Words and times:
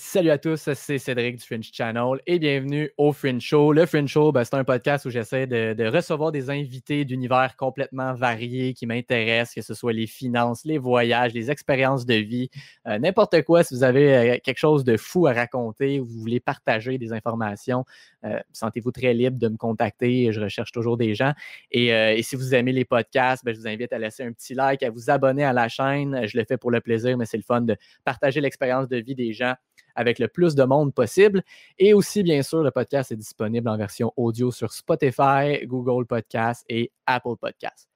Salut 0.00 0.30
à 0.30 0.38
tous, 0.38 0.70
c'est 0.74 0.98
Cédric 0.98 1.38
du 1.38 1.44
Fringe 1.44 1.70
Channel 1.72 2.20
et 2.24 2.38
bienvenue 2.38 2.88
au 2.98 3.12
Fringe 3.12 3.42
Show. 3.42 3.72
Le 3.72 3.84
Fringe 3.84 4.08
Show, 4.08 4.30
ben, 4.30 4.44
c'est 4.44 4.54
un 4.54 4.62
podcast 4.62 5.04
où 5.06 5.10
j'essaie 5.10 5.48
de, 5.48 5.88
recevoir 5.88 6.30
des 6.30 6.50
invités 6.50 7.04
d'univers 7.04 7.56
complètement 7.56 8.14
variés 8.14 8.74
qui 8.74 8.86
m'intéressent, 8.86 9.56
que 9.56 9.60
ce 9.60 9.74
soit 9.74 9.92
les 9.92 10.06
finances, 10.06 10.64
les 10.64 10.78
voyages, 10.78 11.34
les 11.34 11.50
expériences 11.50 12.06
de 12.06 12.14
vie, 12.14 12.48
euh, 12.86 13.00
n'importe 13.00 13.42
quoi. 13.42 13.64
Si 13.64 13.74
vous 13.74 13.82
avez 13.82 14.16
euh, 14.16 14.38
quelque 14.42 14.58
chose 14.58 14.84
de 14.84 14.96
fou 14.96 15.26
à 15.26 15.32
raconter 15.32 15.98
ou 15.98 16.04
vous 16.04 16.20
voulez 16.20 16.38
partager 16.38 16.96
des 16.96 17.12
informations, 17.12 17.84
euh, 18.24 18.38
sentez-vous 18.52 18.92
très 18.92 19.12
libre 19.14 19.36
de 19.36 19.48
me 19.48 19.56
contacter. 19.56 20.32
Je 20.32 20.40
recherche 20.40 20.70
toujours 20.70 20.96
des 20.96 21.16
gens. 21.16 21.32
Et, 21.72 22.22
si 22.22 22.36
vous 22.36 22.54
aimez 22.54 22.70
les 22.70 22.84
podcasts, 22.84 23.44
ben, 23.44 23.52
je 23.52 23.58
vous 23.58 23.66
invite 23.66 23.92
à 23.92 23.98
laisser 23.98 24.22
un 24.22 24.32
petit 24.32 24.54
like, 24.54 24.84
à 24.84 24.90
vous 24.90 25.10
abonner 25.10 25.42
à 25.42 25.52
la 25.52 25.68
chaîne. 25.68 26.24
Je 26.24 26.38
le 26.38 26.44
fais 26.44 26.56
pour 26.56 26.70
le 26.70 26.80
plaisir, 26.80 27.18
mais 27.18 27.26
c'est 27.26 27.36
le 27.36 27.42
fun 27.42 27.62
de 27.62 27.76
partager 28.04 28.40
l'expérience 28.40 28.86
de 28.86 28.98
vie 28.98 29.16
des 29.16 29.32
gens 29.32 29.56
avec 29.98 30.18
le 30.18 30.28
plus 30.28 30.54
de 30.54 30.64
monde 30.64 30.94
possible. 30.94 31.42
Et 31.78 31.92
aussi, 31.92 32.22
bien 32.22 32.42
sûr, 32.42 32.62
le 32.62 32.70
podcast 32.70 33.12
est 33.12 33.16
disponible 33.16 33.68
en 33.68 33.76
version 33.76 34.12
audio 34.16 34.50
sur 34.50 34.72
Spotify, 34.72 35.66
Google 35.66 36.06
Podcast 36.06 36.64
et 36.68 36.92
Apple 37.06 37.36
Podcast. 37.38 37.88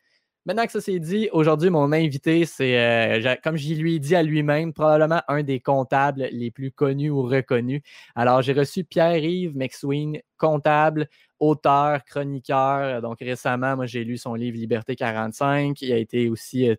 Maintenant 0.44 0.66
que 0.66 0.72
ça 0.72 0.80
s'est 0.80 0.98
dit, 0.98 1.28
aujourd'hui, 1.30 1.70
mon 1.70 1.92
invité, 1.92 2.44
c'est, 2.46 2.76
euh, 2.76 3.36
comme 3.44 3.56
je 3.56 3.74
lui 3.74 3.94
ai 3.94 3.98
dit 4.00 4.16
à 4.16 4.24
lui-même, 4.24 4.72
probablement 4.72 5.22
un 5.28 5.44
des 5.44 5.60
comptables 5.60 6.28
les 6.32 6.50
plus 6.50 6.72
connus 6.72 7.10
ou 7.10 7.22
reconnus. 7.22 7.80
Alors, 8.16 8.42
j'ai 8.42 8.52
reçu 8.52 8.82
Pierre-Yves 8.82 9.56
McSween, 9.56 10.18
comptable, 10.38 11.06
auteur, 11.38 12.02
chroniqueur. 12.04 13.00
Donc, 13.02 13.20
récemment, 13.20 13.76
moi, 13.76 13.86
j'ai 13.86 14.02
lu 14.02 14.18
son 14.18 14.34
livre 14.34 14.56
Liberté 14.56 14.96
45. 14.96 15.80
Il 15.80 15.92
a 15.92 15.98
été 15.98 16.28
aussi 16.28 16.68
euh, 16.68 16.74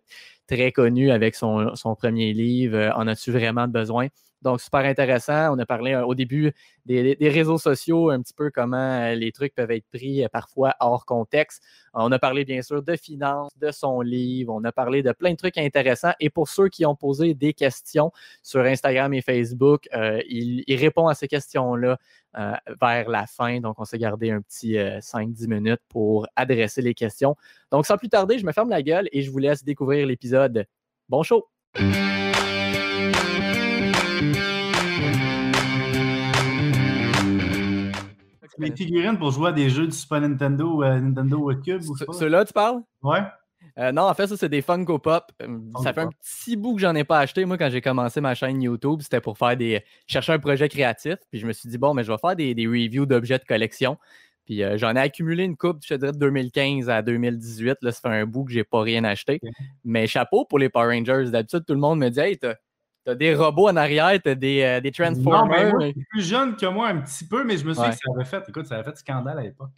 très 0.46 0.70
connu 0.70 1.10
avec 1.10 1.34
son, 1.34 1.72
premier 1.98 2.34
livre, 2.34 2.76
euh, 2.76 2.90
En 2.96 3.06
as-tu 3.06 3.32
vraiment 3.32 3.66
besoin? 3.66 4.08
Donc, 4.44 4.60
super 4.60 4.80
intéressant. 4.80 5.54
On 5.54 5.58
a 5.58 5.64
parlé 5.64 5.94
euh, 5.94 6.04
au 6.04 6.14
début 6.14 6.52
des, 6.84 7.16
réseaux 7.22 7.56
sociaux, 7.56 8.10
un 8.10 8.20
petit 8.20 8.34
peu 8.34 8.50
comment 8.50 8.76
euh, 8.76 9.14
les 9.14 9.32
trucs 9.32 9.54
peuvent 9.54 9.70
être 9.70 9.86
pris 9.90 10.22
euh, 10.22 10.28
parfois 10.30 10.74
hors 10.80 11.06
contexte. 11.06 11.62
On 11.94 12.12
a 12.12 12.18
parlé 12.18 12.44
bien 12.44 12.60
sûr 12.60 12.82
de 12.82 12.94
finances, 12.94 13.56
de 13.56 13.70
son 13.70 14.02
livre. 14.02 14.52
On 14.54 14.62
a 14.64 14.70
parlé 14.70 15.02
de 15.02 15.12
plein 15.12 15.30
de 15.30 15.36
trucs 15.36 15.56
intéressants. 15.56 16.12
Et 16.20 16.28
pour 16.28 16.48
ceux 16.48 16.68
qui 16.68 16.84
ont 16.84 16.94
posé 16.94 17.32
des 17.32 17.54
questions 17.54 18.12
sur 18.42 18.60
Instagram 18.60 19.14
et 19.14 19.22
Facebook, 19.22 19.88
il, 20.28 20.64
répond 20.76 21.06
à 21.06 21.14
ces 21.14 21.28
questions-là 21.28 21.96
vers 22.34 23.08
la 23.08 23.26
fin. 23.26 23.60
Donc, 23.60 23.78
on 23.78 23.84
s'est 23.84 23.98
gardé 23.98 24.32
un 24.32 24.42
petit 24.42 24.74
5-10 24.74 25.46
minutes 25.46 25.80
pour 25.88 26.26
adresser 26.34 26.82
les 26.82 26.94
questions. 26.94 27.36
Donc, 27.70 27.86
sans 27.86 27.96
plus 27.96 28.08
tarder, 28.08 28.38
je 28.38 28.44
me 28.44 28.52
ferme 28.52 28.70
la 28.70 28.82
gueule 28.82 29.08
et 29.12 29.22
je 29.22 29.30
vous 29.30 29.38
laisse 29.38 29.62
découvrir 29.62 30.04
l'épisode. 30.06 30.66
Bon 31.08 31.22
show! 31.22 31.48
Les 38.58 38.70
figurines 38.74 39.18
pour 39.18 39.30
jouer 39.30 39.48
à 39.48 39.52
des 39.52 39.68
jeux 39.70 39.86
du 39.86 39.92
Super 39.92 40.20
Nintendo 40.20 40.76
ou 40.76 40.82
euh, 40.82 41.00
Nintendo 41.00 41.50
Cube 41.64 41.82
ou 41.88 42.12
Ceux-là, 42.12 42.44
tu 42.44 42.52
parles? 42.52 42.80
Ouais. 43.02 43.20
Euh, 43.78 43.90
non, 43.90 44.02
en 44.02 44.14
fait, 44.14 44.26
ça, 44.26 44.36
c'est 44.36 44.48
des 44.48 44.62
Funko 44.62 44.98
Pop. 44.98 45.32
Euh, 45.42 45.58
ça 45.82 45.92
fait 45.92 46.02
un 46.02 46.10
petit 46.10 46.56
bout 46.56 46.74
que 46.76 46.80
j'en 46.80 46.94
ai 46.94 47.04
pas 47.04 47.18
acheté. 47.18 47.44
Moi, 47.44 47.58
quand 47.58 47.70
j'ai 47.70 47.80
commencé 47.80 48.20
ma 48.20 48.34
chaîne 48.34 48.62
YouTube, 48.62 49.00
c'était 49.02 49.20
pour 49.20 49.36
faire 49.36 49.56
des. 49.56 49.82
chercher 50.06 50.32
un 50.32 50.38
projet 50.38 50.68
créatif. 50.68 51.16
Puis 51.30 51.40
je 51.40 51.46
me 51.46 51.52
suis 51.52 51.68
dit, 51.68 51.78
bon, 51.78 51.94
mais 51.94 52.04
je 52.04 52.12
vais 52.12 52.18
faire 52.18 52.36
des, 52.36 52.54
reviews 52.66 53.06
d'objets 53.06 53.38
de 53.38 53.44
collection. 53.44 53.98
Puis 54.44 54.62
j'en 54.76 54.94
ai 54.94 55.00
accumulé 55.00 55.44
une 55.44 55.56
coupe, 55.56 55.78
je 55.84 55.94
dirais, 55.94 56.12
de 56.12 56.18
2015 56.18 56.90
à 56.90 57.00
2018. 57.00 57.78
Là, 57.80 57.92
ça 57.92 58.00
fait 58.02 58.14
un 58.14 58.26
bout 58.26 58.44
que 58.44 58.52
j'ai 58.52 58.62
pas 58.62 58.82
rien 58.82 59.02
acheté. 59.02 59.40
Mais 59.84 60.06
chapeau 60.06 60.44
pour 60.44 60.58
les 60.58 60.68
Power 60.68 60.94
Rangers. 60.94 61.30
D'habitude, 61.30 61.64
tout 61.66 61.72
le 61.72 61.80
monde 61.80 61.98
me 61.98 62.10
dit, 62.10 62.20
hey, 62.20 62.38
t'as 62.38 62.54
T'as 63.04 63.14
des 63.14 63.34
robots 63.34 63.68
en 63.68 63.76
arrière, 63.76 64.18
t'as 64.22 64.34
des, 64.34 64.62
euh, 64.62 64.80
des 64.80 64.90
Transformers. 64.90 65.74
Non, 65.74 65.92
plus 66.08 66.26
jeune 66.26 66.56
que 66.56 66.66
moi 66.66 66.88
un 66.88 67.00
petit 67.00 67.26
peu, 67.26 67.44
mais 67.44 67.58
je 67.58 67.64
me 67.66 67.74
souviens 67.74 67.90
que 67.90 67.96
ça 67.96 68.10
avait 68.14 68.24
fait, 68.24 68.42
écoute, 68.48 68.66
ça 68.66 68.76
avait 68.76 68.84
fait 68.84 68.96
scandale 68.96 69.38
à 69.38 69.42
l'époque. 69.42 69.70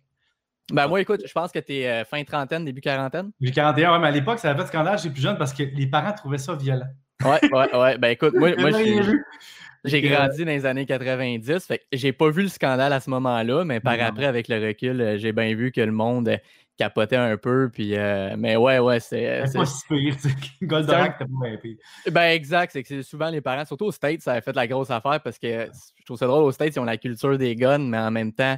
Ben 0.73 0.89
moi, 0.89 1.01
écoute, 1.01 1.23
je 1.25 1.33
pense 1.33 1.53
que 1.53 1.59
t'es 1.61 1.81
es 1.81 1.89
euh, 1.89 2.05
fin 2.05 2.23
trentaine, 2.25 2.65
début 2.65 2.81
quarantaine. 2.81 3.31
J'ai 3.41 3.53
41, 3.53 3.93
ouais, 3.93 3.99
mais 4.00 4.09
à 4.09 4.11
l'époque, 4.11 4.39
ça 4.39 4.50
avait 4.50 4.62
fait 4.62 4.69
scandale, 4.69 4.99
j'étais 4.99 5.12
plus 5.12 5.23
jeune 5.23 5.39
parce 5.39 5.53
que 5.53 5.62
les 5.62 5.87
parents 5.87 6.12
trouvaient 6.12 6.39
ça 6.39 6.55
violent. 6.55 6.87
Ouais, 7.25 7.41
ouais, 7.53 7.77
ouais. 7.77 7.99
Ben 7.99 8.09
écoute, 8.09 8.34
moi, 8.34 8.55
moi 8.59 8.71
j'ai 9.84 10.03
grandi 10.03 10.45
dans 10.45 10.50
les 10.50 10.67
années 10.67 10.87
90, 10.87 11.67
fait 11.67 11.79
que 11.79 11.84
j'ai 11.93 12.12
pas 12.12 12.31
vu 12.31 12.43
le 12.43 12.49
scandale 12.49 12.93
à 12.93 13.00
ce 13.00 13.11
moment-là, 13.11 13.65
mais 13.65 13.79
par 13.79 14.00
après, 14.00 14.27
avec 14.27 14.49
le 14.49 14.65
recul, 14.65 15.00
euh, 15.00 15.19
j'ai 15.19 15.33
bien 15.33 15.55
vu 15.55 15.71
que 15.71 15.81
le 15.81 15.93
monde 15.93 16.39
capotait 16.76 17.16
un 17.16 17.37
peu. 17.37 17.70
Puis, 17.72 17.97
euh, 17.97 18.34
mais 18.38 18.56
ouais, 18.56 18.78
ouais, 18.78 19.00
c'est. 19.00 19.47
C'est 19.47 19.59
pas 19.59 19.66
si 19.66 19.87
pire. 19.88 20.14
Goldorak, 20.62 21.19
t'as 21.19 21.25
pas. 21.25 22.10
Ben, 22.10 22.31
exact. 22.31 22.72
C'est 22.72 22.82
que 22.82 23.03
souvent 23.03 23.31
les 23.31 23.41
parents, 23.41 23.64
surtout 23.64 23.87
aux 23.87 23.92
States, 23.92 24.20
ça 24.20 24.34
a 24.34 24.41
fait 24.41 24.54
la 24.54 24.66
grosse 24.66 24.91
affaire 24.91 25.20
parce 25.22 25.38
que 25.38 25.69
je 25.98 26.04
trouve 26.04 26.19
ça 26.19 26.26
drôle. 26.26 26.44
Aux 26.44 26.53
States, 26.53 26.75
ils 26.76 26.81
ont 26.81 26.84
la 26.84 26.97
culture 26.97 27.37
des 27.38 27.54
guns, 27.56 27.78
mais 27.78 27.98
en 27.98 28.10
même 28.10 28.32
temps, 28.32 28.56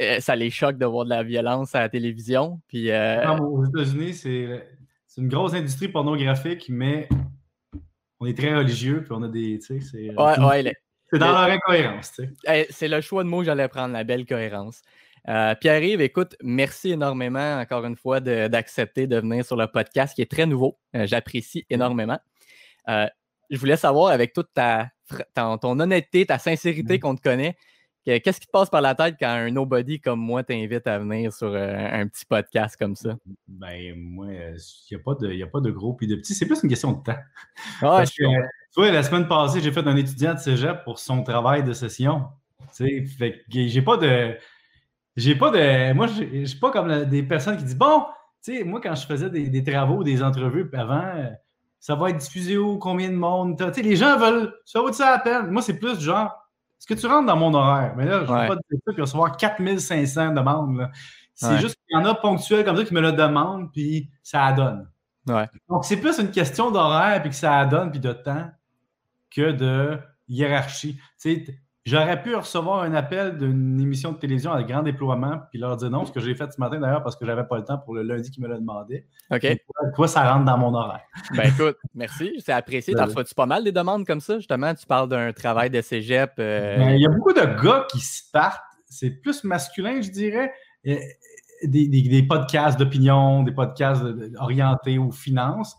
euh, 0.00 0.20
ça 0.20 0.36
les 0.36 0.50
choque 0.50 0.78
de 0.78 0.86
voir 0.86 1.04
de 1.04 1.10
la 1.10 1.22
violence 1.22 1.74
à 1.74 1.80
la 1.80 1.88
télévision. 1.88 2.60
Puis, 2.68 2.90
euh... 2.90 3.24
non, 3.24 3.44
aux 3.44 3.64
États-Unis, 3.64 4.14
c'est 4.14 4.62
une 5.18 5.28
grosse 5.28 5.54
industrie 5.54 5.88
pornographique, 5.88 6.66
mais 6.68 7.08
on 8.20 8.26
est 8.26 8.36
très 8.36 8.54
religieux, 8.54 9.02
puis 9.02 9.12
on 9.12 9.22
a 9.22 9.28
des. 9.28 9.58
Tu 9.58 9.80
sais, 9.80 9.80
c'est. 9.80 10.20
Ouais, 10.20 10.38
ouais. 10.38 10.74
C'est 11.12 11.18
dans 11.18 11.30
leur 11.30 11.42
incohérence. 11.42 12.12
Tu 12.12 12.26
sais. 12.44 12.66
C'est 12.70 12.88
le 12.88 13.02
choix 13.02 13.22
de 13.22 13.28
mots 13.28 13.40
que 13.40 13.44
j'allais 13.44 13.68
prendre, 13.68 13.92
la 13.92 14.02
belle 14.02 14.24
cohérence. 14.24 14.80
Euh, 15.28 15.54
Pierre-Yves, 15.54 16.00
écoute, 16.00 16.34
merci 16.42 16.92
énormément 16.92 17.58
encore 17.58 17.84
une 17.84 17.96
fois 17.96 18.20
d'accepter 18.20 19.06
de, 19.06 19.16
venir 19.16 19.44
sur 19.44 19.56
le 19.56 19.66
podcast 19.66 20.14
qui 20.14 20.22
est 20.22 20.30
très 20.30 20.46
nouveau. 20.46 20.78
Euh, 20.96 21.06
j'apprécie 21.06 21.64
énormément. 21.70 22.18
Euh, 22.88 23.06
je 23.50 23.58
voulais 23.58 23.76
savoir, 23.76 24.10
avec 24.10 24.32
toute 24.32 24.48
ta, 24.52 24.90
ton, 25.34 25.78
honnêteté, 25.78 26.26
ta 26.26 26.38
sincérité 26.38 26.98
qu'on 26.98 27.14
te 27.14 27.22
connaît, 27.22 27.56
qu'est-ce 28.04 28.40
qui 28.40 28.46
te 28.46 28.50
passe 28.50 28.68
par 28.68 28.80
la 28.80 28.96
tête 28.96 29.14
quand 29.20 29.28
un 29.28 29.50
nobody 29.50 30.00
comme 30.00 30.18
moi 30.18 30.42
t'invite 30.42 30.86
à 30.88 30.98
venir 30.98 31.32
sur 31.32 31.54
un, 31.54 32.08
petit 32.08 32.24
podcast 32.24 32.76
comme 32.76 32.96
ça? 32.96 33.14
Ben, 33.46 33.94
moi, 33.94 34.26
il 34.32 34.56
n'y 34.90 34.96
a, 34.96 35.00
pas 35.04 35.14
de, 35.14 35.42
a 35.42 35.46
pas 35.46 35.60
de 35.60 35.70
gros 35.70 35.92
puis 35.92 36.08
de 36.08 36.16
petits. 36.16 36.34
C'est 36.34 36.46
plus 36.46 36.60
une 36.62 36.68
question 36.68 36.92
de 36.92 37.02
temps. 37.02 37.18
Ah, 37.82 38.02
tu 38.06 38.24
vois, 38.74 38.90
la 38.90 39.02
semaine 39.02 39.28
passée, 39.28 39.60
j'ai 39.60 39.70
fait 39.70 39.86
un 39.86 39.96
étudiant 39.96 40.34
de 40.34 40.38
cégep 40.38 40.82
pour 40.82 40.98
son 40.98 41.22
travail 41.22 41.62
de 41.62 41.74
session. 41.74 42.24
Tu 42.74 43.04
sais, 43.04 43.04
fait 43.04 43.44
j'ai 43.48 43.82
pas 43.82 43.98
de 43.98 44.34
j'ai 45.16 45.34
pas 45.34 45.50
de. 45.50 45.92
Moi, 45.92 46.06
je 46.06 46.44
suis 46.44 46.58
pas 46.58 46.70
comme 46.70 47.04
des 47.04 47.22
personnes 47.22 47.56
qui 47.56 47.64
disent 47.64 47.78
Bon, 47.78 48.04
tu 48.42 48.56
sais, 48.56 48.64
moi, 48.64 48.80
quand 48.80 48.94
je 48.94 49.06
faisais 49.06 49.30
des, 49.30 49.48
des 49.48 49.64
travaux, 49.64 50.02
des 50.02 50.22
entrevues 50.22 50.68
avant, 50.72 51.04
euh, 51.14 51.30
ça 51.78 51.94
va 51.94 52.10
être 52.10 52.18
diffusé 52.18 52.56
où, 52.56 52.78
combien 52.78 53.08
de 53.08 53.16
monde. 53.16 53.58
Tu 53.58 53.74
sais, 53.74 53.82
les 53.82 53.96
gens 53.96 54.16
veulent. 54.16 54.54
Ça 54.64 54.80
vaut 54.80 54.92
ça 54.92 55.10
la 55.10 55.18
peine? 55.18 55.50
Moi, 55.50 55.62
c'est 55.62 55.78
plus 55.78 56.00
genre 56.00 56.30
Est-ce 56.78 56.86
que 56.86 56.94
tu 56.94 57.06
rentres 57.06 57.26
dans 57.26 57.36
mon 57.36 57.52
horaire? 57.54 57.94
Mais 57.96 58.04
là, 58.04 58.24
je 58.24 58.32
ne 58.32 58.38
vais 58.38 58.48
pas 58.48 58.54
dire 58.54 58.78
ça 58.86 58.92
puis 58.92 59.02
recevoir 59.02 59.36
4500 59.36 60.32
demandes. 60.32 60.90
C'est 61.34 61.58
juste 61.58 61.76
qu'il 61.76 61.98
y 61.98 62.00
en 62.00 62.04
a 62.04 62.14
ponctuels 62.14 62.64
comme 62.64 62.76
ça 62.76 62.84
qui 62.84 62.94
me 62.94 63.00
le 63.00 63.12
demandent, 63.12 63.72
puis 63.72 64.10
ça 64.22 64.52
donne. 64.52 64.88
Ouais. 65.26 65.48
Donc, 65.68 65.84
c'est 65.84 65.96
plus 65.96 66.18
une 66.18 66.30
question 66.30 66.70
d'horaire, 66.70 67.20
puis 67.20 67.30
que 67.30 67.36
ça 67.36 67.64
donne, 67.64 67.90
puis 67.90 68.00
de 68.00 68.12
temps, 68.12 68.48
que 69.30 69.50
de 69.50 69.98
hiérarchie. 70.28 70.96
Tu 71.20 71.44
sais, 71.46 71.58
J'aurais 71.84 72.22
pu 72.22 72.36
recevoir 72.36 72.84
un 72.84 72.94
appel 72.94 73.38
d'une 73.38 73.80
émission 73.80 74.12
de 74.12 74.16
télévision 74.16 74.52
avec 74.52 74.68
grand 74.68 74.84
déploiement, 74.84 75.40
puis 75.50 75.58
leur 75.58 75.76
dire 75.76 75.90
non, 75.90 76.04
ce 76.04 76.12
que 76.12 76.20
j'ai 76.20 76.36
fait 76.36 76.50
ce 76.52 76.60
matin 76.60 76.78
d'ailleurs 76.78 77.02
parce 77.02 77.16
que 77.16 77.26
j'avais 77.26 77.42
pas 77.42 77.56
le 77.56 77.64
temps 77.64 77.78
pour 77.78 77.94
le 77.94 78.02
lundi 78.02 78.30
qui 78.30 78.40
me 78.40 78.46
l'a 78.46 78.56
demandé. 78.56 79.08
OK. 79.32 79.44
Quoi, 79.96 80.06
ça 80.06 80.32
rentre 80.32 80.44
dans 80.44 80.58
mon 80.58 80.72
horaire. 80.74 81.00
Ben 81.34 81.48
écoute, 81.48 81.76
merci, 81.92 82.34
c'est 82.38 82.52
apprécié. 82.52 82.94
T'en 82.94 83.06
reçois-tu 83.06 83.34
pas 83.34 83.46
mal 83.46 83.64
des 83.64 83.72
demandes 83.72 84.06
comme 84.06 84.20
ça, 84.20 84.36
justement? 84.36 84.72
Tu 84.76 84.86
parles 84.86 85.08
d'un 85.08 85.32
travail 85.32 85.70
de 85.70 85.80
cégep. 85.80 86.34
Euh, 86.38 86.76
ben, 86.76 86.90
il 86.90 87.00
y 87.00 87.06
a 87.06 87.10
beaucoup 87.10 87.32
de 87.32 87.40
gars 87.40 87.84
qui 87.90 87.98
se 87.98 88.30
partent. 88.32 88.62
C'est 88.86 89.10
plus 89.10 89.42
masculin, 89.42 90.00
je 90.00 90.10
dirais. 90.10 90.52
Des, 91.64 92.26
podcasts 92.28 92.78
d'opinion, 92.78 93.42
des 93.42 93.52
podcasts 93.52 94.04
orientés 94.38 94.98
aux 94.98 95.10
finances. 95.10 95.76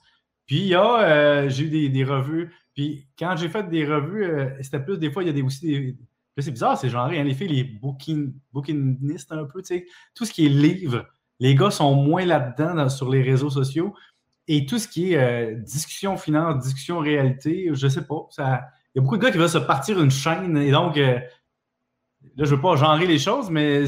Puis 0.47 0.58
il 0.58 0.68
y 0.68 0.75
a, 0.75 1.02
euh, 1.02 1.50
j'ai 1.50 1.63
eu 1.63 1.90
des 1.90 2.03
revues 2.03 2.52
puis 2.73 3.07
quand 3.17 3.35
j'ai 3.38 3.50
fait 3.50 3.69
des 3.69 3.85
revues, 3.85 4.25
euh, 4.25 4.50
c'était 4.61 4.79
plus 4.79 4.97
des 4.97 5.11
fois, 5.11 5.23
il 5.23 5.28
y 5.28 5.29
a 5.29 5.34
des, 5.34 5.41
aussi 5.41 5.66
des. 5.66 5.97
c'est 6.38 6.51
bizarre, 6.51 6.77
c'est 6.77 6.89
genre, 6.89 7.06
en 7.06 7.12
effet, 7.12 7.48
les 7.48 7.63
booking, 7.63 8.33
un 8.56 9.45
peu, 9.45 9.62
tu 9.62 9.68
sais, 9.68 9.86
tout 10.15 10.25
ce 10.25 10.33
qui 10.33 10.45
est 10.45 10.50
livre, 10.50 11.06
les 11.39 11.56
gars 11.56 11.71
sont 11.71 11.95
moins 11.95 12.25
là-dedans 12.25 12.89
sur 12.89 13.09
les 13.09 13.21
réseaux 13.21 13.50
sociaux. 13.50 13.94
Et 14.48 14.65
tout 14.65 14.77
ce 14.77 14.88
qui 14.88 15.13
est 15.13 15.18
euh, 15.18 15.56
discussion 15.56 16.18
finance, 16.18 16.63
discussion 16.63 17.00
réalité, 17.00 17.69
je 17.71 17.88
sais 17.88 18.06
pas. 18.06 18.27
Il 18.38 18.44
y 18.95 19.00
a 19.00 19.01
beaucoup 19.01 19.18
de 19.18 19.21
gars 19.21 19.31
qui 19.31 19.38
veulent 19.38 19.48
se 19.50 19.57
partir 19.57 20.01
une 20.01 20.12
chaîne. 20.12 20.57
Et 20.57 20.71
donc, 20.71 20.98
euh, 20.98 21.19
là, 22.36 22.45
je 22.45 22.56
veux 22.56 22.62
pas 22.62 22.75
genrer 22.75 23.07
les 23.07 23.19
choses, 23.19 23.50
mais 23.50 23.86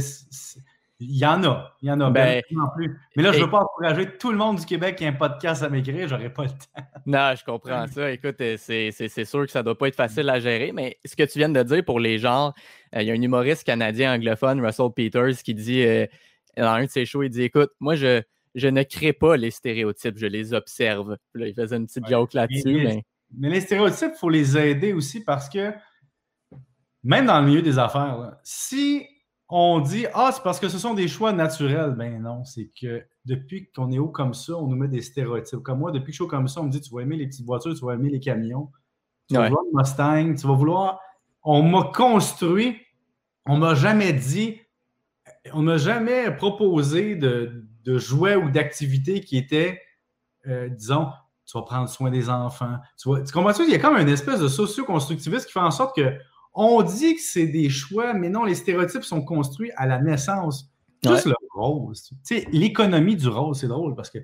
il 0.99 1.17
y 1.17 1.25
en 1.25 1.43
a. 1.43 1.75
Il 1.81 1.89
y 1.89 1.91
en 1.91 1.99
a. 1.99 2.09
Ben, 2.09 2.41
plus. 2.75 2.97
Mais 3.15 3.23
là, 3.23 3.33
je 3.33 3.39
ne 3.39 3.43
veux 3.43 3.49
pas 3.49 3.59
encourager 3.59 4.17
tout 4.17 4.31
le 4.31 4.37
monde 4.37 4.59
du 4.59 4.65
Québec 4.65 4.95
qui 4.95 5.05
a 5.05 5.09
un 5.09 5.13
podcast 5.13 5.61
à 5.61 5.69
m'écrire. 5.69 6.07
J'aurais 6.07 6.31
pas 6.31 6.43
le 6.43 6.49
temps. 6.49 6.55
Non, 7.05 7.33
je 7.37 7.43
comprends 7.43 7.85
ça. 7.85 8.11
Écoute, 8.11 8.41
euh, 8.41 8.55
c'est 8.57 9.25
sûr 9.25 9.45
que 9.45 9.51
ça 9.51 9.59
ne 9.59 9.65
doit 9.65 9.77
pas 9.77 9.89
être 9.89 9.95
facile 9.95 10.27
à 10.29 10.39
gérer. 10.39 10.71
Mais 10.71 10.97
ce 11.05 11.15
que 11.15 11.23
tu 11.23 11.37
viens 11.37 11.49
de 11.49 11.61
dire 11.61 11.83
pour 11.85 11.99
les 11.99 12.17
gens, 12.17 12.53
euh, 12.95 13.01
il 13.01 13.07
y 13.07 13.11
a 13.11 13.13
un 13.13 13.21
humoriste 13.21 13.63
canadien 13.63 14.15
anglophone, 14.15 14.65
Russell 14.65 14.89
Peters, 14.95 15.43
qui 15.43 15.53
dit 15.53 15.83
euh, 15.83 16.07
dans 16.57 16.73
un 16.73 16.85
de 16.85 16.89
ses 16.89 17.05
shows, 17.05 17.23
il 17.23 17.29
dit 17.29 17.43
Écoute, 17.43 17.71
moi, 17.79 17.95
je, 17.95 18.21
je 18.55 18.67
ne 18.67 18.81
crée 18.83 19.13
pas 19.13 19.37
les 19.37 19.51
stéréotypes, 19.51 20.17
je 20.17 20.25
les 20.25 20.53
observe. 20.53 21.17
il 21.35 21.53
faisait 21.53 21.75
une 21.75 21.85
petite 21.85 22.07
joke 22.07 22.33
là-dessus. 22.33 22.83
Mais, 22.83 23.03
mais... 23.37 23.49
les 23.49 23.61
stéréotypes, 23.61 24.13
il 24.15 24.19
faut 24.19 24.29
les 24.29 24.57
aider 24.57 24.93
aussi 24.93 25.23
parce 25.23 25.49
que 25.49 25.73
même 27.03 27.27
dans 27.27 27.39
le 27.39 27.45
milieu 27.45 27.61
des 27.61 27.77
affaires, 27.77 28.37
si 28.41 29.05
on 29.49 29.79
dit 29.79 30.05
Ah, 30.13 30.31
c'est 30.33 30.43
parce 30.43 30.59
que 30.59 30.69
ce 30.69 30.77
sont 30.77 30.93
des 30.93 31.07
choix 31.07 31.31
naturels, 31.31 31.91
ben 31.91 32.21
non, 32.21 32.43
c'est 32.43 32.71
que 32.79 33.03
depuis 33.25 33.69
qu'on 33.75 33.91
est 33.91 33.99
haut 33.99 34.09
comme 34.09 34.33
ça, 34.33 34.53
on 34.53 34.67
nous 34.67 34.75
met 34.75 34.87
des 34.87 35.01
stéréotypes. 35.01 35.59
Comme 35.59 35.79
moi, 35.79 35.91
depuis 35.91 36.07
que 36.07 36.11
je 36.11 36.15
suis 36.15 36.23
haut 36.23 36.27
comme 36.27 36.47
ça, 36.47 36.61
on 36.61 36.65
me 36.65 36.71
dit 36.71 36.81
Tu 36.81 36.93
vas 36.93 37.01
aimer 37.01 37.17
les 37.17 37.27
petites 37.27 37.45
voitures, 37.45 37.75
tu 37.75 37.85
vas 37.85 37.93
aimer 37.93 38.09
les 38.09 38.19
camions, 38.19 38.71
tu 39.29 39.35
vas 39.35 39.47
vouloir 39.49 39.63
le 39.71 39.77
Mustang, 39.77 40.35
tu 40.35 40.47
vas 40.47 40.53
vouloir. 40.53 40.99
On 41.43 41.61
m'a 41.61 41.91
construit, 41.93 42.77
on 43.45 43.57
m'a 43.57 43.75
jamais 43.75 44.13
dit, 44.13 44.59
on 45.53 45.61
m'a 45.61 45.77
jamais 45.77 46.35
proposé 46.35 47.15
de, 47.15 47.63
jouets 47.85 48.35
ou 48.35 48.49
d'activités 48.49 49.21
qui 49.21 49.37
étaient, 49.37 49.79
euh, 50.47 50.69
disons, 50.69 51.09
tu 51.45 51.55
vas 51.55 51.63
prendre 51.63 51.87
soin 51.87 52.09
des 52.09 52.29
enfants. 52.29 52.77
Tu, 52.97 53.07
vois, 53.07 53.21
tu 53.21 53.31
comprends 53.31 53.51
Il 53.59 53.69
y 53.69 53.75
a 53.75 53.79
comme 53.79 53.97
une 53.97 54.09
espèce 54.09 54.39
de 54.39 54.47
socio-constructivisme 54.47 55.45
qui 55.45 55.51
fait 55.51 55.59
en 55.59 55.69
sorte 55.69 55.95
que 55.95 56.17
on 56.55 56.81
dit 56.81 57.15
que 57.15 57.21
c'est 57.21 57.47
des 57.47 57.69
choix, 57.69 58.13
mais 58.13 58.29
non, 58.29 58.45
les 58.45 58.55
stéréotypes 58.55 59.03
sont 59.03 59.21
construits 59.21 59.71
à 59.75 59.85
la 59.85 60.01
naissance. 60.01 60.71
Juste 61.03 61.25
le 61.25 61.35
rose. 61.53 62.03
Tu 62.03 62.15
sais, 62.23 62.47
l'économie 62.51 63.15
du 63.15 63.27
rose, 63.27 63.59
c'est 63.59 63.67
drôle 63.67 63.93
parce 63.95 64.09
que 64.09 64.19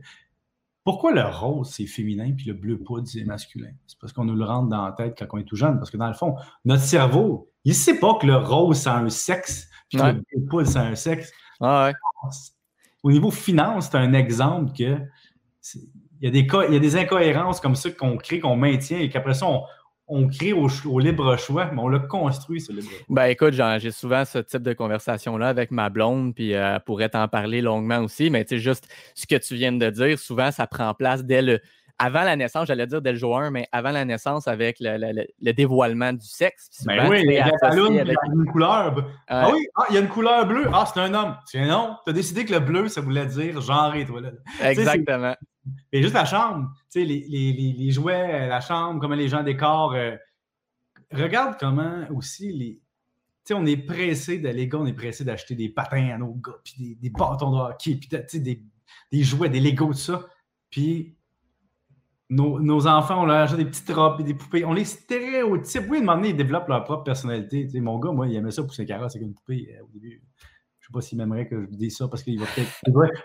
pourquoi 0.83 1.12
le 1.12 1.24
rose, 1.24 1.69
c'est 1.72 1.86
féminin, 1.86 2.31
puis 2.36 2.48
le 2.48 2.54
bleu 2.54 2.80
poudre, 2.80 3.07
c'est 3.07 3.24
masculin? 3.24 3.72
C'est 3.86 4.00
parce 4.00 4.13
qu'on 4.13 4.24
nous 4.24 4.36
le 4.36 4.45
rentre 4.45 4.69
dans 4.69 4.86
la 4.86 4.94
tête 4.94 5.16
quand 5.18 5.28
on 5.33 5.38
est 5.38 5.44
tout 5.44 5.56
jeune. 5.56 5.78
Parce 5.78 5.92
que 5.92 5.98
dans 5.98 6.07
le 6.07 6.13
fond, 6.13 6.36
notre 6.66 6.81
cerveau, 6.81 7.51
il 7.66 7.69
ne 7.69 7.75
sait 7.75 8.00
pas 8.00 8.16
que 8.16 8.25
le 8.25 8.38
rose, 8.38 8.77
c'est 8.77 8.89
un 8.89 9.10
sexe, 9.10 9.69
puis 9.89 10.00
le 10.00 10.13
bleu 10.13 10.48
poudre, 10.50 10.68
c'est 10.68 10.80
un 10.80 10.95
sexe. 10.95 11.31
Au 13.04 13.12
niveau 13.12 13.30
finance, 13.30 13.89
c'est 13.92 13.98
un 13.98 14.13
exemple 14.13 14.72
que 14.75 14.98
il 16.22 16.25
y, 16.25 16.27
a 16.27 16.31
des 16.31 16.48
il 16.68 16.74
y 16.74 16.75
a 16.75 16.80
des 16.80 16.95
incohérences 16.95 17.60
comme 17.60 17.75
ça 17.75 17.89
qu'on 17.92 18.16
crée, 18.18 18.39
qu'on 18.39 18.56
maintient, 18.56 19.00
et 19.00 19.10
qu'après 19.10 19.34
ça, 19.34 19.48
on, 19.48 19.63
on 20.13 20.28
crée 20.28 20.52
au, 20.52 20.68
libre 21.00 21.38
choix, 21.38 21.69
mais 21.74 21.80
on 21.81 21.88
l'a 21.88 22.00
construit, 22.00 22.60
ce 22.60 22.74
libre 22.74 22.90
choix. 22.90 23.06
Ben 23.08 23.25
écoute, 23.28 23.54
j'ai 23.54 23.92
souvent 23.92 24.25
ce 24.25 24.40
type 24.40 24.62
de 24.62 24.74
conversation-là 24.74 25.48
avec 25.48 25.72
ma 25.72 25.90
blonde, 25.90 26.36
puis 26.36 26.54
euh, 26.54 26.75
elle 26.75 26.81
pourrait 26.81 27.10
t'en 27.10 27.30
parler 27.30 27.62
longuement 27.62 28.00
aussi, 28.00 28.30
mais 28.30 28.44
tu 28.44 28.56
sais, 28.56 28.60
juste 28.60 28.90
ce 29.16 29.25
que 29.25 29.36
tu 29.36 29.56
viens 29.56 29.72
de 29.72 29.90
dire, 29.90 30.19
souvent, 30.19 30.52
ça 30.52 30.68
prend 30.68 30.94
place 30.94 31.24
dès 31.24 31.42
le. 31.42 31.62
Avant 32.03 32.24
la 32.24 32.36
naissance, 32.36 32.68
j'allais 32.68 32.88
dire 32.88 33.00
dès 33.00 33.12
le 33.12 33.18
jour 33.19 33.38
1, 33.38 33.51
mais 33.51 33.68
avant 33.71 33.92
la 33.92 34.03
naissance, 34.06 34.48
avec 34.48 34.77
le, 34.80 35.51
dévoilement 35.53 36.13
du 36.13 36.25
sexe. 36.25 36.83
Ben 36.83 37.07
oui, 37.07 37.21
il 37.24 37.33
y 37.33 37.38
a 37.38 37.51
une 38.33 38.45
couleur. 38.45 38.95
Ah 39.27 39.51
oui, 39.51 39.68
ah, 39.75 39.86
il 39.89 39.95
y 39.95 39.98
a 40.00 40.01
une 40.01 40.07
couleur 40.07 40.48
bleue. 40.48 40.68
Ah, 40.74 40.86
c'est 40.92 41.00
un 41.00 41.13
homme. 41.13 41.38
C'est 41.45 41.63
non. 41.63 41.98
Tu 42.03 42.09
as 42.09 42.13
décidé 42.13 42.44
que 42.44 42.53
le 42.53 42.59
bleu, 42.59 42.88
ça 42.88 43.01
voulait 43.01 43.27
dire 43.27 43.62
genre 43.62 43.94
et 43.94 44.06
toi. 44.07 44.19
Là. 44.19 44.31
Exactement. 44.63 45.36
Et 45.92 46.01
juste 46.01 46.15
la 46.15 46.25
chambre, 46.25 46.71
tu 46.92 47.01
sais, 47.01 47.06
les, 47.06 47.92
jouets, 47.92 48.48
la 48.48 48.62
chambre, 48.62 49.00
comment 49.00 49.13
les 49.13 49.27
gens 49.27 49.44
décorent. 49.44 49.94
Euh, 49.94 50.15
regarde 51.13 51.57
comment 51.59 52.03
aussi 52.15 52.51
les. 52.51 52.74
Tu 52.74 52.81
sais, 53.44 53.53
on 53.53 53.65
est 53.68 53.77
pressé 53.77 54.39
de 54.39 54.50
les 54.50 54.68
gars, 54.68 54.80
on 54.80 54.88
est 54.88 54.94
pressé 54.94 55.24
d'acheter 55.24 55.53
des 55.53 55.69
patins 55.69 56.09
à 56.15 56.18
nos 56.18 56.33
gars, 56.33 56.57
puis 56.63 56.74
des, 56.80 56.95
des 56.95 57.09
bâtons 57.12 57.51
de 57.51 57.57
hockey, 57.57 57.95
puis 57.95 58.09
des, 58.39 58.63
des 59.12 59.24
jouets, 59.24 59.50
des 59.50 59.59
Legos, 59.59 59.94
tout 59.94 60.00
ça. 60.00 60.25
Puis 60.71 61.15
nos, 62.31 62.88
enfants, 62.88 63.22
on 63.22 63.25
leur 63.25 63.38
achète 63.38 63.57
des 63.57 63.66
petites 63.66 63.92
robes 63.92 64.22
et 64.22 64.24
des 64.24 64.33
poupées. 64.33 64.66
On 64.66 64.74
les 64.74 64.86
stéréotype. 64.86 65.83
Oui, 65.89 65.98
à 65.98 66.01
un 66.01 66.04
moment 66.04 66.16
donné, 66.18 66.30
ils 66.30 66.36
développent 66.36 66.69
leur 66.69 66.83
propre 66.83 67.04
personnalité. 67.04 67.66
Tu 67.66 67.72
sais, 67.74 67.80
mon 67.80 68.00
gars, 68.00 68.12
moi, 68.12 68.28
il 68.28 68.36
aimait 68.36 68.51
ça 68.51 68.63
pour 68.63 68.74
ses 68.74 68.86
carottes 68.86 69.12
avec 69.16 69.28
une 69.28 69.33
poupée 69.33 69.75
euh, 69.78 69.83
au 69.83 69.89
début 69.94 70.22
sais 70.92 70.94
pas 70.94 71.01
s'il 71.01 71.18
m'aimerait 71.18 71.48
que 71.48 71.68
je 71.72 71.78
dise 71.78 71.98
ça 71.98 72.07
parce 72.07 72.24
qu'il 72.24 72.39
va 72.39 72.45
peut-être 72.54 72.72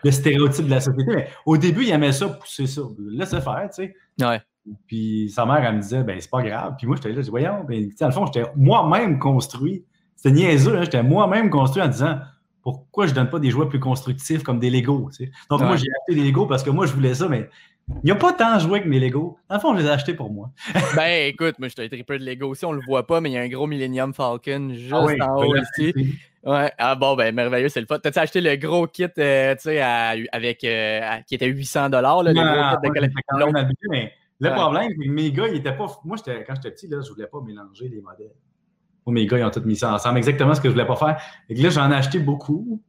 le 0.03 0.11
stéréotype 0.11 0.67
de 0.67 0.71
la 0.71 0.81
société. 0.81 1.15
Mais 1.15 1.29
au 1.45 1.57
début, 1.57 1.83
il 1.83 1.91
aimait 1.91 2.13
ça, 2.13 2.29
pousser 2.29 2.67
ça. 2.67 2.83
Laissez 2.99 3.41
faire, 3.41 3.69
tu 3.75 3.85
sais. 3.85 3.95
Ouais. 4.21 4.41
Puis 4.87 5.31
sa 5.31 5.47
mère, 5.47 5.65
elle 5.65 5.77
me 5.77 5.81
disait, 5.81 6.03
ben 6.03 6.19
c'est 6.21 6.31
pas 6.31 6.43
grave. 6.43 6.75
Puis 6.79 6.87
moi, 6.87 6.97
j'étais 6.97 7.11
là, 7.11 7.17
je 7.17 7.23
dis, 7.23 7.31
voyons, 7.31 7.65
ben, 7.69 7.89
dans 8.01 8.07
le 8.07 8.13
fond, 8.13 8.27
j'étais 8.27 8.45
moi-même 8.57 9.19
construit. 9.19 9.85
C'était 10.17 10.35
niaiseux, 10.35 10.77
hein, 10.77 10.83
j'étais 10.83 11.03
moi-même 11.03 11.51
construit 11.51 11.83
en 11.83 11.89
disant, 11.89 12.19
pourquoi 12.63 13.07
je 13.07 13.15
donne 13.15 13.31
pas 13.31 13.39
des 13.39 13.51
jouets 13.51 13.69
plus 13.69 13.79
constructifs 13.79 14.43
comme 14.43 14.59
des 14.59 14.71
Legos, 14.71 15.11
tu 15.11 15.27
sais. 15.27 15.33
Donc 15.51 15.61
moi, 15.61 15.77
j'ai 15.77 15.87
acheté 15.89 16.21
des 16.21 16.27
Legos 16.27 16.47
parce 16.47 16.63
que 16.63 16.71
moi, 16.71 16.87
je 16.87 16.93
voulais 16.93 17.15
ça, 17.15 17.29
mais 17.29 17.49
il 17.89 18.01
n'y 18.05 18.11
a 18.11 18.17
pas 18.17 18.33
tant 18.33 18.57
de 18.57 18.61
jouets 18.61 18.83
que 18.83 18.89
mes 18.89 18.99
Legos. 18.99 19.39
Dans 19.49 19.57
le 19.57 19.61
fond, 19.61 19.75
je 19.75 19.83
les 19.83 19.87
ai 19.87 19.91
achetés 19.91 20.15
pour 20.15 20.33
moi. 20.33 20.51
ben, 20.97 21.29
écoute, 21.29 21.59
moi, 21.59 21.69
je 21.69 21.75
suis 21.75 21.83
un 21.83 22.17
de 22.17 22.25
Lego 22.25 22.49
aussi. 22.49 22.65
On 22.65 22.73
le 22.73 22.81
voit 22.85 23.07
pas, 23.07 23.21
mais 23.21 23.31
il 23.31 23.35
y 23.35 23.39
a 23.39 23.43
un 23.43 23.49
gros 23.49 23.67
Millennium 23.67 24.13
Falcon 24.13 24.71
juste 24.75 24.93
ah 24.93 25.33
en 25.33 25.45
haut 25.45 25.55
ici. 25.57 25.95
Ouais. 26.45 26.73
Ah 26.79 26.95
bon, 26.95 27.17
ben 27.17 27.35
merveilleux, 27.35 27.69
c'est 27.69 27.81
le 27.81 27.87
fun. 27.87 27.99
T'as-tu 27.99 28.19
acheté 28.19 28.41
le 28.41 28.55
gros 28.57 28.87
kit, 28.87 29.07
euh, 29.19 29.55
tu 29.57 29.63
sais, 29.63 29.81
avec, 29.81 30.63
euh, 30.65 31.01
qui 31.27 31.35
était 31.35 31.47
800 31.47 31.91
dollars, 31.91 32.23
le 32.23 32.33
gros 32.33 32.43
kit 32.43 32.89
de 32.89 32.93
collection? 32.93 33.21
Mais 33.91 34.13
le 34.41 34.51
problème, 34.51 34.91
c'est 34.91 35.07
que 35.07 35.11
mes 35.11 35.33
gars, 35.33 35.49
ils 35.49 35.57
étaient 35.57 35.77
pas... 35.77 35.87
Moi, 36.05 36.17
quand 36.19 36.55
j'étais 36.55 36.71
petit, 36.71 36.89
là, 36.89 37.01
je 37.05 37.11
voulais 37.13 37.27
pas 37.27 37.41
mélanger 37.41 37.89
les 37.89 38.01
modèles. 38.01 38.35
Moi, 39.07 39.15
mes 39.15 39.27
gars, 39.27 39.39
ils 39.39 39.45
ont 39.45 39.51
tous 39.51 39.65
mis 39.65 39.77
ça 39.77 39.95
ensemble. 39.95 40.19
Exactement 40.19 40.55
ce 40.55 40.61
que 40.61 40.69
je 40.69 40.73
voulais 40.73 40.87
pas 40.87 40.97
faire. 40.97 41.21
Et 41.49 41.55
là, 41.55 41.71
j'en 41.71 41.91
ai 41.91 41.95
acheté 41.95 42.19
beaucoup, 42.19 42.81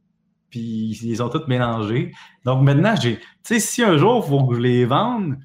puis 0.50 0.96
ils 1.02 1.08
les 1.08 1.20
ont 1.20 1.28
tous 1.28 1.46
mélangés. 1.46 2.12
Donc 2.44 2.62
maintenant, 2.62 2.94
j'ai... 2.96 3.18
Tu 3.18 3.24
sais, 3.42 3.60
si 3.60 3.82
un 3.82 3.96
jour, 3.96 4.24
il 4.24 4.28
faut 4.28 4.46
que 4.46 4.56
je 4.56 4.60
les 4.60 4.84
vende, 4.84 5.36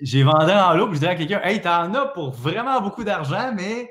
j'ai 0.00 0.22
vendu 0.22 0.52
en 0.52 0.74
lot, 0.74 0.86
puis 0.86 0.96
je 0.96 1.00
dirais 1.00 1.12
à 1.12 1.16
quelqu'un, 1.16 1.40
«Hey, 1.44 1.60
t'en 1.60 1.92
as 1.94 2.06
pour 2.06 2.30
vraiment 2.30 2.80
beaucoup 2.80 3.04
d'argent, 3.04 3.52
mais 3.54 3.90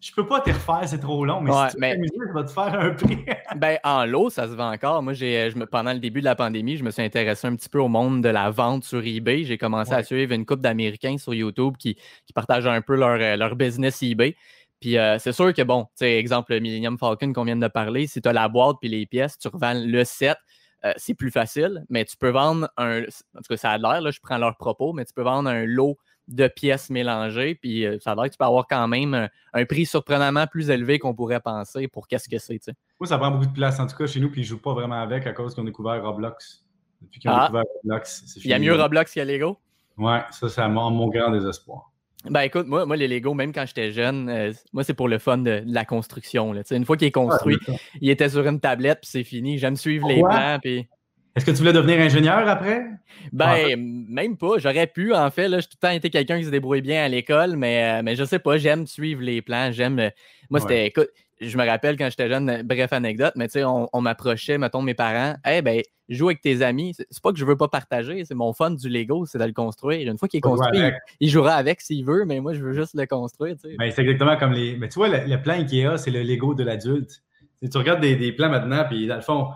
je 0.00 0.12
peux 0.12 0.26
pas 0.26 0.40
te 0.40 0.50
refaire, 0.50 0.82
c'est 0.86 1.00
trop 1.00 1.24
long, 1.24 1.40
mais 1.40 1.50
si 1.52 1.74
tu 1.74 1.80
mais... 1.80 1.96
je 1.96 2.34
vais 2.34 2.44
te 2.44 2.50
faire 2.50 2.74
un 2.78 2.90
prix. 2.90 3.24
ben, 3.56 3.78
en 3.84 4.04
lot, 4.04 4.30
ça 4.30 4.46
se 4.46 4.52
vend 4.52 4.72
encore. 4.72 5.02
Moi, 5.02 5.12
j'ai, 5.12 5.50
je 5.50 5.58
me, 5.58 5.66
pendant 5.66 5.92
le 5.92 5.98
début 5.98 6.20
de 6.20 6.24
la 6.24 6.36
pandémie, 6.36 6.76
je 6.76 6.84
me 6.84 6.90
suis 6.90 7.02
intéressé 7.02 7.46
un 7.46 7.56
petit 7.56 7.68
peu 7.68 7.80
au 7.80 7.88
monde 7.88 8.22
de 8.22 8.28
la 8.28 8.50
vente 8.50 8.84
sur 8.84 9.04
eBay. 9.04 9.44
J'ai 9.44 9.58
commencé 9.58 9.92
à 9.92 10.02
suivre 10.02 10.32
une 10.32 10.46
couple 10.46 10.62
d'Américains 10.62 11.18
sur 11.18 11.34
YouTube 11.34 11.76
qui, 11.78 11.96
qui, 12.26 12.32
partagent 12.32 12.66
un 12.66 12.80
peu 12.80 12.96
leur, 12.96 13.18
euh, 13.20 13.36
leur 13.36 13.56
business 13.56 14.02
eBay. 14.02 14.36
Puis 14.80 14.96
euh, 14.96 15.18
c'est 15.18 15.32
sûr 15.32 15.52
que, 15.52 15.62
bon, 15.62 15.84
tu 15.84 15.90
sais, 15.96 16.18
exemple, 16.18 16.52
le 16.52 16.60
Millennium 16.60 16.98
Falcon 16.98 17.32
qu'on 17.32 17.44
vient 17.44 17.56
de 17.56 17.68
parler, 17.68 18.06
si 18.06 18.20
tu 18.20 18.28
as 18.28 18.32
la 18.32 18.48
boîte 18.48 18.76
puis 18.80 18.88
les 18.88 19.06
pièces, 19.06 19.38
tu 19.38 19.48
revends 19.48 19.74
le 19.74 20.04
set. 20.04 20.38
Euh, 20.84 20.92
c'est 20.96 21.14
plus 21.14 21.32
facile, 21.32 21.84
mais 21.88 22.04
tu 22.04 22.16
peux 22.16 22.30
vendre 22.30 22.68
un. 22.76 23.02
En 23.02 23.38
tout 23.38 23.48
cas, 23.48 23.56
ça 23.56 23.70
a 23.72 23.78
l'air, 23.78 24.00
là, 24.00 24.12
je 24.12 24.20
prends 24.22 24.38
leur 24.38 24.56
propos, 24.56 24.92
mais 24.92 25.04
tu 25.04 25.12
peux 25.12 25.22
vendre 25.22 25.50
un 25.50 25.64
lot 25.64 25.96
de 26.28 26.46
pièces 26.46 26.88
mélangées. 26.90 27.56
Puis 27.56 27.84
euh, 27.84 27.98
ça 28.00 28.12
a 28.12 28.14
l'air 28.14 28.24
que 28.24 28.30
tu 28.30 28.38
peux 28.38 28.44
avoir 28.44 28.68
quand 28.68 28.86
même 28.86 29.28
un, 29.54 29.64
prix 29.64 29.86
surprenamment 29.86 30.46
plus 30.46 30.70
élevé 30.70 31.00
qu'on 31.00 31.14
pourrait 31.14 31.40
penser 31.40 31.88
pour 31.88 32.06
qu'est-ce 32.06 32.28
que 32.28 32.38
c'est. 32.38 32.60
Moi, 33.00 33.08
ça 33.08 33.18
prend 33.18 33.32
beaucoup 33.32 33.46
de 33.46 33.52
place 33.52 33.80
en 33.80 33.88
tout 33.88 33.96
cas 33.96 34.06
chez 34.06 34.20
nous, 34.20 34.30
puis 34.30 34.44
je 34.44 34.52
ne 34.52 34.56
joue 34.56 34.62
pas 34.62 34.72
vraiment 34.72 35.00
avec 35.00 35.26
à 35.26 35.32
cause 35.32 35.54
qu'on 35.56 35.62
a 35.62 35.66
découvert 35.66 36.00
Roblox. 36.00 36.64
Depuis 37.00 37.20
ah. 37.24 37.46
découvert 37.46 37.64
Roblox, 37.82 38.36
Il 38.36 38.46
y 38.46 38.52
a 38.52 38.58
mieux 38.60 38.74
Roblox 38.74 39.12
qu'il 39.12 39.18
y 39.18 39.22
a 39.22 39.24
Lego? 39.24 39.58
Ouais, 39.96 40.22
ça, 40.30 40.48
c'est 40.48 40.68
mon, 40.68 40.92
mon 40.92 41.08
grand 41.08 41.32
désespoir. 41.32 41.90
Ben 42.24 42.40
écoute, 42.40 42.66
moi, 42.66 42.84
moi, 42.84 42.96
les 42.96 43.06
Lego, 43.06 43.32
même 43.32 43.52
quand 43.52 43.64
j'étais 43.64 43.92
jeune, 43.92 44.28
euh, 44.28 44.52
moi, 44.72 44.82
c'est 44.82 44.94
pour 44.94 45.08
le 45.08 45.18
fun 45.18 45.38
de, 45.38 45.62
la 45.64 45.84
construction. 45.84 46.52
Là. 46.52 46.62
Une 46.70 46.84
fois 46.84 46.96
qu'il 46.96 47.06
est 47.06 47.12
construit, 47.12 47.56
il 48.00 48.10
était 48.10 48.28
sur 48.28 48.46
une 48.46 48.60
tablette, 48.60 49.00
puis 49.02 49.10
c'est 49.10 49.24
fini. 49.24 49.58
J'aime 49.58 49.76
suivre 49.76 50.08
les 50.08 50.20
plans. 50.20 50.58
Puis... 50.60 50.88
Est-ce 51.36 51.46
que 51.46 51.52
tu 51.52 51.58
voulais 51.58 51.72
devenir 51.72 52.00
ingénieur 52.00 52.48
après? 52.48 52.84
Ben, 53.32 53.76
même 54.08 54.36
pas. 54.36 54.58
J'aurais 54.58 54.88
pu, 54.88 55.14
en 55.14 55.30
fait. 55.30 55.48
J'ai 55.48 55.62
tout 55.62 55.76
le 55.80 55.86
temps 55.86 55.90
été 55.90 56.10
quelqu'un 56.10 56.38
qui 56.38 56.44
se 56.44 56.50
débrouille 56.50 56.82
bien 56.82 57.04
à 57.04 57.08
l'école, 57.08 57.56
mais, 57.56 58.00
euh, 58.00 58.02
mais 58.02 58.16
je 58.16 58.24
sais 58.24 58.40
pas, 58.40 58.56
j'aime 58.58 58.88
suivre 58.88 59.22
les 59.22 59.40
plans. 59.40 59.70
J'aime. 59.70 60.00
Euh, 60.00 60.10
moi, 60.50 60.58
c'était. 60.58 60.86
Écoute, 60.86 61.10
je 61.40 61.56
me 61.56 61.64
rappelle 61.64 61.96
quand 61.96 62.10
j'étais 62.10 62.28
jeune, 62.28 62.62
bref 62.64 62.92
anecdote, 62.92 63.34
mais 63.36 63.46
tu 63.46 63.60
sais, 63.60 63.64
on, 63.64 64.00
m'approchait, 64.00 64.58
mettons, 64.58 64.82
mes 64.82 64.94
parents. 64.94 65.36
Eh 65.46 65.50
hey, 65.50 65.62
ben, 65.62 65.80
joue 66.16 66.28
avec 66.28 66.40
tes 66.40 66.62
amis. 66.62 66.94
C'est 66.96 67.22
pas 67.22 67.32
que 67.32 67.38
je 67.38 67.44
veux 67.44 67.56
pas 67.56 67.68
partager, 67.68 68.24
c'est 68.24 68.34
mon 68.34 68.52
fun 68.52 68.70
du 68.70 68.88
Lego, 68.88 69.26
c'est 69.26 69.38
de 69.38 69.44
le 69.44 69.52
construire. 69.52 70.10
Une 70.10 70.18
fois 70.18 70.28
qu'il 70.28 70.38
est 70.38 70.40
construit, 70.40 70.80
il, 71.20 71.28
jouera 71.28 71.54
avec 71.54 71.80
s'il 71.80 72.04
veut, 72.04 72.24
mais 72.24 72.40
moi, 72.40 72.54
je 72.54 72.60
veux 72.60 72.72
juste 72.72 72.94
le 72.94 73.06
construire. 73.06 73.56
Tu 73.56 73.70
sais. 73.70 73.76
ben, 73.78 73.90
c'est 73.90 74.02
exactement 74.02 74.36
comme 74.36 74.52
les. 74.52 74.76
Mais 74.76 74.88
tu 74.88 74.98
vois, 74.98 75.08
le, 75.08 75.42
plan 75.42 75.54
Ikea, 75.54 75.98
c'est 75.98 76.10
le 76.10 76.22
Lego 76.22 76.54
de 76.54 76.64
l'adulte. 76.64 77.22
Tu 77.60 77.76
regardes 77.76 78.00
des, 78.00 78.16
des 78.16 78.32
plans 78.32 78.48
maintenant, 78.48 78.84
puis 78.88 79.06
dans 79.06 79.16
le 79.16 79.20
fond, 79.20 79.48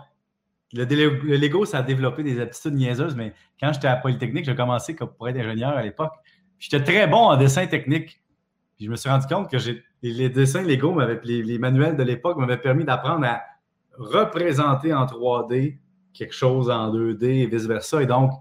le, 0.73 1.35
Lego, 1.35 1.65
ça 1.65 1.79
a 1.79 1.83
développé 1.83 2.23
des 2.23 2.39
aptitudes 2.39 2.73
niaiseuses, 2.73 3.15
mais 3.15 3.33
quand 3.59 3.71
j'étais 3.73 3.87
à 3.87 3.95
Polytechnique, 3.95 4.45
j'ai 4.45 4.55
commencé 4.55 4.95
pour 4.95 5.29
être 5.29 5.37
ingénieur 5.37 5.71
à 5.71 5.81
l'époque. 5.81 6.13
J'étais 6.59 6.83
très 6.83 7.07
bon 7.07 7.17
en 7.17 7.37
dessin 7.37 7.65
technique. 7.67 8.21
Puis 8.77 8.85
je 8.85 8.91
me 8.91 8.95
suis 8.95 9.09
rendu 9.09 9.27
compte 9.27 9.49
que 9.51 9.57
les, 10.01 10.29
dessins 10.29 10.63
Lego, 10.63 10.99
les, 11.23 11.43
les 11.43 11.57
manuels 11.59 11.95
de 11.95 12.03
l'époque 12.03 12.37
m'avaient 12.37 12.57
permis 12.57 12.85
d'apprendre 12.85 13.25
à 13.25 13.43
représenter 13.97 14.93
en 14.93 15.05
3D 15.05 15.77
quelque 16.13 16.33
chose 16.33 16.69
en 16.69 16.93
2D 16.93 17.23
et 17.23 17.47
vice-versa. 17.47 18.01
Et 18.01 18.05
donc, 18.05 18.31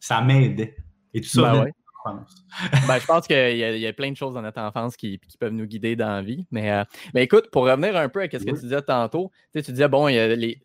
ça 0.00 0.20
m'aidait. 0.20 0.76
Et 1.12 1.20
tout 1.20 1.28
ça, 1.28 1.52
ben 1.52 1.70
ben, 2.86 2.98
je 2.98 3.06
pense 3.06 3.26
qu'il 3.26 3.56
y, 3.56 3.86
a 3.86 3.92
plein 3.92 4.10
de 4.10 4.16
choses 4.16 4.34
dans 4.34 4.42
notre 4.42 4.60
enfance 4.60 4.96
qui, 4.96 5.18
peuvent 5.40 5.52
nous 5.52 5.64
guider 5.64 5.96
dans 5.96 6.08
la 6.08 6.22
vie. 6.22 6.46
Mais, 6.50 6.70
euh, 6.70 6.84
écoute, 7.14 7.50
pour 7.50 7.64
revenir 7.64 7.96
un 7.96 8.08
peu 8.08 8.20
à 8.20 8.24
ce 8.24 8.44
que 8.44 8.50
tu 8.50 8.60
disais 8.60 8.82
tantôt, 8.82 9.30
tu, 9.54 9.62
disais, 9.62 9.88
bon, 9.88 10.08
tu 10.08 10.58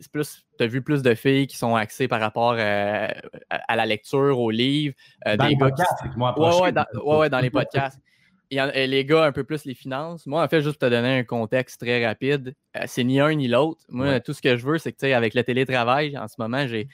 as 0.60 0.68
vu 0.68 0.82
plus 0.82 1.02
de 1.02 1.16
filles 1.16 1.48
qui 1.48 1.58
sont 1.58 1.76
axées 1.76 2.08
par 2.08 2.20
rapport 2.20 2.56
euh, 2.58 3.08
à, 3.50 3.76
la 3.76 3.86
lecture, 3.86 4.40
aux 4.40 4.52
livres. 4.52 4.96
Euh, 5.28 5.38
dans 5.38 5.48
les 5.48 5.58
podcasts, 5.58 6.04
moi, 6.18 6.38
ouais, 6.38 6.74
ouais, 7.08 7.30
dans, 7.30 7.40
les 7.42 7.50
podcasts. 7.50 8.00
Et, 8.52 8.88
les 8.88 9.06
gars, 9.06 9.26
un 9.26 9.32
peu 9.32 9.44
plus 9.44 9.66
les 9.66 9.76
finances. 9.76 10.26
Moi, 10.26 10.44
en 10.44 10.48
fait, 10.48 10.62
juste 10.62 10.80
pour 10.80 10.90
te 10.90 10.94
donner 10.94 11.20
un 11.20 11.24
contexte 11.24 11.82
très 11.82 12.06
rapide, 12.06 12.56
c'est 12.86 13.04
ni 13.04 13.20
un 13.20 13.34
ni 13.34 13.48
l'autre. 13.48 13.82
Moi, 13.90 14.20
tout 14.20 14.34
ce 14.34 14.42
que 14.42 14.58
je 14.58 14.66
veux, 14.66 14.78
c'est 14.78 14.92
que, 14.92 14.98
tu 14.98 15.06
sais, 15.06 15.14
avec 15.14 15.34
le 15.34 15.44
télétravail, 15.44 16.18
en 16.18 16.28
ce 16.28 16.36
moment, 16.40 16.66
je 16.68 16.86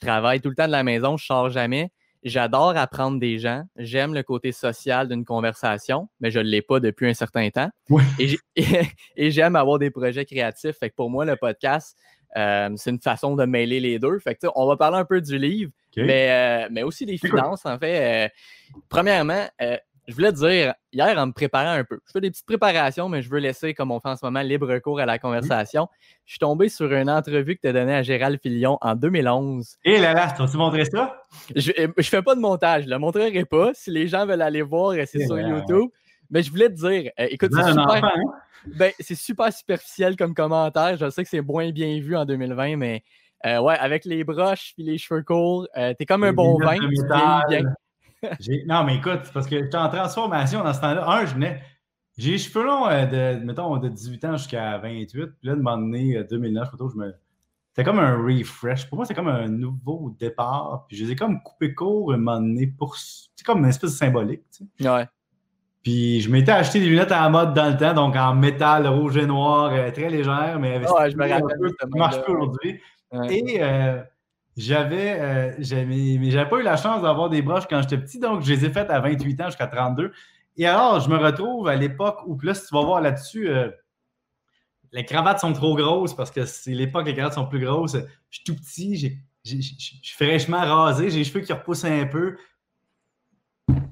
travaille 0.00 0.40
tout 0.40 0.48
le 0.48 0.56
temps 0.56 0.66
de 0.66 0.72
la 0.72 0.82
maison, 0.82 1.16
je 1.16 1.24
ne 1.24 1.26
sors 1.26 1.50
jamais 1.50 1.90
J'adore 2.24 2.74
apprendre 2.78 3.20
des 3.20 3.38
gens. 3.38 3.64
J'aime 3.76 4.14
le 4.14 4.22
côté 4.22 4.50
social 4.50 5.08
d'une 5.08 5.26
conversation, 5.26 6.08
mais 6.20 6.30
je 6.30 6.38
ne 6.38 6.44
l'ai 6.44 6.62
pas 6.62 6.80
depuis 6.80 7.06
un 7.06 7.12
certain 7.12 7.50
temps. 7.50 7.68
Et 8.56 9.30
j'aime 9.30 9.56
avoir 9.56 9.78
des 9.78 9.90
projets 9.90 10.24
créatifs. 10.24 10.78
Fait 10.78 10.88
que 10.88 10.94
pour 10.94 11.10
moi, 11.10 11.26
le 11.26 11.36
podcast, 11.36 11.98
euh, 12.38 12.70
c'est 12.76 12.90
une 12.90 13.00
façon 13.00 13.36
de 13.36 13.44
mêler 13.44 13.78
les 13.78 13.98
deux. 13.98 14.18
Fait 14.20 14.34
que, 14.34 14.46
on 14.54 14.66
va 14.66 14.78
parler 14.78 14.96
un 14.96 15.04
peu 15.04 15.20
du 15.20 15.36
livre, 15.36 15.70
mais, 15.98 16.64
euh, 16.64 16.68
mais 16.70 16.82
aussi 16.82 17.04
des 17.04 17.18
finances, 17.18 17.66
en 17.66 17.78
fait. 17.78 18.24
Euh, 18.24 18.28
premièrement, 18.88 19.46
je 20.06 20.14
voulais 20.14 20.32
dire, 20.32 20.74
hier, 20.92 21.18
en 21.18 21.26
me 21.26 21.32
préparant 21.32 21.72
un 21.72 21.84
peu, 21.84 21.98
je 22.06 22.12
fais 22.12 22.20
des 22.20 22.30
petites 22.30 22.46
préparations, 22.46 23.08
mais 23.08 23.22
je 23.22 23.30
veux 23.30 23.38
laisser, 23.38 23.74
comme 23.74 23.90
on 23.90 24.00
fait 24.00 24.08
en 24.08 24.16
ce 24.16 24.24
moment, 24.24 24.42
libre 24.42 24.78
cours 24.78 25.00
à 25.00 25.06
la 25.06 25.18
conversation. 25.18 25.88
Je 26.26 26.32
suis 26.32 26.38
tombé 26.38 26.68
sur 26.68 26.92
une 26.92 27.08
entrevue 27.08 27.56
que 27.56 27.62
tu 27.62 27.68
as 27.68 27.72
donnée 27.72 27.94
à 27.94 28.02
Gérald 28.02 28.38
Filion 28.40 28.78
en 28.80 28.94
2011. 28.94 29.76
Et 29.84 29.98
là 29.98 30.12
là, 30.12 30.34
tu 30.36 30.56
montrer 30.56 30.84
ça? 30.84 31.22
Je 31.56 31.72
ne 31.96 32.02
fais 32.02 32.22
pas 32.22 32.34
de 32.34 32.40
montage, 32.40 32.82
je 32.82 32.88
ne 32.88 32.94
le 32.94 32.98
montrerai 32.98 33.44
pas. 33.44 33.70
Si 33.74 33.90
les 33.90 34.08
gens 34.08 34.26
veulent 34.26 34.42
aller 34.42 34.62
voir, 34.62 34.94
c'est 35.06 35.26
sur 35.26 35.38
YouTube. 35.38 35.88
Mais 36.30 36.42
je 36.42 36.50
voulais 36.50 36.68
te 36.68 36.74
dire, 36.74 37.10
écoute, 37.18 37.50
c'est 37.54 37.68
super. 37.68 38.04
Hein? 38.04 38.10
Ben, 38.66 38.92
c'est 38.98 39.14
super 39.14 39.52
superficiel 39.52 40.16
comme 40.16 40.34
commentaire. 40.34 40.96
Je 40.96 41.10
sais 41.10 41.22
que 41.22 41.28
c'est 41.28 41.42
moins 41.42 41.70
bien 41.70 42.00
vu 42.00 42.16
en 42.16 42.24
2020, 42.24 42.76
mais 42.76 43.02
euh, 43.46 43.60
ouais, 43.60 43.76
avec 43.78 44.06
les 44.06 44.24
broches 44.24 44.72
et 44.78 44.82
les 44.82 44.96
cheveux 44.96 45.22
courts, 45.22 45.68
euh, 45.76 45.92
t'es 45.98 46.06
comme 46.06 46.24
un 46.24 46.32
bon 46.32 46.58
vin. 46.58 46.78
Non, 48.66 48.84
mais 48.84 48.96
écoute, 48.96 49.30
parce 49.32 49.46
que 49.46 49.58
j'étais 49.58 49.76
en 49.76 49.88
transformation 49.88 50.62
dans 50.62 50.72
ce 50.72 50.80
temps-là. 50.80 51.08
Un, 51.08 51.26
je 51.26 51.34
venais. 51.34 51.62
J'ai 52.16 52.32
les 52.32 52.38
cheveux 52.38 52.64
longs 52.64 52.86
euh, 52.88 53.06
de, 53.36 53.44
mettons, 53.44 53.76
de 53.78 53.88
18 53.88 54.24
ans 54.24 54.36
jusqu'à 54.36 54.78
28. 54.78 55.08
Puis 55.08 55.48
là, 55.48 55.54
de 55.54 55.60
moment 55.60 55.78
donné, 55.78 56.22
2009, 56.28 56.68
je 56.78 56.98
me. 56.98 57.14
C'était 57.70 57.84
comme 57.84 57.98
un 57.98 58.16
refresh. 58.16 58.88
Pour 58.88 58.96
moi, 58.96 59.04
c'est 59.04 59.14
comme 59.14 59.28
un 59.28 59.48
nouveau 59.48 60.14
départ. 60.18 60.84
Puis 60.88 60.96
je 60.96 61.04
les 61.04 61.12
ai 61.12 61.16
comme 61.16 61.42
coupés 61.42 61.74
court 61.74 62.12
un 62.12 62.18
moment 62.18 62.40
donné 62.40 62.68
pour. 62.68 62.96
C'est 62.96 63.44
comme 63.44 63.58
une 63.60 63.68
espèce 63.68 63.90
de 63.90 63.96
symbolique. 63.96 64.44
Tu 64.56 64.64
sais. 64.78 64.88
Ouais. 64.88 65.06
Puis 65.84 66.22
je 66.22 66.30
m'étais 66.30 66.50
acheté 66.50 66.80
des 66.80 66.86
lunettes 66.86 67.12
à 67.12 67.20
la 67.20 67.28
mode 67.28 67.52
dans 67.52 67.68
le 67.68 67.76
temps, 67.76 67.92
donc 67.92 68.16
en 68.16 68.34
métal 68.34 68.86
rouge 68.86 69.18
et 69.18 69.26
noir, 69.26 69.70
euh, 69.70 69.90
très 69.90 70.08
légère, 70.08 70.58
mais 70.58 70.76
avec 70.76 70.90
ouais, 70.90 71.10
je 71.10 71.16
me 71.16 71.28
rappelle 71.28 71.58
peu, 71.60 71.68
ça 71.78 71.86
marche 71.94 72.22
plus 72.22 72.34
aujourd'hui. 72.34 72.80
Et 73.28 73.58
euh, 73.60 74.02
j'avais, 74.56 75.20
euh, 75.20 75.52
j'avais 75.58 76.48
pas 76.48 76.58
eu 76.58 76.62
la 76.62 76.76
chance 76.76 77.02
d'avoir 77.02 77.28
des 77.28 77.42
broches 77.42 77.66
quand 77.68 77.82
j'étais 77.82 77.98
petit, 77.98 78.18
donc 78.18 78.42
je 78.42 78.52
les 78.52 78.64
ai 78.64 78.70
faites 78.70 78.90
à 78.90 79.00
28 79.00 79.40
ans 79.40 79.46
jusqu'à 79.46 79.66
32. 79.66 80.12
Et 80.56 80.66
alors, 80.66 81.00
je 81.00 81.08
me 81.08 81.16
retrouve 81.16 81.68
à 81.68 81.74
l'époque 81.74 82.18
où, 82.26 82.38
là, 82.42 82.54
si 82.54 82.68
tu 82.68 82.74
vas 82.74 82.82
voir 82.82 83.00
là-dessus, 83.00 83.48
les 84.92 85.04
cravates 85.04 85.40
sont 85.40 85.52
trop 85.52 85.74
grosses 85.74 86.14
parce 86.14 86.30
que 86.30 86.46
c'est 86.46 86.70
l'époque 86.70 87.06
les 87.06 87.14
cravates 87.14 87.34
sont 87.34 87.46
plus 87.46 87.58
grosses. 87.58 87.96
Je 88.30 88.36
suis 88.36 88.44
tout 88.44 88.54
petit, 88.54 88.96
je 89.44 89.60
suis 89.60 90.14
fraîchement 90.16 90.60
rasé, 90.60 91.10
j'ai 91.10 91.18
les 91.18 91.24
cheveux 91.24 91.40
qui 91.40 91.52
repoussent 91.52 91.84
un 91.84 92.06
peu. 92.06 92.36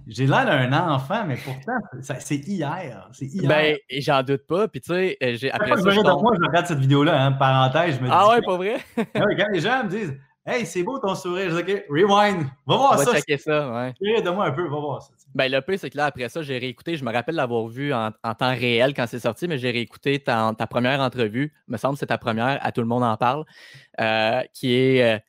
J'ai 0.06 0.26
l'air 0.26 0.44
d'un 0.44 0.72
enfant, 0.90 1.24
mais 1.26 1.36
pourtant, 1.36 1.78
c'est 2.00 2.36
hier. 2.46 3.08
C'est 3.12 3.26
hier. 3.26 3.48
Ben, 3.48 3.76
j'en 3.98 4.22
doute 4.22 4.46
pas. 4.46 4.68
Puis, 4.68 4.80
tu 4.80 4.92
sais, 4.92 5.16
euh, 5.22 5.34
j'ai 5.36 5.50
après 5.50 5.76
ça. 5.76 5.90
Je 5.90 6.00
moi, 6.00 6.34
je 6.38 6.46
regarde 6.46 6.66
cette 6.66 6.80
vidéo-là, 6.80 7.24
hein, 7.24 7.32
parenthèse. 7.32 7.96
Je 7.96 8.02
me 8.02 8.08
ah 8.10 8.28
ouais, 8.28 8.42
pas 8.42 8.56
vrai? 8.56 8.76
Ah 8.98 9.02
quand 9.14 9.46
les 9.52 9.60
gens 9.60 9.84
me 9.84 9.88
disent 9.88 10.14
Hey, 10.44 10.66
c'est 10.66 10.82
beau 10.82 10.98
ton 10.98 11.14
sourire, 11.14 11.50
je 11.50 11.56
OK, 11.56 11.84
rewind, 11.88 12.46
va 12.66 12.76
voir 12.76 12.98
ça. 12.98 13.12
Va 13.12 13.16
checker 13.16 13.38
ça, 13.38 13.70
ouais. 14.00 14.22
De 14.22 14.30
moi 14.30 14.46
un 14.46 14.50
peu, 14.50 14.62
va 14.62 14.80
voir 14.80 15.00
ça. 15.00 15.12
Ben, 15.36 15.50
le 15.50 15.60
pire, 15.60 15.78
c'est 15.78 15.88
que 15.88 15.96
là, 15.96 16.06
après 16.06 16.28
ça, 16.28 16.42
j'ai 16.42 16.58
réécouté. 16.58 16.96
Je 16.96 17.04
me 17.04 17.12
rappelle 17.12 17.36
l'avoir 17.36 17.68
vu 17.68 17.94
en, 17.94 18.10
temps 18.10 18.50
réel 18.50 18.92
quand 18.92 19.06
c'est 19.06 19.20
sorti, 19.20 19.46
mais 19.46 19.56
j'ai 19.56 19.70
réécouté 19.70 20.18
ta, 20.18 20.52
ta, 20.58 20.66
première 20.66 20.98
entrevue. 20.98 21.54
me 21.68 21.76
semble 21.76 21.94
que 21.94 22.00
c'est 22.00 22.06
ta 22.06 22.18
première, 22.18 22.58
à 22.60 22.72
tout 22.72 22.80
le 22.80 22.88
monde 22.88 23.04
en 23.04 23.16
parle, 23.16 23.44
euh, 24.00 24.42
qui 24.52 24.74
est 24.74 25.22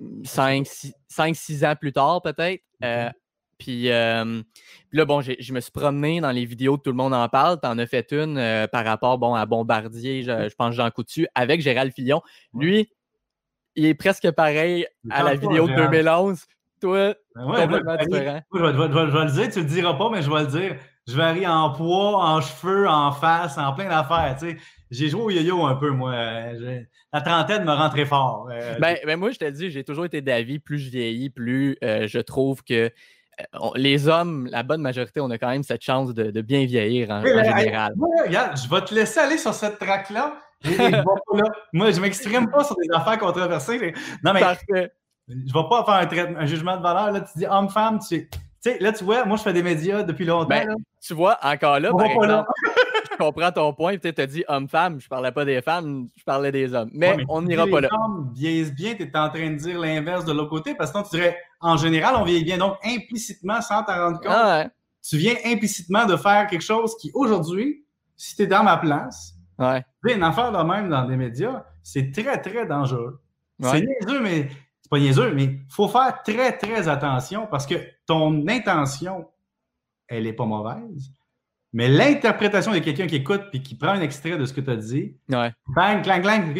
5-6 0.00 0.92
euh, 1.64 1.72
ans 1.72 1.74
plus 1.74 1.92
tard, 1.92 2.22
peut-être. 2.22 2.62
Puis, 3.58 3.88
là, 3.88 5.04
bon, 5.04 5.20
je 5.20 5.52
me 5.52 5.58
suis 5.58 5.72
promené 5.72 6.20
dans 6.20 6.30
les 6.30 6.44
vidéos, 6.44 6.76
tout 6.76 6.90
le 6.90 6.96
monde 6.96 7.12
en 7.12 7.28
parle. 7.28 7.58
Tu 7.60 7.66
en 7.66 7.76
as 7.76 7.86
fait 7.86 8.12
une 8.12 8.68
par 8.70 8.84
rapport 8.84 9.18
bon, 9.18 9.34
à 9.34 9.46
Bombardier, 9.46 10.22
je, 10.22 10.54
pense 10.54 10.76
Jean 10.76 10.92
Coutu, 10.92 11.26
avec 11.34 11.60
Gérald 11.60 11.92
Fillon. 11.92 12.22
Lui, 12.54 12.88
il 13.78 13.86
est 13.86 13.94
presque 13.94 14.30
pareil 14.32 14.86
à 15.10 15.22
la 15.22 15.34
vidéo 15.34 15.68
de 15.68 15.74
2011. 15.74 16.44
Toi, 16.80 17.14
complètement 17.34 17.96
différent. 17.96 18.40
Je 18.54 18.58
vais, 18.60 19.24
le 19.24 19.32
dire, 19.32 19.50
tu 19.50 19.58
le 19.60 19.64
diras 19.64 19.94
pas, 19.94 20.10
mais 20.10 20.22
je 20.22 20.30
vais 20.30 20.40
le 20.40 20.46
dire. 20.46 20.76
Je 21.08 21.16
varie 21.16 21.46
en 21.46 21.70
poids, 21.70 22.22
en 22.22 22.40
cheveux, 22.40 22.86
en 22.86 23.12
face, 23.12 23.56
en 23.58 23.72
plein 23.72 23.88
d'affaires. 23.88 24.36
J'ai 24.90 25.08
joué 25.08 25.22
au 25.22 25.30
yo-yo 25.30 25.64
un 25.64 25.74
peu, 25.74 25.90
moi. 25.90 26.14
La 27.12 27.20
trentaine 27.20 27.64
me 27.64 27.72
rend 27.72 27.88
très 27.88 28.04
fort. 28.04 28.48
ben, 28.80 28.96
ben, 29.04 29.16
moi, 29.18 29.30
je 29.30 29.38
te 29.38 29.50
dis, 29.50 29.70
j'ai 29.70 29.82
toujours 29.82 30.04
été 30.04 30.20
d'avis, 30.20 30.58
plus 30.58 30.78
je 30.78 30.90
vieillis, 30.90 31.30
plus 31.30 31.78
je 31.82 32.18
trouve 32.18 32.62
que 32.62 32.90
euh, 33.40 33.70
les 33.76 34.08
hommes, 34.08 34.48
la 34.50 34.62
bonne 34.62 34.80
majorité, 34.80 35.20
on 35.20 35.30
a 35.30 35.38
quand 35.38 35.48
même 35.48 35.62
cette 35.62 35.82
chance 35.82 36.12
de, 36.14 36.40
bien 36.40 36.64
vieillir 36.66 37.10
en, 37.10 37.22
général. 37.24 37.94
regarde, 38.26 38.58
je 38.58 38.68
vais 38.68 38.84
te 38.84 38.94
laisser 38.94 39.20
aller 39.20 39.38
sur 39.38 39.54
cette 39.54 39.78
track-là. 39.78 40.34
Moi, 41.72 41.90
je 41.90 41.96
ne 41.96 42.00
m'exprime 42.00 42.50
pas 42.50 42.64
sur 42.64 42.76
des 42.76 42.88
affaires 42.92 43.18
controversées. 43.18 43.94
Non, 44.24 44.32
mais 44.32 44.40
Parfait. 44.40 44.92
je 45.28 45.34
ne 45.34 45.44
vais 45.44 45.68
pas 45.68 46.06
faire 46.08 46.36
un, 46.36 46.46
jugement 46.46 46.76
de 46.76 46.82
valeur. 46.82 47.12
Là, 47.12 47.20
tu 47.20 47.38
dis 47.38 47.46
homme-femme, 47.46 48.00
tu 48.00 48.28
sais, 48.60 48.78
là, 48.80 48.92
tu 48.92 49.04
vois, 49.04 49.24
moi, 49.24 49.36
je 49.36 49.42
fais 49.42 49.52
des 49.52 49.62
médias 49.62 50.02
depuis 50.02 50.24
longtemps. 50.24 50.48
Ben, 50.48 50.74
tu 51.00 51.14
vois, 51.14 51.38
encore 51.42 51.78
là, 51.78 51.92
par 51.92 52.06
exemple, 52.06 52.50
je 53.12 53.16
comprends 53.16 53.52
ton 53.52 53.72
point. 53.72 53.96
Tu 53.98 54.12
as 54.16 54.26
dit 54.26 54.44
homme-femme, 54.48 55.00
je 55.00 55.06
ne 55.06 55.08
parlais 55.08 55.32
pas 55.32 55.44
des 55.44 55.62
femmes, 55.62 56.08
je 56.16 56.24
parlais 56.24 56.50
des 56.50 56.74
hommes. 56.74 56.90
Mais, 56.92 57.16
on 57.28 57.42
n'ira 57.42 57.66
pas 57.66 57.80
là. 57.80 57.88
Les 57.90 57.96
hommes 57.96 58.32
vieillissent 58.34 58.74
bien, 58.74 58.94
tu 58.94 59.04
es 59.04 59.16
en 59.16 59.28
train 59.28 59.50
de 59.50 59.56
dire 59.56 59.78
l'inverse 59.78 60.24
de 60.24 60.32
l'autre 60.32 60.50
côté, 60.50 60.74
parce 60.74 60.90
que 60.90 61.02
tu 61.04 61.16
dirais, 61.16 61.38
en 61.60 61.76
général, 61.76 62.16
on 62.16 62.24
vieillit 62.24 62.44
bien. 62.44 62.58
Donc, 62.58 62.76
implicitement, 62.84 63.60
sans 63.60 63.84
t'en 63.84 63.94
rendre 63.94 64.20
compte, 64.20 64.32
ah 64.32 64.66
tu 65.08 65.16
viens 65.16 65.36
implicitement 65.46 66.04
de 66.04 66.16
faire 66.16 66.46
quelque 66.48 66.64
chose 66.64 66.94
qui, 67.00 67.10
aujourd'hui, 67.14 67.84
si 68.16 68.36
tu 68.36 68.42
es 68.42 68.46
dans 68.46 68.62
ma 68.62 68.76
place, 68.76 69.37
ouais. 69.58 69.84
une 70.04 70.22
affaire 70.22 70.52
de 70.52 70.62
même 70.62 70.88
dans 70.88 71.04
des 71.04 71.16
médias, 71.16 71.64
c'est 71.82 72.10
très, 72.12 72.40
très 72.40 72.66
dangereux. 72.66 73.20
C'est 73.60 73.80
niaiseux, 73.80 74.20
mais 74.20 74.48
c'est 74.80 74.88
pas 74.90 74.98
niaiseux, 74.98 75.34
mais 75.34 75.44
il 75.44 75.66
faut 75.68 75.88
faire 75.88 76.22
très, 76.22 76.56
très 76.56 76.88
attention 76.88 77.46
parce 77.46 77.66
que 77.66 77.74
ton 78.06 78.46
intention, 78.46 79.28
elle 80.06 80.24
n'est 80.24 80.32
pas 80.32 80.46
mauvaise. 80.46 81.12
Mais 81.72 81.88
l'interprétation 81.88 82.72
de 82.72 82.78
quelqu'un 82.78 83.06
qui 83.06 83.16
écoute 83.16 83.42
et 83.52 83.62
qui 83.62 83.74
prend 83.74 83.90
un 83.90 84.00
extrait 84.00 84.38
de 84.38 84.44
ce 84.46 84.52
que 84.54 84.60
tu 84.60 84.70
as 84.70 84.76
dit, 84.76 85.16
ouais. 85.28 85.52
bang, 85.66 86.02
clang, 86.02 86.22
clang. 86.22 86.54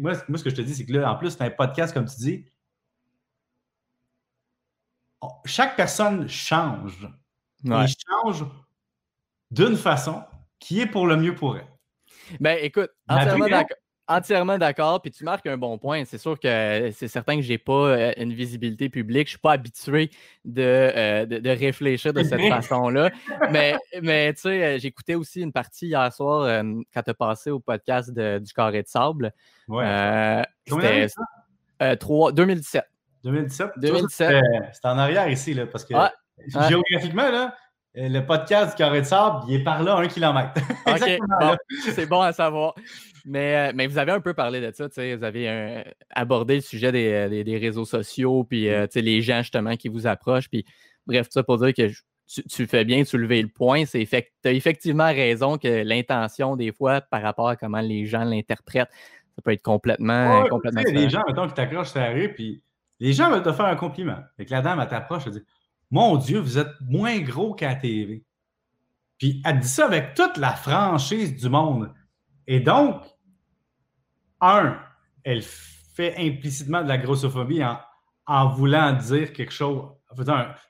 moi, 0.00 0.14
moi, 0.28 0.38
ce 0.38 0.44
que 0.44 0.50
je 0.50 0.56
te 0.56 0.62
dis, 0.62 0.74
c'est 0.74 0.84
que 0.84 0.92
là, 0.92 1.12
en 1.12 1.16
plus, 1.16 1.30
c'est 1.30 1.42
un 1.42 1.50
podcast, 1.50 1.94
comme 1.94 2.06
tu 2.06 2.16
dis. 2.16 2.44
Chaque 5.44 5.76
personne 5.76 6.28
change. 6.28 7.08
Ouais. 7.64 7.84
Et 7.84 7.88
change 7.88 8.44
d'une 9.50 9.76
façon 9.76 10.22
qui 10.58 10.80
est 10.80 10.86
pour 10.86 11.06
le 11.06 11.16
mieux 11.16 11.34
pour 11.34 11.56
elle. 11.56 11.66
Ben, 12.40 12.58
écoute, 12.60 12.90
entièrement 13.08 13.48
d'accord 13.48 13.76
entièrement 14.08 14.58
d'accord. 14.58 15.00
Puis 15.00 15.10
tu 15.10 15.22
marques 15.22 15.46
un 15.46 15.56
bon 15.56 15.78
point. 15.78 16.04
C'est 16.04 16.18
sûr 16.18 16.38
que 16.40 16.90
c'est 16.92 17.08
certain 17.08 17.36
que 17.36 17.42
je 17.42 17.50
n'ai 17.50 17.58
pas 17.58 17.72
euh, 17.72 18.12
une 18.16 18.32
visibilité 18.32 18.88
publique. 18.88 19.28
Je 19.28 19.32
ne 19.32 19.36
suis 19.36 19.38
pas 19.38 19.52
habitué 19.52 20.10
euh, 20.56 21.26
de, 21.26 21.38
de, 21.38 21.50
réfléchir 21.50 22.12
de 22.12 22.22
cette 22.22 22.40
façon-là. 22.40 23.10
Mais, 23.52 23.76
mais 24.02 24.32
tu 24.34 24.42
sais, 24.42 24.64
euh, 24.64 24.78
j'écoutais 24.78 25.14
aussi 25.14 25.42
une 25.42 25.52
partie 25.52 25.86
hier 25.86 26.12
soir 26.12 26.62
quand 26.92 27.02
tu 27.02 27.10
as 27.10 27.14
passé 27.14 27.50
au 27.50 27.60
podcast 27.60 28.10
du 28.10 28.52
Carré 28.52 28.82
de 28.82 28.88
Sable. 28.88 29.32
Ouais. 29.68 30.42
C'était 30.66 31.06
2017. 31.80 32.84
2017? 33.24 33.70
2017. 33.76 34.44
C'est 34.72 34.88
en 34.88 34.98
arrière 34.98 35.28
ici, 35.28 35.54
là, 35.54 35.66
parce 35.66 35.84
que 35.84 35.94
géographiquement, 36.68 37.30
là, 37.30 37.54
le 38.00 38.20
podcast 38.20 38.70
du 38.70 38.76
Carré 38.76 39.00
de 39.00 39.06
Sable, 39.06 39.44
il 39.48 39.56
est 39.56 39.64
par 39.64 39.82
là, 39.82 39.96
un 39.96 40.06
kilomètre. 40.06 40.52
c'est 41.92 42.06
bon 42.06 42.20
à 42.20 42.32
savoir. 42.32 42.74
Mais, 43.24 43.70
euh, 43.70 43.72
mais 43.74 43.86
vous 43.86 43.98
avez 43.98 44.12
un 44.12 44.20
peu 44.20 44.34
parlé 44.34 44.60
de 44.60 44.72
ça, 44.72 44.86
vous 44.86 45.24
avez 45.24 45.48
euh, 45.48 45.82
abordé 46.10 46.56
le 46.56 46.60
sujet 46.60 46.92
des, 46.92 47.12
euh, 47.12 47.58
réseaux 47.58 47.84
sociaux, 47.84 48.44
puis 48.44 48.68
les 48.94 49.22
gens 49.22 49.38
justement 49.38 49.76
qui 49.76 49.88
vous 49.88 50.06
approchent. 50.06 50.48
Puis, 50.48 50.64
bref, 51.06 51.26
ça 51.28 51.42
pour 51.42 51.58
dire 51.58 51.74
que 51.74 51.90
tu, 52.48 52.66
fais 52.66 52.84
bien 52.84 53.00
de 53.00 53.04
soulever 53.04 53.42
le 53.42 53.48
point. 53.48 53.84
C'est 53.84 54.06
tu 54.06 54.48
as 54.48 54.52
effectivement 54.52 55.08
raison 55.08 55.58
que 55.58 55.82
l'intention, 55.82 56.56
des 56.56 56.72
fois, 56.72 57.00
par 57.00 57.22
rapport 57.22 57.48
à 57.48 57.56
comment 57.56 57.80
les 57.80 58.06
gens 58.06 58.24
l'interprètent, 58.24 58.90
ça 59.34 59.42
peut 59.42 59.52
être 59.52 59.62
complètement. 59.62 60.42
Ouais, 60.42 60.48
complètement 60.48 60.82
les 60.86 61.08
gens, 61.08 61.22
mettons, 61.26 61.48
qui 61.48 61.54
t'accrochent 61.54 61.90
sur 61.90 62.00
la 62.00 62.10
rue, 62.10 62.32
puis 62.32 62.62
les 63.00 63.12
gens 63.12 63.30
veulent 63.30 63.42
te 63.42 63.52
faire 63.52 63.66
un 63.66 63.76
compliment. 63.76 64.18
Et 64.38 64.44
que 64.44 64.50
la 64.50 64.60
dame, 64.60 64.80
elle 64.80 64.88
t'approche, 64.88 65.24
elle 65.26 65.32
dit 65.32 65.44
Mon 65.90 66.16
Dieu, 66.16 66.38
vous 66.38 66.58
êtes 66.58 66.72
moins 66.80 67.18
gros 67.20 67.54
qu'à 67.54 67.68
la 67.68 67.74
TV. 67.76 68.24
Puis 69.18 69.42
elle 69.44 69.60
dit 69.60 69.68
ça 69.68 69.86
avec 69.86 70.14
toute 70.14 70.36
la 70.36 70.52
franchise 70.52 71.34
du 71.34 71.48
monde. 71.48 71.92
Et 72.46 72.60
donc, 72.60 73.02
un, 74.40 74.80
elle 75.24 75.42
fait 75.42 76.14
implicitement 76.16 76.82
de 76.82 76.88
la 76.88 76.98
grossophobie 76.98 77.62
en, 78.26 78.48
voulant 78.48 78.92
dire 78.92 79.32
quelque 79.32 79.52
chose. 79.52 79.90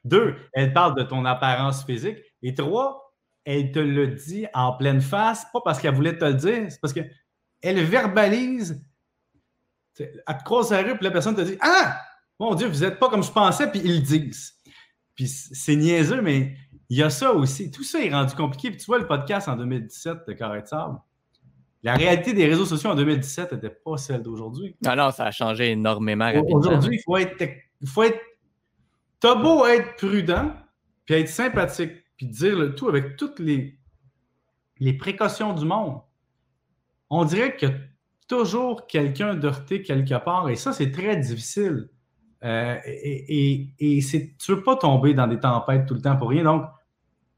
deux, 0.05 0.37
elle 0.55 0.73
parle 0.73 0.97
de 0.97 1.03
ton 1.03 1.25
apparence 1.25 1.85
physique. 1.85 2.19
Et 2.43 2.55
trois, 2.55 3.15
elle 3.45 3.73
te 3.73 3.79
le 3.79 4.09
dit 4.09 4.47
en 4.55 4.73
pleine 4.73 5.01
face, 5.01 5.47
pas 5.53 5.61
parce 5.63 5.81
qu'elle 5.81 5.95
voulait 5.95 6.17
te 6.17 6.25
le 6.25 6.35
dire, 6.35 6.67
c'est 6.71 6.81
parce 6.81 6.93
qu'elle 6.93 7.85
verbalise. 7.85 8.83
Elle 9.99 10.39
te 10.39 10.45
croise 10.45 10.71
la 10.71 10.83
rue, 10.83 10.95
puis 10.95 11.05
la 11.05 11.11
personne 11.11 11.35
te 11.35 11.41
dit 11.41 11.59
Ah, 11.61 12.01
Mon 12.39 12.55
Dieu, 12.55 12.69
vous 12.69 12.81
n'êtes 12.81 12.99
pas 12.99 13.09
comme 13.09 13.23
je 13.23 13.33
pensais, 13.33 13.71
puis 13.71 13.81
ils 13.85 13.97
le 13.97 14.01
disent. 14.01 14.58
Puis 15.19 15.27
c'est 15.27 15.75
niaiseux, 15.75 16.23
mais 16.23 16.55
il 16.89 16.97
y 16.97 17.03
a 17.03 17.11
ça 17.11 17.33
aussi. 17.33 17.73
Tout 17.73 17.83
ça 17.83 18.01
est 18.01 18.15
rendu 18.15 18.37
compliqué. 18.37 18.71
Puis 18.71 18.79
tu 18.79 18.87
vois, 18.87 19.01
le 19.01 19.07
podcast 19.09 19.49
en 19.49 19.57
2017 19.57 20.19
de 20.29 20.33
Carré 20.33 20.63
de 20.63 20.69
Sable, 20.69 20.97
la 21.83 21.95
réalité 21.95 22.33
des 22.33 22.47
réseaux 22.47 22.65
sociaux 22.65 22.91
en 22.91 22.95
2017 22.95 23.53
n'était 23.53 23.69
pas 23.71 23.97
celle 23.97 24.23
d'aujourd'hui. 24.23 24.77
Non, 24.85 24.95
non, 24.95 25.11
ça 25.11 25.25
a 25.25 25.31
changé 25.33 25.73
énormément 25.73 26.27
rapidement. 26.27 26.57
Aujourd'hui, 26.57 26.99
il 26.99 27.03
faut 27.05 27.17
être. 27.17 27.45
Faut 27.85 28.05
être. 28.05 28.21
T'as 29.19 29.35
beau 29.35 29.67
être 29.67 29.97
prudent, 29.97 30.55
puis 31.05 31.17
être 31.17 31.29
sympathique, 31.29 31.95
puis 32.17 32.27
dire 32.27 32.57
le 32.57 32.77
tout 32.77 32.89
avec 32.89 33.17
toutes 33.17 33.41
les, 33.41 33.77
les 34.79 34.93
précautions 34.93 35.53
du 35.53 35.65
monde. 35.65 36.01
On 37.11 37.25
dirait 37.25 37.57
qu'il 37.57 37.71
y 37.71 37.73
a 37.73 37.77
toujours 38.29 38.87
quelqu'un 38.87 39.35
d'heurté 39.35 39.83
quelque 39.83 40.23
part, 40.25 40.49
et 40.49 40.55
ça, 40.55 40.73
c'est 40.73 40.93
très 40.93 41.17
difficile. 41.17 41.89
Euh, 42.45 42.77
et, 42.85 43.69
et, 43.79 44.01
tu 44.01 44.51
ne 44.51 44.57
veux 44.57 44.63
pas 44.63 44.77
tomber 44.77 45.15
dans 45.15 45.27
des 45.27 45.41
tempêtes 45.41 45.87
tout 45.87 45.95
le 45.95 46.01
temps 46.01 46.17
pour 46.17 46.31
rien. 46.31 46.45
Donc, 46.45 46.67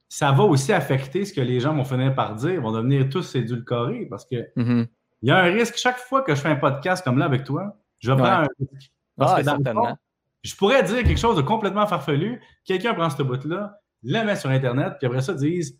ça 0.08 0.32
va 0.32 0.44
aussi 0.44 0.72
affecter 0.72 1.24
ce 1.24 1.32
que 1.32 1.40
les 1.40 1.60
gens 1.60 1.74
vont 1.74 1.84
finir 1.84 2.14
par 2.14 2.34
dire, 2.34 2.50
Ils 2.50 2.60
vont 2.60 2.72
devenir 2.72 3.08
tous 3.08 3.34
édulcorés 3.34 4.06
parce 4.06 4.26
que 4.26 4.36
mm-hmm. 4.56 4.88
il 5.22 5.28
y 5.28 5.30
a 5.30 5.38
un 5.38 5.44
risque. 5.44 5.76
Chaque 5.76 5.98
fois 5.98 6.22
que 6.22 6.34
je 6.34 6.40
fais 6.40 6.48
un 6.48 6.56
podcast 6.56 7.02
comme 7.04 7.18
là 7.18 7.24
avec 7.24 7.44
toi, 7.44 7.76
je 8.00 8.12
prends 8.12 8.24
un 8.24 8.48
risque. 8.58 8.92
Parce 9.16 9.40
que 9.40 9.44
dans 9.44 9.96
je 10.42 10.56
pourrais 10.56 10.82
dire 10.82 11.02
quelque 11.04 11.20
chose 11.20 11.36
de 11.36 11.42
complètement 11.42 11.86
farfelu, 11.86 12.40
quelqu'un 12.64 12.94
prend 12.94 13.10
ce 13.10 13.22
bout-là, 13.22 13.78
le 14.02 14.24
met 14.24 14.36
sur 14.36 14.50
Internet, 14.50 14.94
puis 14.98 15.06
après 15.06 15.20
ça, 15.20 15.34
disent, 15.34 15.78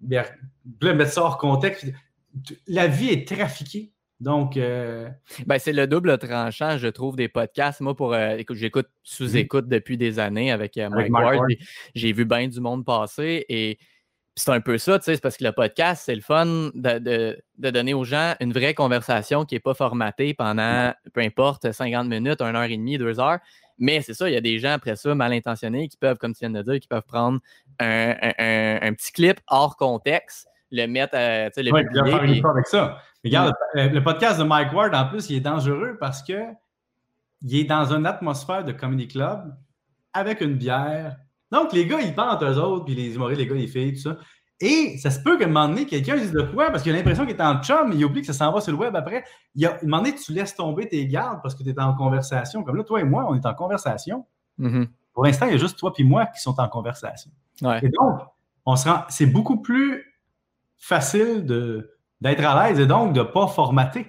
bien, 0.00 0.24
mettre 0.82 1.12
ça 1.12 1.22
hors 1.22 1.38
contexte. 1.38 1.86
La 2.66 2.86
vie 2.86 3.08
est 3.08 3.26
trafiquée. 3.26 3.92
Donc. 4.20 4.56
Euh, 4.56 5.08
ben, 5.46 5.58
c'est 5.58 5.72
le 5.72 5.86
double 5.86 6.16
tranchant, 6.18 6.78
je 6.78 6.88
trouve, 6.88 7.16
des 7.16 7.28
podcasts. 7.28 7.80
Moi, 7.80 7.94
pour 7.94 8.14
euh, 8.14 8.36
écoute, 8.36 8.56
j'écoute 8.56 8.88
sous-écoute 9.02 9.68
depuis 9.68 9.96
des 9.96 10.18
années 10.18 10.50
avec, 10.50 10.76
euh, 10.78 10.88
Mike, 10.88 11.12
Ward. 11.12 11.48
J'ai 11.94 12.12
vu 12.12 12.24
bien 12.24 12.48
du 12.48 12.60
monde 12.60 12.84
passer 12.84 13.44
et 13.48 13.78
c'est 14.38 14.50
un 14.50 14.60
peu 14.60 14.76
ça, 14.76 14.98
tu 14.98 15.06
sais, 15.06 15.18
parce 15.18 15.38
que 15.38 15.44
le 15.44 15.52
podcast, 15.52 16.02
c'est 16.04 16.14
le 16.14 16.20
fun 16.20 16.70
de, 16.74 17.42
donner 17.56 17.94
aux 17.94 18.04
gens 18.04 18.34
une 18.40 18.52
vraie 18.52 18.74
conversation 18.74 19.46
qui 19.46 19.54
n'est 19.54 19.60
pas 19.60 19.72
formatée 19.72 20.34
pendant, 20.34 20.92
peu 21.14 21.22
importe, 21.22 21.72
50 21.72 22.06
minutes, 22.06 22.42
1 22.42 22.54
heure 22.54 22.64
et 22.64 22.76
demie, 22.76 22.98
2 22.98 23.18
heures. 23.18 23.38
Mais 23.78 24.02
c'est 24.02 24.12
ça, 24.12 24.28
il 24.28 24.34
y 24.34 24.36
a 24.36 24.42
des 24.42 24.58
gens 24.58 24.72
après 24.72 24.96
ça, 24.96 25.14
mal 25.14 25.32
intentionnés, 25.32 25.88
qui 25.88 25.96
peuvent, 25.96 26.18
comme 26.18 26.34
tu 26.34 26.40
viens 26.40 26.50
de 26.50 26.60
dire, 26.62 26.78
qui 26.80 26.88
peuvent 26.88 27.02
prendre 27.02 27.40
un, 27.78 28.14
petit 28.92 29.12
clip 29.12 29.40
hors 29.48 29.76
contexte, 29.76 30.46
le 30.70 30.86
mettre, 30.86 31.16
à, 31.16 31.48
tu 31.48 31.54
sais, 31.54 31.62
le 31.62 31.72
ouais, 31.72 31.84
faire 31.84 32.22
une 32.22 32.44
avec 32.44 32.66
ça. 32.66 33.00
Regarde, 33.28 33.54
le, 33.74 34.00
podcast 34.00 34.38
de 34.38 34.44
Mike 34.44 34.72
Ward, 34.72 34.94
en 34.94 35.08
plus, 35.08 35.30
il 35.30 35.36
est 35.36 35.40
dangereux 35.40 35.96
parce 35.98 36.22
que 36.22 36.40
il 37.42 37.56
est 37.56 37.64
dans 37.64 37.92
une 37.92 38.06
atmosphère 38.06 38.64
de 38.64 38.72
comedy 38.72 39.08
club 39.08 39.54
avec 40.12 40.40
une 40.40 40.54
bière. 40.54 41.16
Donc, 41.52 41.72
les 41.72 41.86
gars, 41.86 42.00
ils 42.00 42.14
parlent 42.14 42.34
entre 42.34 42.46
eux 42.46 42.58
autres, 42.58 42.86
puis 42.86 42.94
les 42.94 43.14
humoristes, 43.14 43.40
les 43.40 43.46
gars, 43.46 43.54
les 43.54 43.66
filles, 43.66 43.94
tout 43.94 44.00
ça. 44.00 44.16
Et 44.60 44.96
ça 44.98 45.10
se 45.10 45.20
peut 45.20 45.36
qu'à 45.36 45.44
un 45.44 45.48
moment 45.48 45.68
donné, 45.68 45.84
quelqu'un 45.84 46.16
dise 46.16 46.32
de 46.32 46.40
quoi 46.40 46.70
parce 46.70 46.82
qu'il 46.82 46.92
a 46.92 46.96
l'impression 46.96 47.26
qu'il 47.26 47.36
est 47.36 47.42
en 47.42 47.62
chum, 47.62 47.90
mais 47.90 47.96
il 47.96 48.04
oublie 48.04 48.22
que 48.22 48.26
ça 48.26 48.32
s'en 48.32 48.50
va 48.52 48.62
sur 48.62 48.72
le 48.72 48.78
web 48.78 48.96
après. 48.96 49.22
Il 49.54 49.62
y 49.62 49.66
a, 49.66 49.74
un 49.74 49.78
moment 49.84 49.98
donné, 49.98 50.14
tu 50.14 50.32
laisses 50.32 50.54
tomber 50.54 50.88
tes 50.88 51.06
gardes 51.06 51.40
parce 51.42 51.54
que 51.54 51.62
tu 51.62 51.68
es 51.68 51.78
en 51.78 51.94
conversation. 51.94 52.64
Comme 52.64 52.76
là, 52.76 52.84
toi 52.84 53.00
et 53.00 53.04
moi, 53.04 53.26
on 53.28 53.34
est 53.34 53.44
en 53.44 53.54
conversation. 53.54 54.24
Mm-hmm. 54.58 54.88
Pour 55.12 55.24
l'instant, 55.24 55.46
il 55.46 55.52
y 55.52 55.54
a 55.54 55.58
juste 55.58 55.78
toi 55.78 55.92
et 55.98 56.04
moi 56.04 56.26
qui 56.26 56.40
sont 56.40 56.58
en 56.58 56.68
conversation. 56.68 57.30
Et 57.82 57.88
donc, 57.88 58.20
on 58.64 58.76
se 58.76 58.88
rend, 58.88 59.04
c'est 59.08 59.26
beaucoup 59.26 59.60
plus 59.60 60.16
facile 60.78 61.44
de, 61.44 61.95
d'être 62.20 62.44
à 62.44 62.68
l'aise 62.68 62.80
et 62.80 62.86
donc 62.86 63.12
de 63.12 63.20
ne 63.20 63.24
pas 63.24 63.46
formater. 63.46 64.06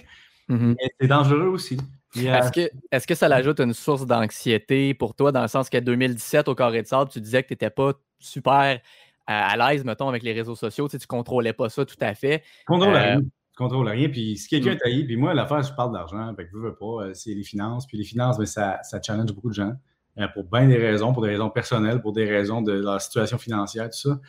Mm-hmm. 0.50 0.76
c'est 1.00 1.08
dangereux 1.08 1.48
aussi. 1.48 1.78
Est-ce 2.16 2.52
que, 2.52 2.72
est 2.92 3.06
que 3.06 3.16
ça 3.16 3.28
l'ajoute 3.28 3.60
une 3.60 3.74
source 3.74 4.06
d'anxiété 4.06 4.94
pour 4.94 5.14
toi, 5.14 5.32
dans 5.32 5.42
le 5.42 5.48
sens 5.48 5.70
qu'en 5.70 5.82
2017, 5.82 6.48
au 6.48 6.56
Carré 6.56 6.82
de 6.82 6.88
Sable, 6.88 7.12
tu 7.12 7.22
disais 7.22 7.44
que 7.44 7.50
tu 7.50 7.54
n'étais 7.54 7.70
pas 7.70 7.94
super 8.20 8.80
à, 9.28 9.58
l'aise, 9.58 9.84
mettons, 9.84 10.08
avec 10.08 10.24
les 10.24 10.34
réseaux 10.34 10.56
sociaux. 10.56 10.88
Tu 10.88 10.96
ne 10.96 11.06
contrôlais 11.06 11.54
pas 11.54 11.70
ça 11.70 11.86
tout 11.86 11.98
à 12.00 12.16
fait. 12.16 12.44
Contrôle 12.66 12.96
euh, 12.96 13.00
rien. 13.00 13.22
contrôle 13.58 13.88
rien. 13.90 14.10
Puis 14.10 14.38
si 14.38 14.48
quelqu'un 14.48 14.76
mm. 14.76 14.78
taillé, 14.78 15.04
puis 15.06 15.18
moi, 15.18 15.34
l'affaire, 15.34 15.62
je 15.62 15.74
parle 15.74 15.92
d'argent. 15.92 16.34
Fait 16.36 16.48
que 16.48 16.54
veux, 16.54 16.70
veux 16.70 16.76
pas, 16.76 17.04
euh, 17.04 17.13
c'est 17.13 17.34
les 17.34 17.43
finances. 17.43 17.86
Puis 17.86 17.98
les 17.98 18.06
finances, 18.06 18.39
mais 18.39 18.46
ça, 18.46 18.80
ça 18.84 19.02
challenge 19.02 19.34
beaucoup 19.34 19.50
de 19.50 19.56
gens. 19.56 19.74
Euh, 20.17 20.28
pour 20.30 20.46
bien 20.46 20.67
des 20.67 20.78
raisons, 20.78 21.13
pour 21.13 21.24
des 21.24 21.30
raisons 21.30 21.50
personnelles, 21.50 22.02
pour 22.02 22.13
des 22.13 22.26
raisons 22.26 22.62
de 22.62 22.72
leur 22.72 23.02
situation 23.02 23.38
financière, 23.38 23.89
tout 23.89 24.00
ça. 24.00 24.20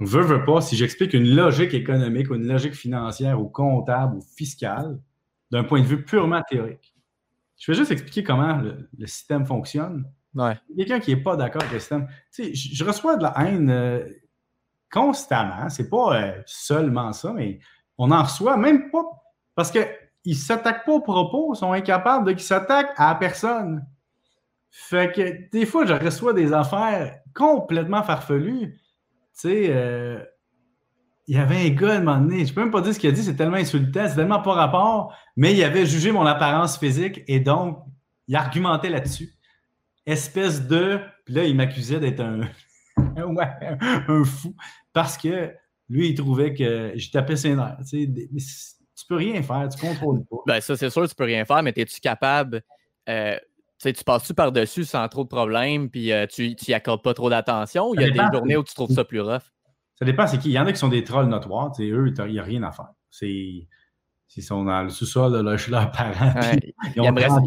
Veux, 0.00 0.22
veux 0.22 0.44
pas, 0.44 0.60
si 0.60 0.76
j'explique 0.76 1.12
une 1.12 1.34
logique 1.34 1.74
économique 1.74 2.30
ou 2.30 2.34
une 2.34 2.46
logique 2.46 2.74
financière 2.74 3.40
ou 3.40 3.48
comptable 3.48 4.16
ou 4.16 4.22
fiscale, 4.36 4.98
d'un 5.50 5.64
point 5.64 5.80
de 5.80 5.86
vue 5.86 6.04
purement 6.04 6.42
théorique. 6.48 6.94
Je 7.58 7.70
vais 7.70 7.76
juste 7.76 7.90
expliquer 7.90 8.24
comment 8.24 8.56
le, 8.56 9.06
système 9.06 9.44
fonctionne. 9.44 10.10
Ouais. 10.34 10.58
Quelqu'un 10.76 11.00
qui 11.00 11.14
n'est 11.14 11.22
pas 11.22 11.36
d'accord 11.36 11.62
avec 11.62 11.74
le 11.74 11.80
système. 11.80 12.08
Tu 12.32 12.44
sais, 12.44 12.54
je, 12.54 12.84
reçois 12.84 13.16
de 13.16 13.24
la 13.24 13.34
haine 13.38 14.08
constamment. 14.90 15.68
C'est 15.68 15.88
pas 15.88 16.16
euh, 16.16 16.42
seulement 16.46 17.12
ça, 17.12 17.32
mais 17.32 17.60
on 17.98 18.10
en 18.10 18.22
reçoit 18.22 18.56
même 18.56 18.90
pas 18.90 19.04
parce 19.54 19.70
qu'ils 19.70 19.86
ne 20.26 20.34
s'attaquent 20.34 20.84
pas 20.84 20.92
aux 20.92 21.00
propos, 21.00 21.54
ils 21.54 21.58
sont 21.58 21.72
incapables 21.72 22.26
de 22.26 22.32
qu'ils 22.32 22.42
s'attaquent 22.42 22.92
à 22.96 23.08
la 23.08 23.14
personne. 23.16 23.86
Fait 24.70 25.12
que 25.12 25.50
des 25.50 25.66
fois, 25.66 25.84
je 25.84 25.94
reçois 25.94 26.32
des 26.32 26.52
affaires 26.52 27.18
complètement 27.34 28.02
farfelues. 28.02 28.80
Tu 29.34 29.48
sais, 29.48 29.66
euh, 29.70 30.22
il 31.26 31.36
y 31.36 31.38
avait 31.38 31.66
un 31.66 31.68
gars 31.70 31.92
à 31.92 31.96
un 31.96 32.00
moment 32.00 32.18
donné, 32.18 32.44
je 32.44 32.52
peux 32.52 32.60
même 32.60 32.70
pas 32.70 32.80
dire 32.80 32.92
ce 32.92 32.98
qu'il 32.98 33.08
a 33.08 33.12
dit, 33.12 33.22
c'est 33.22 33.36
tellement 33.36 33.56
insultant, 33.56 34.08
c'est 34.08 34.16
tellement 34.16 34.40
pas 34.40 34.52
rapport, 34.52 35.16
mais 35.36 35.54
il 35.54 35.62
avait 35.62 35.86
jugé 35.86 36.10
mon 36.10 36.26
apparence 36.26 36.78
physique 36.78 37.22
et 37.28 37.40
donc 37.40 37.78
il 38.26 38.36
argumentait 38.36 38.90
là-dessus. 38.90 39.32
Espèce 40.06 40.66
de. 40.66 41.00
Puis 41.24 41.34
là, 41.34 41.44
il 41.44 41.54
m'accusait 41.54 42.00
d'être 42.00 42.20
un, 42.20 42.40
un 43.16 44.24
fou 44.24 44.56
parce 44.92 45.16
que 45.16 45.52
lui, 45.88 46.10
il 46.10 46.14
trouvait 46.14 46.54
que 46.54 46.92
je 46.96 47.10
tapais 47.10 47.36
ses 47.36 47.54
nerfs. 47.54 47.78
Tu, 47.88 48.08
peux 49.08 49.16
rien 49.16 49.42
faire, 49.42 49.68
tu 49.68 49.80
contrôles 49.80 50.24
pas. 50.24 50.36
Ben, 50.46 50.60
ça, 50.60 50.76
c'est 50.76 50.90
sûr, 50.90 51.08
tu 51.08 51.14
peux 51.14 51.24
rien 51.24 51.44
faire, 51.44 51.62
mais 51.62 51.72
es-tu 51.76 52.00
capable. 52.00 52.62
Euh, 53.08 53.36
tu 53.82 54.04
passes-tu 54.04 54.34
par-dessus 54.34 54.84
sans 54.84 55.08
trop 55.08 55.24
de 55.24 55.28
problèmes, 55.28 55.88
puis 55.90 56.12
euh, 56.12 56.26
tu 56.26 56.54
n'y 56.68 56.74
accordes 56.74 57.02
pas 57.02 57.14
trop 57.14 57.30
d'attention, 57.30 57.90
ou 57.90 57.94
il 57.94 58.02
y 58.02 58.04
a 58.04 58.10
des 58.10 58.36
journées 58.36 58.56
où 58.56 58.64
tu 58.64 58.74
trouves 58.74 58.90
ça 58.90 59.04
plus 59.04 59.20
rough? 59.20 59.52
Ça 59.94 60.04
dépend, 60.04 60.26
c'est 60.26 60.38
qui? 60.38 60.48
Il 60.48 60.52
y 60.52 60.58
en 60.58 60.66
a 60.66 60.72
qui 60.72 60.78
sont 60.78 60.88
des 60.88 61.04
trolls 61.04 61.28
notoires, 61.28 61.72
eux, 61.80 62.14
il 62.18 62.32
n'y 62.32 62.38
a 62.38 62.42
rien 62.42 62.62
à 62.62 62.72
faire. 62.72 62.90
C'est. 63.10 63.66
S'ils 64.26 64.44
sont 64.44 64.62
dans 64.62 64.84
le 64.84 64.90
sous-sol, 64.90 65.44
là, 65.44 65.56
chez 65.56 65.72
leurs 65.72 65.90
parents. 65.90 66.32
ils, 66.94 67.04
aimeraient 67.04 67.28
ça, 67.28 67.40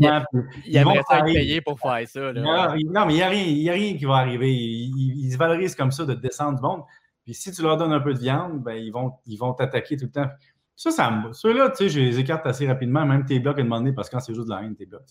ils, 0.65 0.75
être 0.75 1.23
payés 1.23 1.61
pour 1.61 1.79
faire 1.79 2.05
ça. 2.05 2.33
Non, 2.33 2.75
mais 3.05 3.13
il 3.13 3.15
n'y 3.15 3.21
a, 3.21 3.29
rien, 3.29 3.71
a 3.71 3.73
rien 3.73 3.97
qui 3.97 4.03
va 4.03 4.15
arriver. 4.15 4.53
Ils, 4.53 5.31
se 5.31 5.37
valorisent 5.37 5.75
comme 5.75 5.91
ça 5.91 6.03
de 6.03 6.13
descendre 6.13 6.57
du 6.57 6.61
monde. 6.61 6.81
Puis 7.23 7.35
si 7.35 7.53
tu 7.53 7.61
leur 7.61 7.77
donnes 7.77 7.93
un 7.93 8.01
peu 8.01 8.13
de 8.13 8.19
viande, 8.19 8.61
ben, 8.61 8.73
ils 8.73 8.91
vont 8.91 9.13
ils 9.25 9.37
vont 9.37 9.53
t'attaquer 9.53 9.95
tout 9.95 10.05
le 10.05 10.11
temps. 10.11 10.27
Ça, 10.75 10.91
ça 10.91 11.11
me. 11.11 11.33
Ceux-là, 11.33 11.69
tu 11.69 11.77
sais, 11.77 11.89
je 11.89 11.99
les 11.99 12.19
écarte 12.19 12.45
assez 12.45 12.67
rapidement, 12.67 13.05
même 13.05 13.25
tes 13.25 13.39
blocs 13.39 13.59
à 13.59 13.63
demander 13.63 13.93
parce 13.93 14.09
que 14.09 14.15
quand 14.15 14.21
c'est 14.21 14.33
juste 14.33 14.47
de 14.47 14.53
la 14.53 14.63
haine, 14.63 14.75
tes 14.75 14.85
blocs. 14.85 15.03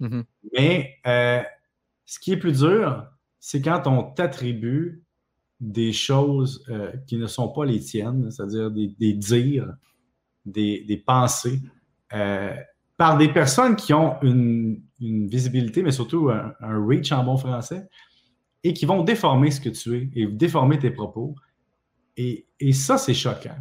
Mm-hmm. 0.00 0.24
Mais 0.56 0.96
euh, 1.06 1.42
ce 2.04 2.18
qui 2.18 2.32
est 2.32 2.36
plus 2.36 2.60
dur, 2.60 3.06
c'est 3.38 3.60
quand 3.60 3.86
on 3.86 4.04
t'attribue 4.04 5.02
des 5.60 5.92
choses 5.92 6.64
euh, 6.68 6.92
qui 7.06 7.16
ne 7.16 7.26
sont 7.26 7.48
pas 7.48 7.64
les 7.64 7.78
tiennes, 7.78 8.30
c'est-à-dire 8.30 8.70
des, 8.70 8.88
des, 8.98 9.12
dires, 9.12 9.72
des, 10.44 10.84
des 10.84 10.96
pensées, 10.96 11.60
euh, 12.14 12.54
par 12.96 13.16
des 13.16 13.28
personnes 13.28 13.76
qui 13.76 13.94
ont 13.94 14.20
une, 14.22 14.82
une 15.00 15.28
visibilité, 15.28 15.82
mais 15.82 15.92
surtout 15.92 16.30
un, 16.30 16.52
un, 16.60 16.84
reach 16.84 17.12
en 17.12 17.24
bon 17.24 17.36
français, 17.36 17.88
et 18.64 18.72
qui 18.72 18.86
vont 18.86 19.02
déformer 19.02 19.50
ce 19.50 19.60
que 19.60 19.68
tu 19.68 19.96
es 19.96 20.10
et 20.14 20.26
déformer 20.26 20.78
tes 20.78 20.90
propos 20.90 21.34
et, 22.16 22.72
ça, 22.72 22.98
c'est 22.98 23.14
choquant. 23.14 23.56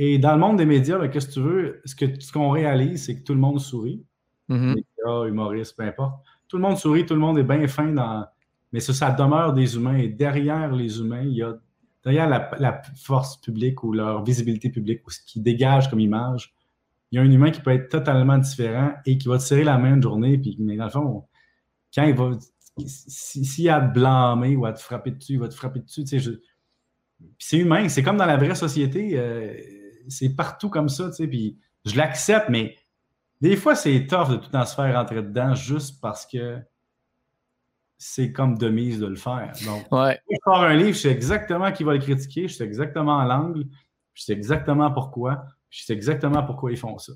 Et 0.00 0.16
dans 0.18 0.32
le 0.32 0.38
monde 0.38 0.56
des 0.56 0.64
médias, 0.64 0.96
ben, 0.96 1.10
qu'est-ce 1.10 1.26
que 1.26 1.32
tu 1.34 1.40
veux? 1.40 1.82
Ce 1.84 2.32
qu'on 2.32 2.50
réalise, 2.50 3.04
c'est 3.04 3.16
que 3.18 3.24
tout 3.24 3.34
le 3.34 3.40
monde 3.40 3.60
sourit. 3.60 4.06
Médias, 4.48 5.26
humoristes, 5.26 5.76
peu 5.76 5.82
importe. 5.82 6.24
Tout 6.46 6.56
le 6.56 6.62
monde 6.62 6.78
sourit, 6.78 7.04
tout 7.04 7.14
le 7.14 7.20
monde 7.20 7.36
est 7.38 7.42
bien 7.42 7.66
fin 7.66 7.88
dans. 7.88 8.24
Mais 8.72 8.78
ça, 8.80 8.94
ça 8.94 9.10
demeure 9.10 9.52
des 9.52 9.74
humains. 9.74 9.96
Et 9.96 10.08
derrière 10.08 10.72
les 10.72 11.00
humains, 11.00 11.22
il 11.22 11.32
y 11.34 11.42
a 11.42 11.58
derrière 12.04 12.28
la, 12.28 12.82
force 12.96 13.38
publique 13.40 13.82
ou 13.82 13.92
leur 13.92 14.22
visibilité 14.22 14.70
publique 14.70 15.04
ou 15.06 15.10
ce 15.10 15.20
qui 15.26 15.40
dégage 15.40 15.90
comme 15.90 16.00
image, 16.00 16.54
il 17.10 17.16
y 17.16 17.18
a 17.18 17.22
un 17.22 17.30
humain 17.30 17.50
qui 17.50 17.60
peut 17.60 17.72
être 17.72 17.88
totalement 17.88 18.38
différent 18.38 18.92
et 19.04 19.18
qui 19.18 19.26
va 19.26 19.38
te 19.38 19.42
serrer 19.42 19.64
la 19.64 19.78
main 19.78 19.94
une 19.94 20.02
journée. 20.02 20.38
Puis, 20.38 20.56
mais 20.60 20.76
dans 20.76 20.84
le 20.84 20.90
fond, 20.90 21.24
quand 21.92 22.04
il 22.04 22.14
va. 22.14 22.30
S'il 22.86 23.68
a 23.68 23.76
à 23.76 23.80
te 23.80 23.92
blâmer 23.92 24.54
ou 24.54 24.64
à 24.64 24.72
te 24.72 24.80
frapper 24.80 25.10
dessus, 25.10 25.32
il 25.32 25.40
va 25.40 25.48
te 25.48 25.54
frapper 25.54 25.80
dessus. 25.80 26.04
Tu 26.04 26.10
sais, 26.10 26.18
je, 26.20 26.30
c'est 27.38 27.58
humain, 27.58 27.88
c'est 27.88 28.04
comme 28.04 28.16
dans 28.16 28.26
la 28.26 28.36
vraie 28.36 28.54
société, 28.54 29.18
euh, 29.18 29.52
c'est 30.08 30.34
partout 30.34 30.70
comme 30.70 30.88
ça, 30.88 31.08
tu 31.08 31.16
sais, 31.16 31.26
puis 31.26 31.58
je 31.84 31.96
l'accepte, 31.96 32.48
mais 32.48 32.76
des 33.40 33.56
fois, 33.56 33.74
c'est 33.74 34.06
tough 34.06 34.30
de 34.30 34.36
tout 34.36 34.54
en 34.54 34.64
se 34.64 34.74
faire 34.74 34.94
rentrer 34.94 35.22
dedans 35.22 35.54
juste 35.54 36.00
parce 36.00 36.26
que 36.26 36.58
c'est 37.96 38.32
comme 38.32 38.58
de 38.58 38.68
mise 38.68 39.00
de 39.00 39.06
le 39.06 39.16
faire. 39.16 39.52
Donc, 39.64 39.84
je 40.30 40.36
sors 40.44 40.62
un 40.62 40.74
livre, 40.74 40.92
je 40.92 41.00
sais 41.00 41.10
exactement 41.10 41.72
qui 41.72 41.84
va 41.84 41.94
le 41.94 41.98
critiquer, 42.00 42.48
je 42.48 42.54
sais 42.54 42.64
exactement 42.64 43.22
l'angle, 43.24 43.64
je 44.14 44.24
sais 44.24 44.32
exactement 44.32 44.90
pourquoi, 44.90 45.44
je 45.70 45.84
sais 45.84 45.92
exactement 45.92 46.42
pourquoi 46.44 46.70
ils 46.72 46.76
font 46.76 46.98
ça. 46.98 47.12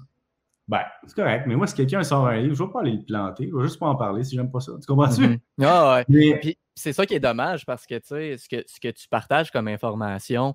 Ben, 0.69 0.83
c'est 1.07 1.15
correct. 1.15 1.45
Mais 1.47 1.57
moi, 1.57 1.67
si 1.67 1.75
quelqu'un 1.75 2.03
sort 2.03 2.27
un 2.29 2.37
livre, 2.37 2.55
je 2.55 2.63
ne 2.63 2.69
vais 2.69 2.73
pas 2.73 2.81
aller 2.81 2.93
le 2.93 3.05
planter. 3.05 3.49
Je 3.51 3.57
vais 3.57 3.65
juste 3.65 3.81
pas 3.81 3.89
en 3.89 3.97
parler 3.97 4.23
si 4.25 4.37
j'aime 4.37 4.51
pas 4.51 4.61
ça. 4.61 4.73
Tu 4.81 4.87
comprends-tu? 4.87 5.41
Ah, 5.61 6.05
ouais. 6.09 6.57
C'est 6.75 6.93
ça 6.93 7.07
qui 7.07 7.15
est 7.15 7.21
dommage 7.21 7.67
parce 7.67 7.87
que, 7.87 7.97
tu 7.97 8.39
ce 8.39 8.49
que, 8.49 8.89
tu 8.89 9.09
partages 9.09 9.51
comme 9.51 9.69
information, 9.69 10.55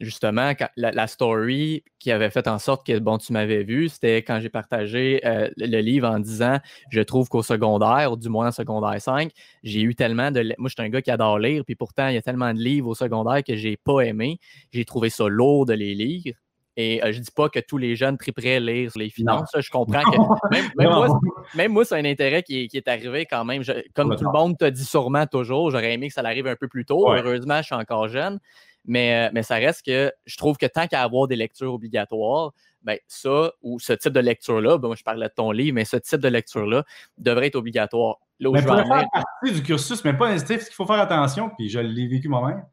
justement, 0.00 0.52
la, 0.76 1.06
story 1.06 1.82
qui 1.98 2.12
avait 2.12 2.30
fait 2.30 2.46
en 2.46 2.58
sorte 2.58 2.86
que, 2.86 2.98
bon, 2.98 3.18
tu 3.18 3.32
m'avais 3.32 3.64
vu, 3.64 3.88
c'était 3.88 4.18
quand 4.18 4.40
j'ai 4.40 4.50
partagé 4.50 5.20
le 5.56 5.80
livre 5.80 6.08
en 6.08 6.18
disant, 6.18 6.58
je 6.90 7.00
trouve 7.00 7.28
qu'au 7.28 7.42
secondaire, 7.42 8.12
ou 8.12 8.16
du 8.16 8.28
moins 8.28 8.48
en 8.48 8.52
secondaire 8.52 9.00
5, 9.00 9.30
j'ai 9.62 9.82
eu 9.82 9.94
tellement 9.94 10.30
de... 10.30 10.42
Moi, 10.58 10.68
je 10.68 10.74
suis 10.78 10.82
un 10.82 10.88
gars 10.88 11.02
qui 11.02 11.10
adore 11.10 11.38
lire, 11.38 11.64
puis 11.64 11.74
pourtant, 11.74 12.08
il 12.08 12.14
y 12.14 12.18
a 12.18 12.22
tellement 12.22 12.52
de 12.54 12.60
livres 12.60 12.88
au 12.88 12.94
secondaire 12.94 13.42
que 13.42 13.56
j'ai 13.56 13.76
pas 13.76 14.00
aimé. 14.02 14.38
J'ai 14.72 14.84
trouvé 14.84 15.10
ça 15.10 15.28
lourd 15.28 15.66
de 15.66 15.74
les 15.74 15.94
lire. 15.94 16.34
Et 16.76 17.02
euh, 17.02 17.12
je 17.12 17.18
ne 17.18 17.24
dis 17.24 17.30
pas 17.30 17.48
que 17.48 17.58
tous 17.58 17.78
les 17.78 17.96
jeunes 17.96 18.16
triperaient 18.16 18.60
lire 18.60 18.90
sur 18.90 19.00
les 19.00 19.10
finances. 19.10 19.50
je 19.58 19.70
comprends 19.70 20.02
que 20.02 21.56
même, 21.56 21.72
moi, 21.72 21.84
c'est 21.84 21.96
un 21.96 22.04
intérêt 22.04 22.42
qui 22.42 22.68
est, 22.72 22.88
arrivé 22.88 23.26
quand 23.26 23.44
même. 23.44 23.62
comme 23.94 24.16
tout 24.16 24.24
le 24.24 24.32
monde 24.32 24.56
te 24.56 24.64
dit 24.64 24.84
sûrement 24.84 25.26
toujours, 25.26 25.70
j'aurais 25.70 25.92
aimé 25.92 26.08
que 26.08 26.14
ça 26.14 26.22
arrive 26.22 26.46
un 26.46 26.56
peu 26.56 26.68
plus 26.68 26.84
tôt. 26.84 27.12
Heureusement, 27.12 27.58
je 27.58 27.66
suis 27.66 27.74
encore 27.74 28.08
jeune. 28.08 28.38
Mais, 28.86 29.26
euh, 29.26 29.30
mais 29.34 29.42
ça 29.42 29.56
reste 29.56 29.84
que 29.84 30.10
je 30.24 30.36
trouve 30.36 30.56
que 30.56 30.66
tant 30.66 30.86
qu'à 30.86 31.02
avoir 31.02 31.28
des 31.28 31.36
lectures 31.36 31.74
obligatoires, 31.74 32.52
ben 32.82 32.98
ça 33.06 33.52
ou 33.62 33.78
ce 33.78 33.92
type 33.92 34.12
de 34.12 34.20
lecture-là, 34.20 34.78
ben 34.78 34.88
moi 34.88 34.96
je 34.96 35.02
parlais 35.02 35.28
de 35.28 35.32
ton 35.34 35.50
livre, 35.50 35.74
mais 35.74 35.84
ce 35.84 35.98
type 35.98 36.20
de 36.20 36.28
lecture-là 36.28 36.84
devrait 37.18 37.48
être 37.48 37.56
obligatoire. 37.56 38.16
Là 38.38 38.50
mais 38.52 38.62
faire 38.62 38.86
partie 39.12 39.52
du 39.52 39.62
cursus, 39.62 40.02
mais 40.02 40.14
pas 40.14 40.28
inciter, 40.28 40.54
parce 40.56 40.68
qu'il 40.68 40.74
faut 40.74 40.86
faire 40.86 41.00
attention, 41.00 41.50
puis 41.50 41.68
je 41.68 41.78
l'ai 41.78 42.06
vécu 42.06 42.28
moi-même. 42.28 42.64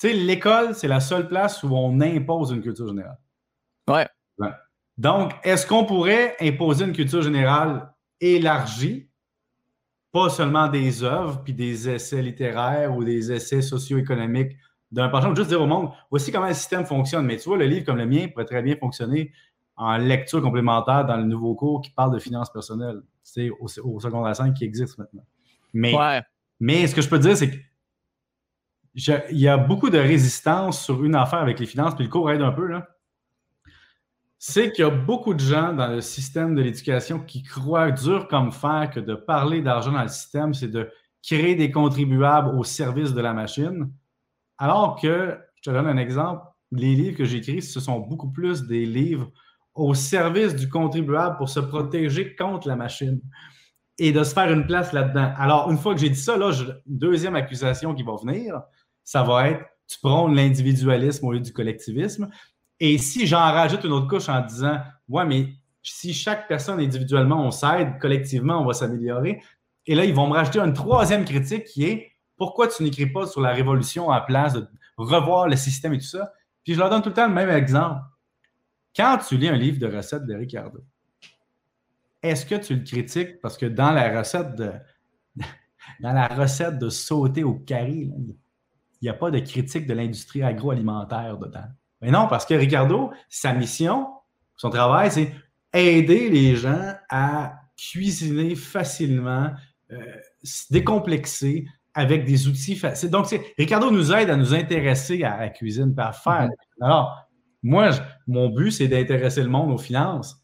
Sais, 0.00 0.14
l'école, 0.14 0.74
c'est 0.74 0.88
la 0.88 0.98
seule 0.98 1.28
place 1.28 1.62
où 1.62 1.68
on 1.74 2.00
impose 2.00 2.52
une 2.52 2.62
culture 2.62 2.88
générale. 2.88 3.18
Ouais. 3.86 4.08
Donc, 4.96 5.34
est-ce 5.44 5.66
qu'on 5.66 5.84
pourrait 5.84 6.36
imposer 6.40 6.86
une 6.86 6.94
culture 6.94 7.20
générale 7.20 7.92
élargie, 8.18 9.10
pas 10.10 10.30
seulement 10.30 10.68
des 10.68 11.02
œuvres, 11.02 11.42
puis 11.44 11.52
des 11.52 11.86
essais 11.90 12.22
littéraires 12.22 12.96
ou 12.96 13.04
des 13.04 13.30
essais 13.30 13.60
socio-économiques 13.60 14.56
d'un 14.90 15.10
patron, 15.10 15.34
juste 15.34 15.50
dire 15.50 15.60
au 15.60 15.66
monde, 15.66 15.90
voici 16.08 16.32
comment 16.32 16.48
le 16.48 16.54
système 16.54 16.86
fonctionne. 16.86 17.26
Mais 17.26 17.36
tu 17.36 17.50
vois, 17.50 17.58
le 17.58 17.66
livre 17.66 17.84
comme 17.84 17.98
le 17.98 18.06
mien 18.06 18.26
pourrait 18.28 18.46
très 18.46 18.62
bien 18.62 18.76
fonctionner 18.76 19.32
en 19.76 19.98
lecture 19.98 20.40
complémentaire 20.40 21.04
dans 21.04 21.18
le 21.18 21.24
nouveau 21.24 21.54
cours 21.54 21.82
qui 21.82 21.90
parle 21.90 22.14
de 22.14 22.18
finances 22.18 22.50
personnelles, 22.50 23.02
c'est 23.22 23.50
au, 23.50 23.66
au 23.84 24.00
secondaire 24.00 24.34
5 24.34 24.54
qui 24.54 24.64
existe 24.64 24.96
maintenant. 24.96 25.26
Mais, 25.74 25.94
mais 26.58 26.86
ce 26.86 26.94
que 26.94 27.02
je 27.02 27.08
peux 27.08 27.18
dire, 27.18 27.36
c'est 27.36 27.50
que 27.50 27.56
il 28.94 29.38
y 29.38 29.48
a 29.48 29.56
beaucoup 29.56 29.90
de 29.90 29.98
résistance 29.98 30.84
sur 30.84 31.04
une 31.04 31.14
affaire 31.14 31.40
avec 31.40 31.60
les 31.60 31.66
finances, 31.66 31.94
puis 31.94 32.04
le 32.04 32.10
cours 32.10 32.30
aide 32.30 32.42
un 32.42 32.52
peu, 32.52 32.66
là. 32.66 32.86
C'est 34.42 34.72
qu'il 34.72 34.84
y 34.84 34.88
a 34.88 34.90
beaucoup 34.90 35.34
de 35.34 35.40
gens 35.40 35.74
dans 35.74 35.88
le 35.88 36.00
système 36.00 36.54
de 36.54 36.62
l'éducation 36.62 37.20
qui 37.20 37.42
croient 37.42 37.90
dur 37.90 38.26
comme 38.26 38.52
fer 38.52 38.90
que 38.92 38.98
de 38.98 39.14
parler 39.14 39.60
d'argent 39.60 39.92
dans 39.92 40.02
le 40.02 40.08
système, 40.08 40.54
c'est 40.54 40.68
de 40.68 40.90
créer 41.22 41.54
des 41.56 41.70
contribuables 41.70 42.56
au 42.56 42.64
service 42.64 43.12
de 43.12 43.20
la 43.20 43.34
machine. 43.34 43.92
Alors 44.56 44.98
que, 44.98 45.38
je 45.56 45.70
te 45.70 45.70
donne 45.70 45.86
un 45.86 45.98
exemple, 45.98 46.42
les 46.72 46.94
livres 46.94 47.18
que 47.18 47.26
j'écris, 47.26 47.60
ce 47.60 47.80
sont 47.80 48.00
beaucoup 48.00 48.30
plus 48.30 48.66
des 48.66 48.86
livres 48.86 49.30
au 49.74 49.92
service 49.92 50.54
du 50.54 50.68
contribuable 50.68 51.36
pour 51.36 51.50
se 51.50 51.60
protéger 51.60 52.34
contre 52.34 52.66
la 52.66 52.76
machine 52.76 53.20
et 53.98 54.12
de 54.12 54.24
se 54.24 54.32
faire 54.32 54.50
une 54.50 54.66
place 54.66 54.94
là-dedans. 54.94 55.34
Alors, 55.36 55.70
une 55.70 55.76
fois 55.76 55.94
que 55.94 56.00
j'ai 56.00 56.08
dit 56.08 56.18
ça, 56.18 56.38
là, 56.38 56.50
deuxième 56.86 57.36
accusation 57.36 57.94
qui 57.94 58.02
va 58.02 58.16
venir, 58.16 58.62
ça 59.10 59.24
va 59.24 59.48
être 59.48 59.64
tu 59.88 59.98
prônes 59.98 60.36
l'individualisme 60.36 61.26
au 61.26 61.32
lieu 61.32 61.40
du 61.40 61.52
collectivisme. 61.52 62.30
Et 62.78 62.96
si 62.96 63.26
j'en 63.26 63.40
rajoute 63.40 63.82
une 63.82 63.90
autre 63.90 64.06
couche 64.06 64.28
en 64.28 64.40
disant 64.40 64.78
Ouais, 65.08 65.24
mais 65.24 65.48
si 65.82 66.14
chaque 66.14 66.46
personne 66.46 66.78
individuellement, 66.78 67.44
on 67.44 67.50
s'aide, 67.50 67.98
collectivement, 67.98 68.62
on 68.62 68.64
va 68.64 68.72
s'améliorer. 68.72 69.42
Et 69.86 69.96
là, 69.96 70.04
ils 70.04 70.14
vont 70.14 70.28
me 70.28 70.34
rajouter 70.34 70.60
une 70.60 70.74
troisième 70.74 71.24
critique 71.24 71.64
qui 71.64 71.86
est 71.86 72.12
Pourquoi 72.36 72.68
tu 72.68 72.84
n'écris 72.84 73.06
pas 73.06 73.26
sur 73.26 73.40
la 73.40 73.52
révolution 73.52 74.10
en 74.10 74.20
place, 74.20 74.52
de 74.52 74.64
revoir 74.96 75.48
le 75.48 75.56
système 75.56 75.92
et 75.94 75.98
tout 75.98 76.04
ça? 76.04 76.32
Puis 76.62 76.74
je 76.74 76.78
leur 76.78 76.88
donne 76.88 77.02
tout 77.02 77.08
le 77.08 77.14
temps 77.16 77.26
le 77.26 77.34
même 77.34 77.50
exemple. 77.50 78.00
Quand 78.94 79.18
tu 79.26 79.36
lis 79.36 79.48
un 79.48 79.56
livre 79.56 79.80
de 79.80 79.92
recettes 79.92 80.24
de 80.24 80.34
Ricardo, 80.36 80.78
est-ce 82.22 82.46
que 82.46 82.54
tu 82.54 82.76
le 82.76 82.84
critiques 82.84 83.40
parce 83.40 83.58
que 83.58 83.66
dans 83.66 83.90
la 83.90 84.16
recette 84.16 84.54
de 84.54 84.70
dans 86.00 86.12
la 86.12 86.28
recette 86.28 86.78
de 86.78 86.90
sauter 86.90 87.42
au 87.42 87.54
carré, 87.54 88.08
il 89.00 89.06
n'y 89.06 89.08
a 89.10 89.14
pas 89.14 89.30
de 89.30 89.38
critique 89.38 89.86
de 89.86 89.94
l'industrie 89.94 90.42
agroalimentaire 90.42 91.38
dedans. 91.38 91.68
Mais 92.00 92.10
non, 92.10 92.26
parce 92.28 92.46
que 92.46 92.54
Ricardo, 92.54 93.10
sa 93.28 93.52
mission, 93.52 94.08
son 94.56 94.70
travail, 94.70 95.10
c'est 95.10 95.32
aider 95.72 96.28
les 96.30 96.56
gens 96.56 96.94
à 97.08 97.54
cuisiner 97.76 98.54
facilement, 98.54 99.50
euh, 99.90 99.98
se 100.42 100.72
décomplexer 100.72 101.66
avec 101.94 102.24
des 102.24 102.46
outils 102.48 102.76
faciles. 102.76 103.10
Donc, 103.10 103.26
Ricardo 103.58 103.90
nous 103.90 104.12
aide 104.12 104.30
à 104.30 104.36
nous 104.36 104.54
intéresser 104.54 105.24
à 105.24 105.38
la 105.38 105.48
cuisine, 105.48 105.94
à 105.98 106.12
faire. 106.12 106.48
Mm-hmm. 106.48 106.84
Alors, 106.84 107.28
moi, 107.62 107.90
mon 108.26 108.48
but, 108.48 108.70
c'est 108.70 108.88
d'intéresser 108.88 109.42
le 109.42 109.48
monde 109.48 109.72
aux 109.72 109.78
finances. 109.78 110.36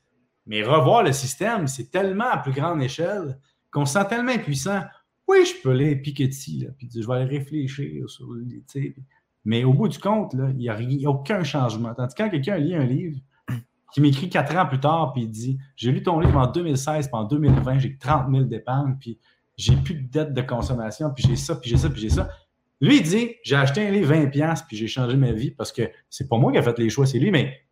Mais 0.46 0.62
revoir 0.62 1.02
le 1.02 1.12
système, 1.12 1.66
c'est 1.66 1.90
tellement 1.90 2.30
à 2.30 2.38
plus 2.38 2.52
grande 2.52 2.82
échelle 2.82 3.38
qu'on 3.70 3.84
se 3.84 3.94
sent 3.94 4.06
tellement 4.08 4.32
impuissant 4.32 4.82
oui, 5.28 5.44
je 5.44 5.60
peux 5.62 5.70
aller 5.70 5.96
Piketty, 5.96 6.60
là, 6.60 6.68
puis 6.76 6.88
je 6.94 7.06
vais 7.06 7.14
aller 7.14 7.38
réfléchir 7.38 8.08
sur 8.08 8.28
Mais 9.44 9.64
au 9.64 9.72
bout 9.72 9.88
du 9.88 9.98
compte, 9.98 10.34
il 10.34 10.56
n'y 10.56 10.68
a, 10.68 11.10
aucun 11.10 11.42
changement. 11.42 11.94
Tandis 11.94 12.14
que 12.14 12.22
quand 12.22 12.30
quelqu'un 12.30 12.58
lit 12.58 12.74
un 12.74 12.84
livre 12.84 13.18
qui 13.92 14.00
m'écrit 14.00 14.28
quatre 14.28 14.56
ans 14.56 14.66
plus 14.66 14.80
tard, 14.80 15.12
puis 15.12 15.22
il 15.22 15.30
dit 15.30 15.58
J'ai 15.74 15.90
lu 15.90 16.02
ton 16.02 16.20
livre 16.20 16.38
en 16.38 16.46
2016, 16.46 17.08
puis 17.08 17.16
en 17.16 17.24
2020, 17.24 17.78
j'ai 17.78 17.96
30 17.98 18.30
000 18.30 18.44
d'épargne, 18.44 18.96
puis 19.00 19.18
j'ai 19.56 19.74
plus 19.76 19.94
de 19.94 20.08
dette 20.08 20.34
de 20.34 20.42
consommation, 20.42 21.10
puis 21.10 21.24
j'ai 21.26 21.36
ça, 21.36 21.56
puis 21.56 21.70
j'ai 21.70 21.76
ça, 21.76 21.90
puis 21.90 22.00
j'ai 22.00 22.10
ça. 22.10 22.28
Lui, 22.80 22.98
il 22.98 23.02
dit 23.02 23.34
J'ai 23.42 23.56
acheté 23.56 23.86
un 23.86 23.90
livre 23.90 24.14
20$, 24.14 24.66
puis 24.68 24.76
j'ai 24.76 24.86
changé 24.86 25.16
ma 25.16 25.32
vie 25.32 25.50
parce 25.50 25.72
que 25.72 25.90
c'est 26.08 26.28
pas 26.28 26.38
moi 26.38 26.52
qui 26.52 26.58
ai 26.58 26.62
fait 26.62 26.78
les 26.78 26.90
choix, 26.90 27.06
c'est 27.06 27.18
lui, 27.18 27.32
mais 27.32 27.62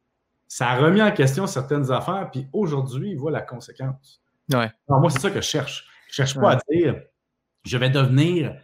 ça 0.49 0.71
a 0.71 0.77
remis 0.77 1.03
en 1.03 1.13
question 1.13 1.47
certaines 1.47 1.91
affaires, 1.93 2.31
puis 2.33 2.49
aujourd'hui, 2.53 3.11
il 3.11 3.17
voit 3.17 3.31
la 3.31 3.43
conséquence. 3.43 4.23
Ouais. 4.53 4.71
Alors, 4.89 5.01
moi, 5.01 5.11
c'est 5.11 5.21
ça 5.21 5.31
que 5.31 5.41
je 5.41 5.47
cherche. 5.47 5.87
Je 6.09 6.15
cherche 6.15 6.35
pas 6.35 6.53
à 6.53 6.59
dire 6.71 6.97
je 7.65 7.77
vais 7.79 7.91
devenir 7.91 8.55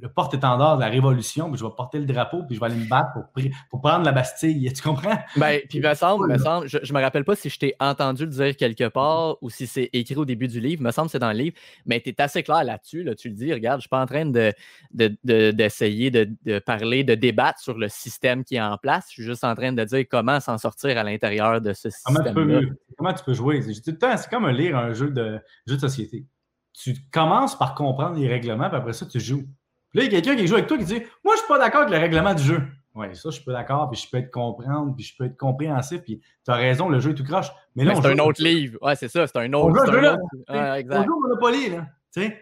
le 0.00 0.08
porte-étendard 0.08 0.76
de 0.76 0.82
la 0.82 0.88
révolution, 0.88 1.50
puis 1.50 1.58
je 1.58 1.64
vais 1.64 1.70
porter 1.76 1.98
le 1.98 2.04
drapeau, 2.04 2.44
puis 2.44 2.54
je 2.54 2.60
vais 2.60 2.66
aller 2.66 2.76
me 2.76 2.88
battre 2.88 3.10
pour, 3.70 3.80
prendre 3.80 4.04
la 4.04 4.12
Bastille. 4.12 4.72
Tu 4.78 4.82
comprends? 4.82 5.18
Ben, 5.36 5.60
puis 5.68 5.80
me 5.80 5.94
semble, 5.94 6.28
me 6.28 6.38
semble 6.38 6.68
je, 6.68 6.78
ne 6.78 6.98
me 6.98 7.02
rappelle 7.02 7.24
pas 7.24 7.34
si 7.34 7.48
je 7.48 7.58
t'ai 7.58 7.74
entendu 7.80 8.24
le 8.24 8.30
dire 8.30 8.56
quelque 8.56 8.88
part 8.88 9.36
ou 9.42 9.50
si 9.50 9.66
c'est 9.66 9.90
écrit 9.92 10.16
au 10.16 10.24
début 10.24 10.46
du 10.46 10.60
livre. 10.60 10.82
me 10.82 10.90
semble 10.90 11.08
que 11.08 11.12
c'est 11.12 11.18
dans 11.18 11.32
le 11.32 11.38
livre, 11.38 11.56
mais 11.86 12.00
tu 12.00 12.10
es 12.10 12.20
assez 12.20 12.42
clair 12.42 12.62
là-dessus. 12.64 13.02
Là, 13.02 13.14
tu 13.14 13.28
le 13.28 13.34
dis, 13.34 13.52
regarde, 13.52 13.80
je 13.80 13.82
suis 13.82 13.88
pas 13.88 14.00
en 14.00 14.06
train 14.06 14.26
d'essayer 14.94 16.10
de, 16.10 16.28
de, 16.44 16.58
parler, 16.60 17.02
de 17.02 17.14
débattre 17.14 17.60
sur 17.60 17.76
le 17.76 17.88
système 17.88 18.44
qui 18.44 18.56
est 18.56 18.60
en 18.60 18.76
place. 18.78 19.06
Je 19.08 19.14
suis 19.14 19.24
juste 19.24 19.44
en 19.44 19.54
train 19.54 19.72
de 19.72 19.82
dire 19.84 20.04
comment 20.08 20.38
s'en 20.38 20.58
sortir 20.58 20.96
à 20.96 21.02
l'intérieur 21.02 21.60
de 21.60 21.72
ce 21.72 21.90
système. 21.90 22.32
Comment, 22.34 22.60
comment 22.96 23.14
tu 23.14 23.24
peux, 23.24 23.34
jouer? 23.34 23.62
C'est 23.62 24.30
comme 24.30 24.48
lire 24.48 24.76
un 24.76 24.92
jeu 24.92 25.10
de, 25.10 25.40
jeu 25.66 25.74
de 25.74 25.80
société 25.80 26.26
tu 26.78 26.94
commences 27.10 27.58
par 27.58 27.74
comprendre 27.74 28.16
les 28.16 28.28
règlements, 28.28 28.68
puis 28.68 28.78
après 28.78 28.92
ça, 28.92 29.04
tu 29.04 29.18
joues. 29.18 29.44
Puis 29.90 30.00
là, 30.00 30.04
il 30.04 30.12
y 30.12 30.16
a 30.16 30.20
quelqu'un 30.20 30.36
qui 30.36 30.46
joue 30.46 30.54
avec 30.54 30.68
toi 30.68 30.78
qui 30.78 30.84
dit 30.84 31.02
Moi, 31.24 31.34
je 31.34 31.38
suis 31.40 31.48
pas 31.48 31.58
d'accord 31.58 31.82
avec 31.82 31.92
le 31.92 31.98
règlement 31.98 32.34
du 32.34 32.42
jeu. 32.42 32.62
Oui, 32.94 33.06
ça, 33.14 33.30
je 33.30 33.36
suis 33.36 33.44
pas 33.44 33.52
d'accord, 33.52 33.90
puis 33.90 34.00
je 34.00 34.08
peux 34.10 34.16
être 34.18 34.30
comprendre, 34.30 34.94
puis 34.94 35.04
je 35.04 35.16
peux 35.16 35.24
être 35.24 35.36
compréhensif, 35.36 36.02
puis 36.02 36.20
tu 36.44 36.50
as 36.50 36.54
raison, 36.54 36.88
le 36.88 37.00
jeu 37.00 37.10
est 37.10 37.14
tout 37.14 37.24
croche. 37.24 37.48
Mais 37.74 37.84
là, 37.84 37.94
c'est 37.94 38.06
un 38.06 38.18
autre 38.18 38.42
livre. 38.42 38.78
Ouais, 38.80 38.96
c'est 38.96 39.08
ça, 39.08 39.26
c'est 39.26 39.38
un 39.38 39.52
autre. 39.52 39.68
On 39.70 39.74
joue, 39.74 39.92
on 40.48 41.04
joue 41.04 41.20
Monopoly, 41.20 41.70
là. 41.70 41.86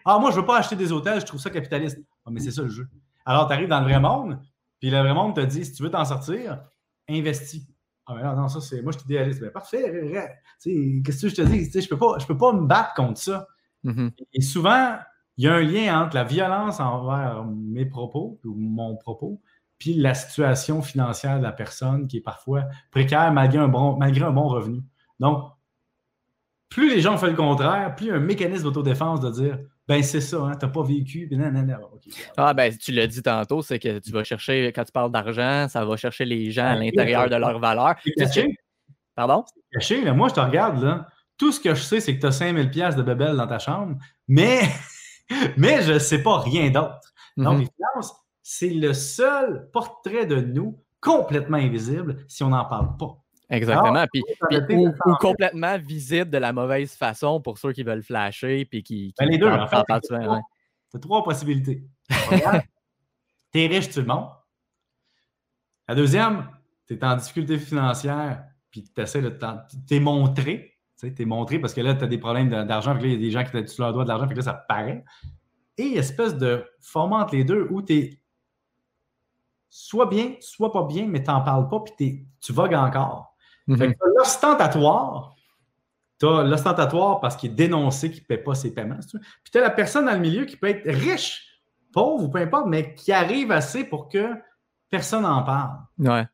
ah, 0.05 0.19
moi, 0.19 0.31
je 0.31 0.37
veux 0.37 0.47
pas 0.47 0.59
acheter 0.59 0.77
des 0.77 0.93
hôtels, 0.93 1.21
je 1.21 1.27
trouve 1.27 1.41
ça 1.41 1.51
capitaliste. 1.51 1.99
Ah, 2.25 2.31
mais 2.31 2.41
c'est 2.41 2.53
ça 2.53 2.63
le 2.63 2.69
jeu. 2.69 2.87
Alors, 3.25 3.47
tu 3.49 3.55
arrives 3.55 3.69
dans 3.69 3.81
le 3.81 3.87
vrai 3.87 4.01
monde, 4.01 4.39
puis 4.81 4.91
le 4.91 4.99
vrai 4.99 5.15
monde 5.15 5.35
te 5.35 5.41
dit 5.41 5.65
si 5.65 5.73
tu 5.73 5.83
veux 5.83 5.91
t'en 5.91 6.05
sortir, 6.05 6.61
investis. 7.09 7.67
Ah, 8.07 8.15
mais 8.15 8.23
non, 8.23 8.37
non, 8.37 8.49
ça, 8.49 8.61
c'est. 8.61 8.83
Moi, 8.83 8.93
je 8.93 8.99
suis 8.99 9.07
idéaliste. 9.07 9.41
Mais 9.43 9.51
parfait, 9.51 9.83
qu'est-ce 10.63 11.23
que 11.23 11.29
je 11.29 11.35
te 11.35 11.43
dis? 11.43 11.71
Je 11.81 11.89
peux, 11.89 11.99
pas, 11.99 12.19
je 12.19 12.27
peux 12.27 12.37
pas 12.37 12.53
me 12.53 12.67
battre 12.67 12.95
contre 12.95 13.19
ça. 13.19 13.47
Mm-hmm. 13.85 14.11
Et 14.33 14.41
souvent, 14.41 14.99
il 15.37 15.45
y 15.45 15.49
a 15.49 15.55
un 15.55 15.63
lien 15.63 16.03
entre 16.03 16.15
la 16.15 16.25
violence 16.25 16.81
envers 16.81 17.45
mes 17.45 17.87
propos 17.87 18.41
ou 18.45 18.55
mon 18.55 18.97
propos, 18.97 19.41
puis 19.79 19.95
la 19.95 20.15
situation 20.15 20.83
financière 20.83 21.39
de 21.39 21.43
la 21.43 21.53
personne 21.53 22.09
qui 22.09 22.19
est 22.19 22.23
parfois 22.23 22.65
précaire 22.91 23.33
malgré 23.33 23.59
un 23.59 23.69
bon, 23.69 23.97
malgré 23.97 24.25
un 24.25 24.31
bon 24.31 24.49
revenu. 24.49 24.81
Donc, 25.21 25.45
plus 26.69 26.95
les 26.95 27.01
gens 27.01 27.17
font 27.17 27.27
le 27.27 27.35
contraire, 27.35 27.95
plus 27.95 28.07
il 28.07 28.09
y 28.09 28.13
a 28.13 28.17
un 28.17 28.21
mécanisme 28.21 28.65
d'autodéfense 28.65 29.21
de 29.21 29.31
dire 29.31 29.59
ben 29.89 30.03
c'est 30.03 30.21
ça, 30.21 30.39
hein, 30.39 30.57
t'as 30.59 30.67
pas 30.67 30.83
vécu, 30.83 31.29
ben, 31.31 31.79
Ah 32.37 32.55
ben 32.55 32.77
tu 32.77 32.91
l'as 32.91 33.07
dit 33.07 33.23
tantôt, 33.23 33.63
c'est 33.63 33.79
que 33.79 34.01
tu 34.01 34.11
vas 34.11 34.25
chercher, 34.25 34.73
quand 34.75 34.85
tu 34.85 34.91
parles 34.91 35.13
d'argent, 35.13 35.69
ça 35.69 35.85
va 35.85 35.97
chercher 35.97 36.25
les 36.25 36.51
gens 36.51 36.67
à 36.67 36.75
l'intérieur 36.75 37.31
de 37.31 37.37
leur 37.37 37.59
valeur. 37.61 37.95
Pardon? 39.15 39.45
caché, 39.73 40.05
là. 40.05 40.13
moi 40.13 40.29
je 40.29 40.35
te 40.35 40.41
regarde 40.41 40.83
là. 40.83 41.09
Tout 41.39 41.53
ce 41.53 41.61
que 41.61 41.75
je 41.75 41.83
sais, 41.83 42.01
c'est 42.01 42.17
que 42.17 42.21
tu 42.21 42.27
as 42.27 42.33
5000 42.33 42.71
pièces 42.71 42.97
de 42.97 43.03
bebel 43.03 43.37
dans 43.37 43.47
ta 43.47 43.59
chambre, 43.59 43.97
mais, 44.27 44.63
mais 45.57 45.83
je 45.83 45.95
ne 45.95 45.99
sais 45.99 46.23
pas 46.23 46.41
rien 46.41 46.71
d'autre. 46.71 47.13
Donc, 47.37 47.59
les 47.59 47.65
mhm. 47.65 48.03
c'est 48.43 48.71
le 48.71 48.95
seul 48.95 49.69
portrait 49.73 50.27
de 50.27 50.41
nous 50.41 50.83
complètement 51.01 51.59
invisible 51.59 52.25
si 52.29 52.43
on 52.43 52.49
n'en 52.49 52.65
parle 52.65 52.97
pas. 52.97 53.19
Exactement. 53.49 54.05
puis, 54.13 54.25
ou, 54.71 54.93
complètement 55.21 55.79
visible 55.79 56.31
de 56.31 56.39
la 56.39 56.53
mauvaise 56.53 56.97
façon 56.97 57.41
pour 57.41 57.59
ceux 57.59 57.73
qui 57.73 57.85
veulent 57.85 58.03
flasher 58.03 58.65
puis 58.65 58.83
qui. 58.83 59.15
Ben, 59.19 59.29
les 59.29 59.39
deux, 59.39 59.49
en 59.49 59.67
fait. 59.69 59.85
Tu 60.01 60.97
as 60.97 61.01
trois 61.01 61.23
possibilités. 61.23 61.85
T'es 63.53 63.67
riche, 63.67 63.91
tu 63.91 64.01
le 64.01 64.07
montres. 64.07 64.47
La 65.89 65.95
deuxième, 65.95 66.49
tu 66.87 66.95
es 66.95 67.05
en 67.05 67.17
difficulté 67.17 67.59
financière, 67.59 68.45
puis 68.71 68.83
tu 68.83 69.01
essaies 69.01 69.23
de 69.23 69.39
t'es 69.87 70.01
montré. 70.01 70.76
Tu 70.99 71.13
es 71.19 71.25
montré 71.25 71.59
parce 71.59 71.75
que 71.75 71.81
là, 71.81 71.95
tu 71.95 72.05
as 72.05 72.07
des 72.07 72.19
problèmes 72.19 72.49
d'argent, 72.49 72.95
puis 72.95 73.03
là, 73.03 73.09
il 73.09 73.13
y 73.13 73.17
a 73.17 73.19
des 73.19 73.31
gens 73.31 73.45
qui 73.45 73.51
te 73.51 73.67
sur 73.67 73.85
leur 73.85 73.93
doigt 73.93 74.05
de 74.05 74.09
l'argent, 74.09 74.27
puis 74.27 74.37
là, 74.37 74.43
ça 74.43 74.55
paraît. 74.55 75.05
Et 75.77 75.97
espèce 75.97 76.37
de 76.37 76.65
format 76.81 77.19
entre 77.19 77.35
les 77.35 77.45
deux 77.45 77.67
où 77.71 77.83
tu 77.83 77.95
es 77.95 78.21
soit 79.69 80.07
bien, 80.07 80.35
soit 80.41 80.73
pas 80.73 80.85
bien, 80.85 81.07
mais 81.07 81.23
tu 81.23 81.31
n'en 81.31 81.43
parles 81.43 81.69
pas, 81.69 81.81
puis 81.81 82.27
tu 82.41 82.53
vogues 82.53 82.75
encore. 82.75 83.37
Mm 83.67 83.93
l'ostentatoire. 84.17 85.35
Tu 86.19 86.27
as 86.27 86.45
l'ostentatoire 86.45 87.21
parce 87.21 87.37
qu'il 87.37 87.51
est 87.51 87.55
dénoncé 87.55 88.11
qu'il 88.11 88.23
ne 88.23 88.27
paie 88.27 88.39
pas 88.39 88.55
ses 88.55 88.73
paiements. 88.73 88.99
Puis 88.99 89.53
tu 89.53 89.59
as 89.59 89.61
la 89.61 89.71
personne 89.71 90.07
dans 90.07 90.15
le 90.15 90.19
milieu 90.19 90.47
qui 90.47 90.57
peut 90.57 90.69
être 90.69 90.89
riche, 90.89 91.61
pauvre 91.93 92.25
ou 92.25 92.29
peu 92.31 92.39
importe, 92.39 92.67
mais 92.69 92.95
qui 92.95 93.13
arrive 93.13 93.53
assez 93.53 93.85
pour 93.85 94.09
que 94.09 94.33
personne 94.89 95.23
n'en 95.25 95.43
parle. 95.43 95.77
Ouais. 95.99 96.27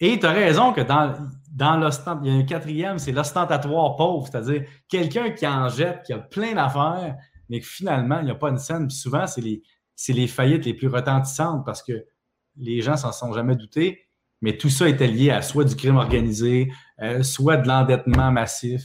Et 0.00 0.18
tu 0.18 0.26
as 0.26 0.32
raison 0.32 0.74
que 0.74 0.82
dans, 0.82 1.14
dans 1.60 1.78
il 2.22 2.26
y 2.26 2.34
a 2.34 2.38
un 2.38 2.42
quatrième, 2.42 2.98
c'est 2.98 3.12
l'ostentatoire 3.12 3.94
pauvre, 3.96 4.26
c'est-à-dire 4.26 4.64
quelqu'un 4.88 5.30
qui 5.30 5.46
en 5.46 5.68
jette, 5.68 6.02
qui 6.06 6.14
a 6.14 6.18
plein 6.18 6.54
d'affaires, 6.54 7.16
mais 7.50 7.60
que 7.60 7.66
finalement, 7.66 8.18
il 8.20 8.24
n'y 8.24 8.30
a 8.30 8.34
pas 8.34 8.48
une 8.48 8.58
scène. 8.58 8.88
Puis 8.88 8.96
souvent, 8.96 9.26
c'est 9.26 9.42
les, 9.42 9.62
les 10.08 10.26
faillites 10.26 10.64
les 10.64 10.72
plus 10.72 10.88
retentissantes 10.88 11.66
parce 11.66 11.82
que 11.82 12.06
les 12.56 12.80
gens 12.80 12.96
s'en 12.96 13.12
sont 13.12 13.34
jamais 13.34 13.56
doutés, 13.56 14.06
mais 14.40 14.56
tout 14.56 14.70
ça 14.70 14.88
était 14.88 15.06
lié 15.06 15.30
à 15.30 15.42
soit 15.42 15.64
du 15.64 15.76
crime 15.76 15.96
organisé, 15.96 16.72
euh, 17.02 17.22
soit 17.22 17.58
de 17.58 17.68
l'endettement 17.68 18.32
massif, 18.32 18.82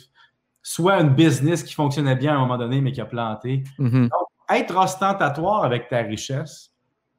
soit 0.61 0.99
une 0.99 1.15
business 1.15 1.63
qui 1.63 1.73
fonctionnait 1.73 2.17
bien 2.17 2.33
à 2.33 2.35
un 2.35 2.39
moment 2.39 2.57
donné, 2.57 2.81
mais 2.81 2.91
qui 2.91 2.99
a 2.99 3.05
planté. 3.05 3.63
Mm-hmm. 3.79 4.09
Donc, 4.09 4.27
être 4.49 4.75
ostentatoire 4.75 5.63
avec 5.63 5.87
ta 5.87 5.99
richesse, 5.99 6.73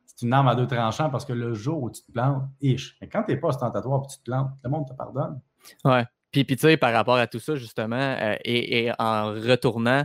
c'est 0.04 0.26
une 0.26 0.34
arme 0.34 0.48
à 0.48 0.54
deux 0.54 0.66
tranchants 0.66 1.08
parce 1.08 1.24
que 1.24 1.32
le 1.32 1.54
jour 1.54 1.82
où 1.82 1.90
tu 1.90 2.02
te 2.02 2.12
plantes, 2.12 2.42
ish. 2.60 2.98
Mais 3.00 3.08
quand 3.08 3.22
tu 3.22 3.32
n'es 3.32 3.38
pas 3.38 3.48
ostentatoire 3.48 4.02
et 4.04 4.06
tu 4.08 4.18
te 4.18 4.24
plantes, 4.24 4.50
le 4.62 4.68
monde 4.68 4.86
te 4.86 4.92
pardonne. 4.92 5.40
Ouais. 5.84 6.04
Puis, 6.36 6.44
puis 6.44 6.56
tu 6.56 6.66
sais, 6.66 6.76
par 6.76 6.92
rapport 6.92 7.16
à 7.16 7.26
tout 7.26 7.38
ça, 7.38 7.56
justement, 7.56 7.96
euh, 7.96 8.36
et, 8.44 8.90
en 8.98 9.28
retournant 9.32 10.04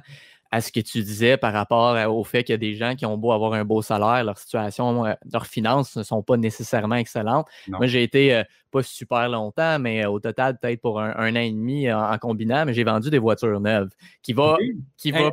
à 0.54 0.60
ce 0.60 0.72
que 0.72 0.82
tu 0.82 1.02
disais 1.02 1.38
par 1.38 1.54
rapport 1.54 1.96
au 2.14 2.24
fait 2.26 2.44
qu'il 2.44 2.54
y 2.54 2.56
a 2.56 2.58
des 2.58 2.76
gens 2.76 2.96
qui 2.96 3.06
ont 3.06 3.18
beau 3.18 3.32
avoir 3.32 3.54
un 3.54 3.64
beau 3.64 3.82
salaire, 3.82 4.24
leur 4.24 4.38
situation, 4.38 5.06
euh, 5.06 5.14
leurs 5.32 5.46
finances 5.46 5.96
ne 5.96 6.04
sont 6.04 6.24
pas 6.24 6.36
nécessairement 6.36 6.96
excellentes. 6.96 7.48
Moi, 7.70 7.88
j'ai 7.88 8.04
été 8.04 8.36
euh, 8.36 8.44
pas 8.70 8.84
super 8.84 9.30
longtemps, 9.30 9.80
mais 9.80 10.06
au 10.06 10.20
total, 10.20 10.58
peut-être 10.58 10.82
pour 10.82 11.00
un, 11.02 11.14
an 11.14 11.40
et 11.40 11.52
demi 11.52 11.92
en, 11.92 12.18
combinant, 12.18 12.66
mais 12.66 12.74
j'ai 12.74 12.84
vendu 12.84 13.10
des 13.10 13.20
voitures 13.20 13.62
neuves 13.62 13.90
qui 14.24 14.34
va. 14.34 14.58
Qui 14.98 15.12
va 15.12 15.32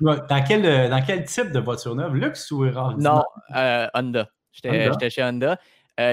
dans, 0.00 0.44
quel, 0.44 0.90
dans 0.90 1.02
quel 1.04 1.24
type 1.24 1.50
de 1.50 1.60
voiture 1.60 1.94
neuve? 1.96 2.14
Luxe 2.14 2.50
ou 2.50 2.60
rare? 2.72 2.96
Non, 2.98 3.22
Honda. 3.94 4.28
J'étais 4.52 5.10
chez 5.10 5.22
Honda. 5.22 5.58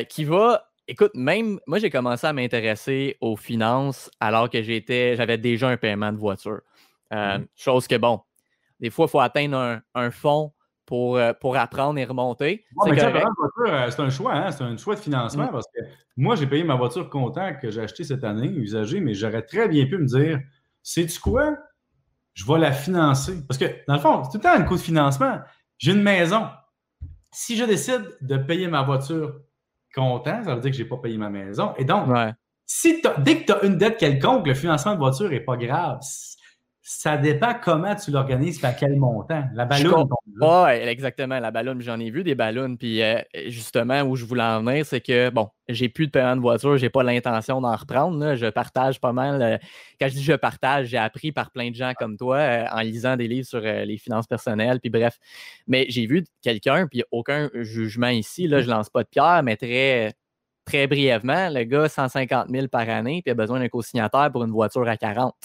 qui 0.09 0.25
va 0.25 0.66
Écoute, 0.87 1.11
même 1.15 1.59
moi, 1.67 1.79
j'ai 1.79 1.89
commencé 1.89 2.25
à 2.25 2.33
m'intéresser 2.33 3.17
aux 3.19 3.35
finances 3.35 4.09
alors 4.19 4.49
que 4.49 4.61
j'étais, 4.61 5.15
j'avais 5.15 5.37
déjà 5.37 5.67
un 5.67 5.77
paiement 5.77 6.13
de 6.13 6.17
voiture. 6.17 6.61
Euh, 7.13 7.39
mmh. 7.39 7.47
Chose 7.55 7.87
que, 7.87 7.95
bon, 7.95 8.21
des 8.79 8.89
fois, 8.89 9.05
il 9.07 9.09
faut 9.09 9.19
atteindre 9.19 9.57
un, 9.57 9.81
un 9.95 10.11
fond 10.11 10.53
pour, 10.85 11.17
euh, 11.17 11.33
pour 11.33 11.57
apprendre 11.57 11.99
et 11.99 12.05
remonter. 12.05 12.65
Euh, 12.85 13.89
c'est 13.89 13.99
un 13.99 14.09
choix, 14.09 14.33
hein? 14.33 14.51
c'est 14.51 14.63
un 14.63 14.77
choix 14.77 14.95
de 14.95 15.01
financement 15.01 15.47
mmh. 15.47 15.51
parce 15.51 15.65
que 15.67 15.81
moi, 16.15 16.35
j'ai 16.35 16.47
payé 16.47 16.63
ma 16.63 16.75
voiture 16.75 17.09
comptant 17.09 17.53
que 17.61 17.69
j'ai 17.69 17.81
achetée 17.81 18.05
cette 18.05 18.23
année, 18.23 18.47
usagée, 18.47 19.01
mais 19.01 19.13
j'aurais 19.13 19.43
très 19.43 19.67
bien 19.67 19.85
pu 19.85 19.97
me 19.97 20.05
dire 20.05 20.39
sais-tu 20.83 21.19
quoi? 21.19 21.57
Je 22.33 22.45
vais 22.45 22.59
la 22.59 22.71
financer. 22.71 23.45
Parce 23.45 23.57
que, 23.57 23.65
dans 23.87 23.95
le 23.95 23.99
fond, 23.99 24.23
c'est 24.23 24.31
tout 24.31 24.37
le 24.37 24.43
temps 24.43 24.61
un 24.61 24.63
coût 24.63 24.75
de 24.75 24.81
financement. 24.81 25.39
J'ai 25.77 25.91
une 25.91 26.03
maison. 26.03 26.47
Si 27.31 27.57
je 27.57 27.65
décide 27.65 28.03
de 28.21 28.37
payer 28.37 28.67
ma 28.67 28.83
voiture 28.83 29.41
content, 29.97 30.43
ça 30.43 30.55
veut 30.55 30.61
dire 30.61 30.71
que 30.71 30.77
je 30.77 30.83
n'ai 30.83 30.89
pas 30.89 30.97
payé 30.97 31.17
ma 31.17 31.29
maison. 31.29 31.73
Et 31.77 31.85
donc, 31.85 32.07
si 32.65 33.01
dès 33.19 33.41
que 33.41 33.45
tu 33.45 33.51
as 33.51 33.65
une 33.65 33.77
dette 33.77 33.97
quelconque, 33.97 34.45
le 34.45 34.53
financement 34.53 34.93
de 34.93 34.99
voiture 34.99 35.29
n'est 35.29 35.39
pas 35.39 35.57
grave. 35.57 35.99
Ça 36.89 37.17
dépend 37.17 37.53
comment 37.61 37.93
tu 37.95 38.11
l'organises 38.11 38.63
et 38.63 38.65
à 38.65 38.71
quel 38.71 38.95
montant. 38.95 39.43
La 39.53 39.65
ballon. 39.65 40.07
Oui, 40.39 40.71
exactement. 40.71 41.37
La 41.37 41.51
ballon, 41.51 41.75
j'en 41.81 41.99
ai 41.99 42.09
vu 42.09 42.23
des 42.23 42.33
ballons. 42.33 42.77
Puis 42.77 43.03
euh, 43.03 43.19
justement, 43.47 44.03
où 44.03 44.15
je 44.15 44.23
voulais 44.23 44.43
en 44.43 44.63
venir, 44.63 44.85
c'est 44.85 45.01
que, 45.01 45.29
bon, 45.29 45.49
j'ai 45.67 45.89
plus 45.89 46.05
de 46.05 46.11
paiement 46.11 46.37
de 46.37 46.41
voiture, 46.41 46.77
j'ai 46.77 46.89
pas 46.89 47.03
l'intention 47.03 47.59
d'en 47.59 47.75
reprendre. 47.75 48.35
Je 48.35 48.45
partage 48.45 49.01
pas 49.01 49.11
mal. 49.11 49.41
Euh, 49.41 49.57
quand 49.99 50.07
je 50.07 50.13
dis 50.13 50.23
je 50.23 50.31
partage, 50.31 50.87
j'ai 50.87 50.97
appris 50.97 51.33
par 51.33 51.51
plein 51.51 51.71
de 51.71 51.75
gens 51.75 51.91
comme 51.99 52.15
toi 52.15 52.37
euh, 52.37 52.65
en 52.71 52.79
lisant 52.79 53.17
des 53.17 53.27
livres 53.27 53.47
sur 53.47 53.59
les 53.59 53.97
finances 53.97 54.27
personnelles. 54.27 54.79
Puis 54.79 54.89
bref. 54.89 55.17
Mais 55.67 55.87
j'ai 55.89 56.07
vu 56.07 56.23
quelqu'un, 56.41 56.87
puis 56.87 57.03
aucun 57.11 57.49
jugement 57.53 58.07
ici, 58.07 58.47
là, 58.47 58.61
je 58.61 58.69
lance 58.69 58.89
pas 58.89 59.03
de 59.03 59.09
pierre, 59.09 59.41
mais 59.43 59.57
très, 59.57 60.13
très 60.63 60.87
brièvement, 60.87 61.49
le 61.49 61.65
gars, 61.65 61.89
150 61.89 62.47
000 62.49 62.69
par 62.69 62.87
année, 62.87 63.21
puis 63.25 63.31
a 63.31 63.35
besoin 63.35 63.59
d'un 63.59 63.67
co-signataire 63.67 64.31
pour 64.31 64.45
une 64.45 64.51
voiture 64.51 64.87
à 64.87 64.95
40. 64.95 65.35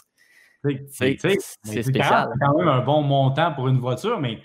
C'est 0.89 1.17
spécial. 1.17 1.39
C'est 1.73 1.93
quand 2.41 2.59
même 2.59 2.69
un 2.69 2.81
bon 2.81 3.03
montant 3.03 3.53
pour 3.53 3.69
une 3.69 3.79
voiture, 3.79 4.21
mais 4.21 4.41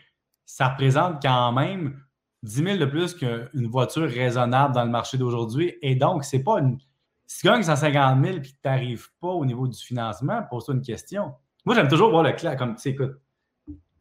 ça 0.45 0.69
représente 0.69 1.21
quand 1.21 1.51
même 1.51 1.99
10 2.43 2.63
000 2.63 2.77
de 2.77 2.85
plus 2.85 3.13
qu'une 3.13 3.67
voiture 3.67 4.09
raisonnable 4.09 4.73
dans 4.73 4.83
le 4.83 4.89
marché 4.89 5.17
d'aujourd'hui. 5.17 5.75
Et 5.81 5.95
donc, 5.95 6.23
c'est 6.23 6.43
pas 6.43 6.59
une. 6.59 6.77
Si 7.25 7.41
tu 7.41 7.47
gagnes 7.47 7.63
150 7.63 8.23
000 8.23 8.37
et 8.37 8.41
que 8.41 8.47
tu 8.47 8.53
n'arrives 8.63 9.07
pas 9.19 9.27
au 9.27 9.45
niveau 9.45 9.67
du 9.67 9.77
financement, 9.77 10.41
pose-toi 10.49 10.75
une 10.75 10.81
question. 10.81 11.33
Moi, 11.65 11.75
j'aime 11.75 11.89
toujours 11.89 12.09
voir 12.09 12.23
le 12.23 12.31
clair. 12.31 12.55
Comme 12.55 12.75
tu 12.75 12.81
sais, 12.81 12.89
écoute, 12.91 13.19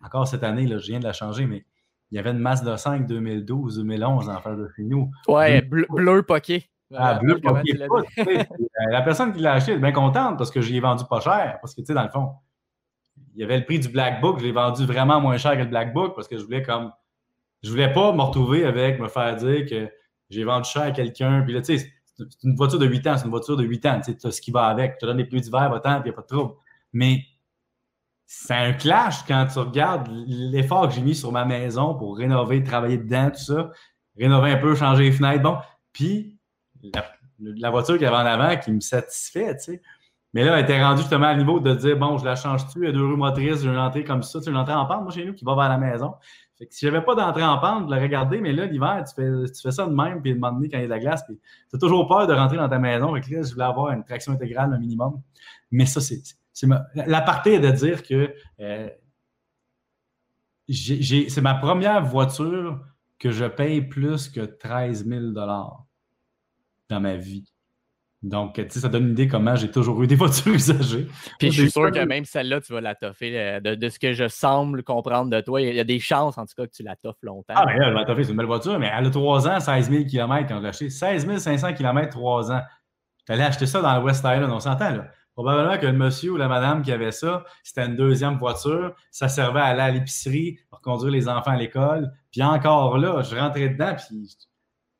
encore 0.02 0.28
cette 0.28 0.44
année, 0.44 0.66
là, 0.66 0.78
je 0.78 0.86
viens 0.86 1.00
de 1.00 1.04
la 1.04 1.12
changer, 1.12 1.46
mais 1.46 1.64
il 2.12 2.16
y 2.16 2.18
avait 2.20 2.30
une 2.30 2.38
masse 2.38 2.62
de 2.62 2.76
5 2.76 3.08
2012-2011 3.08 4.30
en 4.30 4.40
faire 4.40 4.56
de 4.56 4.68
chez 4.76 4.84
nous. 4.84 5.10
Ouais, 5.26 5.60
bleu, 5.60 5.86
bleu 5.90 6.22
poqué. 6.22 6.70
Ah, 6.94 7.20
la 8.90 9.02
personne 9.02 9.32
qui 9.32 9.40
l'a 9.40 9.54
acheté 9.54 9.72
est 9.72 9.78
bien 9.78 9.92
contente 9.92 10.38
parce 10.38 10.50
que 10.50 10.60
je 10.60 10.72
l'ai 10.72 10.80
vendu 10.80 11.04
pas 11.08 11.20
cher. 11.20 11.58
Parce 11.60 11.74
que, 11.74 11.80
tu 11.80 11.86
sais, 11.86 11.94
dans 11.94 12.04
le 12.04 12.10
fond, 12.10 12.32
il 13.34 13.40
y 13.40 13.44
avait 13.44 13.58
le 13.58 13.64
prix 13.64 13.80
du 13.80 13.88
Black 13.88 14.20
Book. 14.20 14.38
Je 14.38 14.44
l'ai 14.44 14.52
vendu 14.52 14.86
vraiment 14.86 15.20
moins 15.20 15.36
cher 15.36 15.52
que 15.52 15.62
le 15.62 15.66
Black 15.66 15.92
Book 15.92 16.14
parce 16.14 16.28
que 16.28 16.38
je 16.38 16.44
voulais 16.44 16.62
comme. 16.62 16.92
Je 17.62 17.70
voulais 17.70 17.92
pas 17.92 18.12
me 18.12 18.22
retrouver 18.22 18.64
avec 18.64 19.00
me 19.00 19.08
faire 19.08 19.34
dire 19.36 19.66
que 19.68 19.90
j'ai 20.30 20.44
vendu 20.44 20.68
cher 20.68 20.82
à 20.82 20.90
quelqu'un. 20.92 21.42
Puis 21.42 21.52
là, 21.52 21.60
tu 21.60 21.76
sais, 21.76 21.92
c'est 22.16 22.44
une 22.44 22.54
voiture 22.54 22.78
de 22.78 22.86
8 22.86 23.06
ans, 23.08 23.16
c'est 23.16 23.24
une 23.24 23.30
voiture 23.30 23.56
de 23.56 23.64
8 23.64 23.86
ans. 23.86 24.00
Tu 24.04 24.12
sais, 24.12 24.26
as 24.26 24.30
ce 24.30 24.40
qui 24.40 24.52
va 24.52 24.66
avec. 24.66 24.92
Tu 24.92 24.98
te 25.00 25.06
donnes 25.06 25.18
les 25.18 25.24
plus 25.24 25.40
d'hiver, 25.40 25.68
va-t'en, 25.68 26.00
puis 26.00 26.10
il 26.10 26.10
n'y 26.10 26.10
a 26.10 26.12
pas 26.12 26.22
de 26.22 26.26
trouble. 26.26 26.54
Mais 26.92 27.24
c'est 28.26 28.54
un 28.54 28.72
clash 28.72 29.24
quand 29.26 29.46
tu 29.52 29.58
regardes 29.58 30.08
l'effort 30.26 30.88
que 30.88 30.94
j'ai 30.94 31.02
mis 31.02 31.14
sur 31.14 31.32
ma 31.32 31.44
maison 31.44 31.94
pour 31.94 32.16
rénover, 32.16 32.62
travailler 32.62 32.98
dedans, 32.98 33.30
tout 33.30 33.42
ça. 33.42 33.70
Rénover 34.16 34.52
un 34.52 34.58
peu, 34.58 34.74
changer 34.74 35.04
les 35.04 35.12
fenêtres. 35.12 35.42
Bon. 35.42 35.58
Puis 35.92 36.35
la, 37.38 37.70
voiture 37.70 37.94
qu'il 37.94 38.04
y 38.04 38.06
avait 38.06 38.16
en 38.16 38.26
avant 38.26 38.56
qui 38.56 38.72
me 38.72 38.80
satisfait, 38.80 39.56
tu 39.56 39.64
sais. 39.64 39.82
Mais 40.34 40.44
là, 40.44 40.58
elle 40.58 40.64
était 40.64 40.82
rendue 40.82 41.00
justement 41.00 41.26
à 41.26 41.34
niveau 41.34 41.60
de 41.60 41.74
dire 41.74 41.96
bon, 41.96 42.18
je 42.18 42.24
la 42.24 42.36
change-tu, 42.36 42.80
il 42.80 42.84
y 42.84 42.88
a 42.88 42.92
deux 42.92 43.06
roues 43.06 43.16
motrices, 43.16 43.62
j'ai 43.62 43.68
une 43.68 43.78
entrée 43.78 44.04
comme 44.04 44.22
ça, 44.22 44.40
tu 44.40 44.50
une 44.50 44.56
entrée 44.56 44.74
en 44.74 44.84
pente, 44.84 45.02
moi, 45.02 45.10
chez 45.10 45.24
nous, 45.24 45.32
qui 45.32 45.44
va 45.44 45.54
vers 45.54 45.68
la 45.68 45.78
maison. 45.78 46.14
Fait 46.58 46.66
que 46.66 46.74
si 46.74 46.86
j'avais 46.86 47.02
pas 47.02 47.14
d'entrée 47.14 47.44
en 47.44 47.58
pente, 47.58 47.88
je 47.88 47.94
l'aurais 47.94 48.08
gardé, 48.08 48.40
mais 48.40 48.52
là, 48.52 48.66
l'hiver, 48.66 49.02
tu 49.06 49.14
fais, 49.14 49.50
tu 49.50 49.60
fais 49.62 49.70
ça 49.70 49.86
de 49.86 49.94
même, 49.94 50.20
puis 50.22 50.32
le 50.32 50.38
moment 50.38 50.52
donné, 50.54 50.68
quand 50.68 50.78
il 50.78 50.82
y 50.82 50.84
a 50.84 50.86
de 50.86 50.92
la 50.92 50.98
glace, 50.98 51.22
puis 51.26 51.38
tu 51.70 51.76
as 51.76 51.78
toujours 51.78 52.06
peur 52.06 52.26
de 52.26 52.32
rentrer 52.32 52.56
dans 52.56 52.68
ta 52.68 52.78
maison. 52.78 53.14
Là, 53.14 53.20
je 53.22 53.52
voulais 53.52 53.64
avoir 53.64 53.92
une 53.92 54.04
traction 54.04 54.32
intégrale, 54.32 54.72
un 54.72 54.78
minimum. 54.78 55.20
Mais 55.70 55.86
ça, 55.86 56.00
c'est. 56.00 56.22
La 56.94 57.20
partie 57.20 57.50
est 57.50 57.60
de 57.60 57.70
dire 57.70 58.02
que 58.02 58.34
euh, 58.60 58.88
c'est 60.68 61.42
ma 61.42 61.54
première 61.54 62.04
voiture 62.04 62.80
que 63.18 63.30
je 63.30 63.44
paye 63.44 63.82
plus 63.82 64.28
que 64.28 64.40
13 64.40 65.06
000 65.06 65.32
dans 66.88 67.00
ma 67.00 67.16
vie. 67.16 67.44
Donc, 68.22 68.54
tu 68.54 68.64
sais, 68.70 68.80
ça 68.80 68.88
donne 68.88 69.04
une 69.04 69.10
idée 69.12 69.28
comment 69.28 69.54
j'ai 69.54 69.70
toujours 69.70 70.02
eu 70.02 70.06
des 70.06 70.16
voitures 70.16 70.52
usagées. 70.54 71.06
Puis 71.38 71.52
je 71.52 71.62
suis 71.62 71.70
sûr 71.70 71.92
que 71.92 72.04
même 72.04 72.24
celle-là, 72.24 72.60
tu 72.60 72.72
vas 72.72 72.80
la 72.80 72.94
toffer. 72.94 73.38
Euh, 73.38 73.60
de, 73.60 73.88
ce 73.88 73.98
que 73.98 74.14
je 74.14 74.26
semble 74.26 74.82
comprendre 74.82 75.30
de 75.30 75.40
toi, 75.40 75.60
il 75.60 75.74
y 75.74 75.80
a 75.80 75.84
des 75.84 76.00
chances, 76.00 76.36
en 76.38 76.46
tout 76.46 76.54
cas, 76.56 76.66
que 76.66 76.72
tu 76.72 76.82
la 76.82 76.96
toffes 76.96 77.22
longtemps. 77.22 77.54
Ah, 77.54 77.64
mais 77.66 77.78
là, 77.78 77.90
la 77.90 78.04
toffer, 78.04 78.24
c'est 78.24 78.30
une 78.30 78.36
belle 78.36 78.46
voiture, 78.46 78.78
mais 78.78 78.90
elle 78.92 79.06
a 79.06 79.10
3 79.10 79.48
ans, 79.48 79.60
16 79.60 79.90
000 79.90 80.04
km 80.04 80.48
quand 80.48 80.58
on 80.58 80.60
l'a 80.60 80.70
acheté. 80.70 80.90
16 80.90 81.38
500 81.38 81.74
km, 81.74 82.10
3 82.10 82.52
ans. 82.52 82.62
Tu 83.26 83.32
allais 83.32 83.44
acheter 83.44 83.66
ça 83.66 83.80
dans 83.82 83.96
le 83.96 84.04
West 84.04 84.20
Island, 84.20 84.50
on 84.50 84.60
s'entend, 84.60 84.90
là. 84.90 85.08
Probablement 85.34 85.76
que 85.76 85.84
le 85.84 85.92
monsieur 85.92 86.32
ou 86.32 86.36
la 86.38 86.48
madame 86.48 86.80
qui 86.80 86.90
avait 86.90 87.12
ça, 87.12 87.44
c'était 87.62 87.84
une 87.84 87.94
deuxième 87.94 88.38
voiture. 88.38 88.94
Ça 89.10 89.28
servait 89.28 89.60
à 89.60 89.64
aller 89.66 89.82
à 89.82 89.90
l'épicerie 89.90 90.58
pour 90.70 90.80
conduire 90.80 91.12
les 91.12 91.28
enfants 91.28 91.50
à 91.50 91.56
l'école. 91.56 92.10
Puis 92.32 92.42
encore 92.42 92.96
là, 92.96 93.20
je 93.20 93.36
rentrais 93.36 93.68
dedans, 93.68 93.94
puis 93.94 94.34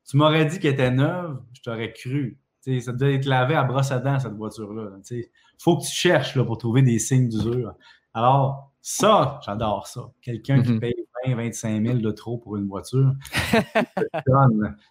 tu 0.07 0.17
m'aurais 0.17 0.45
dit 0.45 0.59
qu'elle 0.59 0.73
était 0.73 0.91
neuve, 0.91 1.39
je 1.53 1.61
t'aurais 1.61 1.91
cru. 1.91 2.37
ça 2.61 2.91
devait 2.91 3.15
être 3.15 3.25
lavé 3.25 3.55
à 3.55 3.63
brosse 3.63 3.91
à 3.91 3.99
dents, 3.99 4.19
cette 4.19 4.33
voiture-là. 4.33 4.91
Il 5.11 5.25
faut 5.59 5.77
que 5.77 5.83
tu 5.83 5.91
cherches 5.91 6.35
là, 6.35 6.43
pour 6.43 6.57
trouver 6.57 6.81
des 6.81 6.99
signes 6.99 7.27
d'usure. 7.27 7.73
Alors, 8.13 8.71
ça, 8.81 9.39
j'adore 9.45 9.87
ça. 9.87 10.09
Quelqu'un 10.21 10.61
qui 10.63 10.71
mhm. 10.71 10.79
paye 10.79 10.95
20, 11.27 11.35
25 11.35 11.85
000 11.85 11.97
de 11.97 12.11
trop 12.11 12.37
pour 12.37 12.55
une 12.55 12.67
voiture, 12.67 13.13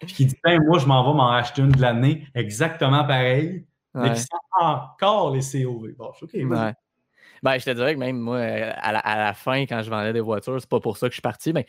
puis 0.01 0.13
qui 0.13 0.25
dit 0.27 0.35
ben, 0.43 0.61
moi, 0.63 0.77
je 0.77 0.85
m'en 0.85 1.03
vais 1.03 1.17
m'en 1.17 1.31
acheter 1.31 1.61
une 1.63 1.71
de 1.71 1.81
l'année, 1.81 2.27
exactement 2.35 3.03
pareil. 3.05 3.65
mais 3.95 4.13
qui 4.13 4.21
sont 4.21 4.37
encore 4.59 5.33
les 5.33 5.41
COV. 5.41 5.93
Bon, 5.97 6.11
je 6.13 6.27
suis 6.27 6.45
OK. 6.45 6.73
Ben, 7.43 7.57
je 7.59 7.65
te 7.65 7.69
dirais 7.71 7.93
que 7.93 7.99
même 7.99 8.17
moi, 8.17 8.39
à 8.39 8.91
la, 8.91 9.33
fin, 9.33 9.61
quand 9.65 9.81
je 9.81 9.89
vendais 9.89 10.13
des 10.13 10.21
voitures, 10.21 10.59
c'est 10.59 10.69
pas 10.69 10.79
pour 10.79 10.97
ça 10.97 11.07
que 11.07 11.11
je 11.11 11.15
suis 11.15 11.21
parti, 11.21 11.53
mais 11.53 11.65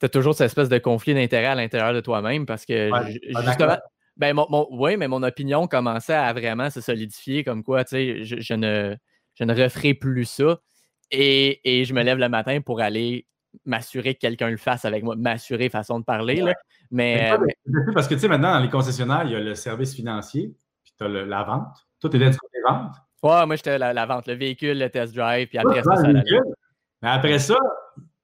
tu 0.00 0.06
as 0.06 0.08
toujours 0.08 0.34
cette 0.34 0.46
espèce 0.46 0.68
de 0.68 0.78
conflit 0.78 1.14
d'intérêt 1.14 1.46
à 1.46 1.54
l'intérieur 1.54 1.92
de 1.92 2.00
toi-même 2.00 2.46
parce 2.46 2.64
que 2.64 2.90
justement. 3.44 3.78
Ben, 4.18 4.36
oui, 4.70 4.96
mais 4.96 5.06
mon 5.06 5.22
opinion 5.22 5.68
commençait 5.68 6.12
à 6.12 6.32
vraiment 6.32 6.70
se 6.70 6.80
solidifier 6.80 7.44
comme 7.44 7.62
quoi, 7.62 7.84
tu 7.84 7.90
sais, 7.90 8.24
je, 8.24 8.54
ne, 8.54 8.96
je 9.34 9.44
ne 9.44 9.54
referai 9.54 9.94
plus 9.94 10.24
ça. 10.24 10.58
Et, 11.12 11.84
je 11.84 11.94
me 11.94 12.02
lève 12.02 12.18
le 12.18 12.28
matin 12.28 12.60
pour 12.60 12.80
aller 12.80 13.26
m'assurer 13.64 14.14
que 14.14 14.18
quelqu'un 14.18 14.50
le 14.50 14.56
fasse 14.56 14.84
avec 14.84 15.04
moi, 15.04 15.14
m'assurer 15.16 15.68
façon 15.68 16.00
de 16.00 16.04
parler. 16.04 16.36
Là. 16.36 16.52
Mais, 16.90 17.32
parce 17.94 18.08
que 18.08 18.14
tu 18.14 18.20
sais, 18.20 18.28
maintenant, 18.28 18.54
dans 18.54 18.60
les 18.60 18.68
concessionnaires, 18.68 19.22
il 19.24 19.30
y 19.30 19.36
a 19.36 19.40
le 19.40 19.54
service 19.54 19.94
financier, 19.94 20.52
puis 20.82 20.92
tu 20.98 21.04
as 21.04 21.08
la 21.08 21.44
vente. 21.44 21.86
Toi, 22.00 22.10
tu 22.10 22.16
es 22.16 22.18
dans 22.18 22.26
les 22.26 22.62
ventes? 22.68 22.96
Ouais, 23.22 23.46
moi, 23.46 23.54
j'étais 23.54 23.78
la, 23.78 23.92
la 23.92 24.06
vente, 24.06 24.26
le 24.26 24.34
véhicule, 24.34 24.78
le 24.78 24.90
test 24.90 25.14
drive, 25.14 25.46
puis 25.46 25.58
après 25.58 25.82
ça, 25.82 25.96
ça 25.96 26.08
Mais 26.08 27.08
après 27.08 27.38
ça, 27.38 27.56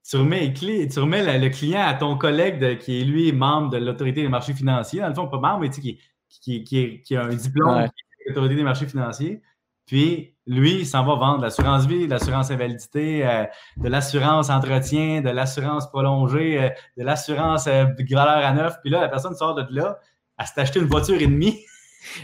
tu 0.07 0.17
remets, 0.17 0.53
tu 0.53 0.99
remets 0.99 1.39
le, 1.39 1.49
client 1.49 1.81
à 1.81 1.93
ton 1.95 2.17
collègue 2.17 2.77
qui 2.77 3.01
est 3.01 3.03
lui 3.03 3.31
membre 3.31 3.71
de 3.71 3.77
l'autorité 3.77 4.21
des 4.21 4.29
marchés 4.29 4.53
financiers. 4.53 5.01
Dans 5.01 5.09
le 5.09 5.15
fond, 5.15 5.27
pas 5.27 5.39
membre, 5.39 5.61
mais 5.61 5.69
qui, 5.69 5.99
qui, 6.29 6.63
qui, 6.63 7.01
qui, 7.01 7.15
a 7.15 7.23
un 7.23 7.33
diplôme 7.33 7.85
de 7.85 7.89
l'autorité 8.27 8.55
des 8.55 8.63
marchés 8.63 8.87
financiers. 8.87 9.41
Puis 9.87 10.35
lui, 10.47 10.79
il 10.79 10.85
s'en 10.85 11.03
va 11.03 11.15
vendre 11.15 11.41
l'assurance 11.41 11.87
vie, 11.87 12.07
l'assurance 12.07 12.51
invalidité, 12.51 13.25
euh, 13.25 13.45
de 13.77 13.89
l'assurance 13.89 14.49
entretien, 14.49 15.21
de 15.21 15.29
l'assurance 15.29 15.89
prolongée, 15.89 16.61
euh, 16.61 16.69
de 16.97 17.03
l'assurance 17.03 17.67
euh, 17.67 17.85
valeur 18.11 18.45
à 18.45 18.53
neuf. 18.53 18.75
Puis 18.81 18.91
là, 18.91 19.01
la 19.01 19.09
personne 19.09 19.35
sort 19.35 19.55
de 19.55 19.65
là, 19.71 19.99
elle 20.39 20.45
s'est 20.45 20.61
acheté 20.61 20.79
une 20.79 20.87
voiture 20.87 21.19
et 21.19 21.27
demie. 21.27 21.59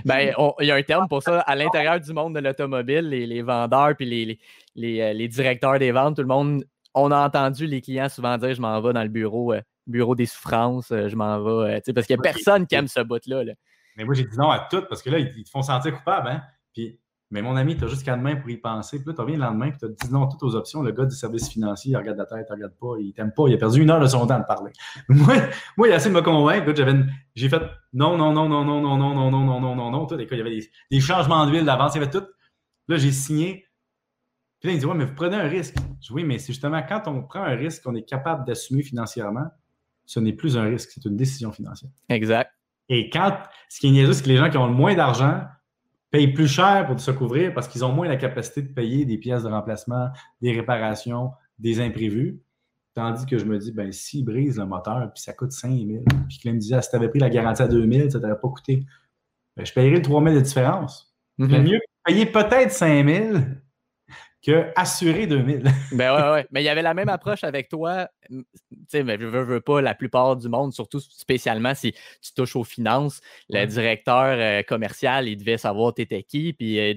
Ben, 0.06 0.32
il 0.60 0.67
y 0.67 0.72
a 0.72 0.76
un 0.76 0.84
terme 0.84 1.08
pour 1.08 1.24
ça. 1.24 1.39
À 1.39 1.56
l'intérieur 1.56 2.00
du 2.00 2.13
monde 2.13 2.36
de 2.36 2.39
l'automobile, 2.39 3.10
les, 3.10 3.41
vendeurs 3.41 3.96
puis 3.98 4.06
les, 4.06 4.39
les, 4.76 5.12
les, 5.15 5.28
directeurs 5.28 5.80
des 5.80 5.91
ventes, 5.91 6.17
tout 6.17 6.22
le 6.22 6.28
monde, 6.28 6.63
on 6.93 7.12
a 7.12 7.25
entendu 7.25 7.65
les 7.65 7.82
clients 7.82 8.10
souvent 8.10 8.38
dire 8.38 8.54
Je 8.54 8.62
m'en 8.62 8.80
vais 8.82 8.93
dans 8.93 9.04
le 9.04 9.10
bureau, 9.10 9.54
bureau 9.88 10.15
des 10.15 10.25
souffrances, 10.25 10.89
je 10.89 11.15
m'en 11.15 11.41
vais. 11.41 11.82
parce 11.93 12.08
qu'il 12.08 12.15
n'y 12.15 12.19
a 12.19 12.23
personne 12.23 12.67
qui 12.67 12.75
aime 12.75 12.88
ce 12.88 13.01
bout-là. 13.01 13.43
Mais 13.97 14.06
moi, 14.06 14.13
j'ai 14.13 14.23
dit 14.23 14.38
non 14.38 14.49
à 14.49 14.60
tout 14.60 14.84
parce 14.88 15.01
que 15.01 15.10
là, 15.10 15.19
ils, 15.19 15.43
te 15.43 15.49
font 15.49 15.62
sentir 15.62 15.93
coupable. 15.93 16.30
Hein? 16.30 16.41
Puis 16.73 17.01
mais 17.32 17.41
mon 17.41 17.56
ami, 17.56 17.77
tu 17.77 17.86
as 17.86 17.88
juste 17.88 18.04
qu'à 18.04 18.17
demain 18.17 18.36
pour 18.36 18.49
y 18.49 18.58
penser. 18.58 18.97
Puis 18.97 19.08
là, 19.08 19.13
tu 19.13 19.21
reviens 19.21 19.38
le 19.38 19.43
lendemain, 19.43 19.69
puis 19.69 19.80
tu 19.80 19.86
as 19.86 19.88
dit 19.88 20.13
non 20.13 20.27
toutes 20.27 20.43
aux 20.43 20.54
options. 20.54 20.84
Le 20.84 20.91
gars 20.91 21.06
du 21.06 21.15
service 21.15 21.47
financier, 21.47 21.91
il 21.91 21.97
regarde 21.97 22.17
la 22.17 22.25
tête, 22.25 22.45
il 22.49 22.54
regarde 22.54 22.73
pas, 22.77 22.95
il 22.99 23.13
t'aime 23.13 23.32
pas, 23.34 23.47
il 23.47 23.54
a 23.54 23.58
perdu 23.58 23.82
une 23.82 23.89
heure 23.89 24.01
de 24.01 24.08
son 24.08 24.27
temps 24.27 24.38
de 24.38 24.43
parler. 24.43 24.71
moi, 25.08 25.36
moi, 25.77 25.88
il 25.88 25.93
a 25.93 25.95
essayé 25.95 26.13
de 26.13 26.19
me 26.19 26.21
convaincre. 26.21 26.75
J'avais 26.75 26.93
J'ai 27.34 27.47
fait 27.47 27.62
non, 27.93 28.17
non, 28.17 28.34
non, 28.34 28.49
non, 28.49 28.65
non, 28.65 28.82
non, 28.82 28.97
non, 28.97 29.13
non, 29.15 29.32
non, 29.32 29.45
non, 29.45 29.62
non, 29.62 29.75
non, 29.75 29.91
non. 29.91 30.06
Tout. 30.06 30.19
il 30.19 30.38
y 30.38 30.41
avait 30.41 30.60
des, 30.91 30.99
changements 30.99 31.45
d'huile 31.45 31.63
d'avance, 31.63 31.95
il 31.95 31.99
y 31.99 32.04
avait 32.04 32.12
tout. 32.12 32.25
Là, 32.89 32.97
j'ai 32.97 33.13
signé. 33.13 33.65
Puis 34.62 34.69
là, 34.69 34.76
il 34.76 34.80
dit 34.80 34.86
Ouais, 34.86 34.95
mais 34.95 35.06
vous 35.06 35.15
prenez 35.15 35.36
un 35.36 35.47
risque. 35.47 35.76
Je 36.02 36.08
dis 36.08 36.13
Oui, 36.13 36.24
mais 36.24 36.38
c'est 36.39 36.54
justement 36.54 36.82
quand 36.88 37.08
on 37.08 37.24
prend 37.24 37.41
un 37.41 37.56
risque 37.56 37.84
qu'on 37.84 37.95
est 37.95 38.08
capable 38.08 38.45
d'assumer 38.45 38.84
financièrement, 38.84 39.47
ce 40.06 40.19
n'est 40.19 40.34
plus 40.34 40.58
un 40.58 40.63
risque, 40.63 40.91
c'est 40.93 41.04
une 41.06 41.17
décision 41.17 41.52
financière. 41.52 41.91
Exact. 42.10 42.52
Et 42.88 43.10
quand, 43.10 43.38
ce 43.69 43.80
qui 43.80 43.88
est 43.88 43.91
niaiseux, 43.91 44.13
c'est 44.13 44.24
que 44.24 44.30
les 44.30 44.38
gens 44.38 44.50
qui 44.50 44.58
ont 44.58 44.67
le 44.67 44.74
moins 44.74 44.93
d'argent 44.95 45.43
payent 46.12 46.34
plus 46.34 46.47
cher 46.47 46.86
pour 46.86 47.00
se 47.00 47.12
couvrir 47.12 47.54
parce 47.54 47.67
qu'ils 47.67 47.84
ont 47.86 47.91
moins 47.91 48.08
la 48.08 48.17
capacité 48.17 48.62
de 48.62 48.67
payer 48.67 49.06
des 49.06 49.17
pièces 49.17 49.43
de 49.43 49.47
remplacement, 49.47 50.10
des 50.41 50.52
réparations, 50.52 51.32
des 51.58 51.80
imprévus. 51.80 52.41
Tandis 52.93 53.26
que 53.26 53.38
je 53.38 53.45
me 53.45 53.58
dis, 53.58 53.71
ben, 53.71 53.91
s'il 53.93 54.26
brise 54.26 54.58
le 54.60 54.65
moteur, 54.65 55.10
puis 55.13 55.24
ça 55.24 55.32
coûte 55.32 55.54
5 55.54 55.69
000, 55.71 56.04
puis 56.28 56.38
qu'il 56.39 56.54
me 56.54 56.60
disait, 56.60 56.76
ah, 56.76 56.82
si 56.82 56.89
tu 56.89 56.97
avais 56.97 57.08
pris 57.08 57.19
la 57.19 57.30
garantie 57.30 57.62
à 57.62 57.69
2 57.69 57.89
000, 57.89 58.10
ça 58.10 58.17
ne 58.17 58.24
t'aurait 58.24 58.39
pas 58.39 58.50
coûté. 58.50 58.86
Ben, 59.56 59.65
je 59.65 59.71
paierais 59.71 59.95
le 59.95 60.02
3 60.02 60.21
000 60.21 60.36
de 60.36 60.41
différence. 60.41 61.15
Mm 61.38 61.63
mieux 61.63 61.80
payer 62.04 62.26
peut-être 62.26 62.71
5 62.71 63.08
000 63.08 63.38
que 64.45 64.67
assurer 64.75 65.27
2000. 65.27 65.63
ben 65.93 66.15
ouais, 66.15 66.32
ouais. 66.32 66.47
Mais 66.51 66.62
il 66.62 66.65
y 66.65 66.69
avait 66.69 66.82
la 66.82 66.93
même 66.93 67.10
approche 67.10 67.43
avec 67.43 67.69
toi. 67.69 68.08
Tu 68.30 68.43
sais, 68.88 69.04
mais 69.04 69.17
je 69.19 69.25
veux, 69.25 69.43
veux, 69.43 69.62
pas 69.62 69.82
la 69.82 69.93
plupart 69.93 70.36
du 70.36 70.49
monde, 70.49 70.73
surtout 70.73 70.99
spécialement 70.99 71.75
si 71.75 71.91
tu 71.91 72.34
touches 72.36 72.56
aux 72.56 72.63
finances. 72.63 73.21
Le 73.49 73.65
directeur 73.65 74.36
euh, 74.38 74.63
commercial, 74.63 75.27
il 75.27 75.38
devait 75.38 75.58
savoir 75.58 75.93
t'étais 75.93 76.23
qui. 76.23 76.54
Puis, 76.54 76.80
euh, 76.80 76.93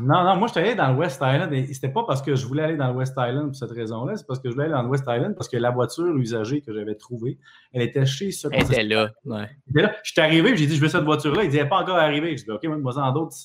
non, 0.00 0.24
non, 0.24 0.36
moi, 0.36 0.48
je 0.48 0.52
suis 0.52 0.60
allé 0.60 0.74
dans 0.74 0.92
le 0.92 0.96
West 0.96 1.20
Island 1.22 1.52
et 1.52 1.66
c'était 1.72 1.88
pas 1.88 2.04
parce 2.04 2.22
que 2.22 2.34
je 2.34 2.46
voulais 2.46 2.62
aller 2.62 2.76
dans 2.76 2.88
le 2.88 2.96
West 2.96 3.14
Island 3.16 3.48
pour 3.48 3.56
cette 3.56 3.72
raison-là, 3.72 4.16
c'est 4.16 4.26
parce 4.26 4.40
que 4.40 4.48
je 4.48 4.54
voulais 4.54 4.66
aller 4.66 4.74
dans 4.74 4.82
le 4.82 4.88
West 4.88 5.04
Island 5.06 5.34
parce 5.34 5.48
que 5.48 5.56
la 5.56 5.70
voiture 5.70 6.16
usagée 6.16 6.62
que 6.62 6.72
j'avais 6.72 6.94
trouvée, 6.94 7.38
elle 7.72 7.82
était 7.82 8.06
chez 8.06 8.30
ce 8.30 8.48
Elle 8.50 8.62
était 8.62 8.82
là. 8.82 9.10
Ouais. 9.24 9.48
là. 9.74 9.94
Je 10.02 10.12
suis 10.12 10.20
arrivé 10.20 10.56
j'ai 10.56 10.66
dit, 10.66 10.76
je 10.76 10.80
veux 10.80 10.88
cette 10.88 11.04
voiture-là. 11.04 11.44
Il 11.44 11.50
disait, 11.50 11.66
pas 11.66 11.78
encore 11.78 11.96
arrivé. 11.96 12.36
Je 12.36 12.44
dis, 12.44 12.50
OK, 12.50 12.64
moi, 12.64 12.98
en 12.98 13.12
d'autres. 13.12 13.36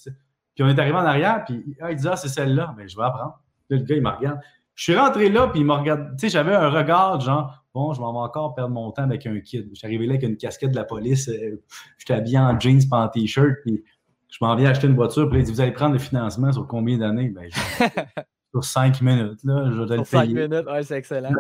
Puis 0.62 0.70
on 0.70 0.76
est 0.76 0.80
arrivé 0.80 0.96
en 0.96 1.06
arrière, 1.06 1.44
puis 1.44 1.66
ah, 1.82 1.92
il 1.92 1.98
dit 1.98 2.08
Ah, 2.08 2.16
c'est 2.16 2.28
celle-là. 2.28 2.76
Mais 2.78 2.88
je 2.88 2.96
vais 2.96 3.04
apprendre. 3.04 3.40
le 3.70 3.80
gars, 3.80 3.96
il 3.96 4.02
me 4.04 4.10
regarde. 4.10 4.40
Je 4.76 4.84
suis 4.84 4.96
rentré 4.96 5.28
là, 5.28 5.48
puis 5.48 5.62
il 5.62 5.66
me 5.66 5.74
regarde. 5.74 6.12
Tu 6.12 6.20
sais, 6.20 6.30
j'avais 6.30 6.54
un 6.54 6.70
regard 6.70 7.20
genre 7.20 7.66
Bon, 7.74 7.94
je 7.94 8.00
m'en 8.00 8.14
vais 8.14 8.20
encore 8.20 8.54
perdre 8.54 8.72
mon 8.72 8.92
temps 8.92 9.02
avec 9.02 9.26
un 9.26 9.40
kid. 9.40 9.70
Je 9.72 9.76
suis 9.76 9.88
arrivé 9.88 10.06
là 10.06 10.14
avec 10.14 10.24
une 10.24 10.38
casquette 10.38 10.70
de 10.70 10.76
la 10.76 10.84
police. 10.84 11.30
Euh, 11.30 11.60
j'étais 11.98 12.14
habillé 12.14 12.38
en 12.38 12.60
jeans, 12.60 12.88
pas 12.88 12.98
en 12.98 13.08
t-shirt, 13.08 13.56
puis 13.66 13.84
je 14.30 14.38
m'en 14.42 14.56
viens 14.56 14.70
acheter 14.70 14.86
une 14.86 14.96
voiture. 14.96 15.28
Puis 15.32 15.40
il 15.40 15.46
dit 15.46 15.52
Vous 15.52 15.62
allez 15.62 15.72
prendre 15.72 15.94
le 15.94 16.00
financement 16.00 16.52
sur 16.52 16.68
combien 16.68 17.00
d'années? 17.00 17.30
Ben, 17.30 17.50
Sur 18.54 18.64
cinq 18.64 19.02
minutes. 19.02 19.44
Là, 19.44 19.72
je 19.72 19.82
vais 19.82 19.96
sur 19.96 20.06
cinq 20.06 20.28
minutes, 20.28 20.68
ouais, 20.68 20.84
c'est 20.84 20.98
excellent. 20.98 21.32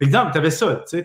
Exemple, 0.00 0.32
tu 0.32 0.38
avais 0.38 0.50
ça. 0.50 0.82
Tu 0.88 1.04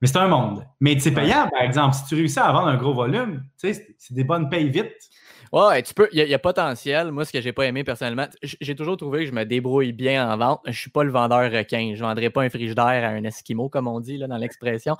mais 0.00 0.06
c'est 0.06 0.16
un 0.16 0.28
monde. 0.28 0.64
Mais 0.80 0.98
c'est 0.98 1.10
payant, 1.10 1.48
par 1.48 1.62
exemple. 1.62 1.94
Si 1.94 2.04
tu 2.06 2.14
réussis 2.14 2.38
à 2.38 2.50
vendre 2.52 2.68
un 2.68 2.76
gros 2.76 2.94
volume, 2.94 3.42
tu 3.58 3.72
sais, 3.72 3.94
c'est 3.98 4.14
des 4.14 4.24
bonnes 4.24 4.48
payes 4.48 4.70
vite. 4.70 4.92
Ouais, 5.52 5.82
tu 5.82 5.94
peux. 5.94 6.08
Il 6.12 6.18
y, 6.18 6.34
a 6.34 6.38
potentiel. 6.38 7.10
Moi, 7.10 7.24
ce 7.24 7.32
que 7.32 7.40
j'ai 7.40 7.52
pas 7.52 7.66
aimé 7.66 7.82
personnellement, 7.82 8.28
j'ai 8.42 8.76
toujours 8.76 8.96
trouvé 8.96 9.20
que 9.20 9.26
je 9.26 9.32
me 9.32 9.44
débrouille 9.44 9.92
bien 9.92 10.30
en 10.30 10.36
vente. 10.36 10.60
Je 10.66 10.78
suis 10.78 10.90
pas 10.90 11.02
le 11.02 11.10
vendeur 11.10 11.50
requin. 11.50 11.92
Je 11.96 12.00
vendrai 12.00 12.30
pas 12.30 12.42
un 12.42 12.50
frigidaire 12.50 12.84
à 12.84 13.08
un 13.08 13.24
Esquimau, 13.24 13.68
comme 13.68 13.88
on 13.88 13.98
dit 13.98 14.16
là, 14.16 14.28
dans 14.28 14.36
l'expression. 14.36 14.96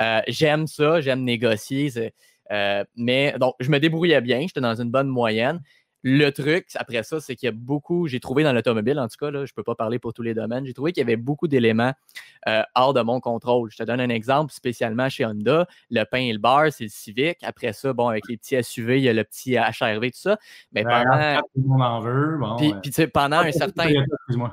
Euh, 0.00 0.20
j'aime 0.26 0.66
ça, 0.66 1.00
j'aime 1.00 1.22
négocier. 1.22 2.12
Euh, 2.50 2.84
mais 2.96 3.34
donc, 3.38 3.54
je 3.60 3.70
me 3.70 3.78
débrouillais 3.78 4.20
bien. 4.20 4.40
J'étais 4.40 4.60
dans 4.60 4.74
une 4.80 4.90
bonne 4.90 5.08
moyenne. 5.08 5.60
Le 6.02 6.30
truc, 6.30 6.66
après 6.74 7.02
ça, 7.04 7.20
c'est 7.20 7.36
qu'il 7.36 7.46
y 7.46 7.48
a 7.48 7.54
beaucoup, 7.54 8.08
j'ai 8.08 8.18
trouvé 8.18 8.42
dans 8.42 8.52
l'automobile, 8.52 8.98
en 8.98 9.06
tout 9.06 9.16
cas, 9.18 9.30
là, 9.30 9.44
je 9.44 9.52
ne 9.52 9.54
peux 9.54 9.62
pas 9.62 9.74
parler 9.74 9.98
pour 9.98 10.12
tous 10.12 10.22
les 10.22 10.34
domaines, 10.34 10.66
j'ai 10.66 10.74
trouvé 10.74 10.92
qu'il 10.92 11.00
y 11.00 11.04
avait 11.04 11.16
beaucoup 11.16 11.46
d'éléments 11.46 11.92
euh, 12.48 12.62
hors 12.74 12.92
de 12.92 13.00
mon 13.02 13.20
contrôle. 13.20 13.70
Je 13.70 13.76
te 13.76 13.82
donne 13.84 14.00
un 14.00 14.08
exemple, 14.08 14.52
spécialement 14.52 15.08
chez 15.08 15.24
Honda, 15.24 15.66
le 15.90 16.04
pain 16.04 16.18
et 16.18 16.32
le 16.32 16.38
bar, 16.38 16.72
c'est 16.72 16.84
le 16.84 16.90
Civic. 16.90 17.38
Après 17.42 17.72
ça, 17.72 17.92
bon, 17.92 18.08
avec 18.08 18.28
les 18.28 18.36
petits 18.36 18.60
SUV, 18.62 18.98
il 18.98 19.04
y 19.04 19.08
a 19.08 19.12
le 19.12 19.22
petit 19.22 19.56
HRV, 19.56 20.10
tout 20.10 20.18
ça. 20.18 20.38
Mais 20.72 20.82
pendant. 20.82 21.40
puis, 22.56 23.06
pendant 23.06 23.38
un 23.38 23.52
certain. 23.52 23.88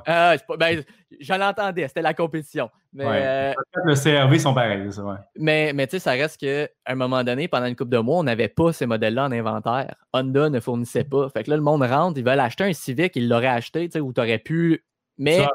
Ah, 0.06 0.36
ben, 0.58 0.82
je 1.18 1.34
l'entendais, 1.34 1.88
c'était 1.88 2.02
la 2.02 2.14
compétition. 2.14 2.70
Mais, 2.92 3.04
euh, 3.06 3.52
le 3.84 3.94
CRV 3.94 4.38
sont 4.40 4.52
pareils, 4.52 4.92
ça, 4.92 5.02
Mais, 5.36 5.72
mais 5.72 5.86
tu 5.86 5.92
sais, 5.92 5.98
ça 6.00 6.10
reste 6.12 6.38
qu'à 6.38 6.68
un 6.86 6.94
moment 6.96 7.22
donné, 7.22 7.46
pendant 7.46 7.66
une 7.66 7.76
couple 7.76 7.92
de 7.92 7.98
mois, 7.98 8.18
on 8.18 8.24
n'avait 8.24 8.48
pas 8.48 8.72
ces 8.72 8.86
modèles-là 8.86 9.26
en 9.26 9.32
inventaire. 9.32 9.94
Honda 10.12 10.50
ne 10.50 10.58
fournissait 10.58 11.04
pas. 11.04 11.28
Fait 11.28 11.44
que 11.44 11.50
là, 11.50 11.56
le 11.56 11.62
monde 11.62 11.82
rentre, 11.82 12.18
ils 12.18 12.24
veulent 12.24 12.40
acheter 12.40 12.64
un 12.64 12.72
Civic, 12.72 13.14
ils 13.14 13.28
l'auraient 13.28 13.46
acheté, 13.46 13.88
tu 13.88 13.92
sais, 13.92 14.00
où 14.00 14.12
tu 14.12 14.20
aurais 14.20 14.38
pu. 14.38 14.84
Mais, 15.18 15.46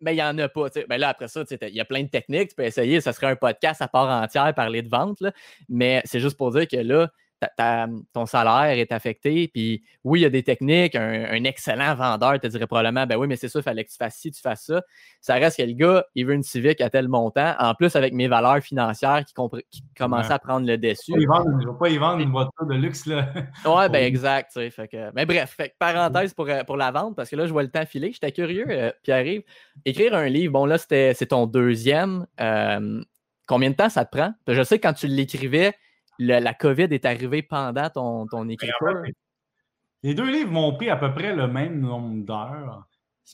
mais 0.00 0.14
il 0.14 0.16
n'y 0.16 0.22
en 0.22 0.36
a 0.38 0.48
pas. 0.48 0.68
Ben 0.88 0.98
là, 0.98 1.10
après 1.10 1.28
ça, 1.28 1.44
il 1.50 1.74
y 1.74 1.80
a 1.80 1.84
plein 1.84 2.02
de 2.02 2.08
techniques. 2.08 2.48
Tu 2.48 2.54
peux 2.54 2.64
essayer, 2.64 3.00
ça 3.02 3.12
serait 3.12 3.26
un 3.26 3.36
podcast 3.36 3.82
à 3.82 3.88
part 3.88 4.08
entière, 4.08 4.52
parler 4.54 4.82
de 4.82 4.88
vente. 4.88 5.20
Là. 5.20 5.30
Mais 5.68 6.00
c'est 6.06 6.20
juste 6.20 6.38
pour 6.38 6.50
dire 6.52 6.66
que 6.66 6.78
là, 6.78 7.10
ton 8.12 8.26
salaire 8.26 8.78
est 8.78 8.92
affecté. 8.92 9.48
Puis 9.48 9.82
oui, 10.04 10.20
il 10.20 10.22
y 10.22 10.26
a 10.26 10.30
des 10.30 10.42
techniques. 10.42 10.94
Un, 10.94 11.42
excellent 11.44 11.94
vendeur 11.94 12.38
te 12.38 12.46
dirait 12.46 12.66
probablement 12.66 13.06
ben 13.06 13.16
oui, 13.16 13.26
mais 13.26 13.36
c'est 13.36 13.48
ça, 13.48 13.58
il 13.58 13.62
fallait 13.62 13.84
que 13.84 13.90
tu 13.90 13.96
fasses 13.96 14.16
ci, 14.16 14.30
tu 14.30 14.40
fasses 14.40 14.66
ça. 14.66 14.82
Ça 15.20 15.34
reste 15.34 15.58
que 15.58 15.62
le 15.62 15.72
gars, 15.72 16.04
il 16.14 16.26
veut 16.26 16.34
une 16.34 16.42
Civic 16.42 16.80
à 16.80 16.88
tel 16.88 17.08
montant. 17.08 17.54
En 17.58 17.74
plus, 17.74 17.96
avec 17.96 18.12
mes 18.12 18.28
valeurs 18.28 18.60
financières 18.60 19.24
qui, 19.24 19.34
commençaient 19.98 20.32
à 20.32 20.38
prendre 20.38 20.66
le 20.66 20.78
dessus. 20.78 21.12
je 21.12 21.18
ne 21.18 21.72
vais 21.72 21.78
pas 21.78 21.88
y 21.88 21.98
vendre 21.98 22.20
une 22.20 22.30
voiture 22.30 22.66
de 22.68 22.74
luxe. 22.74 23.06
Là. 23.06 23.28
ouais, 23.64 23.88
ben 23.88 24.04
exact. 24.04 24.52
Fait 24.70 24.88
que, 24.88 25.10
mais 25.14 25.26
bref, 25.26 25.56
parenthèse 25.78 26.34
pour, 26.34 26.48
euh, 26.48 26.64
pour 26.64 26.76
la 26.76 26.90
vente, 26.90 27.16
parce 27.16 27.30
que 27.30 27.36
là, 27.36 27.46
je 27.46 27.52
vois 27.52 27.62
le 27.62 27.70
temps 27.70 27.86
filer. 27.86 28.12
J'étais 28.12 28.32
curieux, 28.32 28.66
euh, 28.68 28.92
Pierre-Yves. 29.02 29.42
Écrire 29.84 30.14
un 30.14 30.28
livre, 30.28 30.52
bon 30.52 30.66
là, 30.66 30.78
c'est 30.78 31.26
ton 31.28 31.46
deuxième. 31.46 32.26
Euh, 32.40 33.02
combien 33.46 33.70
de 33.70 33.76
temps 33.76 33.88
ça 33.88 34.04
te 34.04 34.16
prend? 34.16 34.32
Je 34.48 34.62
sais 34.62 34.78
que 34.78 34.86
quand 34.86 34.94
tu 34.94 35.06
l'écrivais, 35.06 35.74
la 36.26 36.54
COVID 36.54 36.88
est 36.90 37.04
arrivée 37.04 37.42
pendant 37.42 37.88
ton, 37.90 38.26
ton 38.26 38.48
écriture? 38.48 39.02
Les 40.02 40.14
deux 40.14 40.30
livres 40.30 40.50
m'ont 40.50 40.74
pris 40.74 40.90
à 40.90 40.96
peu 40.96 41.12
près 41.12 41.34
le 41.34 41.46
même 41.46 41.80
nombre 41.80 42.24
d'heures. 42.24 42.86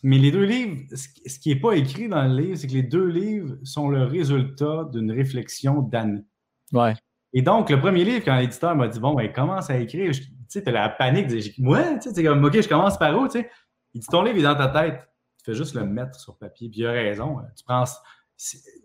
Mais 0.03 0.19
les 0.19 0.31
deux 0.31 0.45
livres, 0.45 0.85
ce 0.95 1.39
qui 1.39 1.49
n'est 1.49 1.61
pas 1.61 1.73
écrit 1.73 2.09
dans 2.09 2.23
le 2.23 2.41
livre, 2.41 2.57
c'est 2.57 2.67
que 2.67 2.73
les 2.73 2.83
deux 2.83 3.07
livres 3.07 3.57
sont 3.65 3.89
le 3.89 4.05
résultat 4.05 4.89
d'une 4.93 5.11
réflexion 5.11 5.81
d'années. 5.81 6.25
Ouais. 6.73 6.95
Et 7.33 7.43
donc, 7.43 7.71
le 7.71 7.81
premier 7.81 8.05
livre, 8.05 8.25
quand 8.25 8.37
l'éditeur 8.37 8.77
m'a 8.77 8.89
dit, 8.89 9.01
bon, 9.01 9.15
ben, 9.15 9.33
commence 9.33 9.71
à 9.71 9.79
écrire, 9.79 10.13
tu 10.13 10.23
sais, 10.49 10.63
tu 10.63 10.69
as 10.69 10.73
la 10.73 10.89
panique, 10.89 11.29
ouais, 11.59 11.99
tu 11.99 12.11
sais, 12.11 12.25
comme, 12.25 12.45
OK, 12.45 12.61
je 12.61 12.69
commence 12.69 12.99
par 12.99 13.19
où, 13.19 13.27
tu 13.27 13.41
sais. 13.41 13.51
Il 13.95 14.01
dit, 14.01 14.07
ton 14.07 14.23
livre 14.23 14.39
est 14.39 14.43
dans 14.43 14.55
ta 14.55 14.69
tête, 14.69 15.09
tu 15.39 15.45
fais 15.47 15.55
juste 15.55 15.75
le 15.75 15.85
mettre 15.85 16.19
sur 16.19 16.37
papier, 16.37 16.69
puis 16.69 16.81
il 16.81 16.87
a 16.87 16.93
raison. 16.93 17.39
Hein. 17.39 17.47
Tu 17.57 17.65
penses, 17.65 17.99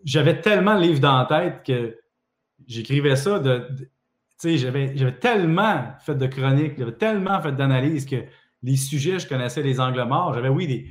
j'avais 0.04 0.40
tellement 0.40 0.74
le 0.74 0.80
livre 0.80 1.00
dans 1.00 1.18
la 1.18 1.26
tête 1.26 1.62
que 1.64 1.98
j'écrivais 2.66 3.16
ça 3.16 3.38
de, 3.38 3.68
j'avais 4.44 5.18
tellement 5.18 5.84
fait 6.00 6.14
de 6.14 6.26
chroniques, 6.26 6.74
j'avais 6.78 6.92
tellement 6.92 7.40
fait 7.40 7.52
d'analyses 7.52 8.06
que 8.06 8.24
les 8.62 8.76
sujets, 8.76 9.18
je 9.18 9.28
connaissais 9.28 9.62
les 9.62 9.78
angles 9.78 10.02
morts. 10.04 10.32
J'avais, 10.34 10.48
oui, 10.48 10.66
des, 10.66 10.90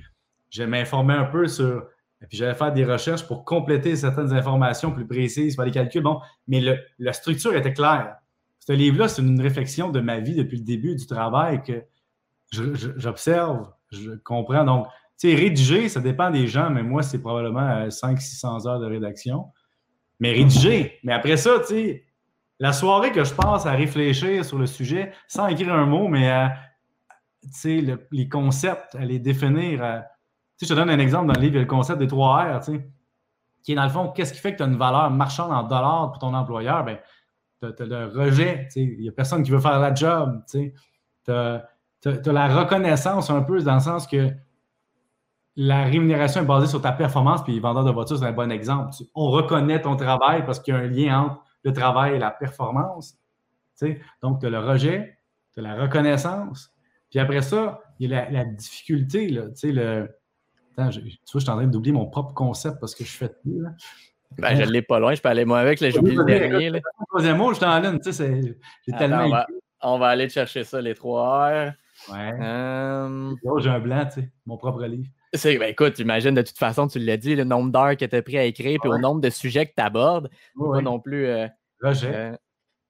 je 0.50 0.64
m'informais 0.64 1.14
un 1.14 1.26
peu 1.26 1.48
sur. 1.48 1.88
Et 2.22 2.28
puis 2.28 2.38
j'allais 2.38 2.54
faire 2.54 2.72
des 2.72 2.86
recherches 2.86 3.28
pour 3.28 3.44
compléter 3.44 3.98
certaines 3.98 4.32
informations 4.32 4.92
plus 4.92 5.06
précises, 5.06 5.56
faire 5.56 5.66
des 5.66 5.72
calculs. 5.72 6.04
Bon, 6.04 6.22
mais 6.48 6.62
la 6.98 7.14
structure 7.14 7.54
était 7.54 7.74
claire. 7.74 8.16
Ce 8.66 8.72
livre-là, 8.72 9.10
c'est 9.10 9.22
une 9.22 9.42
réflexion 9.42 9.90
de 9.90 10.00
ma 10.00 10.20
vie 10.20 10.36
depuis 10.36 10.58
le 10.58 10.64
début 10.64 10.96
du 10.96 11.06
travail 11.06 11.62
que 11.64 11.84
j'observe, 12.52 13.70
je, 13.92 14.12
comprends. 14.24 14.64
Donc, 14.64 14.88
tu 15.20 15.30
sais, 15.30 15.36
rédiger, 15.36 15.90
ça 15.90 16.00
dépend 16.00 16.30
des 16.30 16.48
gens, 16.48 16.70
mais 16.70 16.84
moi, 16.84 17.04
c'est 17.04 17.20
probablement 17.20 17.88
500-600 17.88 18.68
heures 18.70 18.80
de 18.80 18.86
rédaction. 18.86 19.48
Mais 20.20 20.32
rédiger, 20.32 21.00
mais 21.04 21.12
après 21.12 21.36
ça, 21.36 21.60
tu 21.60 21.66
sais, 21.66 22.06
la 22.60 22.74
soirée 22.74 23.12
que 23.12 23.24
je 23.24 23.34
passe 23.34 23.66
à 23.66 23.72
réfléchir 23.72 24.46
sur 24.46 24.58
le 24.58 24.68
sujet, 24.68 25.12
sans 25.28 25.48
écrire 25.48 25.74
un 25.74 25.86
mot, 25.86 26.08
mais 26.08 26.30
à, 26.30 26.56
les 27.66 28.30
concepts, 28.30 28.96
à 28.96 29.06
les 29.06 29.20
définir. 29.20 30.04
Je 30.62 30.68
te 30.68 30.74
donne 30.74 30.90
un 30.90 31.00
exemple 31.00 31.28
dans 31.28 31.34
le 31.34 31.42
livre, 31.42 31.54
il 31.54 31.56
y 31.56 31.60
a 31.60 31.62
le 31.62 31.68
concept 31.68 32.00
des 32.00 32.08
trois 32.08 32.44
R, 32.44 32.60
tu 32.60 32.74
sais, 32.74 32.88
qui 33.64 33.72
est 33.72 33.76
dans 33.76 33.84
le 33.84 33.90
fond, 33.90 34.10
qu'est-ce 34.10 34.34
qui 34.34 34.40
fait 34.40 34.54
que 34.54 34.58
tu 34.58 34.64
as 34.64 34.68
une 34.68 34.78
valeur 34.78 35.10
marchande 35.10 35.52
en 35.52 35.64
dollars 35.64 36.12
pour 36.12 36.20
ton 36.20 36.34
employeur? 36.34 36.84
Ben, 36.84 37.00
tu 37.62 37.66
as, 37.66 37.86
le 37.86 38.08
rejet, 38.08 38.68
il 38.76 39.00
n'y 39.00 39.10
a 39.10 39.12
personne 39.12 39.44
qui 39.44 39.52
veut 39.52 39.60
faire 39.60 39.80
la 39.80 39.94
job, 39.94 40.44
tu 40.50 40.74
as, 41.28 41.64
la 42.26 42.48
reconnaissance 42.48 43.30
un 43.30 43.42
peu 43.42 43.62
dans 43.62 43.76
le 43.76 43.80
sens 43.80 44.06
que 44.06 44.30
la 45.56 45.84
rémunération 45.84 46.42
est 46.42 46.46
basée 46.46 46.68
sur 46.68 46.82
ta 46.82 46.92
performance, 46.92 47.44
puis 47.44 47.54
les 47.54 47.60
vendeurs 47.60 47.86
de 47.86 47.92
voitures, 47.92 48.18
c'est 48.18 48.26
un 48.26 48.32
bon 48.32 48.52
exemple. 48.52 48.96
On 49.14 49.30
reconnaît 49.30 49.82
ton 49.82 49.96
travail 49.96 50.46
parce 50.46 50.60
qu'il 50.60 50.74
y 50.74 50.78
a 50.78 50.80
un 50.80 50.88
lien 50.88 51.20
entre 51.22 51.42
le 51.64 51.74
travail 51.74 52.16
et 52.16 52.20
la 52.20 52.32
performance. 52.32 53.18
Donc, 54.22 54.40
tu 54.40 54.46
as 54.46 54.50
le 54.50 54.60
rejet, 54.60 55.18
tu 55.54 55.60
as 55.60 55.64
la 55.64 55.76
reconnaissance, 55.76 56.72
puis 57.10 57.20
après 57.20 57.42
ça, 57.42 57.82
il 58.00 58.10
y 58.10 58.14
a 58.14 58.30
la, 58.30 58.46
difficulté, 58.46 59.30
là, 59.30 59.50
tu 59.50 59.56
sais, 59.56 59.72
le, 59.72 60.10
Attends, 60.76 60.90
je, 60.90 61.02
tu 61.02 61.08
vois, 61.08 61.18
je 61.36 61.40
suis 61.40 61.50
en 61.50 61.56
train 61.58 61.68
d'oublier 61.68 61.94
mon 61.94 62.08
propre 62.08 62.34
concept 62.34 62.80
parce 62.80 62.96
que 62.96 63.04
je 63.04 63.12
fais 63.12 63.30
tout. 63.30 63.62
Là. 63.62 63.70
Ben, 64.40 64.56
je 64.56 64.64
ne 64.64 64.72
l'ai 64.72 64.82
pas 64.82 65.00
loin, 65.00 65.14
je 65.14 65.22
peux 65.22 65.30
aller 65.30 65.46
moi 65.46 65.60
avec, 65.60 65.78
j'ai 65.78 65.96
oublié 65.96 66.16
le 66.16 66.26
dernier. 66.26 66.70
Le 66.72 66.82
troisième 67.08 67.38
mot, 67.38 67.52
je 67.52 67.58
suis 67.58 67.66
en 67.66 67.80
ligne, 67.80 68.00
tu 68.00 68.12
sais, 68.12 68.42
j'ai 68.88 68.98
tellement. 68.98 69.26
On 69.26 69.30
va, 69.30 69.48
on 69.82 70.00
va, 70.00 70.08
aller 70.08 70.30
chercher 70.30 70.64
ça, 70.64 70.82
les 70.82 70.96
trois 70.96 71.50
heures. 71.50 71.74
Ouais. 72.12 72.32
Euh... 72.42 73.36
j'ai 73.60 73.70
un 73.70 73.80
blanc, 73.80 74.06
tu 74.06 74.22
sais, 74.22 74.32
mon 74.48 74.58
propre 74.58 74.84
livre. 74.86 75.10
C'est, 75.34 75.58
ben 75.58 75.70
écoute, 75.70 75.98
imagine 76.00 76.36
de 76.36 76.42
toute 76.42 76.58
façon, 76.58 76.88
tu 76.88 77.00
l'as 77.00 77.18
dit, 77.18 77.36
le 77.36 77.44
nombre 77.44 77.72
d'heures 77.72 77.98
que 77.98 78.06
tu 78.06 78.16
as 78.16 78.22
pris 78.22 78.38
à 78.38 78.44
écrire, 78.44 78.80
puis 78.80 78.90
au 78.90 78.98
nombre 79.00 79.20
de 79.20 79.30
sujets 79.30 79.66
que 79.66 79.74
tu 79.76 79.84
abordes. 79.84 80.30
pas 80.58 80.82
non 80.82 81.00
plus. 81.00 81.26
Euh, 81.26 81.48
Roger. 81.82 82.36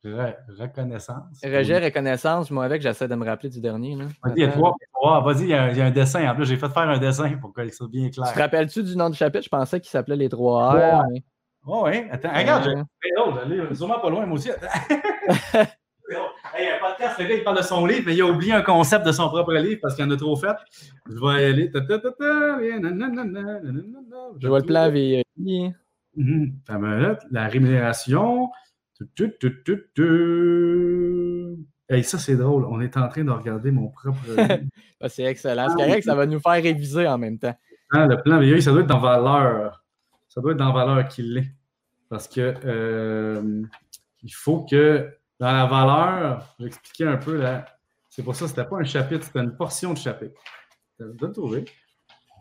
Euh, 0.05 0.31
reconnaissance. 0.59 1.39
Rejet, 1.43 1.79
reconnaissance, 1.79 2.51
moi 2.51 2.65
avec, 2.65 2.81
j'essaie 2.81 3.07
de 3.07 3.15
me 3.15 3.25
rappeler 3.25 3.49
du 3.49 3.61
dernier. 3.61 3.95
Vas-y, 3.95 4.33
il 4.35 4.41
y 4.41 4.43
a 4.43 4.51
trois. 4.51 4.75
Vas-y, 5.21 5.43
il 5.43 5.49
y, 5.49 5.53
a 5.53 5.85
un 5.85 5.91
dessin. 5.91 6.29
En 6.29 6.35
plus, 6.35 6.45
j'ai 6.45 6.57
fait 6.57 6.69
faire 6.69 6.89
un 6.89 6.97
dessin 6.97 7.29
pour 7.37 7.53
que 7.53 7.67
soit 7.69 7.87
bien 7.87 8.09
clair. 8.09 8.27
Tu 8.27 8.33
te 8.33 8.39
rappelles-tu 8.39 8.83
du 8.83 8.97
nom 8.97 9.09
du 9.09 9.15
chapitre? 9.15 9.45
Je 9.45 9.49
pensais 9.49 9.79
qu'il 9.79 9.89
s'appelait 9.89 10.17
Les 10.17 10.29
Trois 10.29 10.75
heures. 10.75 11.03
Oui, 11.65 11.79
oui. 11.83 12.03
Attends, 12.11 12.33
regarde, 12.33 12.85
j'ai 13.49 13.75
sûrement 13.75 13.99
pas 13.99 14.09
loin, 14.09 14.25
moi 14.25 14.37
aussi. 14.37 14.49
Hey, 16.53 16.69
un 16.69 16.79
podcast, 16.79 17.19
le 17.19 17.25
gars, 17.25 17.35
il 17.35 17.43
parle 17.43 17.57
de 17.57 17.63
son 17.63 17.85
livre, 17.85 18.03
mais 18.05 18.15
il 18.15 18.21
a 18.21 18.25
oublié 18.25 18.53
un 18.53 18.61
concept 18.61 19.05
de 19.05 19.11
son 19.11 19.29
propre 19.29 19.53
livre 19.53 19.79
parce 19.81 19.95
qu'il 19.95 20.05
en 20.05 20.11
a 20.11 20.17
trop 20.17 20.35
fait. 20.35 20.55
Je 21.07 21.13
vais 21.13 21.41
y 21.41 21.45
aller. 21.45 21.71
Je 24.39 24.47
vois 24.47 24.59
le 24.59 24.65
plan 24.65 24.89
VI. 24.91 25.23
La 27.31 27.47
rémunération. 27.47 28.49
Hey, 31.89 32.03
ça, 32.03 32.17
c'est 32.17 32.35
drôle. 32.35 32.65
On 32.65 32.79
est 32.79 32.95
en 32.97 33.07
train 33.07 33.23
de 33.23 33.31
regarder 33.31 33.71
mon 33.71 33.89
propre. 33.89 34.19
Ah, 35.01 35.09
c'est 35.09 35.23
excellent. 35.23 35.67
C'est 35.67 35.75
correct, 35.75 36.03
ça 36.03 36.15
va 36.15 36.25
nous 36.25 36.39
faire 36.39 36.53
réviser 36.53 37.05
en 37.05 37.17
même 37.17 37.37
temps. 37.37 37.53
Ah, 37.91 38.07
le 38.07 38.21
plan 38.21 38.39
VI, 38.39 38.61
ça 38.61 38.71
doit 38.71 38.79
être 38.81 38.87
dans 38.87 38.99
valeur. 38.99 39.83
Ça 40.29 40.39
doit 40.39 40.53
être 40.53 40.57
dans 40.57 40.71
valeur 40.71 41.05
qu'il 41.09 41.33
l'est. 41.33 41.51
Parce 42.07 42.29
que 42.29 42.53
euh, 42.63 43.63
il 44.21 44.33
faut 44.33 44.63
que 44.63 45.13
dans 45.39 45.51
la 45.51 45.65
valeur, 45.65 46.55
j'expliquais 46.59 47.05
un 47.05 47.17
peu 47.17 47.37
là. 47.37 47.65
C'est 48.09 48.23
pour 48.23 48.35
ça 48.35 48.45
que 48.45 48.51
ce 48.51 48.55
n'était 48.55 48.69
pas 48.69 48.77
un 48.77 48.83
chapitre, 48.83 49.25
c'était 49.25 49.39
une 49.39 49.55
portion 49.55 49.93
de 49.93 49.97
chapitre. 49.97 50.39
Tu 50.97 51.05
vas 51.19 51.29
trouver. 51.29 51.65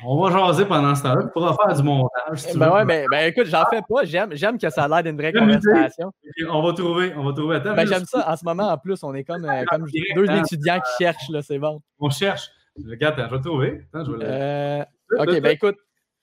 On 0.04 0.20
va 0.20 0.30
jaser 0.30 0.66
pendant 0.66 0.94
ce 0.94 1.02
temps-là. 1.04 1.22
Tu 1.22 1.30
pourras 1.30 1.56
faire 1.64 1.76
du 1.76 1.82
montage. 1.82 2.42
ben 2.54 2.72
ouais, 2.72 2.84
ben, 2.84 3.06
ben, 3.10 3.26
écoute, 3.28 3.46
j'en 3.46 3.64
fais 3.70 3.82
pas. 3.88 4.04
J'aime, 4.04 4.30
j'aime 4.32 4.58
que 4.58 4.68
ça 4.68 4.84
a 4.84 4.88
l'air 4.88 5.02
d'une 5.02 5.16
vraie 5.16 5.32
conversation. 5.32 6.12
On 6.50 6.62
va 6.62 6.72
trouver. 6.72 7.14
On 7.16 7.24
va 7.24 7.32
trouver. 7.32 7.56
Attends, 7.56 7.74
ben, 7.74 7.86
j'aime 7.86 8.04
ça. 8.04 8.28
En 8.30 8.36
ce 8.36 8.44
moment, 8.44 8.68
en 8.68 8.78
plus, 8.78 9.02
on 9.04 9.14
est 9.14 9.24
comme, 9.24 9.44
euh, 9.44 9.64
comme 9.70 9.86
deux 10.14 10.30
étudiants 10.30 10.80
qui 10.80 11.04
cherchent, 11.04 11.28
là, 11.30 11.40
c'est 11.42 11.58
bon. 11.58 11.80
On 12.00 12.10
cherche. 12.10 12.50
Regarde, 12.84 13.14
je 13.18 13.34
vais 13.34 13.40
trouver. 13.40 13.86
Attends, 13.92 14.04
je 14.04 14.12
vais 14.12 14.24
euh, 14.24 14.84
ok, 15.18 15.40
ben 15.40 15.50
écoute, 15.50 15.76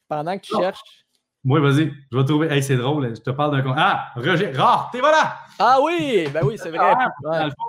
pendant 0.07 0.38
que 0.38 0.43
tu 0.43 0.55
cherches. 0.55 0.82
Oui, 1.46 1.62
vas-y, 1.62 1.92
je 2.12 2.18
vais 2.18 2.26
trouver. 2.26 2.48
Hey, 2.48 2.62
c'est 2.62 2.78
drôle, 2.78 3.16
je 3.16 3.22
te 3.22 3.30
parle 3.30 3.62
d'un. 3.62 3.74
Ah, 3.78 4.12
Roger, 4.16 4.52
t'es 4.92 5.00
voilà! 5.00 5.38
Ah 5.58 5.78
oui, 5.84 6.28
ben 6.34 6.42
oui, 6.44 6.56
c'est 6.58 6.70
vrai. 6.70 6.80
Ah, 6.80 7.12
dans 7.24 7.46
le 7.46 7.52
fond, 7.52 7.68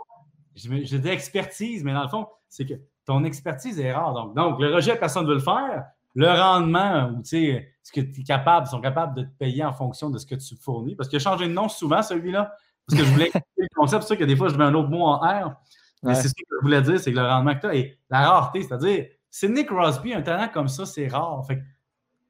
je, 0.57 0.97
dis 0.97 1.09
expertise, 1.09 1.85
mais 1.85 1.93
dans 1.93 2.03
le 2.03 2.09
fond, 2.09 2.27
c'est 2.49 2.66
que 2.66 2.75
ton 3.07 3.25
expertise 3.25 3.79
est 3.79 3.93
rare. 3.93 4.12
Donc, 4.12 4.35
donc 4.35 4.61
le 4.61 4.75
rejet, 4.75 4.97
personne 4.97 5.25
ne 5.25 5.29
veut 5.29 5.35
le 5.35 5.41
faire 5.41 5.85
le 6.14 6.29
rendement, 6.29 7.11
ou 7.11 7.23
tu 7.23 7.29
sais, 7.29 7.75
ce 7.83 7.93
que 7.93 8.01
tu 8.01 8.21
es 8.21 8.25
capable, 8.25 8.66
sont 8.66 8.81
capables 8.81 9.14
de 9.14 9.23
te 9.23 9.39
payer 9.39 9.64
en 9.64 9.73
fonction 9.73 10.11
de 10.11 10.18
ce 10.18 10.27
que 10.27 10.35
tu 10.35 10.57
fournis. 10.57 10.97
Parce 10.97 11.12
a 11.12 11.18
changé 11.18 11.47
de 11.47 11.53
nom 11.53 11.68
souvent, 11.68 12.03
celui-là. 12.03 12.53
Parce 12.87 13.01
que 13.01 13.07
je 13.07 13.12
voulais 13.12 13.27
expliquer 13.35 13.47
le 13.57 13.68
concept, 13.75 14.03
c'est 14.03 14.09
sûr 14.09 14.18
que 14.18 14.25
des 14.25 14.37
fois, 14.37 14.49
je 14.49 14.57
mets 14.57 14.64
un 14.64 14.75
autre 14.75 14.89
mot 14.89 15.05
en 15.05 15.18
R. 15.18 15.55
Mais 16.03 16.14
c'est 16.14 16.29
ce 16.29 16.35
que 16.35 16.43
je 16.51 16.62
voulais 16.62 16.83
dire, 16.83 16.99
c'est 16.99 17.12
que 17.12 17.18
le 17.18 17.27
rendement 17.27 17.55
que 17.55 17.61
tu 17.61 17.66
as 17.66 17.75
et 17.75 17.99
la 18.09 18.29
rareté, 18.29 18.62
c'est-à-dire, 18.62 19.07
c'est 19.31 19.49
Nick 19.49 19.66
Crosby, 19.68 20.14
un 20.14 20.23
talent 20.23 20.49
comme 20.49 20.68
ça, 20.68 20.87
c'est 20.87 21.07
rare. 21.07 21.45
Fait 21.47 21.57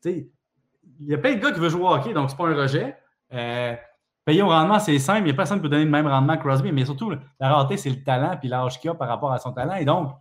tu 0.02 0.10
sais, 0.10 0.30
il 1.00 1.08
y 1.08 1.14
a 1.14 1.18
plein 1.18 1.34
de 1.34 1.40
gars 1.40 1.52
qui 1.52 1.60
veulent 1.60 1.70
jouer 1.70 1.82
au 1.82 1.88
hockey, 1.88 2.12
donc 2.12 2.30
c'est 2.30 2.36
pas 2.36 2.48
un 2.48 2.54
rejet. 2.54 2.96
Euh, 3.32 3.74
payer 4.24 4.42
au 4.42 4.48
rendement, 4.48 4.78
c'est 4.78 4.98
simple. 4.98 5.20
Il 5.20 5.24
n'y 5.24 5.30
a 5.30 5.34
personne 5.34 5.58
qui 5.58 5.62
peut 5.62 5.68
donner 5.68 5.84
le 5.84 5.90
même 5.90 6.06
rendement 6.06 6.36
que 6.36 6.42
Crosby, 6.42 6.72
mais 6.72 6.84
surtout, 6.84 7.10
la 7.10 7.48
rareté, 7.48 7.76
c'est 7.76 7.90
le 7.90 8.02
talent 8.02 8.36
puis 8.38 8.48
l'âge 8.48 8.78
qu'il 8.78 8.90
a 8.90 8.94
par 8.94 9.08
rapport 9.08 9.32
à 9.32 9.38
son 9.38 9.52
talent. 9.52 9.74
Et 9.74 9.84
donc, 9.84 10.12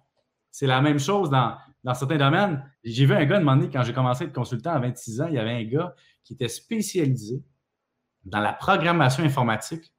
c'est 0.52 0.68
la 0.68 0.82
même 0.82 1.00
chose 1.00 1.30
dans, 1.30 1.56
dans 1.84 1.94
certains 1.94 2.18
domaines. 2.18 2.64
J'ai 2.84 3.06
vu 3.06 3.14
un 3.14 3.26
gars 3.26 3.40
demander, 3.40 3.70
quand 3.70 3.84
j'ai 3.84 3.94
commencé 3.94 4.24
à 4.24 4.28
être 4.28 4.34
consultant 4.34 4.72
à 4.72 4.80
26 4.80 5.22
ans, 5.22 5.28
il 5.28 5.36
y 5.36 5.40
avait 5.40 5.52
un 5.54 5.64
gars 5.64 5.94
qui 6.24 6.34
était 6.34 6.48
spécialisé 6.48 7.44
dans 8.26 8.40
la 8.40 8.54
programmation 8.54 9.24
informatique, 9.24 9.94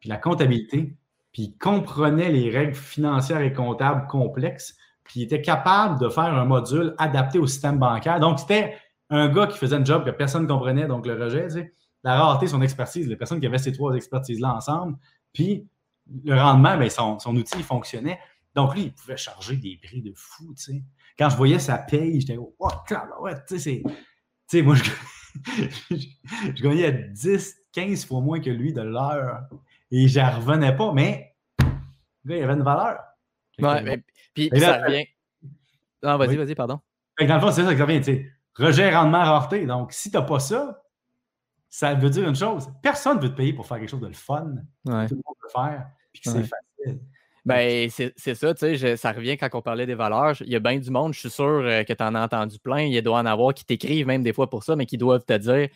puis 0.00 0.08
la 0.08 0.16
comptabilité, 0.16 0.96
puis 1.32 1.42
il 1.42 1.58
comprenait 1.58 2.30
les 2.30 2.50
règles 2.50 2.74
financières 2.74 3.40
et 3.40 3.52
comptables 3.52 4.06
complexes, 4.06 4.76
puis 5.04 5.20
il 5.20 5.22
était 5.24 5.42
capable 5.42 6.00
de 6.00 6.08
faire 6.08 6.24
un 6.24 6.44
module 6.44 6.94
adapté 6.98 7.38
au 7.38 7.46
système 7.46 7.78
bancaire. 7.78 8.18
Donc, 8.20 8.40
c'était 8.40 8.76
un 9.10 9.28
gars 9.28 9.46
qui 9.46 9.58
faisait 9.58 9.76
un 9.76 9.84
job 9.84 10.04
que 10.04 10.10
personne 10.10 10.42
ne 10.42 10.48
comprenait, 10.48 10.86
donc 10.86 11.06
le 11.06 11.14
rejet, 11.22 11.46
tu 11.46 11.54
sais, 11.54 11.74
la 12.02 12.18
rareté, 12.18 12.46
son 12.46 12.62
expertise, 12.62 13.08
les 13.08 13.16
personnes 13.16 13.40
qui 13.40 13.46
avaient 13.46 13.58
ces 13.58 13.72
trois 13.72 13.94
expertises-là 13.94 14.54
ensemble, 14.54 14.96
puis 15.32 15.68
le 16.24 16.34
rendement, 16.34 16.76
bien, 16.76 16.88
son, 16.88 17.18
son 17.18 17.34
outil 17.36 17.62
fonctionnait. 17.62 18.18
Donc, 18.54 18.74
lui, 18.74 18.84
il 18.84 18.92
pouvait 18.94 19.16
charger 19.16 19.56
des 19.56 19.78
prix 19.82 20.02
de 20.02 20.12
fou, 20.14 20.54
tu 20.54 20.72
sais 20.72 20.82
quand 21.18 21.30
je 21.30 21.36
voyais 21.36 21.58
sa 21.58 21.78
paye, 21.78 22.20
j'étais, 22.20 22.36
oh, 22.36 22.54
ouais, 23.20 23.34
tu 23.48 23.58
sais, 23.58 23.82
Tu 23.84 23.92
sais, 24.46 24.62
moi, 24.62 24.74
je, 24.74 24.84
je, 25.90 26.62
gagnais 26.62 26.92
10, 26.92 27.56
15 27.72 28.04
fois 28.06 28.20
moins 28.20 28.40
que 28.40 28.50
lui 28.50 28.72
de 28.72 28.82
l'heure. 28.82 29.40
Et 29.90 30.08
je 30.08 30.20
revenais 30.20 30.76
pas, 30.76 30.92
mais 30.92 31.34
le 32.24 32.30
gars, 32.30 32.36
il 32.36 32.42
avait 32.42 32.54
une 32.54 32.62
valeur. 32.62 32.98
Ouais, 33.58 33.82
mais, 33.82 34.02
puis, 34.34 34.50
ça 34.56 34.82
revient. 34.82 35.06
Non, 36.02 36.18
vas-y, 36.18 36.36
vas-y, 36.36 36.54
pardon. 36.54 36.80
dans 37.18 37.34
le 37.34 37.40
fond, 37.40 37.50
c'est 37.50 37.64
ça 37.64 37.72
que 37.72 37.78
ça 37.78 37.84
revient, 37.84 38.00
tu 38.00 38.04
sais. 38.04 38.32
Rejet, 38.58 38.94
rendement, 38.94 39.22
rareté. 39.22 39.66
Donc, 39.66 39.92
si 39.92 40.10
tu 40.10 40.16
n'as 40.16 40.22
pas 40.22 40.40
ça, 40.40 40.82
ça 41.68 41.94
veut 41.94 42.10
dire 42.10 42.28
une 42.28 42.36
chose. 42.36 42.68
Personne 42.82 43.18
ne 43.18 43.22
veut 43.22 43.30
te 43.30 43.36
payer 43.36 43.52
pour 43.52 43.66
faire 43.66 43.78
quelque 43.78 43.90
chose 43.90 44.00
de 44.00 44.06
le 44.06 44.14
fun. 44.14 44.54
Ouais. 44.84 45.06
Tout 45.06 45.14
le 45.14 45.22
monde 45.24 45.36
peut 45.40 45.48
faire. 45.54 45.86
Puis 46.12 46.22
que 46.22 46.30
c'est 46.30 46.42
facile. 46.42 47.00
Ben, 47.44 47.88
c'est 47.90 48.34
ça, 48.34 48.54
tu 48.54 48.76
sais, 48.76 48.96
ça 48.96 49.12
revient 49.12 49.36
quand 49.36 49.48
on 49.54 49.62
parlait 49.62 49.86
des 49.86 49.94
valeurs. 49.94 50.34
Il 50.40 50.48
y 50.48 50.56
a 50.56 50.58
bien 50.58 50.78
du 50.78 50.90
monde, 50.90 51.14
je 51.14 51.20
suis 51.20 51.30
sûr 51.30 51.44
euh, 51.44 51.84
que 51.84 51.92
tu 51.92 52.02
en 52.02 52.16
as 52.16 52.24
entendu 52.24 52.58
plein. 52.58 52.80
Il 52.80 53.00
doit 53.02 53.20
en 53.20 53.26
avoir 53.26 53.54
qui 53.54 53.64
t'écrivent 53.64 54.06
même 54.08 54.24
des 54.24 54.32
fois 54.32 54.50
pour 54.50 54.64
ça, 54.64 54.74
mais 54.74 54.84
qui 54.84 54.98
doivent 54.98 55.24
te 55.24 55.34
dire 55.34 55.68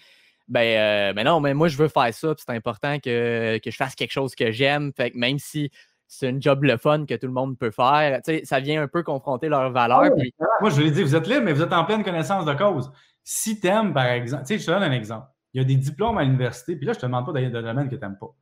ben, 0.48 0.60
euh, 0.60 1.12
ben 1.12 1.22
non, 1.22 1.38
mais 1.38 1.54
moi, 1.54 1.68
je 1.68 1.76
veux 1.76 1.86
faire 1.86 2.12
ça, 2.12 2.34
c'est 2.36 2.50
important 2.50 2.98
que, 2.98 3.60
je 3.64 3.76
fasse 3.76 3.94
quelque 3.94 4.10
chose 4.10 4.34
que 4.34 4.50
j'aime. 4.50 4.92
Fait 4.96 5.12
que 5.12 5.16
même 5.16 5.38
si 5.38 5.70
c'est 6.12 6.28
un 6.28 6.40
job 6.40 6.64
le 6.64 6.76
fun 6.76 7.06
que 7.06 7.14
tout 7.14 7.28
le 7.28 7.32
monde 7.32 7.56
peut 7.56 7.70
faire, 7.70 8.20
tu 8.22 8.32
sais, 8.32 8.44
ça 8.44 8.58
vient 8.58 8.82
un 8.82 8.88
peu 8.88 9.04
confronter 9.04 9.48
leurs 9.48 9.70
valeurs. 9.70 10.02
Ah 10.02 10.44
moi, 10.60 10.70
je 10.70 10.82
l'ai 10.82 10.90
dit, 10.90 11.04
vous 11.04 11.14
êtes 11.14 11.28
libre, 11.28 11.42
mais 11.44 11.52
vous 11.52 11.62
êtes 11.62 11.72
en 11.72 11.84
pleine 11.84 12.02
connaissance 12.02 12.44
de 12.44 12.52
cause. 12.52 12.90
Si 13.22 13.60
tu 13.60 13.68
aimes, 13.68 13.94
par 13.94 14.06
exemple, 14.06 14.42
tu 14.42 14.54
sais, 14.54 14.58
je 14.58 14.66
te 14.66 14.72
donne 14.72 14.82
un 14.82 14.90
exemple. 14.90 15.28
Il 15.54 15.58
y 15.58 15.64
a 15.64 15.64
des 15.64 15.76
diplômes 15.76 16.18
à 16.18 16.24
l'université, 16.24 16.74
puis 16.74 16.84
là, 16.84 16.94
je 16.94 16.98
ne 16.98 17.02
te 17.02 17.06
demande 17.06 17.26
pas 17.26 17.32
d'aller 17.32 17.48
dans 17.48 17.60
le 17.60 17.64
domaine 17.64 17.88
que 17.88 17.94
tu 17.94 18.00
n'aimes 18.00 18.18
pas. 18.18 18.34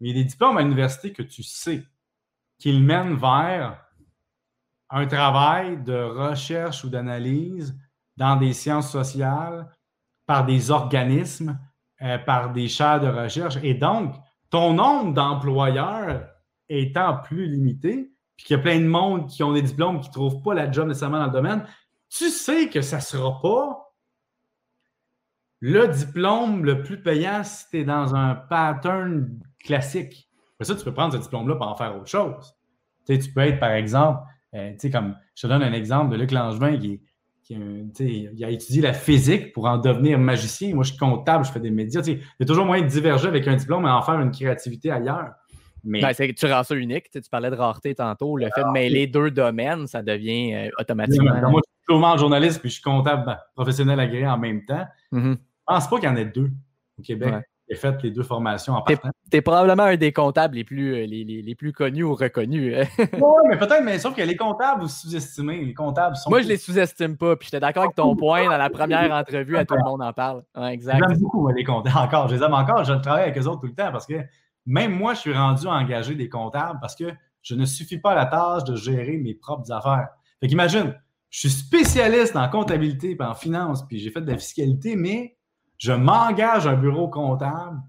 Mais 0.00 0.10
il 0.10 0.16
y 0.16 0.20
a 0.20 0.22
des 0.22 0.28
diplômes 0.28 0.58
à 0.58 0.60
l'université 0.60 1.14
que 1.14 1.22
tu 1.22 1.42
sais 1.42 1.82
qu'il 2.58 2.84
mène 2.84 3.14
vers 3.14 3.82
un 4.90 5.06
travail 5.06 5.82
de 5.82 5.96
recherche 5.96 6.84
ou 6.84 6.90
d'analyse 6.90 7.74
dans 8.18 8.36
des 8.36 8.52
sciences 8.52 8.92
sociales 8.92 9.66
par 10.26 10.44
des 10.44 10.70
organismes, 10.70 11.58
euh, 12.02 12.18
par 12.18 12.52
des 12.52 12.68
chaires 12.68 13.00
de 13.00 13.08
recherche. 13.08 13.56
Et 13.62 13.72
donc, 13.72 14.14
ton 14.50 14.74
nombre 14.74 15.14
d'employeurs 15.14 16.33
étant 16.80 17.16
plus 17.16 17.46
limité, 17.46 18.10
puis 18.36 18.46
qu'il 18.46 18.56
y 18.56 18.60
a 18.60 18.62
plein 18.62 18.80
de 18.80 18.86
monde 18.86 19.28
qui 19.28 19.42
ont 19.42 19.52
des 19.52 19.62
diplômes 19.62 20.00
qui 20.00 20.08
ne 20.08 20.12
trouvent 20.12 20.42
pas 20.42 20.54
la 20.54 20.70
job 20.70 20.88
nécessairement 20.88 21.18
dans 21.18 21.26
le 21.26 21.32
domaine, 21.32 21.64
tu 22.08 22.30
sais 22.30 22.68
que 22.68 22.80
ça 22.80 22.96
ne 22.96 23.02
sera 23.02 23.40
pas 23.40 23.84
le 25.60 25.88
diplôme 25.88 26.64
le 26.64 26.82
plus 26.82 27.00
payant 27.02 27.42
si 27.42 27.68
tu 27.70 27.80
es 27.80 27.84
dans 27.84 28.14
un 28.14 28.34
pattern 28.34 29.40
classique. 29.58 30.28
Après 30.54 30.66
ça, 30.66 30.74
tu 30.74 30.84
peux 30.84 30.92
prendre 30.92 31.14
ce 31.14 31.18
diplôme-là 31.18 31.56
pour 31.56 31.66
en 31.66 31.74
faire 31.74 31.96
autre 31.96 32.06
chose. 32.06 32.54
Tu, 33.06 33.18
tu 33.18 33.32
peux 33.32 33.40
être, 33.40 33.58
par 33.58 33.72
exemple, 33.72 34.20
euh, 34.54 34.72
comme 34.92 35.16
je 35.34 35.42
te 35.42 35.46
donne 35.46 35.62
un 35.62 35.72
exemple 35.72 36.12
de 36.12 36.16
Luc 36.16 36.30
Langevin 36.30 36.78
qui, 36.78 37.00
a 38.44 38.50
étudié 38.50 38.82
la 38.82 38.92
physique 38.92 39.52
pour 39.52 39.66
en 39.66 39.78
devenir 39.78 40.18
magicien. 40.18 40.74
Moi, 40.74 40.84
je 40.84 40.90
suis 40.90 40.98
comptable, 40.98 41.44
je 41.44 41.52
fais 41.52 41.60
des 41.60 41.70
médias. 41.70 42.02
Il 42.06 42.18
y 42.18 42.42
a 42.42 42.46
toujours 42.46 42.64
moyen 42.64 42.84
de 42.84 42.88
diverger 42.88 43.28
avec 43.28 43.46
un 43.48 43.56
diplôme 43.56 43.84
et 43.86 43.90
en 43.90 44.02
faire 44.02 44.20
une 44.20 44.30
créativité 44.30 44.90
ailleurs. 44.90 45.32
Mais... 45.84 46.00
Ben, 46.00 46.34
tu 46.34 46.46
rends 46.46 46.62
ça 46.62 46.74
unique. 46.74 47.10
Tu 47.10 47.20
parlais 47.30 47.50
de 47.50 47.56
rareté 47.56 47.94
tantôt. 47.94 48.36
Le 48.36 48.46
fait 48.54 48.62
de 48.62 48.66
ah, 48.68 48.72
mêler 48.72 49.06
deux 49.06 49.30
domaines, 49.30 49.86
ça 49.86 50.02
devient 50.02 50.54
euh, 50.54 50.70
automatiquement. 50.78 51.34
moi, 51.50 51.60
je 51.64 51.70
suis 51.70 51.86
purement 51.86 52.16
journaliste 52.16 52.60
puis 52.60 52.70
je 52.70 52.74
suis 52.74 52.82
comptable 52.82 53.26
ben, 53.26 53.38
professionnel 53.54 54.00
agréé 54.00 54.26
en 54.26 54.38
même 54.38 54.64
temps. 54.64 54.86
Mm-hmm. 55.12 55.22
Je 55.22 55.28
ne 55.28 55.36
pense 55.66 55.88
pas 55.88 55.96
qu'il 55.96 56.08
y 56.08 56.12
en 56.12 56.16
ait 56.16 56.24
deux 56.24 56.50
au 56.98 57.02
Québec. 57.02 57.34
qui 57.68 57.76
fait 57.76 58.02
les 58.02 58.10
deux 58.10 58.22
formations 58.22 58.74
en 58.74 58.82
partant. 58.82 59.10
Tu 59.30 59.36
es 59.36 59.40
probablement 59.40 59.84
un 59.84 59.96
des 59.96 60.12
comptables 60.12 60.56
les 60.56 60.64
plus, 60.64 60.94
euh, 60.94 61.06
les, 61.06 61.54
plus 61.54 61.72
connus 61.72 62.04
ou 62.04 62.14
reconnus. 62.14 62.76
Hein. 62.76 63.04
oui, 63.12 63.48
mais 63.48 63.58
peut-être, 63.58 63.82
mais 63.82 63.98
sauf 63.98 64.14
que 64.14 64.22
les 64.22 64.36
comptables, 64.36 64.82
vous 64.82 64.88
sous-estimez. 64.88 65.64
Les 65.64 65.74
comptables 65.74 66.16
sont. 66.16 66.30
Moi, 66.30 66.42
je 66.42 66.48
les 66.48 66.56
sous-estime 66.56 67.16
pas. 67.16 67.36
Puis 67.36 67.46
j'étais 67.46 67.60
d'accord 67.60 67.84
avec 67.84 67.96
ton 67.96 68.14
point 68.16 68.44
dans 68.44 68.58
la 68.58 68.70
première 68.70 69.12
entrevue, 69.12 69.56
à 69.56 69.64
tout 69.64 69.74
le 69.74 69.84
monde 69.84 70.02
en 70.02 70.12
parle. 70.12 70.42
exact. 70.70 70.98
J'aime 71.08 71.18
beaucoup 71.18 71.48
les 71.48 71.64
comptables 71.64 71.98
encore. 71.98 72.28
Je 72.28 72.36
les 72.36 72.42
aime 72.42 72.54
encore. 72.54 72.84
Je 72.84 72.92
travaille 72.94 73.22
avec 73.22 73.38
eux 73.38 73.46
autres 73.46 73.60
tout 73.60 73.66
le 73.66 73.74
temps 73.74 73.92
parce 73.92 74.06
que 74.06 74.14
même 74.66 74.96
moi, 74.96 75.14
je 75.14 75.20
suis 75.20 75.34
rendu 75.34 75.66
à 75.66 75.72
engager 75.72 76.14
des 76.14 76.28
comptables 76.28 76.78
parce 76.80 76.94
que 76.94 77.12
je 77.42 77.54
ne 77.54 77.64
suffis 77.64 77.98
pas 77.98 78.12
à 78.12 78.14
la 78.14 78.26
tâche 78.26 78.64
de 78.64 78.76
gérer 78.76 79.18
mes 79.18 79.34
propres 79.34 79.70
affaires. 79.70 80.08
Fait 80.40 80.48
qu'imagine, 80.48 80.94
je 81.30 81.40
suis 81.40 81.50
spécialiste 81.50 82.36
en 82.36 82.48
comptabilité 82.48 83.16
et 83.18 83.22
en 83.22 83.34
finance, 83.34 83.86
puis 83.86 83.98
j'ai 83.98 84.10
fait 84.10 84.20
de 84.20 84.30
la 84.30 84.38
fiscalité, 84.38 84.96
mais 84.96 85.36
je 85.78 85.92
m'engage 85.92 86.66
un 86.66 86.76
bureau 86.76 87.08
comptable 87.08 87.80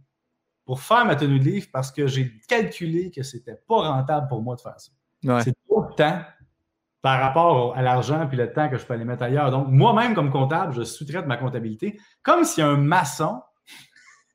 pour 0.66 0.82
faire 0.82 1.06
ma 1.06 1.16
tenue 1.16 1.40
de 1.40 1.46
livre 1.46 1.68
parce 1.72 1.92
que 1.92 2.08
j'ai 2.08 2.34
calculé 2.48 3.12
que 3.12 3.24
ce 3.24 3.38
n'était 3.38 3.62
pas 3.68 3.88
rentable 3.88 4.28
pour 4.28 4.42
moi 4.42 4.56
de 4.56 4.62
faire 4.62 4.80
ça. 4.80 4.92
C'est 5.44 5.56
trop 5.68 5.86
de 5.86 5.94
temps 5.94 6.22
par 7.02 7.22
rapport 7.22 7.78
à 7.78 7.84
l'argent 7.84 8.26
puis 8.28 8.36
le 8.36 8.52
temps 8.52 8.68
que 8.68 8.78
je 8.78 8.86
peux 8.86 8.96
aller 8.96 9.06
mettre 9.06 9.24
ailleurs. 9.24 9.52
Donc, 9.52 9.68
moi-même, 9.70 10.16
comme 10.16 10.32
comptable, 10.32 10.74
je 10.74 10.84
sous-traite 10.84 11.28
ma 11.28 11.38
comptabilité 11.38 12.00
comme 12.24 12.44
si 12.44 12.64
un 12.64 12.78
maçon 12.78 13.42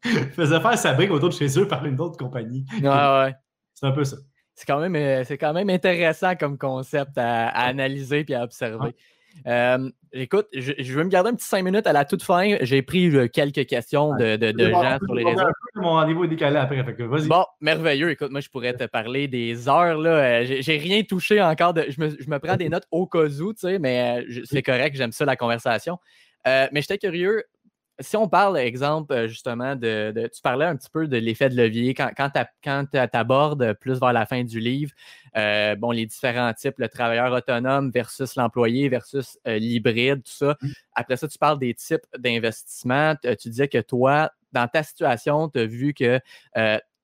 faisait 0.35 0.61
faire 0.61 0.79
sa 0.79 0.93
brique 0.95 1.11
autour 1.11 1.29
de 1.29 1.35
chez 1.35 1.59
eux 1.59 1.69
par 1.69 1.85
une 1.85 2.01
autre 2.01 2.17
compagnie. 2.17 2.65
Ouais, 2.83 3.35
C'est 3.75 3.87
un 3.87 3.93
peu 3.93 4.05
ça. 4.05 4.17
C'est 4.61 4.67
quand, 4.67 4.81
même, 4.81 4.95
euh, 4.95 5.25
quand 5.41 5.55
même 5.55 5.71
intéressant 5.71 6.37
comme 6.37 6.59
concept 6.59 7.17
à, 7.17 7.49
analyser 7.49 8.27
et 8.29 8.35
à 8.35 8.45
observer. 8.45 8.95
Euh, 9.47 9.89
écoute, 10.13 10.49
je, 10.53 10.93
veux 10.93 11.03
me 11.03 11.09
garder 11.09 11.31
un 11.31 11.35
petit 11.35 11.47
cinq 11.47 11.63
minutes 11.65 11.87
à 11.87 11.95
la 11.95 12.05
toute 12.05 12.23
fin. 12.23 12.59
J'ai 12.61 12.83
pris 12.83 13.09
euh, 13.09 13.27
quelques 13.27 13.65
questions 13.65 14.15
de, 14.17 14.37
gens 14.59 14.99
sur 15.03 15.15
les 15.15 15.25
réseaux. 15.25 15.47
Mon 15.77 15.93
rendez-vous 15.93 16.25
est 16.25 16.29
décalé 16.29 16.59
après. 16.59 16.83
bon, 16.83 17.45
merveilleux. 17.63 18.11
Écoute, 18.11 18.31
moi, 18.31 18.41
je 18.41 18.51
pourrais 18.51 18.75
te 18.75 18.85
parler 18.85 19.29
des 19.29 19.67
heures. 19.67 19.97
là. 19.97 20.45
J'ai 20.45 20.77
rien 20.77 21.03
touché 21.05 21.41
encore. 21.41 21.73
je, 21.75 21.99
me, 21.99 22.39
prends 22.39 22.57
des 22.57 22.69
notes 22.69 22.87
au 22.91 23.07
cas 23.07 23.29
où, 23.29 23.55
tu 23.55 23.61
sais, 23.61 23.79
mais 23.79 24.27
c'est 24.45 24.63
correct. 24.63 24.95
J'aime 24.95 25.13
ça, 25.13 25.25
la 25.25 25.37
conversation. 25.37 25.97
mais 26.45 26.83
j'étais 26.83 26.99
curieux 26.99 27.45
si 28.01 28.17
on 28.17 28.29
parle, 28.29 28.59
exemple, 28.59 29.13
euh, 29.13 29.29
justement, 29.29 29.77
de, 29.77 30.13
Tu 30.35 30.43
parlais 30.43 30.65
un 30.65 30.77
petit 30.77 30.91
peu 30.91 31.07
de 31.07 31.17
l'effet 31.17 31.49
de 31.49 31.57
levier 31.57 31.95
quand, 31.95 32.11
quand 32.17 32.87
tu 32.91 32.99
abordes 33.17 33.75
plus 33.75 34.01
vers 34.01 34.13
la 34.13 34.27
fin 34.27 34.43
du 34.43 34.61
livre, 34.61 34.93
euh, 35.37 35.77
bon, 35.77 35.91
les 35.91 36.07
différents 36.07 36.53
types, 36.53 36.79
le 36.79 36.89
travailleur 36.89 37.33
autonome 37.33 37.91
versus 37.91 38.37
l'employé 38.37 38.89
versus 38.89 39.39
euh, 39.47 39.59
l'hybride, 39.59 40.23
tout 40.23 40.33
ça. 40.33 40.57
Mmh. 40.61 40.69
Après 40.95 41.17
ça, 41.17 41.29
tu 41.29 41.39
parles 41.39 41.59
des 41.59 41.75
types 41.75 42.07
d'investissement. 42.19 43.15
Tu 43.23 43.49
disais 43.49 43.69
que 43.69 43.81
toi, 43.81 44.31
dans 44.53 44.67
ta 44.67 44.83
situation, 44.83 45.49
tu 45.49 45.61
as 45.61 45.67
vu 45.67 45.95
que 45.95 46.21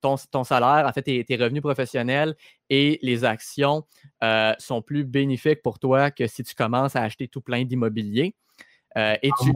ton, 0.01 0.17
ton, 0.31 0.45
salaire, 0.45 0.87
en 0.87 0.93
fait, 0.93 1.03
tes, 1.03 1.37
revenus 1.37 1.63
professionnels 1.63 2.35
et 2.71 2.99
les 3.03 3.25
actions 3.25 3.85
sont 4.59 4.83
plus 4.83 5.05
bénéfiques 5.05 5.63
pour 5.63 5.79
toi 5.79 6.11
que 6.11 6.27
si 6.27 6.43
tu 6.43 6.55
commences 6.55 6.97
à 6.97 7.03
acheter 7.03 7.29
tout 7.29 7.41
plein 7.41 7.65
d'immobilier. 7.65 8.35
et 8.97 9.31
tu 9.43 9.53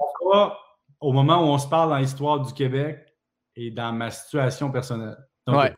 au 1.01 1.13
moment 1.13 1.41
où 1.43 1.49
on 1.49 1.59
se 1.59 1.69
parle 1.69 1.91
dans 1.91 1.99
l'histoire 1.99 2.41
du 2.41 2.53
Québec 2.53 3.07
et 3.57 3.71
dans 3.71 3.93
ma 3.93 4.11
situation 4.11 4.71
personnelle. 4.71 5.17
Donc, 5.47 5.73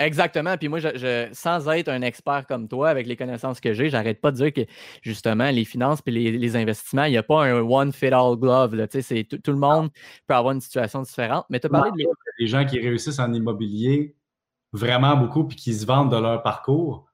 Exactement. 0.00 0.56
Puis 0.56 0.68
moi, 0.68 0.78
je, 0.78 1.28
sans 1.32 1.68
être 1.68 1.88
un 1.88 2.00
expert 2.00 2.46
comme 2.46 2.68
toi, 2.68 2.88
avec 2.88 3.06
les 3.06 3.16
connaissances 3.16 3.60
que 3.60 3.74
j'ai, 3.74 3.90
j'arrête 3.90 4.22
pas 4.22 4.30
de 4.30 4.36
dire 4.36 4.52
que 4.52 4.62
justement, 5.02 5.50
les 5.50 5.66
finances 5.66 6.00
et 6.06 6.10
les, 6.10 6.56
investissements, 6.56 7.04
il 7.04 7.10
n'y 7.10 7.18
a 7.18 7.22
pas 7.22 7.44
un 7.44 7.60
one-fit-all 7.60 8.36
glove. 8.36 8.74
Là. 8.74 8.86
C'est, 8.88 9.24
tout 9.24 9.52
le 9.52 9.58
monde 9.58 9.90
peut 10.26 10.34
avoir 10.34 10.54
une 10.54 10.62
situation 10.62 11.02
différente. 11.02 11.44
Mais 11.50 11.60
tu 11.60 11.66
as 11.66 11.70
parlé 11.70 11.90
de. 11.90 12.08
Les 12.38 12.46
gens 12.46 12.64
qui 12.64 12.80
réussissent 12.80 13.18
en 13.18 13.30
immobilier 13.34 14.16
vraiment 14.72 15.16
beaucoup 15.16 15.44
puis 15.44 15.58
qui 15.58 15.74
se 15.74 15.84
vendent 15.84 16.10
de 16.10 16.16
leur 16.16 16.42
parcours 16.42 17.06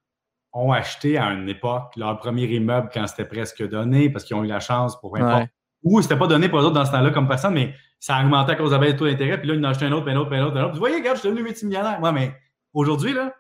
ont 0.53 0.71
acheté 0.71 1.19
à 1.19 1.33
une 1.33 1.49
époque 1.49 1.97
leur 1.97 2.17
premier 2.19 2.45
immeuble 2.45 2.89
quand 2.93 3.07
c'était 3.09 3.25
presque 3.25 3.67
donné 3.69 4.11
parce 4.11 4.25
qu'ils 4.25 4.37
ont 4.37 4.45
eu 4.45 4.49
la 4.49 4.61
chance 4.61 4.99
pour 5.01 5.19
ou 5.87 6.03
c'était 6.03 6.17
pas 6.17 6.27
donné 6.27 6.49
pour 6.49 6.59
eux 6.59 6.65
autres 6.65 6.75
dans 6.75 6.85
ce 6.85 6.91
temps-là 6.91 7.13
comme 7.13 7.29
personne, 7.29 7.55
mais 7.55 7.73
ça 8.01 8.17
a 8.17 8.25
augmenté 8.25 8.53
à 8.53 8.57
cause 8.57 8.73
de 8.73 8.93
taux 8.93 9.07
d'intérêt. 9.07 9.39
Puis 9.39 9.49
là, 9.49 9.55
ils 9.55 9.65
en 9.65 9.69
ont 9.69 9.71
acheté 9.71 9.85
un 9.85 9.93
autre, 9.93 10.05
puis 10.05 10.13
un 10.13 10.19
autre, 10.19 10.31
puis 10.31 10.39
un 10.39 10.43
autre, 10.43 10.53
puis 10.53 10.61
un 10.61 10.65
autre. 10.65 10.75
Vous 10.75 10.81
voyez, 10.81 10.97
regarde, 10.97 11.17
je 11.17 11.21
suis 11.21 11.29
devenu 11.29 11.45
multimillionnaire. 11.45 12.01
Moi, 12.01 12.11
mais 12.11 12.35
aujourd'hui, 12.75 13.13
là, 13.13 13.33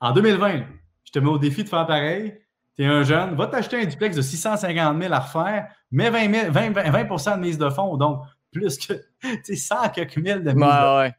en 0.00 0.12
2020, 0.12 0.64
je 1.04 1.12
te 1.12 1.18
mets 1.18 1.28
au 1.28 1.36
défi 1.36 1.62
de 1.62 1.68
faire 1.68 1.86
pareil. 1.86 2.40
Tu 2.74 2.84
es 2.84 2.86
un 2.86 3.02
jeune, 3.02 3.34
va 3.34 3.48
t'acheter 3.48 3.82
un 3.82 3.84
duplex 3.84 4.16
de 4.16 4.22
650 4.22 5.02
000 5.02 5.12
à 5.12 5.18
refaire, 5.18 5.68
mets 5.90 6.08
20, 6.08 6.50
20, 6.50 6.70
20, 6.70 7.36
de 7.36 7.40
mise 7.40 7.58
de 7.58 7.68
fonds, 7.68 7.98
donc 7.98 8.24
plus 8.50 8.78
que 8.78 8.94
100 9.54 9.90
quelques 9.90 10.16
mille 10.16 10.42
de 10.42 10.52
mise 10.52 10.62
ouais, 10.62 10.96
ouais. 10.96 11.14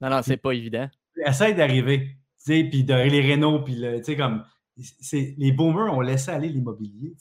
Non, 0.00 0.08
non, 0.08 0.22
c'est 0.22 0.38
pas 0.38 0.52
évident. 0.52 0.88
Essaye 1.26 1.54
d'arriver, 1.54 2.16
puis 2.46 2.84
de 2.84 2.94
les 2.94 3.20
rénaux, 3.20 3.60
puis 3.60 3.74
tu 3.76 4.04
sais, 4.04 4.16
comme, 4.16 4.44
les 5.12 5.52
boomers 5.52 5.92
ont 5.92 6.00
laissé 6.00 6.30
aller 6.30 6.48
l'immobilier, 6.48 7.14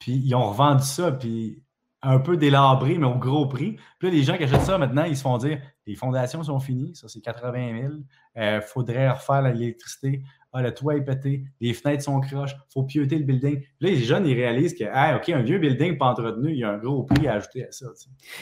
puis 0.00 0.12
ils 0.12 0.34
ont 0.34 0.50
revendu 0.50 0.82
ça, 0.82 1.12
puis 1.12 1.63
un 2.04 2.18
peu 2.18 2.36
délabré, 2.36 2.98
mais 2.98 3.06
au 3.06 3.16
gros 3.16 3.46
prix. 3.46 3.76
Puis 3.98 4.08
là, 4.08 4.14
les 4.14 4.22
gens 4.22 4.36
qui 4.36 4.44
achètent 4.44 4.62
ça 4.62 4.78
maintenant, 4.78 5.04
ils 5.04 5.16
se 5.16 5.22
font 5.22 5.38
dire 5.38 5.60
les 5.86 5.96
fondations 5.96 6.42
sont 6.42 6.60
finies, 6.60 6.94
ça 6.94 7.08
c'est 7.08 7.20
80 7.20 7.80
000. 7.80 7.92
Il 8.36 8.62
faudrait 8.62 9.10
refaire 9.10 9.42
l'électricité. 9.42 10.22
Ah, 10.56 10.62
le 10.62 10.72
toit 10.72 10.96
est 10.96 11.02
pété, 11.02 11.44
les 11.60 11.74
fenêtres 11.74 12.04
sont 12.04 12.20
croches, 12.20 12.52
il 12.54 12.72
faut 12.72 12.84
pieuter 12.84 13.18
le 13.18 13.24
building. 13.24 13.60
Là, 13.80 13.90
les 13.90 13.96
jeunes, 13.96 14.24
ils 14.24 14.34
réalisent 14.34 14.74
que, 14.74 14.84
OK, 15.16 15.28
un 15.28 15.42
vieux 15.42 15.58
building 15.58 15.98
pas 15.98 16.06
entretenu, 16.06 16.52
il 16.52 16.58
y 16.58 16.64
a 16.64 16.70
un 16.70 16.78
gros 16.78 17.02
prix 17.02 17.26
à 17.26 17.34
ajouter 17.34 17.66
à 17.66 17.72
ça. 17.72 17.86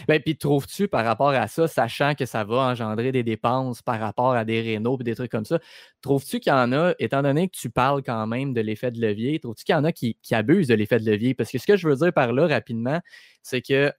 Bien, 0.07 0.21
puis 0.21 0.37
trouves-tu 0.37 0.89
par 0.89 1.07
rapport 1.07 1.31
à 1.31 1.49
ça, 1.49 1.67
sachant 1.67 2.15
que 2.15 2.27
ça 2.27 2.45
va 2.45 2.71
engendrer 2.71 3.13
des 3.13 3.23
dépenses 3.23 3.81
par 3.81 3.99
rapport 3.99 4.35
à 4.35 4.45
des 4.45 4.61
rénaux 4.61 4.99
et 5.01 5.05
des 5.05 5.15
trucs 5.15 5.31
comme 5.31 5.47
ça, 5.47 5.59
trouves-tu 6.03 6.39
qu'il 6.39 6.53
y 6.53 6.55
en 6.55 6.71
a, 6.73 6.93
étant 6.99 7.23
donné 7.23 7.49
que 7.49 7.57
tu 7.57 7.71
parles 7.71 8.03
quand 8.03 8.27
même 8.27 8.53
de 8.53 8.61
l'effet 8.61 8.91
de 8.91 9.01
levier, 9.01 9.41
trouves-tu 9.41 9.65
qu'il 9.65 9.75
y 9.75 9.79
en 9.79 9.85
a 9.85 9.93
qui, 9.93 10.19
qui 10.23 10.35
abusent 10.35 10.69
de 10.69 10.75
l'effet 10.75 10.99
de 10.99 11.11
levier? 11.11 11.33
Parce 11.35 11.51
que 11.51 11.57
ce 11.57 11.67
que 11.67 11.79
je 11.79 11.89
veux 11.89 11.97
dire 11.97 12.13
par 12.13 12.33
là 12.35 12.47
rapidement, 12.47 13.01
c'est 13.43 13.63
que 13.63 13.91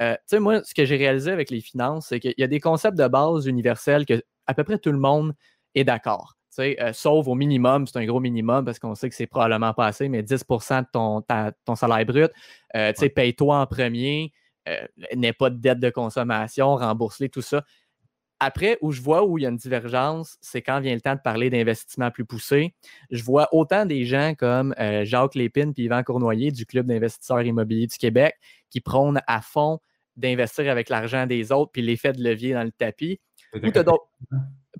euh, 0.00 0.14
tu 0.14 0.20
sais, 0.26 0.40
moi, 0.40 0.64
ce 0.64 0.74
que 0.74 0.84
j'ai 0.84 0.96
réalisé 0.96 1.30
avec 1.30 1.50
les 1.50 1.60
finances, 1.60 2.06
c'est 2.08 2.20
qu'il 2.20 2.34
y 2.38 2.42
a 2.42 2.46
des 2.46 2.60
concepts 2.60 2.96
de 2.96 3.06
base 3.06 3.46
universels 3.46 4.06
que 4.06 4.22
à 4.46 4.54
peu 4.54 4.64
près 4.64 4.78
tout 4.78 4.92
le 4.92 4.98
monde 4.98 5.34
est 5.74 5.84
d'accord. 5.84 6.39
Euh, 6.58 6.92
sauf 6.92 7.26
au 7.26 7.34
minimum, 7.34 7.86
c'est 7.86 7.98
un 7.98 8.04
gros 8.04 8.20
minimum 8.20 8.64
parce 8.64 8.78
qu'on 8.78 8.94
sait 8.94 9.08
que 9.08 9.14
c'est 9.14 9.26
probablement 9.26 9.72
pas 9.72 9.86
assez, 9.86 10.08
mais 10.08 10.22
10% 10.22 10.82
de 10.82 10.86
ton, 10.92 11.22
ton 11.64 11.74
salaire 11.74 12.04
brut, 12.04 12.30
euh, 12.76 12.92
paye-toi 13.14 13.60
en 13.60 13.66
premier, 13.66 14.32
euh, 14.68 14.86
n'aie 15.14 15.32
pas 15.32 15.50
de 15.50 15.56
dette 15.56 15.78
de 15.78 15.90
consommation, 15.90 16.76
rembourse-les, 16.76 17.28
tout 17.28 17.42
ça. 17.42 17.64
Après, 18.40 18.78
où 18.80 18.90
je 18.90 19.02
vois 19.02 19.22
où 19.24 19.36
il 19.36 19.42
y 19.42 19.46
a 19.46 19.50
une 19.50 19.58
divergence, 19.58 20.38
c'est 20.40 20.62
quand 20.62 20.80
vient 20.80 20.94
le 20.94 21.02
temps 21.02 21.14
de 21.14 21.20
parler 21.20 21.50
d'investissement 21.50 22.10
plus 22.10 22.24
poussé. 22.24 22.74
Je 23.10 23.22
vois 23.22 23.48
autant 23.52 23.84
des 23.84 24.06
gens 24.06 24.32
comme 24.34 24.74
Jacques 25.02 25.34
Lépine 25.34 25.74
et 25.76 25.82
Yvan 25.82 26.02
Cournoyer 26.02 26.50
du 26.50 26.64
Club 26.64 26.86
d'investisseurs 26.86 27.42
immobiliers 27.42 27.86
du 27.86 27.98
Québec 27.98 28.36
qui 28.70 28.80
prônent 28.80 29.20
à 29.26 29.42
fond 29.42 29.80
d'investir 30.16 30.70
avec 30.70 30.88
l'argent 30.88 31.26
des 31.26 31.52
autres 31.52 31.70
puis 31.70 31.82
l'effet 31.82 32.14
de 32.14 32.22
levier 32.22 32.54
dans 32.54 32.64
le 32.64 32.72
tapis. 32.72 33.20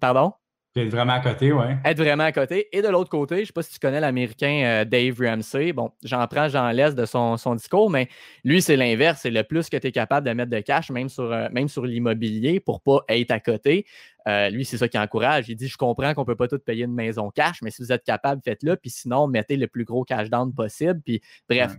Pardon? 0.00 0.32
Être 0.76 0.88
vraiment 0.88 1.14
à 1.14 1.20
côté, 1.20 1.52
oui. 1.52 1.64
Être 1.84 1.98
vraiment 1.98 2.24
à 2.24 2.32
côté. 2.32 2.68
Et 2.72 2.80
de 2.80 2.86
l'autre 2.88 3.10
côté, 3.10 3.36
je 3.36 3.40
ne 3.40 3.46
sais 3.46 3.52
pas 3.52 3.62
si 3.62 3.72
tu 3.72 3.80
connais 3.80 3.98
l'Américain 3.98 4.62
euh, 4.64 4.84
Dave 4.84 5.20
Ramsey. 5.20 5.72
Bon, 5.72 5.90
j'en 6.04 6.24
prends, 6.28 6.48
j'en 6.48 6.70
laisse 6.70 6.94
de 6.94 7.04
son, 7.06 7.36
discours, 7.56 7.90
mais 7.90 8.08
lui, 8.44 8.62
c'est 8.62 8.76
l'inverse. 8.76 9.20
C'est 9.22 9.30
le 9.30 9.42
plus 9.42 9.68
que 9.68 9.76
tu 9.76 9.88
es 9.88 9.92
capable 9.92 10.28
de 10.28 10.32
mettre 10.32 10.50
de 10.50 10.60
cash, 10.60 10.90
même 10.90 11.08
sur, 11.08 11.32
euh, 11.32 11.48
sur 11.66 11.84
l'immobilier, 11.84 12.60
pour 12.60 12.76
ne 12.86 12.92
pas 12.92 13.04
être 13.08 13.32
à 13.32 13.40
côté. 13.40 13.84
Euh, 14.28 14.48
lui, 14.50 14.64
c'est 14.64 14.78
ça 14.78 14.86
qui 14.86 14.98
encourage. 14.98 15.48
Il 15.48 15.56
dit 15.56 15.66
Je 15.66 15.76
comprends 15.76 16.14
qu'on 16.14 16.22
ne 16.22 16.26
peut 16.26 16.36
pas 16.36 16.46
tout 16.46 16.58
payer 16.58 16.84
une 16.84 16.94
maison 16.94 17.30
cash, 17.30 17.62
mais 17.62 17.70
si 17.70 17.82
vous 17.82 17.90
êtes 17.90 18.04
capable, 18.04 18.40
faites-le. 18.44 18.76
Puis 18.76 18.90
sinon, 18.90 19.26
mettez 19.26 19.56
le 19.56 19.66
plus 19.66 19.84
gros 19.84 20.04
cash 20.04 20.30
down 20.30 20.54
possible. 20.54 21.00
Puis 21.04 21.20
bref. 21.48 21.76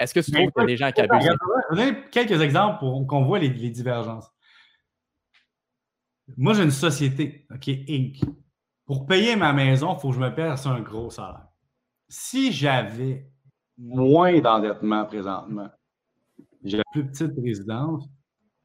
Est-ce 0.00 0.14
que 0.14 0.20
tu 0.20 0.32
trouves 0.32 0.50
qu'il 0.50 0.62
y 0.62 0.64
a 0.64 0.66
des 0.66 0.76
gens 0.76 0.90
qui 0.90 1.00
abusent? 1.00 1.30
Je 1.70 1.76
vais 1.76 1.84
donner 1.84 1.98
quelques 2.10 2.40
exemples 2.40 2.78
pour 2.80 3.06
qu'on 3.06 3.24
voit 3.24 3.38
les, 3.38 3.50
les 3.50 3.70
divergences. 3.70 4.31
Moi, 6.36 6.54
j'ai 6.54 6.62
une 6.62 6.70
société, 6.70 7.46
OK, 7.52 7.68
Inc. 7.68 8.20
pour 8.86 9.06
payer 9.06 9.36
ma 9.36 9.52
maison, 9.52 9.94
il 9.94 10.00
faut 10.00 10.10
que 10.10 10.14
je 10.14 10.20
me 10.20 10.34
perce 10.34 10.66
un 10.66 10.80
gros 10.80 11.10
salaire. 11.10 11.48
Si 12.08 12.52
j'avais 12.52 13.30
moins 13.78 14.38
d'endettement 14.40 15.04
présentement, 15.04 15.68
j'ai 16.64 16.78
une 16.78 16.82
plus 16.92 17.06
petite 17.06 17.32
résidence 17.42 18.08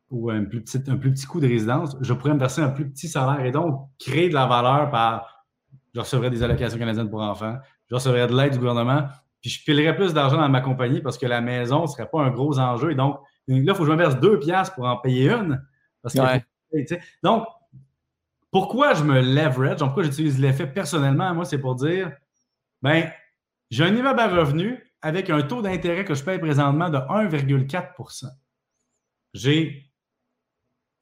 ou 0.10 0.30
un 0.30 0.46
plus, 0.46 0.62
petit, 0.62 0.80
un 0.88 0.98
plus 0.98 1.12
petit 1.12 1.26
coût 1.26 1.40
de 1.40 1.48
résidence, 1.48 1.98
je 2.00 2.14
pourrais 2.14 2.34
me 2.34 2.40
verser 2.40 2.62
un 2.62 2.70
plus 2.70 2.90
petit 2.90 3.08
salaire 3.08 3.46
et 3.46 3.52
donc 3.52 3.90
créer 4.00 4.30
de 4.30 4.34
la 4.34 4.46
valeur 4.46 4.90
par 4.90 5.46
je 5.94 6.00
recevrais 6.00 6.30
des 6.30 6.44
allocations 6.44 6.78
canadiennes 6.78 7.10
pour 7.10 7.22
enfants, 7.22 7.58
je 7.88 7.96
recevrais 7.96 8.28
de 8.28 8.36
l'aide 8.36 8.54
du 8.54 8.60
gouvernement, 8.60 9.08
puis 9.42 9.50
je 9.50 9.64
pilerais 9.64 9.96
plus 9.96 10.14
d'argent 10.14 10.38
dans 10.38 10.50
ma 10.50 10.62
compagnie 10.62 11.02
parce 11.02 11.18
que 11.18 11.26
la 11.26 11.42
maison 11.42 11.84
ne 11.84 11.88
serait 11.88 12.08
pas 12.08 12.22
un 12.22 12.30
gros 12.30 12.60
enjeu. 12.60 12.92
Et 12.92 12.96
donc, 12.96 13.20
là, 13.48 13.56
il 13.56 13.68
faut 13.74 13.80
que 13.80 13.86
je 13.86 13.92
me 13.92 13.98
verse 13.98 14.20
deux 14.20 14.40
piastres 14.40 14.76
pour 14.76 14.86
en 14.86 14.98
payer 14.98 15.32
une. 15.32 15.62
Parce 16.02 16.14
que, 16.14 16.20
donc, 17.24 17.48
pourquoi 18.52 18.94
je 18.94 19.04
me 19.04 19.22
leverage? 19.22 19.80
Pourquoi 19.80 20.04
j'utilise 20.04 20.40
l'effet 20.40 20.68
personnellement? 20.68 21.34
Moi, 21.34 21.46
c'est 21.46 21.60
pour 21.60 21.76
dire, 21.76 22.12
ben, 22.82 23.12
j'ai 23.70 23.84
un 23.84 23.96
immeuble 23.96 24.20
à 24.20 24.28
revenu 24.28 24.84
avec 25.02 25.30
un 25.30 25.42
taux 25.42 25.62
d'intérêt 25.62 26.06
que 26.06 26.16
je 26.16 26.24
paye 26.24 26.40
présentement 26.40 26.90
de 26.90 26.98
1,4% 26.98 28.26
J'ai 29.34 29.92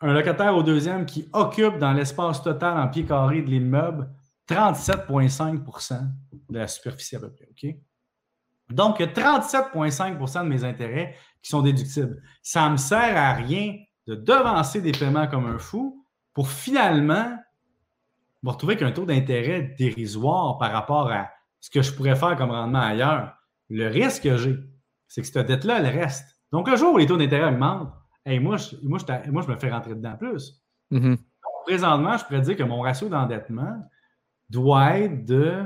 un 0.01 0.13
locataire 0.13 0.55
au 0.55 0.63
deuxième 0.63 1.05
qui 1.05 1.29
occupe 1.33 1.77
dans 1.77 1.93
l'espace 1.93 2.41
total 2.43 2.77
en 2.77 2.87
pied 2.89 3.05
carré 3.05 3.41
de 3.41 3.49
l'immeuble 3.49 4.09
37,5% 4.49 6.01
de 6.49 6.59
la 6.59 6.67
superficie 6.67 7.15
à 7.15 7.19
peu 7.19 7.31
près. 7.31 7.47
OK? 7.49 7.75
Donc, 8.69 8.97
il 8.99 9.05
y 9.05 9.09
a 9.09 9.11
37,5% 9.11 10.43
de 10.43 10.49
mes 10.49 10.63
intérêts 10.63 11.15
qui 11.41 11.49
sont 11.49 11.61
déductibles. 11.61 12.21
Ça 12.41 12.65
ne 12.65 12.73
me 12.73 12.77
sert 12.77 13.15
à 13.15 13.33
rien 13.33 13.77
de 14.07 14.15
devancer 14.15 14.81
des 14.81 14.91
paiements 14.91 15.27
comme 15.27 15.45
un 15.45 15.57
fou 15.57 16.05
pour 16.33 16.49
finalement 16.49 17.37
me 18.43 18.49
retrouver 18.51 18.75
avec 18.75 18.87
un 18.87 18.91
taux 18.91 19.05
d'intérêt 19.05 19.75
dérisoire 19.77 20.57
par 20.57 20.71
rapport 20.71 21.11
à 21.11 21.31
ce 21.59 21.69
que 21.69 21.81
je 21.81 21.91
pourrais 21.91 22.15
faire 22.15 22.35
comme 22.37 22.51
rendement 22.51 22.81
ailleurs. 22.81 23.35
Le 23.69 23.87
risque 23.87 24.23
que 24.23 24.37
j'ai, 24.37 24.55
c'est 25.07 25.21
que 25.21 25.27
cette 25.27 25.47
dette-là, 25.47 25.79
elle 25.79 25.99
reste. 25.99 26.39
Donc, 26.51 26.69
le 26.69 26.75
jour 26.75 26.93
où 26.93 26.97
les 26.97 27.07
taux 27.07 27.17
d'intérêt 27.17 27.51
augmentent, 27.51 27.91
moi, 28.27 28.57
je, 28.57 28.75
moi, 28.83 28.99
je, 28.99 29.51
me 29.51 29.57
fais 29.57 29.71
rentrer 29.71 29.95
dedans 29.95 30.15
plus. 30.15 30.61
Mm-hmm. 30.91 31.17
présentement, 31.65 32.17
je 32.17 32.25
pourrais 32.25 32.41
dire 32.41 32.55
que 32.55 32.63
mon 32.63 32.81
ratio 32.81 33.09
d'endettement 33.09 33.83
doit 34.49 34.99
être 34.99 35.25
de, 35.25 35.65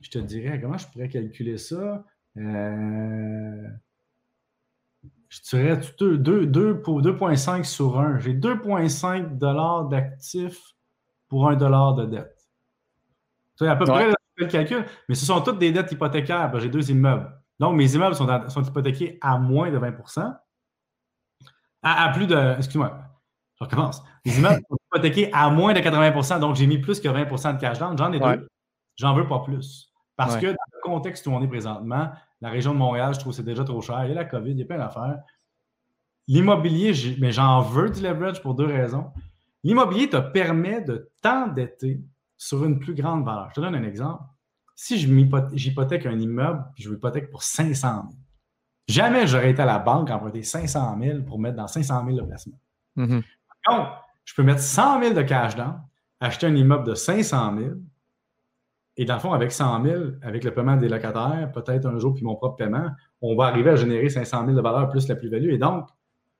je 0.00 0.10
te 0.10 0.18
dirais, 0.18 0.58
comment 0.60 0.78
je 0.78 0.86
pourrais 0.86 1.08
calculer 1.08 1.58
ça? 1.58 2.04
Euh, 2.38 3.68
je 5.30 5.40
dirais 5.42 5.76
2,5 5.76 7.64
sur 7.64 7.98
1. 7.98 8.18
J'ai 8.18 8.34
2,5 8.34 9.88
d'actifs 9.88 10.60
pour 11.28 11.48
1 11.48 11.56
de 11.56 12.04
dette. 12.04 12.36
Sais, 13.56 13.68
à 13.68 13.76
peu 13.76 13.86
près, 13.86 14.10
le 14.36 14.46
calcul, 14.46 14.84
mais 15.08 15.14
ce 15.14 15.24
sont 15.24 15.40
toutes 15.40 15.58
des 15.58 15.72
dettes 15.72 15.92
hypothécaires. 15.92 16.52
J'ai 16.58 16.68
deux 16.68 16.90
immeubles. 16.90 17.30
Donc, 17.58 17.76
mes 17.76 17.94
immeubles 17.94 18.14
sont, 18.14 18.26
sont 18.48 18.62
hypothéqués 18.62 19.18
à 19.20 19.38
moins 19.38 19.70
de 19.70 19.78
20% 19.78 20.34
à, 21.82 22.08
plus 22.10 22.26
de. 22.26 22.56
Excuse-moi, 22.58 22.98
je 23.58 23.64
recommence. 23.64 24.02
Les 24.24 24.38
immeubles 24.38 24.62
sont 24.68 24.76
hypothéqués 24.86 25.30
à 25.32 25.50
moins 25.50 25.72
de 25.72 25.80
80% 25.80 26.40
donc 26.40 26.56
j'ai 26.56 26.66
mis 26.66 26.78
plus 26.78 27.00
que 27.00 27.08
20% 27.08 27.56
de 27.56 27.60
cash 27.60 27.78
down. 27.78 27.96
J'en 27.96 28.12
ai 28.12 28.20
deux. 28.20 28.48
J'en 28.96 29.14
veux 29.14 29.26
pas 29.26 29.40
plus. 29.40 29.92
Parce 30.16 30.36
que 30.36 30.46
dans 30.46 30.56
le 30.74 30.80
contexte 30.82 31.26
où 31.26 31.30
on 31.30 31.42
est 31.42 31.48
présentement, 31.48 32.10
la 32.40 32.50
région 32.50 32.72
de 32.72 32.78
Montréal, 32.78 33.14
je 33.14 33.20
trouve 33.20 33.32
que 33.32 33.36
c'est 33.36 33.42
déjà 33.42 33.64
trop 33.64 33.80
cher. 33.80 34.04
Il 34.04 34.08
y 34.08 34.12
a 34.12 34.14
la 34.14 34.24
COVID, 34.24 34.52
il 34.52 34.58
y 34.58 34.62
a 34.62 34.66
plein 34.66 34.78
d'affaires. 34.78 35.18
L'immobilier, 36.26 36.92
mais 37.18 37.32
j'en 37.32 37.60
veux 37.60 37.90
du 37.90 38.00
leverage 38.00 38.40
pour 38.40 38.54
deux 38.54 38.66
raisons. 38.66 39.10
L'immobilier 39.62 40.08
te 40.08 40.16
permet 40.16 40.80
de 40.80 41.10
t'endetter 41.20 42.00
sur 42.36 42.64
une 42.64 42.78
plus 42.78 42.94
grande 42.94 43.24
valeur. 43.24 43.48
Je 43.50 43.54
te 43.54 43.60
donne 43.60 43.74
un 43.74 43.82
exemple. 43.82 44.22
Si 44.74 44.96
j'hypothèque 44.98 46.06
un 46.06 46.18
immeuble, 46.18 46.64
puis 46.74 46.84
je 46.84 46.90
l'hypothèque 46.90 47.30
pour 47.30 47.42
500 47.42 48.04
000, 48.10 48.20
Jamais 48.90 49.28
j'aurais 49.28 49.50
été 49.50 49.62
à 49.62 49.66
la 49.66 49.78
banque 49.78 50.10
emprunter 50.10 50.42
500 50.42 50.98
000 51.00 51.22
pour 51.22 51.38
mettre 51.38 51.56
dans 51.56 51.68
500 51.68 52.04
000 52.06 52.16
de 52.16 52.22
placement. 52.22 52.58
Mm-hmm. 52.96 53.22
Donc, 53.68 53.88
je 54.24 54.34
peux 54.34 54.42
mettre 54.42 54.60
100 54.60 55.00
000 55.02 55.14
de 55.14 55.22
cash 55.22 55.54
down, 55.54 55.80
acheter 56.18 56.48
un 56.48 56.56
immeuble 56.56 56.84
de 56.84 56.94
500 56.94 57.56
000, 57.56 57.70
et 59.00 59.06
dans 59.06 59.14
le 59.14 59.20
fond, 59.20 59.32
avec 59.32 59.50
100 59.50 59.82
000, 59.82 60.02
avec 60.20 60.44
le 60.44 60.52
paiement 60.52 60.76
des 60.76 60.90
locataires, 60.90 61.50
peut-être 61.54 61.86
un 61.86 61.98
jour, 61.98 62.12
puis 62.12 62.22
mon 62.22 62.36
propre 62.36 62.56
paiement, 62.56 62.90
on 63.22 63.34
va 63.34 63.46
arriver 63.46 63.70
à 63.70 63.76
générer 63.76 64.10
500 64.10 64.44
000 64.44 64.54
de 64.54 64.60
valeur 64.60 64.90
plus 64.90 65.08
la 65.08 65.16
plus-value. 65.16 65.54
Et 65.54 65.56
donc, 65.56 65.88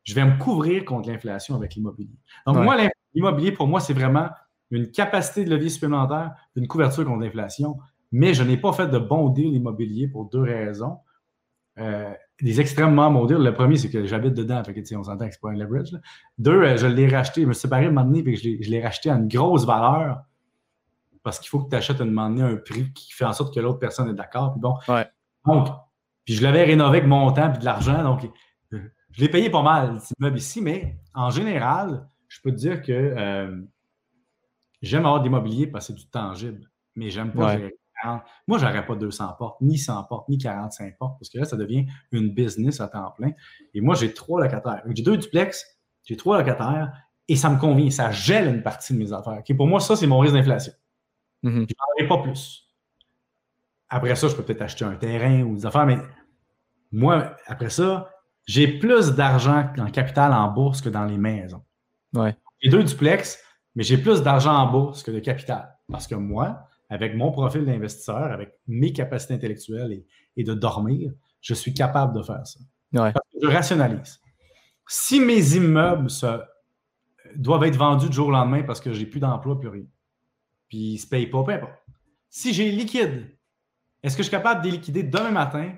je 0.04 0.14
vais 0.14 0.26
me 0.26 0.38
couvrir 0.38 0.84
contre 0.84 1.08
l'inflation 1.08 1.54
avec 1.56 1.74
l'immobilier. 1.74 2.18
Donc, 2.46 2.58
moi, 2.58 2.76
l'immobilier, 3.14 3.52
pour 3.52 3.66
moi, 3.66 3.80
c'est 3.80 3.94
vraiment 3.94 4.28
une 4.70 4.90
capacité 4.90 5.46
de 5.46 5.48
levier 5.48 5.70
supplémentaire, 5.70 6.34
une 6.54 6.68
couverture 6.68 7.06
contre 7.06 7.24
l'inflation. 7.24 7.78
Mais 8.12 8.34
je 8.34 8.42
n'ai 8.42 8.58
pas 8.58 8.74
fait 8.74 8.88
de 8.88 8.98
bon 8.98 9.30
deal 9.30 9.54
immobilier 9.54 10.06
pour 10.08 10.26
deux 10.26 10.42
raisons. 10.42 10.98
Euh, 11.78 12.12
des 12.42 12.60
extrêmement 12.60 13.10
bons 13.10 13.24
Le 13.24 13.54
premier, 13.54 13.78
c'est 13.78 13.88
que 13.88 14.04
j'habite 14.04 14.34
dedans, 14.34 14.62
fait 14.64 14.74
que, 14.74 14.96
on 14.96 15.04
s'entend 15.04 15.26
que 15.26 15.32
c'est 15.32 15.40
pas 15.40 15.48
un 15.48 15.56
leverage. 15.56 15.98
Deux, 16.36 16.62
euh, 16.62 16.76
je 16.76 16.86
l'ai 16.86 17.08
racheté, 17.08 17.40
je 17.40 17.46
me 17.46 17.54
suis 17.54 17.62
séparé 17.62 17.86
moment 17.86 18.04
donné, 18.04 18.22
puis 18.22 18.36
je 18.36 18.70
l'ai 18.70 18.82
racheté 18.82 19.08
à 19.08 19.14
une 19.14 19.28
grosse 19.28 19.64
valeur 19.64 20.24
parce 21.22 21.38
qu'il 21.38 21.48
faut 21.48 21.60
que 21.60 21.70
tu 21.70 21.76
achètes 21.76 22.00
un 22.00 22.06
moment 22.06 22.28
donné 22.30 22.42
un 22.42 22.56
prix 22.56 22.92
qui 22.92 23.12
fait 23.12 23.24
en 23.24 23.32
sorte 23.32 23.54
que 23.54 23.60
l'autre 23.60 23.78
personne 23.78 24.08
est 24.08 24.14
d'accord. 24.14 24.52
Puis 24.52 24.60
bon, 24.60 24.76
donc, 25.46 25.68
puis 26.24 26.34
je 26.34 26.42
l'avais 26.42 26.64
rénové 26.64 26.98
avec 26.98 27.08
mon 27.08 27.30
temps 27.32 27.52
et 27.52 27.58
de 27.58 27.64
l'argent, 27.64 28.02
donc 28.02 28.28
euh, 28.72 28.78
je 29.10 29.20
l'ai 29.20 29.28
payé 29.28 29.50
pas 29.50 29.62
mal, 29.62 30.00
ce 30.00 30.14
meuble 30.18 30.38
ici, 30.38 30.60
mais 30.60 30.98
en 31.14 31.30
général, 31.30 32.08
je 32.28 32.40
peux 32.42 32.50
te 32.50 32.56
dire 32.56 32.82
que 32.82 32.92
euh, 32.92 33.60
j'aime 34.82 35.06
avoir 35.06 35.20
de 35.20 35.24
l'immobilier 35.24 35.66
parce 35.66 35.88
que 35.88 35.92
c'est 35.92 35.98
du 35.98 36.08
tangible, 36.08 36.70
mais 36.94 37.10
j'aime 37.10 37.32
pas 37.32 37.56
moi, 38.46 38.58
je 38.58 38.66
n'aurais 38.66 38.84
pas 38.86 38.94
200 38.94 39.34
portes, 39.38 39.60
ni 39.60 39.78
100 39.78 40.04
portes, 40.04 40.28
ni 40.28 40.38
45 40.38 40.96
portes, 40.98 41.18
parce 41.18 41.28
que 41.28 41.38
là, 41.38 41.44
ça 41.44 41.56
devient 41.56 41.86
une 42.12 42.30
business 42.30 42.80
à 42.80 42.88
temps 42.88 43.10
plein. 43.16 43.32
Et 43.74 43.80
moi, 43.80 43.94
j'ai 43.94 44.14
trois 44.14 44.42
locataires. 44.42 44.82
J'ai 44.88 45.02
deux 45.02 45.16
duplex, 45.16 45.64
j'ai 46.04 46.16
trois 46.16 46.38
locataires, 46.38 46.92
et 47.28 47.36
ça 47.36 47.50
me 47.50 47.58
convient. 47.58 47.90
Ça 47.90 48.10
gèle 48.10 48.48
une 48.48 48.62
partie 48.62 48.92
de 48.92 48.98
mes 48.98 49.12
affaires. 49.12 49.42
Pour 49.56 49.66
moi, 49.66 49.80
ça, 49.80 49.96
c'est 49.96 50.06
mon 50.06 50.18
risque 50.18 50.34
d'inflation. 50.34 50.72
Mm-hmm. 51.44 51.66
Je 51.68 51.74
n'en 51.74 52.04
ai 52.04 52.08
pas 52.08 52.18
plus. 52.18 52.66
Après 53.88 54.14
ça, 54.14 54.28
je 54.28 54.36
peux 54.36 54.42
peut-être 54.42 54.62
acheter 54.62 54.84
un 54.84 54.94
terrain 54.94 55.42
ou 55.42 55.56
des 55.56 55.66
affaires, 55.66 55.86
mais 55.86 55.98
moi, 56.92 57.36
après 57.46 57.70
ça, 57.70 58.10
j'ai 58.46 58.78
plus 58.78 59.12
d'argent 59.12 59.72
en 59.78 59.90
capital 59.90 60.32
en 60.32 60.48
bourse 60.50 60.80
que 60.80 60.88
dans 60.88 61.04
les 61.04 61.18
maisons. 61.18 61.62
J'ai 62.60 62.70
deux 62.70 62.82
duplex, 62.82 63.42
mais 63.74 63.82
j'ai 63.82 63.98
plus 63.98 64.22
d'argent 64.22 64.54
en 64.54 64.70
bourse 64.70 65.02
que 65.02 65.10
de 65.10 65.20
capital. 65.20 65.76
Parce 65.90 66.06
que 66.06 66.14
moi, 66.14 66.68
avec 66.88 67.14
mon 67.14 67.30
profil 67.30 67.64
d'investisseur, 67.64 68.32
avec 68.32 68.52
mes 68.66 68.92
capacités 68.92 69.34
intellectuelles 69.34 70.04
et, 70.36 70.44
de 70.44 70.54
dormir, 70.54 71.12
je 71.40 71.54
suis 71.54 71.72
capable 71.74 72.16
de 72.16 72.22
faire 72.22 72.46
ça. 72.46 72.60
Parce 72.92 73.12
que 73.32 73.38
je 73.40 73.46
rationalise. 73.46 74.20
Si 74.88 75.20
mes 75.20 75.54
immeubles 75.54 76.08
doivent 77.36 77.64
être 77.64 77.76
vendus 77.76 78.08
du 78.08 78.16
jour 78.16 78.28
au 78.28 78.32
lendemain 78.32 78.62
parce 78.64 78.80
que 78.80 78.92
j'ai 78.92 79.06
plus 79.06 79.20
d'emploi, 79.20 79.58
plus 79.58 79.68
rien, 79.68 79.84
puis 80.70 80.78
ils 80.78 80.94
ne 80.94 80.98
se 80.98 81.06
payent 81.06 81.26
pas, 81.26 81.42
peu 81.42 81.52
importe. 81.52 81.74
Si 82.30 82.54
j'ai 82.54 82.70
liquide, 82.70 83.26
est-ce 84.02 84.16
que 84.16 84.22
je 84.22 84.28
suis 84.28 84.36
capable 84.36 84.62
de 84.62 84.66
les 84.66 84.76
liquider 84.76 85.02
demain 85.02 85.32
matin 85.32 85.72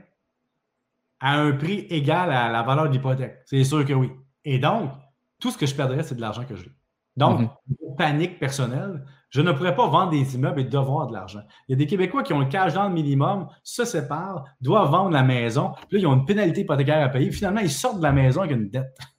à 1.18 1.40
un 1.40 1.52
prix 1.52 1.86
égal 1.90 2.30
à 2.30 2.50
la 2.50 2.62
valeur 2.62 2.88
de 2.88 2.92
l'hypothèque? 2.92 3.38
C'est 3.46 3.64
sûr 3.64 3.84
que 3.84 3.94
oui. 3.94 4.10
Et 4.44 4.58
donc, 4.58 4.92
tout 5.40 5.50
ce 5.50 5.58
que 5.58 5.66
je 5.66 5.74
perdrais, 5.74 6.02
c'est 6.02 6.14
de 6.14 6.20
l'argent 6.20 6.44
que 6.44 6.54
j'ai. 6.54 6.70
Donc, 7.16 7.40
mm-hmm. 7.40 7.96
panique 7.96 8.38
personnelle, 8.38 9.04
je 9.30 9.40
ne 9.40 9.52
pourrais 9.52 9.74
pas 9.74 9.88
vendre 9.88 10.10
des 10.10 10.34
immeubles 10.34 10.60
et 10.60 10.64
devoir 10.64 11.06
de 11.06 11.14
l'argent. 11.14 11.40
Il 11.66 11.72
y 11.72 11.74
a 11.74 11.76
des 11.76 11.86
Québécois 11.86 12.22
qui 12.22 12.34
ont 12.34 12.38
le 12.38 12.46
cash 12.46 12.74
dans 12.74 12.86
le 12.86 12.94
minimum, 12.94 13.48
se 13.62 13.84
séparent, 13.84 14.44
doivent 14.60 14.90
vendre 14.90 15.10
la 15.10 15.22
maison, 15.22 15.72
puis 15.88 15.96
là, 15.96 15.98
ils 16.00 16.06
ont 16.06 16.14
une 16.14 16.26
pénalité 16.26 16.62
hypothécaire 16.62 17.02
à 17.02 17.08
payer. 17.08 17.30
Finalement, 17.30 17.60
ils 17.60 17.70
sortent 17.70 17.98
de 17.98 18.02
la 18.02 18.12
maison 18.12 18.42
avec 18.42 18.56
une 18.56 18.68
dette. 18.68 18.96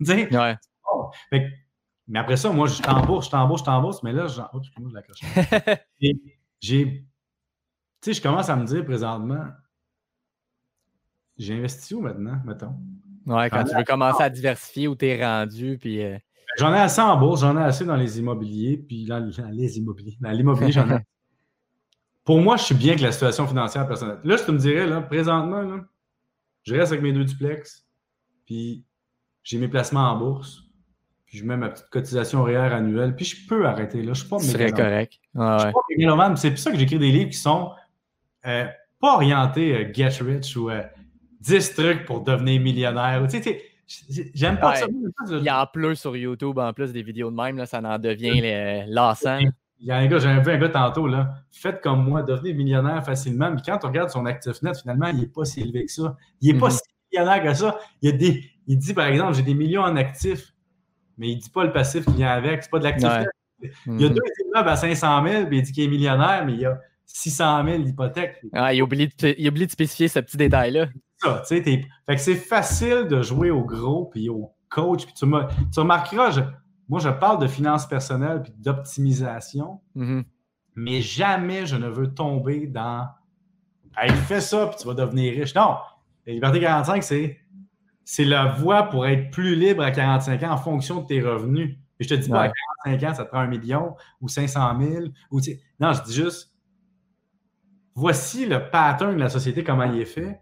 ouais. 1.32 1.48
Mais 2.08 2.20
après 2.20 2.38
ça, 2.38 2.52
moi, 2.52 2.68
je 2.68 2.82
t'embourse, 2.82 3.28
je 3.28 3.32
t'embourse, 3.32 3.62
je 3.62 3.66
t'embourse, 3.66 4.04
mais 4.04 4.12
là, 4.12 4.28
je, 4.28 4.42
oh, 4.54 4.60
je 4.62 4.94
la 4.94 5.78
j'ai. 6.60 7.06
Tu 8.02 8.12
sais, 8.12 8.14
je 8.14 8.22
commence 8.22 8.50
à 8.50 8.56
me 8.56 8.66
dire 8.66 8.84
présentement, 8.84 9.46
j'ai 11.38 11.56
investi 11.56 11.94
où 11.94 12.02
maintenant, 12.02 12.40
mettons? 12.46 12.76
Ouais, 13.26 13.50
quand 13.50 13.64
tu 13.64 13.76
veux 13.76 13.84
commencer 13.84 14.22
à 14.22 14.30
diversifier 14.30 14.88
où 14.88 14.96
tu 14.96 15.06
es 15.06 15.24
rendu, 15.24 15.78
puis. 15.80 16.04
Euh, 16.04 16.18
J'en 16.58 16.74
ai 16.74 16.80
assez 16.80 17.02
en 17.02 17.18
bourse, 17.18 17.42
j'en 17.42 17.58
ai 17.58 17.64
assez 17.64 17.84
dans 17.86 17.96
les 17.96 18.20
immobiliers, 18.20 18.78
puis 18.78 19.06
dans, 19.06 19.20
les 19.52 19.78
immobiliers. 19.78 20.18
Dans 20.20 20.32
l'immobilier, 20.32 20.72
j'en 20.72 20.90
ai. 20.90 21.00
Pour 22.26 22.40
moi, 22.40 22.58
je 22.58 22.64
suis 22.64 22.76
bien 22.76 22.90
avec 22.90 23.02
la 23.02 23.12
situation 23.12 23.48
financière 23.48 23.88
personnelle. 23.88 24.20
Là, 24.24 24.38
je 24.38 24.44
te 24.44 24.52
me 24.52 24.58
dirais, 24.58 24.86
là, 24.86 25.02
présentement, 25.02 25.62
là, 25.62 25.84
je 26.64 26.76
reste 26.76 26.92
avec 26.92 27.04
mes 27.04 27.12
deux 27.12 27.26
duplex, 27.26 27.86
puis 28.46 28.86
j'ai 29.42 29.58
mes 29.58 29.68
placements 29.68 30.12
en 30.12 30.18
bourse, 30.18 30.63
puis 31.34 31.40
je 31.40 31.46
mets 31.46 31.58
ma 31.58 31.70
petite 31.70 31.90
cotisation 31.90 32.44
réelle 32.44 32.74
annuelle, 32.74 33.16
puis 33.16 33.26
je 33.26 33.48
peux 33.48 33.66
arrêter. 33.66 34.04
Là. 34.04 34.14
Je 34.14 34.20
suis 34.20 34.30
pas 34.30 34.38
C'est 34.38 34.72
correct. 34.72 35.14
je 35.34 35.60
suis 35.60 36.06
pas 36.06 36.36
C'est 36.36 36.50
pour 36.52 36.60
ça 36.60 36.72
que 36.72 36.78
j'écris 36.78 37.00
des 37.00 37.12
livres 37.12 37.32
qui 37.32 37.40
sont 37.40 37.72
euh, 38.46 38.66
pas 39.02 39.16
orientés 39.16 39.76
euh, 39.76 39.92
get 39.92 40.10
rich 40.22 40.56
ou 40.56 40.70
10 41.40 41.72
euh, 41.72 41.74
trucs 41.74 42.06
pour 42.06 42.22
devenir 42.22 42.62
millionnaire. 42.62 43.26
Tu 43.28 43.42
sais, 43.42 43.64
J'aime 44.36 44.60
pas 44.60 44.76
ça. 44.76 44.86
Il 45.32 45.42
y 45.42 45.50
a 45.50 45.64
en 45.64 45.66
plus 45.66 45.96
sur 45.96 46.16
YouTube, 46.16 46.60
en 46.60 46.72
plus 46.72 46.94
des 46.94 47.02
vidéos 47.02 47.32
de 47.32 47.36
même, 47.36 47.58
là, 47.58 47.66
ça 47.66 47.80
en 47.80 47.98
devient 47.98 48.86
lassant. 48.88 49.40
Il 49.80 49.88
y 49.88 49.92
a 49.92 49.98
un 49.98 50.06
gars, 50.06 50.20
j'avais 50.20 50.40
vu 50.40 50.52
un 50.52 50.58
gars 50.60 50.70
tantôt, 50.70 51.08
là. 51.08 51.34
Faites 51.52 51.82
comme 51.82 52.08
moi, 52.08 52.22
devenez 52.22 52.54
millionnaire 52.54 53.04
facilement. 53.04 53.50
Mais 53.50 53.62
quand 53.66 53.80
on 53.84 53.88
regarde 53.88 54.12
son 54.12 54.28
actif 54.28 54.62
net, 54.62 54.80
finalement, 54.80 55.08
il 55.08 55.18
n'est 55.22 55.26
pas 55.26 55.46
si 55.46 55.62
élevé 55.62 55.86
que 55.86 55.92
ça. 55.92 56.16
Il 56.42 56.54
n'est 56.54 56.60
pas 56.60 56.68
mhm. 56.68 56.74
si 56.74 56.82
millionnaire 57.12 57.44
que 57.44 57.54
ça. 57.56 57.80
Il, 58.04 58.12
y 58.12 58.14
a 58.14 58.16
des, 58.16 58.44
il 58.68 58.78
dit, 58.78 58.94
par 58.94 59.08
exemple, 59.08 59.34
j'ai 59.34 59.42
des 59.42 59.56
millions 59.56 59.82
en 59.82 59.96
actifs, 59.96 60.53
mais 61.18 61.30
il 61.30 61.38
ne 61.38 61.42
dit 61.42 61.50
pas 61.50 61.64
le 61.64 61.72
passif 61.72 62.06
qui 62.06 62.14
vient 62.14 62.32
avec. 62.32 62.64
C'est 62.64 62.70
pas 62.70 62.80
de 62.80 62.84
l'actif 62.84 63.10
Il 63.62 64.02
y 64.02 64.06
a 64.06 64.10
mhm. 64.10 64.16
deux 64.16 64.22
immeubles 64.46 64.70
à 64.70 64.76
500 64.76 65.28
000, 65.28 65.46
puis 65.48 65.58
il 65.58 65.64
dit 65.64 65.72
qu'il 65.72 65.84
est 65.84 65.88
millionnaire, 65.88 66.46
mais 66.46 66.54
il 66.54 66.60
y 66.60 66.66
a 66.66 66.80
600 67.06 67.64
000 67.66 67.84
d'hypothèque. 67.84 68.42
Ah, 68.54 68.74
il, 68.74 68.82
oublie 68.82 69.08
de, 69.08 69.36
il 69.38 69.48
oublie 69.48 69.66
de 69.66 69.72
spécifier 69.72 70.08
ce 70.08 70.20
petit 70.20 70.38
détail-là. 70.38 70.88
Ça, 71.18 71.44
tu 71.48 71.56
sais, 71.56 71.64
fait 71.64 72.16
que 72.16 72.22
c'est 72.22 72.36
facile 72.36 73.08
de 73.08 73.22
jouer 73.22 73.52
au 73.52 73.64
gros 73.64 74.06
puis 74.06 74.30
au 74.30 74.54
coach. 74.70 75.06
Puis 75.06 75.14
tu, 75.14 75.26
tu 75.26 75.80
remarqueras, 75.80 76.52
moi, 76.90 77.00
je 77.00 77.10
parle 77.10 77.40
de 77.40 77.48
finances 77.48 77.88
personnelles 77.88 78.42
puis 78.44 78.54
d'optimisation, 78.58 79.80
mm-hmm. 79.96 80.24
mais 80.76 81.02
jamais 81.02 81.66
je 81.66 81.76
ne 81.76 81.88
veux 81.88 82.14
tomber 82.14 82.68
dans 82.68 83.08
Hey, 83.96 84.12
fais 84.12 84.42
ça 84.42 84.68
puis 84.68 84.78
tu 84.80 84.88
vas 84.88 84.96
devenir 84.96 85.34
riche. 85.34 85.54
Non, 85.54 85.76
la 86.26 86.34
liberté 86.34 86.60
45, 86.60 87.04
c'est 87.04 87.40
c'est 88.06 88.26
la 88.26 88.46
voie 88.46 88.84
pour 88.84 89.08
être 89.08 89.32
plus 89.32 89.56
libre 89.56 89.84
à 89.84 89.92
45 89.92 90.44
ans 90.44 90.52
en 90.52 90.58
fonction 90.58 91.02
de 91.02 91.08
tes 91.08 91.22
revenus. 91.22 91.78
Et 92.00 92.04
je 92.04 92.10
te 92.10 92.14
dis 92.16 92.30
pas 92.30 92.44
à 92.44 92.52
45 92.86 93.10
ans, 93.10 93.14
ça 93.14 93.26
te 93.26 93.30
prend 93.30 93.40
un 93.40 93.48
million 93.48 93.96
ou 94.22 94.28
500 94.28 94.80
000. 94.80 95.06
Ou, 95.32 95.40
non, 95.80 95.94
je 95.94 96.04
dis 96.04 96.14
juste, 96.14 96.54
voici 97.96 98.46
le 98.46 98.70
pattern 98.70 99.16
de 99.16 99.20
la 99.20 99.30
société, 99.30 99.64
comment 99.64 99.84
il 99.84 100.02
est 100.02 100.06
fait, 100.06 100.42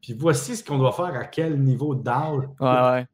puis 0.00 0.12
voici 0.12 0.56
ce 0.56 0.64
qu'on 0.64 0.78
doit 0.78 0.92
faire 0.92 1.14
à 1.14 1.24
quel 1.24 1.60
niveau 1.60 1.94
d'âge. 1.94 2.44
Ouais, 2.60 2.68
ouais. 2.68 3.06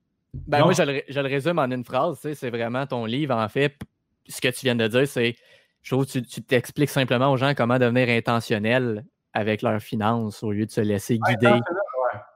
Ben, 0.47 0.65
moi, 0.65 0.73
je 0.73 0.83
le, 0.83 1.29
résume 1.29 1.59
en 1.59 1.71
une 1.71 1.85
phrase. 1.85 2.19
C'est 2.21 2.51
vraiment 2.51 2.87
ton 2.87 3.05
livre, 3.05 3.35
en 3.35 3.49
fait. 3.49 3.77
Ce 4.27 4.41
que 4.41 4.49
tu 4.49 4.61
viens 4.63 4.75
de 4.75 4.89
dire, 4.89 5.07
c'est 5.07 5.37
je 5.83 5.95
trouve 5.95 6.07
que 6.07 6.19
tu 6.19 6.43
t'expliques 6.43 6.91
simplement 6.91 7.31
aux 7.31 7.37
gens 7.37 7.53
comment 7.55 7.79
devenir 7.79 8.09
intentionnel 8.09 9.05
avec 9.35 9.61
leurs 9.63 9.81
finances 9.81 10.43
au 10.43 10.51
lieu 10.51 10.65
de 10.65 10.71
se 10.71 10.81
laisser 10.81 11.19
guider. 11.19 11.61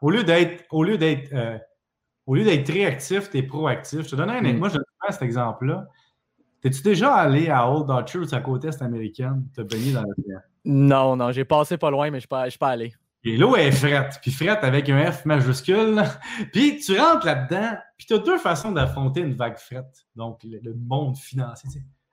Au 0.00 0.10
lieu 0.10 0.24
d'être 0.24 0.64
au 0.70 0.82
lieu 0.82 0.98
d'être 0.98 1.32
euh, 1.32 1.58
au 2.26 2.34
lieu 2.34 2.44
d'être 2.44 2.70
réactif, 2.70 3.30
tu 3.30 3.38
es 3.38 3.42
proactif. 3.42 4.02
Je 4.02 4.10
te 4.10 4.16
donne 4.16 4.30
un 4.30 4.40
mm. 4.40 4.58
Moi, 4.58 4.68
je 4.68 4.76
te 4.76 4.82
cet 5.10 5.22
exemple-là. 5.22 5.86
T'es-tu 6.60 6.82
déjà 6.82 7.14
allé 7.14 7.48
à 7.48 7.70
Old 7.70 7.86
Dutchers, 7.86 8.34
à 8.34 8.40
côte 8.40 8.64
est 8.64 8.82
américaine, 8.82 9.46
te 9.54 9.62
baigner 9.62 9.92
dans 9.92 10.02
la 10.02 10.40
Non, 10.64 11.16
non, 11.16 11.30
j'ai 11.30 11.44
passé 11.44 11.78
pas 11.78 11.90
loin, 11.90 12.10
mais 12.10 12.20
je 12.20 12.26
ne 12.30 12.50
suis 12.50 12.58
pas 12.58 12.68
allé. 12.68 12.92
Et 13.24 13.36
l'eau 13.36 13.56
est 13.56 13.72
frette, 13.72 14.18
puis 14.20 14.30
frette 14.30 14.62
avec 14.62 14.88
un 14.88 15.10
F 15.10 15.24
majuscule. 15.24 16.02
puis 16.52 16.78
tu 16.78 16.98
rentres 16.98 17.26
là-dedans, 17.26 17.76
puis 17.96 18.06
tu 18.06 18.14
as 18.14 18.18
deux 18.18 18.38
façons 18.38 18.72
d'affronter 18.72 19.20
une 19.20 19.34
vague 19.34 19.58
frette. 19.58 20.06
Donc, 20.16 20.40
le, 20.44 20.74
monde 20.74 21.16
financier. 21.16 21.68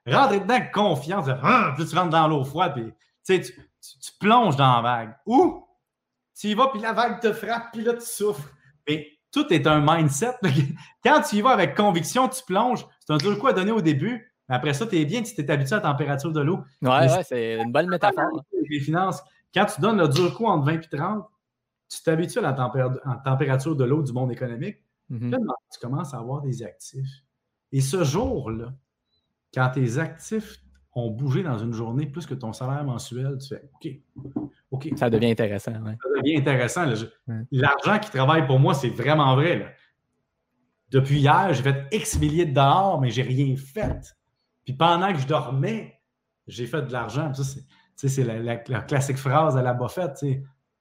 Tu 0.06 0.14
Rentrer 0.14 0.40
dedans 0.40 0.54
avec 0.54 0.72
confiance, 0.72 1.28
hein, 1.28 1.74
puis 1.76 1.86
tu 1.86 1.96
rentres 1.96 2.12
dans 2.12 2.28
l'eau 2.28 2.44
froide, 2.44 2.74
puis 2.76 2.94
tu, 3.26 3.42
tu, 3.42 3.52
tu, 3.52 4.12
plonges 4.20 4.56
dans 4.56 4.76
la 4.76 4.82
vague. 4.82 5.16
Ou 5.26 5.65
tu 6.38 6.48
y 6.48 6.54
vas, 6.54 6.68
puis 6.68 6.82
la 6.82 6.94
vague 6.94 7.20
te 7.20 7.32
frappe, 7.34 7.72
puis 7.72 7.82
là, 7.82 7.94
tu 7.94 8.06
souffres. 8.06 8.50
Et 8.88 9.20
tout 9.32 9.52
est 9.54 9.68
un 9.68 9.84
mindset. 9.86 10.36
Quand 11.04 11.22
tu 11.22 11.38
y 11.38 11.42
vas 11.42 11.52
avec 11.52 11.76
conviction, 11.76 12.28
tu 12.30 12.44
plonges. 12.46 12.86
C'est 13.00 13.14
un 13.14 13.18
truc 13.18 13.40
quoi 13.40 13.52
à 13.52 13.54
donner 13.54 13.72
au 13.72 13.82
début. 13.82 14.32
Mais 14.48 14.56
après 14.56 14.74
ça, 14.74 14.86
tu 14.86 14.98
es 14.98 15.06
bien, 15.06 15.24
tu 15.24 15.34
t'es 15.34 15.50
habitué 15.50 15.74
à 15.74 15.78
la 15.78 15.84
température 15.84 16.32
de 16.32 16.42
l'eau. 16.42 16.64
Ouais, 16.82 16.90
ouais, 16.90 17.24
c'est 17.24 17.56
une 17.56 17.72
bonne 17.72 17.90
métaphore. 17.90 18.44
Les 18.70 18.80
finances. 18.80 19.22
Quand 19.54 19.66
tu 19.66 19.82
donnes 19.82 19.98
le 19.98 20.08
dur 20.08 20.34
coup 20.36 20.46
entre 20.46 20.66
20 20.66 20.74
et 20.74 20.98
30, 20.98 21.26
tu 21.90 22.02
t'habitues 22.04 22.40
à 22.40 22.42
la 22.42 22.54
température 23.24 23.76
de 23.76 23.84
l'eau 23.84 24.04
du 24.04 24.12
monde 24.12 24.32
économique. 24.32 24.78
Là, 25.10 25.38
tu 25.72 25.80
commences 25.80 26.14
à 26.14 26.18
avoir 26.18 26.42
des 26.42 26.64
actifs. 26.64 27.24
Et 27.72 27.82
ce 27.82 28.04
jour-là, 28.04 28.74
quand 29.54 29.70
tes 29.70 29.98
actifs 29.98 30.65
ont 30.96 31.12
bougé 31.12 31.44
dans 31.44 31.58
une 31.58 31.74
journée 31.74 32.06
plus 32.06 32.26
que 32.26 32.34
ton 32.34 32.54
salaire 32.54 32.84
mensuel, 32.84 33.38
tu 33.38 33.50
fais 33.50 33.70
OK, 33.74 33.92
OK. 34.72 34.90
Ça 34.96 35.10
devient 35.10 35.32
intéressant. 35.32 35.74
Ça 35.74 36.22
devient 36.22 36.38
intéressant. 36.38 36.86
L'argent 37.52 38.00
qui 38.00 38.10
travaille 38.10 38.48
pour 38.48 38.60
moi, 38.60 38.74
c'est 38.74 38.90
vraiment 38.90 39.36
vrai. 39.36 39.76
Depuis 40.90 41.20
hier, 41.20 41.54
j'ai 41.54 41.64
fait 41.64 41.88
X 41.92 42.20
milliers 42.20 42.46
de 42.46 42.54
dollars, 42.54 43.02
mais 43.02 43.10
j'ai 43.10 43.24
rien 43.24 43.56
fait. 43.58 44.16
Puis 44.64 44.74
pendant 44.74 45.12
que 45.12 45.20
je 45.20 45.28
dormais, 45.28 46.00
j'ai 46.48 46.66
fait 46.66 46.84
de 46.84 46.92
l'argent. 46.92 47.34
Ça, 47.34 47.44
c'est 47.44 47.66
c'est 47.96 48.24
la, 48.24 48.58
classique 48.58 49.18
phrase 49.18 49.58
à 49.58 49.62
la 49.62 49.74
Buffett, 49.74 50.14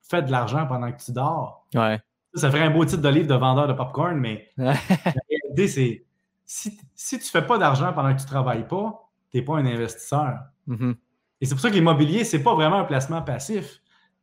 fais 0.03 0.23
de 0.23 0.31
l'argent 0.31 0.67
pendant 0.67 0.91
que 0.93 1.03
tu 1.03 1.13
dors. 1.13 1.67
Ouais. 1.75 2.01
Ça, 2.35 2.51
ferait 2.51 2.65
un 2.65 2.71
beau 2.71 2.85
titre 2.85 3.03
de 3.03 3.09
livre 3.09 3.29
de 3.29 3.35
vendeur 3.35 3.69
de 3.69 3.73
popcorn, 3.73 4.19
mais 4.19 4.49
la 4.57 4.73
réalité, 4.73 5.69
c'est 5.69 6.05
si, 6.45 6.79
si 6.95 7.19
tu 7.19 7.25
ne 7.25 7.41
fais 7.41 7.47
pas 7.47 7.59
d'argent 7.59 7.93
pendant 7.93 8.13
que 8.13 8.19
tu 8.19 8.25
ne 8.25 8.31
travailles 8.31 8.67
pas, 8.67 9.04
tu 9.35 9.41
n'es 9.41 9.45
pas 9.45 9.57
un 9.57 9.67
investisseur. 9.67 10.39
Mm-hmm. 10.69 10.95
Et 11.41 11.47
c'est 11.47 11.55
pour 11.55 11.61
ça 11.61 11.69
que 11.69 11.75
l'immobilier, 11.75 12.25
ce 12.25 12.37
n'est 12.37 12.43
pas 12.43 12.55
vraiment 12.55 12.77
un 12.77 12.85
placement 12.85 13.21
passif, 13.21 13.81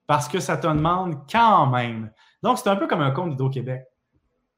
parce 0.07 0.30
que 0.30 0.39
ça 0.39 0.55
te 0.55 0.68
demande 0.68 1.18
quand 1.30 1.68
même. 1.68 2.12
Donc, 2.41 2.57
c'est 2.57 2.70
un 2.70 2.78
peu 2.78 2.88
comme 2.88 3.01
un 3.01 3.12
compte 3.12 3.32
d'Hydro-Québec. 3.32 3.84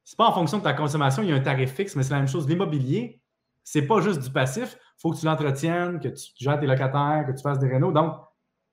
Ce 0.04 0.14
n'est 0.14 0.18
pas 0.18 0.28
en 0.28 0.34
fonction 0.34 0.60
de 0.60 0.64
ta 0.64 0.74
consommation, 0.74 1.24
il 1.24 1.30
y 1.30 1.32
a 1.32 1.36
un 1.36 1.40
tarif 1.40 1.74
fixe, 1.74 1.96
mais 1.96 2.04
c'est 2.04 2.14
la 2.14 2.20
même 2.20 2.28
chose. 2.28 2.48
L'immobilier, 2.48 3.20
ce 3.64 3.80
n'est 3.80 3.88
pas 3.88 4.00
juste 4.02 4.22
du 4.22 4.30
passif, 4.30 4.78
faut 4.98 5.12
que 5.12 5.20
tu 5.20 5.26
l'entretiennes, 5.26 6.00
que 6.00 6.10
tu 6.10 6.32
gères 6.38 6.60
tes 6.60 6.68
locataires, 6.68 7.26
que 7.28 7.32
tu 7.32 7.42
fasses 7.42 7.60
des 7.60 7.68
rénaux. 7.68 7.92
Donc, 7.92 8.14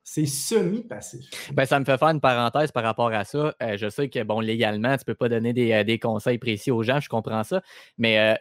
c'est 0.02 0.26
semi-passif. 0.26 1.30
Ben, 1.52 1.64
ça 1.64 1.78
me 1.78 1.84
fait 1.84 1.96
faire 1.96 2.08
une 2.08 2.20
parenthèse 2.20 2.72
par 2.72 2.82
rapport 2.82 3.12
à 3.12 3.24
ça. 3.24 3.54
Euh, 3.62 3.76
je 3.76 3.88
sais 3.88 4.08
que, 4.08 4.22
bon, 4.22 4.40
légalement, 4.40 4.96
tu 4.96 5.02
ne 5.02 5.04
peux 5.04 5.14
pas 5.14 5.28
donner 5.28 5.54
euh, 5.72 5.84
des, 5.84 5.98
conseils 5.98 6.38
précis 6.38 6.70
aux 6.70 6.82
gens, 6.82 7.00
je 7.00 7.08
comprends 7.08 7.44
ça. 7.44 7.62
Mais, 7.96 8.18
euh, 8.18 8.34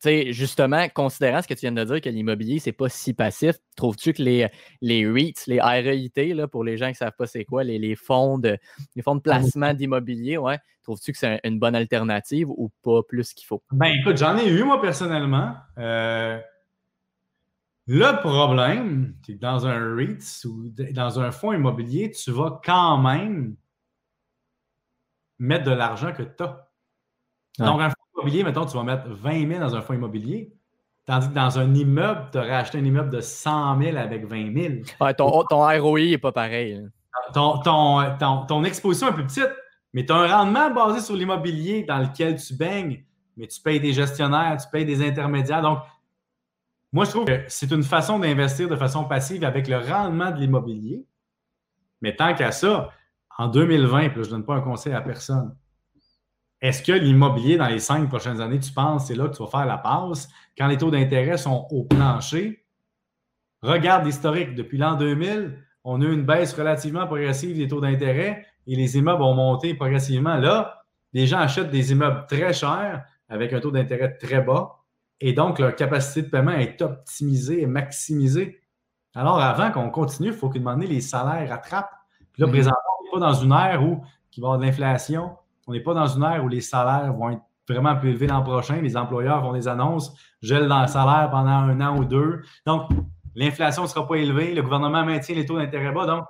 sais, 0.00 0.32
justement, 0.32 0.88
considérant 0.88 1.42
ce 1.42 1.48
que 1.48 1.54
tu 1.54 1.60
viens 1.60 1.72
de 1.72 1.84
dire, 1.84 2.00
que 2.00 2.08
l'immobilier, 2.08 2.58
c'est 2.58 2.72
pas 2.72 2.88
si 2.88 3.14
passif, 3.14 3.56
trouves-tu 3.76 4.12
que 4.12 4.22
les, 4.22 4.48
les 4.80 5.10
REITs, 5.10 5.46
les 5.46 5.60
REIT, 5.60 6.34
là, 6.34 6.48
pour 6.48 6.64
les 6.64 6.76
gens 6.76 6.86
qui 6.86 6.92
ne 6.92 6.96
savent 6.96 7.16
pas 7.16 7.26
c'est 7.26 7.44
quoi, 7.44 7.64
les, 7.64 7.96
fonds 7.96 8.38
de, 8.38 8.58
les 8.94 9.02
fonds 9.02 9.16
de 9.16 9.20
placement 9.20 9.74
d'immobilier, 9.74 10.38
ouais, 10.38 10.58
trouves-tu 10.82 11.12
que 11.12 11.18
c'est 11.18 11.40
une 11.44 11.58
bonne 11.58 11.74
alternative 11.74 12.48
ou 12.50 12.70
pas 12.82 13.02
plus 13.02 13.32
qu'il 13.32 13.46
faut? 13.46 13.62
Ben, 13.72 13.86
écoute, 13.86 14.16
j'en 14.16 14.36
ai 14.36 14.48
eu, 14.48 14.62
moi, 14.62 14.80
personnellement. 14.80 15.54
Le 17.88 18.20
problème, 18.20 19.14
c'est 19.24 19.34
que 19.34 19.40
dans 19.40 19.66
un 19.66 19.94
REIT 19.94 20.44
ou 20.44 20.68
dans 20.92 21.20
un 21.20 21.30
fonds 21.30 21.52
immobilier, 21.52 22.10
tu 22.10 22.32
vas 22.32 22.60
quand 22.64 22.98
même 22.98 23.54
mettre 25.38 25.64
de 25.64 25.70
l'argent 25.70 26.12
que 26.12 26.24
tu 26.24 26.42
as. 26.42 26.68
Donc, 27.58 27.80
un 27.80 27.90
immobilier, 28.16 28.44
mettons, 28.44 28.66
tu 28.66 28.76
vas 28.76 28.82
mettre 28.82 29.08
20 29.08 29.48
000 29.48 29.60
dans 29.60 29.74
un 29.74 29.80
fonds 29.80 29.94
immobilier, 29.94 30.52
tandis 31.04 31.28
que 31.28 31.34
dans 31.34 31.58
un 31.58 31.74
immeuble, 31.74 32.28
tu 32.32 32.38
aurais 32.38 32.52
acheté 32.52 32.78
un 32.78 32.84
immeuble 32.84 33.10
de 33.10 33.20
100 33.20 33.80
000 33.80 33.96
avec 33.96 34.26
20 34.26 34.54
000. 34.54 34.74
Ouais, 35.00 35.14
ton, 35.14 35.44
ton 35.44 35.58
ROI 35.58 36.00
n'est 36.00 36.18
pas 36.18 36.32
pareil. 36.32 36.82
Ton, 37.32 37.58
ton, 37.58 38.46
ton, 38.46 38.64
exposition 38.64 39.08
est 39.08 39.12
plus 39.12 39.26
petite, 39.26 39.50
mais 39.92 40.04
tu 40.04 40.12
as 40.12 40.16
un 40.16 40.26
rendement 40.26 40.70
basé 40.70 41.00
sur 41.00 41.14
l'immobilier 41.14 41.84
dans 41.84 41.98
lequel 41.98 42.40
tu 42.40 42.54
baignes, 42.54 43.04
mais 43.36 43.46
tu 43.46 43.60
payes 43.60 43.80
des 43.80 43.92
gestionnaires, 43.92 44.56
tu 44.62 44.68
payes 44.70 44.84
des 44.84 45.06
intermédiaires. 45.06 45.62
Donc, 45.62 45.78
moi, 46.92 47.04
je 47.04 47.10
trouve 47.10 47.24
que 47.24 47.44
c'est 47.48 47.70
une 47.72 47.82
façon 47.82 48.18
d'investir 48.18 48.68
de 48.68 48.76
façon 48.76 49.04
passive 49.04 49.44
avec 49.44 49.68
le 49.68 49.78
rendement 49.78 50.30
de 50.30 50.38
l'immobilier. 50.38 51.04
Mais 52.00 52.14
tant 52.14 52.34
qu'à 52.34 52.52
ça, 52.52 52.90
en 53.38 53.48
2020, 53.48 54.14
je 54.14 54.20
ne 54.20 54.24
donne 54.26 54.44
pas 54.44 54.54
un 54.54 54.60
conseil 54.60 54.92
à 54.92 55.00
personne. 55.00 55.54
Est-ce 56.66 56.82
que 56.82 56.92
l'immobilier, 56.92 57.56
dans 57.56 57.68
les 57.68 57.78
cinq 57.78 58.08
prochaines 58.08 58.40
années, 58.40 58.58
tu 58.58 58.72
penses 58.72 59.06
c'est 59.06 59.14
là 59.14 59.28
que 59.28 59.36
tu 59.36 59.42
vas 59.42 59.48
faire 59.48 59.66
la 59.66 59.78
passe? 59.78 60.28
Quand 60.58 60.66
les 60.66 60.76
taux 60.76 60.90
d'intérêt 60.90 61.36
sont 61.36 61.66
au 61.70 61.84
plancher? 61.84 62.66
Regarde 63.62 64.04
l'historique. 64.04 64.54
Depuis 64.54 64.76
l'an 64.76 64.96
2000, 64.96 65.56
on 65.84 66.00
a 66.02 66.04
eu 66.04 66.12
une 66.12 66.24
baisse 66.24 66.52
relativement 66.54 67.06
progressive 67.06 67.56
des 67.56 67.68
taux 67.68 67.80
d'intérêt 67.80 68.44
et 68.66 68.74
les 68.74 68.96
immeubles 68.96 69.22
ont 69.22 69.34
monté 69.34 69.74
progressivement. 69.74 70.36
Là, 70.36 70.82
les 71.12 71.26
gens 71.26 71.38
achètent 71.38 71.70
des 71.70 71.92
immeubles 71.92 72.26
très 72.28 72.52
chers 72.52 73.04
avec 73.28 73.52
un 73.52 73.60
taux 73.60 73.70
d'intérêt 73.70 74.16
très 74.16 74.40
bas 74.40 74.76
et 75.20 75.32
donc, 75.32 75.58
leur 75.58 75.74
capacité 75.74 76.22
de 76.22 76.28
paiement 76.28 76.52
est 76.52 76.82
optimisée 76.82 77.62
et 77.62 77.66
maximisée. 77.66 78.60
Alors, 79.14 79.40
avant 79.40 79.70
qu'on 79.70 79.88
continue, 79.90 80.28
il 80.28 80.34
faut 80.34 80.50
que 80.50 80.58
demander 80.58 80.86
les 80.86 81.00
salaires 81.00 81.48
rattrapent. 81.48 81.94
Puis 82.32 82.42
là, 82.42 82.46
mhm. 82.46 82.52
présentement, 82.52 82.80
on 83.00 83.04
n'est 83.04 83.20
pas 83.20 83.26
dans 83.26 83.34
une 83.34 83.52
ère 83.52 83.82
où 83.82 84.02
il 84.36 84.40
va 84.42 84.46
y 84.46 84.48
avoir 84.48 84.58
de 84.58 84.64
l'inflation. 84.64 85.36
On 85.66 85.72
n'est 85.72 85.80
pas 85.80 85.94
dans 85.94 86.06
une 86.06 86.22
ère 86.22 86.44
où 86.44 86.48
les 86.48 86.60
salaires 86.60 87.12
vont 87.12 87.30
être 87.30 87.42
vraiment 87.68 87.96
plus 87.96 88.10
élevés 88.10 88.26
l'an 88.26 88.42
prochain. 88.42 88.80
Les 88.80 88.96
employeurs 88.96 89.42
font 89.42 89.52
des 89.52 89.68
annonces, 89.68 90.14
gèlent 90.42 90.68
dans 90.68 90.82
le 90.82 90.88
salaire 90.88 91.28
pendant 91.30 91.50
un 91.50 91.80
an 91.80 91.98
ou 91.98 92.04
deux. 92.04 92.42
Donc, 92.64 92.90
l'inflation 93.34 93.82
ne 93.82 93.88
sera 93.88 94.06
pas 94.06 94.16
élevée. 94.16 94.54
Le 94.54 94.62
gouvernement 94.62 95.04
maintient 95.04 95.34
les 95.34 95.44
taux 95.44 95.58
d'intérêt 95.58 95.92
bas. 95.92 96.06
Donc, 96.06 96.24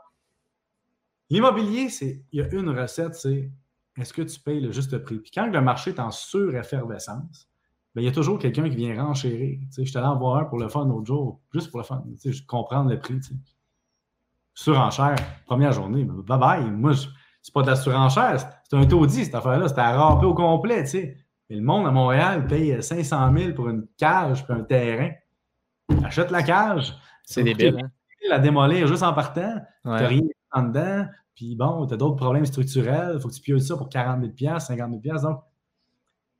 l'immobilier, 1.28 1.88
c'est 1.90 2.24
il 2.32 2.40
y 2.40 2.42
a 2.42 2.54
une 2.54 2.70
recette, 2.70 3.14
c'est 3.14 3.50
est-ce 3.98 4.12
que 4.12 4.22
tu 4.22 4.38
payes 4.40 4.60
le 4.60 4.72
juste 4.72 4.96
prix? 4.98 5.18
Puis 5.18 5.30
quand 5.30 5.46
le 5.46 5.60
marché 5.60 5.90
est 5.90 6.00
en 6.00 6.10
sur-effervescence, 6.10 7.48
ben, 7.94 8.02
il 8.02 8.04
y 8.04 8.08
a 8.08 8.12
toujours 8.12 8.38
quelqu'un 8.38 8.68
qui 8.68 8.76
vient 8.76 9.02
renchérir. 9.02 9.58
Je 9.74 9.84
suis 9.84 9.96
allé 9.96 10.06
en 10.06 10.18
voir 10.18 10.36
un 10.36 10.44
pour 10.44 10.58
le 10.58 10.68
fun 10.68 10.84
l'autre 10.84 11.06
jour, 11.06 11.40
juste 11.52 11.70
pour 11.70 11.80
le 11.80 11.84
fun, 11.84 12.04
comprendre 12.46 12.90
le 12.90 12.98
prix. 12.98 13.18
Surenchère, 14.52 15.16
première 15.46 15.72
journée, 15.72 16.04
bye 16.04 16.38
bye. 16.38 16.70
Moi, 16.70 16.92
c'est 17.46 17.54
pas 17.54 17.62
de 17.62 17.68
la 17.68 17.76
surenchère, 17.76 18.40
c'est 18.68 18.76
un 18.76 18.84
taudis, 18.86 19.26
cette 19.26 19.36
affaire-là. 19.36 19.68
C'était 19.68 19.80
à 19.82 19.96
ramper 19.96 20.26
au 20.26 20.34
complet. 20.34 20.84
sais. 20.84 21.16
Et 21.48 21.54
le 21.54 21.62
monde 21.62 21.86
à 21.86 21.92
Montréal 21.92 22.44
paye 22.48 22.82
500 22.82 23.32
000 23.38 23.52
pour 23.52 23.68
une 23.68 23.86
cage 23.96 24.44
pour 24.44 24.56
un 24.56 24.64
terrain. 24.64 25.12
Achète 26.02 26.32
la 26.32 26.42
cage, 26.42 26.92
C'est 27.24 27.44
débile. 27.44 27.78
Hein? 27.80 27.88
La 28.28 28.40
démolir 28.40 28.88
juste 28.88 29.04
en 29.04 29.12
partant, 29.12 29.60
tu 29.84 29.88
n'as 29.88 30.08
rien 30.08 30.22
en 30.50 30.64
dedans, 30.64 31.06
puis 31.36 31.54
bon, 31.54 31.86
tu 31.86 31.94
as 31.94 31.96
d'autres 31.96 32.16
problèmes 32.16 32.46
structurels, 32.46 33.12
il 33.14 33.20
faut 33.20 33.28
que 33.28 33.34
tu 33.34 33.40
pieuses 33.40 33.68
ça 33.68 33.76
pour 33.76 33.88
40 33.90 34.24
000 34.36 34.58
50 34.58 35.00
000 35.00 35.18
Donc, 35.20 35.44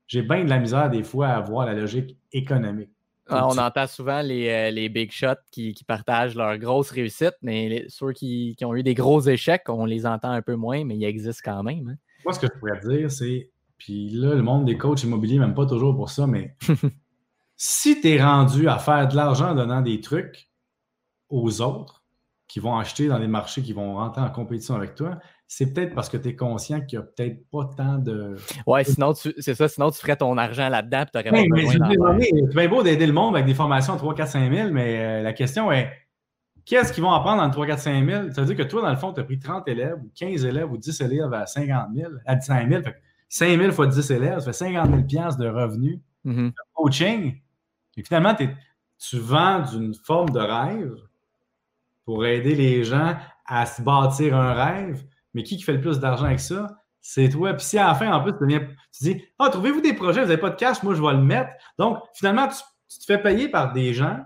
j'ai 0.09 0.23
bien 0.23 0.43
de 0.43 0.51
la 0.51 0.59
misère 0.59 0.91
des 0.91 1.05
fois 1.05 1.29
à 1.29 1.41
voir 1.41 1.67
la 1.67 1.75
logique 1.75 2.19
économique. 2.33 2.91
Ah, 3.29 3.47
on 3.49 3.59
entend 3.59 3.87
souvent 3.87 4.21
les, 4.23 4.49
euh, 4.49 4.71
les 4.71 4.89
big 4.89 5.11
shots 5.11 5.43
qui, 5.51 5.75
partagent 5.87 6.37
leurs 6.37 6.59
grosses 6.59 6.91
réussites, 6.91 7.37
mais 7.43 7.85
ceux 7.89 8.13
qui, 8.13 8.57
ont 8.63 8.75
eu 8.75 8.83
des 8.83 8.95
gros 8.95 9.21
échecs, 9.21 9.65
on 9.69 9.85
les 9.85 10.07
entend 10.07 10.31
un 10.31 10.43
peu 10.43 10.55
moins, 10.55 10.85
mais 10.85 10.97
ils 10.97 11.05
existent 11.05 11.43
quand 11.45 11.63
même. 11.65 11.89
Hein. 11.89 11.97
Moi, 12.25 12.33
ce 12.33 12.41
que 12.41 12.47
je 12.47 12.59
pourrais 12.59 12.81
dire, 12.81 13.11
c'est, 13.11 13.51
puis 13.79 14.11
là, 14.11 14.35
le 14.35 14.43
monde 14.43 14.65
des 14.65 14.79
coachs 14.79 15.03
immobiliers, 15.03 15.39
même 15.39 15.55
pas 15.55 15.67
toujours 15.67 15.97
pour 15.97 16.11
ça, 16.11 16.27
mais 16.27 16.57
si 17.57 18.01
tu 18.01 18.09
es 18.09 18.23
rendu 18.23 18.69
à 18.69 18.79
faire 18.79 19.09
de 19.09 19.17
l'argent 19.17 19.51
en 19.51 19.55
donnant 19.55 19.81
des 19.81 20.01
trucs 20.01 20.49
aux 21.29 21.61
autres 21.61 22.05
qui 22.47 22.61
vont 22.61 22.79
acheter 22.79 23.09
dans 23.09 23.19
les 23.19 23.27
marchés, 23.27 23.63
qui 23.63 23.73
vont 23.73 23.97
rentrer 23.97 24.23
en 24.23 24.31
compétition 24.31 24.77
avec 24.77 24.95
toi, 24.95 25.19
c'est 25.49 25.73
peut-être 25.73 25.95
parce 25.95 26.09
que 26.09 26.17
tu 26.17 26.31
es 26.31 26.37
conscient 26.37 26.81
qu'il 26.81 26.99
n'y 26.99 27.05
a 27.05 27.07
peut-être 27.07 27.49
pas 27.51 27.71
tant 27.77 27.99
de. 27.99 28.37
Ouais, 28.67 28.83
sinon, 28.83 29.15
c'est 29.15 29.55
ça, 29.55 29.69
sinon 29.69 29.91
tu 29.91 30.01
ferais 30.01 30.17
ton 30.17 30.37
argent 30.37 30.69
là-dedans 30.69 31.03
et 31.03 31.23
tu 31.23 31.31
n'aurais 31.31 31.49
pas 31.49 31.57
besoin 31.57 32.19
C'est 32.21 32.55
bien 32.55 32.69
beau 32.69 32.83
d'aider 32.83 33.07
le 33.07 33.13
monde 33.13 33.37
avec 33.37 33.47
des 33.47 33.55
formations 33.55 33.95
à 33.95 33.97
3, 33.97 34.15
4, 34.15 34.29
5 34.29 34.53
000, 34.53 34.71
mais 34.71 34.99
euh, 34.99 35.23
la 35.23 35.33
question 35.33 35.71
est 35.71 35.91
qu'est-ce 36.65 36.93
qu'ils 36.93 37.05
vont 37.05 37.13
apprendre 37.13 37.43
dans 37.43 37.51
3, 37.51 37.67
4, 37.67 37.79
5 37.79 38.09
000 38.09 38.33
Ça 38.33 38.41
veut 38.43 38.47
dire 38.47 38.57
que 38.57 38.69
toi, 38.69 38.83
dans 38.83 38.91
le 38.91 38.97
fond, 38.97 39.13
tu 39.13 39.21
as 39.21 39.25
pris 39.25 39.39
30 39.39 39.69
élèves 39.69 39.99
ou 40.03 40.11
15 40.17 40.45
élèves 40.45 40.71
ou 40.71 40.77
10 40.77 41.01
élèves 41.01 41.33
à 41.33 41.47
50 41.47 41.89
000, 41.95 42.11
à 42.27 42.41
5 42.41 42.69
000. 42.69 42.83
Fait 42.83 42.97
5 43.29 43.59
000 43.59 43.73
fois 43.73 43.87
10 43.87 44.11
élèves, 44.11 44.39
ça 44.41 44.47
fait 44.47 44.53
50 44.53 45.11
000 45.11 45.37
de 45.39 45.49
revenus 45.49 46.01
mm-hmm. 46.25 46.47
de 46.49 46.55
coaching. 46.75 47.41
Et 47.97 48.03
finalement, 48.03 48.35
tu 48.35 49.19
vends 49.19 49.63
d'une 49.63 49.95
forme 49.95 50.31
de 50.31 50.41
rêve 50.41 50.97
pour 52.05 52.27
aider 52.27 52.55
les 52.55 52.85
gens 52.85 53.17
à 53.47 53.65
se 53.67 53.81
bâtir 53.83 54.37
un 54.37 54.53
rêve 54.53 55.05
mais 55.37 55.43
qui, 55.43 55.59
qui 55.59 55.65
fait 55.65 55.75
le 55.75 55.83
plus 55.83 56.01
d'argent 56.01 56.25
avec 56.25 56.41
ça? 56.41 56.67
C'est 57.03 57.29
toi. 57.29 57.53
Puis 57.53 57.67
si 57.67 57.79
à 57.79 57.89
la 57.89 57.95
fin, 57.95 58.11
en 58.11 58.23
plus, 58.23 58.33
tu, 58.33 59.03
dis 59.03 59.23
Ah, 59.39 59.51
trouvez-vous 59.51 59.83
des 59.83 59.93
projets, 59.93 60.23
vous 60.23 60.29
n'avez 60.29 60.41
pas 60.41 60.49
de 60.49 60.57
cash, 60.57 60.83
moi 60.83 60.95
je 60.95 61.03
vais 61.03 61.13
le 61.13 61.23
mettre. 61.23 61.51
Donc, 61.79 61.99
finalement, 62.15 62.49
tu, 62.49 62.99
te 62.99 63.05
fais 63.05 63.23
payer 63.23 63.51
par 63.51 63.75
des 63.75 63.93
gens 63.93 64.25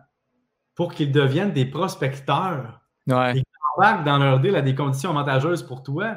pour 0.77 0.95
qu'ils 0.95 1.11
deviennent 1.11 1.53
des 1.53 1.67
prospecteurs. 1.67 2.81
Ouais. 3.09 3.33
Et 3.33 3.35
qu'ils 3.43 4.05
dans 4.05 4.19
leur 4.19 4.39
deal 4.39 4.55
à 4.55 4.63
des 4.63 4.77
conditions 4.77 5.11
avantageuses 5.11 5.65
pour 5.65 5.83
toi. 5.83 6.17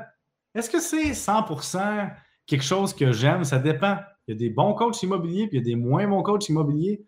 Est-ce 0.54 0.70
que 0.70 0.80
c'est 0.80 1.12
100% 1.12 2.12
quelque 2.46 2.64
chose 2.64 2.94
que 2.94 3.12
j'aime? 3.12 3.44
Ça 3.44 3.58
dépend. 3.58 3.98
Il 4.28 4.36
y 4.36 4.38
a 4.38 4.38
des 4.38 4.52
bons 4.52 4.76
coachs 4.76 5.02
immobiliers, 5.02 5.48
puis 5.48 5.58
il 5.58 5.68
y 5.68 5.72
a 5.72 5.76
des 5.76 5.76
moins 5.76 6.08
bons 6.08 6.22
coachs 6.22 6.48
immobiliers. 6.50 7.04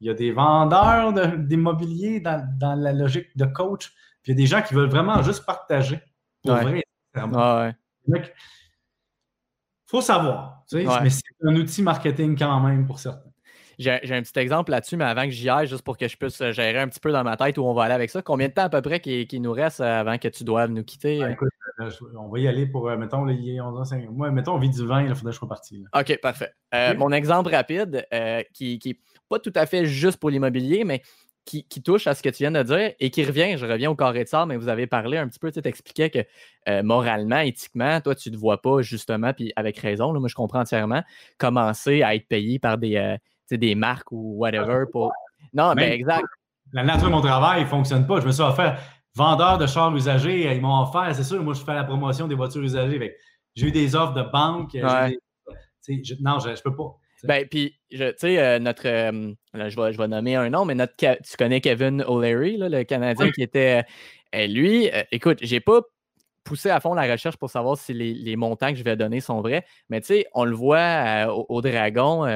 Il 0.00 0.06
y 0.06 0.10
a 0.10 0.14
des 0.14 0.30
vendeurs 0.30 1.12
d'immobilier 1.38 2.20
dans, 2.20 2.46
dans, 2.60 2.76
la 2.76 2.92
logique 2.92 3.36
de 3.36 3.44
coach. 3.44 3.92
Puis 4.22 4.32
il 4.32 4.38
y 4.38 4.40
a 4.40 4.42
des 4.42 4.46
gens 4.46 4.62
qui 4.62 4.74
veulent 4.74 4.88
vraiment 4.88 5.20
juste 5.22 5.44
partager. 5.44 6.00
Pour 6.44 6.54
vrai, 6.56 6.84
ah 7.14 7.72
ouais. 8.08 8.22
faut 9.86 10.00
savoir. 10.00 10.64
Mais 10.72 11.10
c'est 11.10 11.22
un 11.42 11.54
outil 11.56 11.82
marketing 11.82 12.36
quand 12.38 12.60
même 12.60 12.86
pour 12.86 12.98
certains. 12.98 13.30
J'ai 13.78 14.14
un 14.14 14.22
petit 14.22 14.38
exemple 14.38 14.70
là-dessus, 14.70 14.96
mais 14.96 15.04
avant 15.04 15.24
que 15.24 15.30
j'y 15.30 15.48
aille, 15.48 15.66
juste 15.66 15.82
pour 15.82 15.96
que 15.96 16.06
je 16.06 16.16
puisse 16.16 16.40
euh, 16.40 16.52
gérer 16.52 16.78
un 16.78 16.88
petit 16.88 17.00
peu 17.00 17.10
dans 17.10 17.24
ma 17.24 17.36
tête 17.36 17.58
où 17.58 17.62
on 17.64 17.74
va 17.74 17.84
aller 17.84 17.94
avec 17.94 18.10
ça. 18.10 18.22
Combien 18.22 18.48
de 18.48 18.52
temps 18.52 18.62
à 18.62 18.68
peu 18.68 18.82
près 18.82 19.00
qu'il 19.00 19.42
nous 19.42 19.52
reste 19.52 19.80
euh, 19.80 20.00
avant 20.00 20.18
que 20.18 20.28
tu 20.28 20.44
doives 20.44 20.70
nous 20.70 20.84
quitter? 20.84 21.18
Ben, 21.18 21.36
euh? 21.80 21.90
on 22.16 22.28
va 22.28 22.38
y 22.38 22.46
aller 22.46 22.66
pour, 22.66 22.88
mettons, 22.96 23.24
les 23.24 23.60
11 23.60 23.80
ans, 23.80 23.84
5 23.84 24.08
Moi, 24.10 24.30
mettons, 24.30 24.54
on 24.54 24.58
vit 24.58 24.70
du 24.70 24.86
vin, 24.86 25.02
il 25.02 25.08
faudrait 25.08 25.30
que 25.30 25.32
je 25.32 25.38
sois 25.38 25.48
parti. 25.48 25.84
OK, 25.92 26.20
parfait. 26.20 26.52
Mon 26.96 27.10
exemple 27.10 27.50
rapide, 27.50 28.06
qui 28.52 28.80
n'est 28.84 28.98
pas 29.28 29.38
tout 29.38 29.52
à 29.54 29.66
fait 29.66 29.86
juste 29.86 30.18
pour 30.18 30.30
l'immobilier, 30.30 30.84
mais 30.84 31.02
qui, 31.44 31.82
touche 31.82 32.06
à 32.06 32.14
ce 32.14 32.22
que 32.22 32.28
tu 32.30 32.42
viens 32.42 32.50
de 32.50 32.62
dire 32.62 32.92
et 32.98 33.10
qui 33.10 33.24
revient, 33.24 33.56
je 33.56 33.66
reviens 33.66 33.90
au 33.90 33.94
carré 33.94 34.24
de 34.24 34.28
sable, 34.28 34.48
mais 34.48 34.56
vous 34.56 34.68
avez 34.68 34.86
parlé 34.86 35.18
un 35.18 35.28
petit 35.28 35.38
peu, 35.38 35.52
tu 35.52 35.60
t'expliquais 35.60 36.10
que 36.10 36.18
euh, 36.68 36.82
moralement, 36.82 37.38
éthiquement, 37.38 38.00
toi, 38.00 38.14
tu 38.14 38.30
ne 38.30 38.34
te 38.34 38.40
vois 38.40 38.60
pas 38.62 38.80
justement, 38.82 39.32
puis 39.32 39.52
avec 39.56 39.78
raison, 39.78 40.12
moi 40.18 40.28
je 40.28 40.34
comprends 40.34 40.60
entièrement, 40.60 41.02
commencer 41.38 42.02
à 42.02 42.14
être 42.14 42.26
payé 42.28 42.58
par 42.58 42.78
des, 42.78 42.96
euh, 42.96 43.16
des 43.50 43.74
marques 43.74 44.10
ou 44.10 44.36
whatever 44.38 44.84
pour. 44.90 45.12
Non, 45.52 45.74
mais 45.74 45.92
exact. 45.92 46.24
La 46.72 46.82
nature 46.82 47.06
de 47.06 47.12
mon 47.12 47.20
travail 47.20 47.62
ne 47.62 47.66
fonctionne 47.68 48.06
pas. 48.06 48.20
Je 48.20 48.26
me 48.26 48.32
suis 48.32 48.42
offert 48.42 48.80
vendeur 49.14 49.58
de 49.58 49.66
chars 49.66 49.94
usagés, 49.94 50.52
ils 50.52 50.60
m'ont 50.60 50.82
offert, 50.82 51.14
c'est 51.14 51.22
sûr, 51.22 51.42
moi 51.42 51.54
je 51.54 51.62
fais 51.62 51.74
la 51.74 51.84
promotion 51.84 52.26
des 52.26 52.34
voitures 52.34 52.62
usagées. 52.62 53.16
J'ai 53.54 53.68
eu 53.68 53.72
des 53.72 53.94
offres 53.94 54.14
de 54.14 54.22
banque. 54.22 54.74
non, 54.74 56.38
je 56.40 56.48
ne 56.48 56.62
peux 56.62 56.74
pas. 56.74 56.96
Ben, 57.24 57.46
puis, 57.48 57.74
tu 57.90 57.96
sais, 57.96 58.38
euh, 58.38 58.58
notre. 58.58 58.86
Euh, 58.86 59.32
je, 59.54 59.80
vais, 59.80 59.92
je 59.92 59.98
vais 59.98 60.08
nommer 60.08 60.36
un 60.36 60.50
nom, 60.50 60.64
mais 60.64 60.74
notre, 60.74 60.94
tu 60.96 61.36
connais 61.38 61.60
Kevin 61.60 62.02
O'Leary, 62.06 62.58
le 62.58 62.84
Canadien 62.84 63.30
qui 63.30 63.42
était. 63.42 63.84
Euh, 64.34 64.46
lui, 64.46 64.90
écoute, 65.10 65.38
j'ai 65.40 65.60
pas 65.60 65.80
poussé 66.42 66.68
à 66.68 66.80
fond 66.80 66.92
la 66.92 67.10
recherche 67.10 67.38
pour 67.38 67.48
savoir 67.48 67.78
si 67.78 67.94
les, 67.94 68.36
montants 68.36 68.70
que 68.70 68.76
je 68.76 68.84
vais 68.84 68.96
donner 68.96 69.20
sont 69.20 69.40
vrais, 69.40 69.64
mais 69.88 70.02
tu 70.02 70.08
sais, 70.08 70.26
on 70.34 70.44
le 70.44 70.54
voit 70.54 71.26
au, 71.48 71.62
Dragon, 71.62 72.26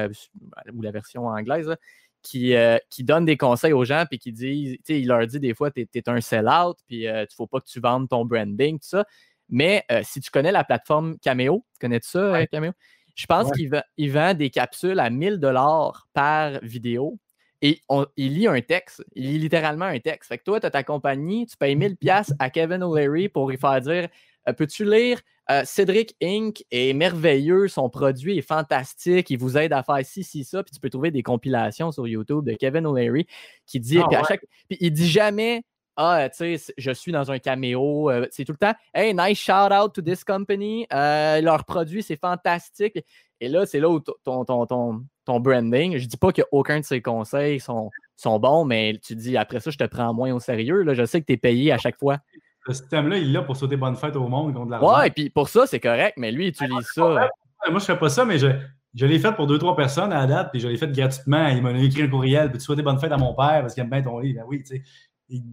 ou 0.73 0.81
la 0.81 0.91
version 0.91 1.27
anglaise, 1.27 1.75
qui, 2.23 2.55
qui 2.89 3.03
donne 3.03 3.25
des 3.25 3.37
conseils 3.37 3.73
aux 3.73 3.83
gens, 3.83 4.05
puis 4.09 4.17
qui 4.17 4.31
dit, 4.31 4.77
tu 4.79 4.93
sais, 4.93 5.01
il 5.01 5.07
leur 5.07 5.27
dit 5.27 5.39
des 5.39 5.53
fois, 5.53 5.69
tu 5.69 5.87
es, 5.93 6.09
un 6.09 6.21
sell-out, 6.21 6.77
puis 6.87 7.03
il 7.03 7.11
ne 7.11 7.25
faut 7.35 7.45
pas 7.45 7.59
que 7.59 7.67
tu 7.67 7.79
vendes 7.79 8.09
ton 8.09 8.25
branding, 8.25 8.79
tout 8.79 8.87
ça. 8.87 9.05
Mais 9.49 9.85
si 10.03 10.21
tu 10.21 10.31
connais 10.31 10.51
la 10.51 10.63
plateforme 10.63 11.19
Cameo, 11.19 11.63
tu 11.73 11.79
connais 11.79 11.99
ça, 12.01 12.47
Cameo? 12.47 12.71
Je 13.19 13.25
pense 13.25 13.51
qu'il 13.51 14.11
vend, 14.11 14.33
des 14.33 14.49
capsules 14.49 14.97
à 14.97 15.09
1000 15.09 15.39
dollars 15.39 16.07
par 16.13 16.57
vidéo 16.61 17.19
et 17.61 17.81
il 18.15 18.35
lit 18.35 18.47
un 18.47 18.61
texte. 18.61 19.03
Il 19.13 19.25
lit 19.25 19.39
littéralement 19.39 19.83
un 19.83 19.99
texte. 19.99 20.29
Fait 20.29 20.37
que 20.37 20.43
toi, 20.45 20.61
tu 20.61 20.65
as 20.65 20.71
ta 20.71 20.83
compagnie, 20.83 21.45
tu 21.45 21.57
payes 21.57 21.75
1000 21.75 21.97
pièces 21.97 22.33
à 22.39 22.49
Kevin 22.49 22.81
O'Leary 22.81 23.27
pour 23.27 23.49
lui 23.49 23.57
faire 23.57 23.81
dire 23.81 24.07
euh, 24.47 24.53
Peux-tu 24.53 24.85
lire 24.85 25.19
euh, 25.51 25.63
Cédric 25.65 26.15
Inc. 26.23 26.63
est 26.71 26.93
merveilleux, 26.93 27.67
son 27.67 27.89
produit 27.89 28.37
est 28.37 28.41
fantastique, 28.41 29.29
il 29.29 29.37
vous 29.37 29.57
aide 29.57 29.73
à 29.73 29.83
faire 29.83 29.99
ci, 30.03 30.23
ci, 30.23 30.45
ça. 30.45 30.63
Puis 30.63 30.71
tu 30.71 30.79
peux 30.79 30.89
trouver 30.89 31.11
des 31.11 31.21
compilations 31.21 31.91
sur 31.91 32.07
YouTube 32.07 32.45
de 32.45 32.53
Kevin 32.53 32.85
O'Leary 32.85 33.27
qui 33.65 33.81
dit. 33.81 33.99
Ah 33.99 34.23
chaque, 34.29 34.45
puis 34.69 34.77
il 34.79 34.93
dit 34.93 35.09
jamais 35.09 35.63
ah, 36.01 36.29
tu 36.29 36.57
sais, 36.57 36.73
je 36.77 36.91
suis 36.91 37.11
dans 37.11 37.29
un 37.29 37.39
caméo. 37.39 38.09
Euh, 38.09 38.25
c'est 38.31 38.45
tout 38.45 38.53
le 38.53 38.57
temps, 38.57 38.73
hey, 38.93 39.13
nice 39.13 39.37
shout 39.37 39.73
out 39.73 39.93
to 39.93 40.01
this 40.01 40.23
company. 40.23 40.87
Euh, 40.93 41.41
leur 41.41 41.65
produit, 41.65 42.01
c'est 42.01 42.15
fantastique. 42.15 43.03
Et 43.41 43.49
là, 43.49 43.65
c'est 43.65 43.81
là 43.81 43.89
où 43.89 43.99
ton, 43.99 44.45
ton, 44.45 44.65
ton, 44.65 45.05
ton, 45.25 45.39
branding, 45.41 45.97
je 45.97 46.07
dis 46.07 46.15
pas 46.15 46.31
qu'aucun 46.31 46.79
de 46.79 46.85
ces 46.85 47.01
conseils 47.01 47.59
sont, 47.59 47.89
sont 48.15 48.39
bons, 48.39 48.63
mais 48.63 48.97
tu 49.05 49.13
dis 49.13 49.35
après 49.35 49.59
ça, 49.59 49.71
je 49.71 49.77
te 49.77 49.83
prends 49.83 50.13
moins 50.13 50.33
au 50.33 50.39
sérieux. 50.39 50.83
Là, 50.83 50.93
je 50.93 51.03
sais 51.03 51.19
que 51.19 51.25
tu 51.25 51.33
es 51.33 51.37
payé 51.37 51.73
à 51.73 51.77
chaque 51.77 51.99
fois. 51.99 52.19
Ce 52.65 52.73
système-là, 52.73 53.17
il 53.17 53.29
est 53.29 53.33
là 53.33 53.41
pour 53.41 53.57
sauter 53.57 53.75
bonne 53.75 53.97
fête 53.97 54.15
au 54.15 54.27
monde 54.29 54.53
contre 54.53 54.71
l'argent. 54.71 54.99
Ouais, 54.99 55.07
et 55.07 55.11
puis 55.11 55.29
pour 55.29 55.49
ça, 55.49 55.67
c'est 55.67 55.81
correct, 55.81 56.13
mais 56.15 56.31
lui, 56.31 56.45
il 56.45 56.49
utilise 56.49 56.87
ça. 56.93 57.29
Moi, 57.69 57.79
je 57.79 57.85
fais 57.85 57.97
pas 57.97 58.09
ça, 58.09 58.23
mais 58.23 58.37
je, 58.37 58.47
je 58.93 59.05
l'ai 59.05 59.19
fait 59.19 59.33
pour 59.33 59.47
deux, 59.47 59.57
trois 59.57 59.75
personnes 59.75 60.13
à 60.13 60.21
la 60.21 60.27
date, 60.27 60.51
puis 60.51 60.61
je 60.61 60.67
l'ai 60.69 60.77
fait 60.77 60.91
gratuitement. 60.91 61.49
Il 61.49 61.61
m'a 61.61 61.71
écrit 61.71 62.03
un 62.03 62.07
courriel, 62.07 62.49
puis 62.49 62.59
tu 62.59 62.63
souhaiter 62.63 62.83
bonne 62.83 62.99
fête 62.99 63.11
à 63.11 63.17
mon 63.17 63.33
père 63.33 63.61
parce 63.61 63.73
qu'il 63.73 63.83
aime 63.83 63.89
bien 63.89 64.01
ton 64.01 64.19
livre. 64.19 64.39
Ben 64.39 64.45
oui, 64.47 64.63
tu 64.63 64.77
sais 64.77 64.83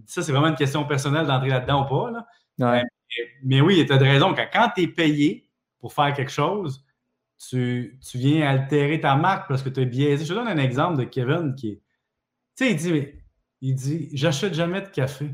ça, 0.05 0.21
c'est 0.21 0.31
vraiment 0.31 0.47
une 0.47 0.55
question 0.55 0.85
personnelle 0.85 1.27
d'entrer 1.27 1.49
là-dedans 1.49 1.85
ou 1.85 1.89
pas. 1.89 2.11
Là. 2.11 2.83
Mais, 3.43 3.61
oui, 3.61 3.85
tu 3.85 3.93
as 3.93 3.97
raison. 3.97 4.33
Quand, 4.33 4.47
quand 4.51 4.71
tu 4.75 4.83
es 4.83 4.87
payé 4.87 5.49
pour 5.79 5.93
faire 5.93 6.13
quelque 6.13 6.31
chose, 6.31 6.83
tu, 7.37 7.99
viens 8.15 8.47
altérer 8.47 8.99
ta 8.99 9.15
marque 9.15 9.47
parce 9.47 9.61
que 9.61 9.69
tu 9.69 9.81
es 9.81 9.85
biaisé. 9.85 10.25
Je 10.25 10.33
te 10.33 10.37
donne 10.37 10.47
un 10.47 10.57
exemple 10.57 10.97
de 10.97 11.03
Kevin 11.03 11.55
qui 11.55 11.69
est. 11.69 11.81
Tu 12.55 12.65
sais, 12.65 12.71
il 12.71 12.77
dit, 12.77 13.07
il 13.61 13.75
dit 13.75 14.09
J'achète 14.13 14.53
jamais 14.53 14.81
de 14.81 14.87
café. 14.87 15.27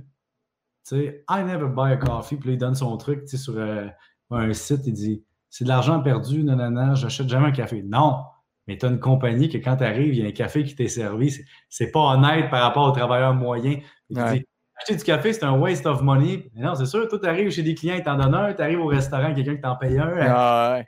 Tu 0.85 0.95
sais, 0.95 1.23
I 1.29 1.43
never 1.43 1.67
buy 1.69 1.93
a 1.93 1.97
coffee. 1.97 2.35
Puis 2.35 2.49
là, 2.49 2.53
il 2.53 2.57
donne 2.57 2.75
son 2.75 2.95
truc 2.97 3.27
sur 3.29 3.57
euh, 3.57 3.87
un 4.31 4.53
site. 4.53 4.81
Il 4.85 4.93
dit 4.93 5.23
C'est 5.49 5.63
de 5.63 5.69
l'argent 5.69 6.01
perdu, 6.01 6.43
nanana, 6.43 6.95
j'achète 6.95 7.29
jamais 7.29 7.47
un 7.47 7.51
café. 7.51 7.81
Non, 7.83 8.23
mais 8.67 8.77
tu 8.77 8.85
as 8.85 8.89
une 8.89 8.99
compagnie 8.99 9.49
que 9.49 9.57
quand 9.57 9.77
tu 9.77 9.83
arrives, 9.85 10.13
il 10.13 10.21
y 10.21 10.25
a 10.25 10.27
un 10.27 10.31
café 10.31 10.63
qui 10.63 10.75
t'est 10.75 10.87
servi. 10.87 11.33
C'est 11.69 11.91
pas 11.91 12.01
honnête 12.01 12.49
par 12.49 12.61
rapport 12.61 12.87
au 12.87 12.91
travailleur 12.91 13.33
moyen. 13.33 13.79
Acheter 14.19 14.95
du 14.95 15.03
café, 15.03 15.33
c'est 15.33 15.43
un 15.43 15.57
waste 15.57 15.85
of 15.85 16.01
money. 16.01 16.49
Mais 16.53 16.61
non, 16.61 16.75
c'est 16.75 16.85
sûr, 16.85 17.07
toi, 17.07 17.19
tu 17.19 17.27
arrives 17.27 17.49
chez 17.51 17.63
des 17.63 17.75
clients, 17.75 17.95
ils 17.95 18.03
t'en 18.03 18.17
donnent 18.17 18.35
un, 18.35 18.53
tu 18.53 18.61
arrives 18.61 18.79
au 18.79 18.87
restaurant, 18.87 19.33
quelqu'un 19.33 19.55
qui 19.55 19.61
t'en 19.61 19.75
paye 19.75 19.97
un. 19.97 20.13
Ah, 20.21 20.81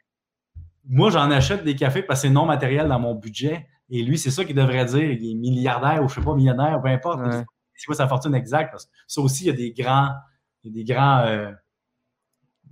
Moi, 0.85 1.09
j'en 1.09 1.29
achète 1.31 1.63
des 1.63 1.75
cafés 1.75 2.03
parce 2.03 2.21
que 2.21 2.27
c'est 2.27 2.33
non 2.33 2.45
matériel 2.45 2.87
dans 2.87 2.99
mon 2.99 3.15
budget. 3.15 3.67
Et 3.89 4.03
lui, 4.03 4.17
c'est 4.17 4.31
ça 4.31 4.43
qu'il 4.43 4.55
devrait 4.55 4.85
dire. 4.85 5.11
Il 5.11 5.31
est 5.31 5.35
milliardaire 5.35 6.03
ou 6.03 6.09
je 6.09 6.15
sais 6.15 6.21
pas, 6.21 6.33
millionnaire, 6.33 6.81
peu 6.81 6.89
importe. 6.89 7.21
C'est 7.77 7.85
quoi 7.85 7.95
sa 7.95 8.07
fortune 8.07 8.33
exacte? 8.33 8.71
Parce 8.71 8.85
que 8.85 8.91
ça 9.05 9.21
aussi, 9.21 9.43
il 9.43 9.47
y 9.47 9.49
a 9.49 9.53
des 9.53 9.71
grands, 9.71 10.11
il 10.63 10.71
y 10.71 10.73
a 10.73 10.83
des 10.83 10.93
grands, 10.93 11.19
euh, 11.25 11.51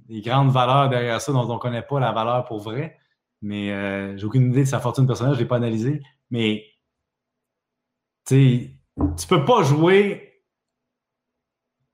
des 0.08 0.22
grandes 0.22 0.50
valeurs 0.50 0.90
derrière 0.90 1.20
ça 1.20 1.32
dont 1.34 1.50
on 1.50 1.56
ne 1.56 1.60
connaît 1.60 1.82
pas 1.82 2.00
la 2.00 2.12
valeur 2.12 2.46
pour 2.46 2.60
vrai 2.60 2.98
mais 3.44 3.72
euh, 3.72 4.18
j'ai 4.18 4.26
aucune 4.26 4.50
idée 4.50 4.62
de 4.64 4.68
sa 4.68 4.80
fortune 4.80 5.06
personnelle, 5.06 5.34
je 5.34 5.40
ne 5.40 5.44
l'ai 5.44 5.48
pas 5.48 5.58
analysé. 5.58 6.02
Mais 6.32 6.66
tu 8.26 8.80
tu 9.18 9.28
peux 9.28 9.44
pas 9.44 9.64
jouer 9.64 10.33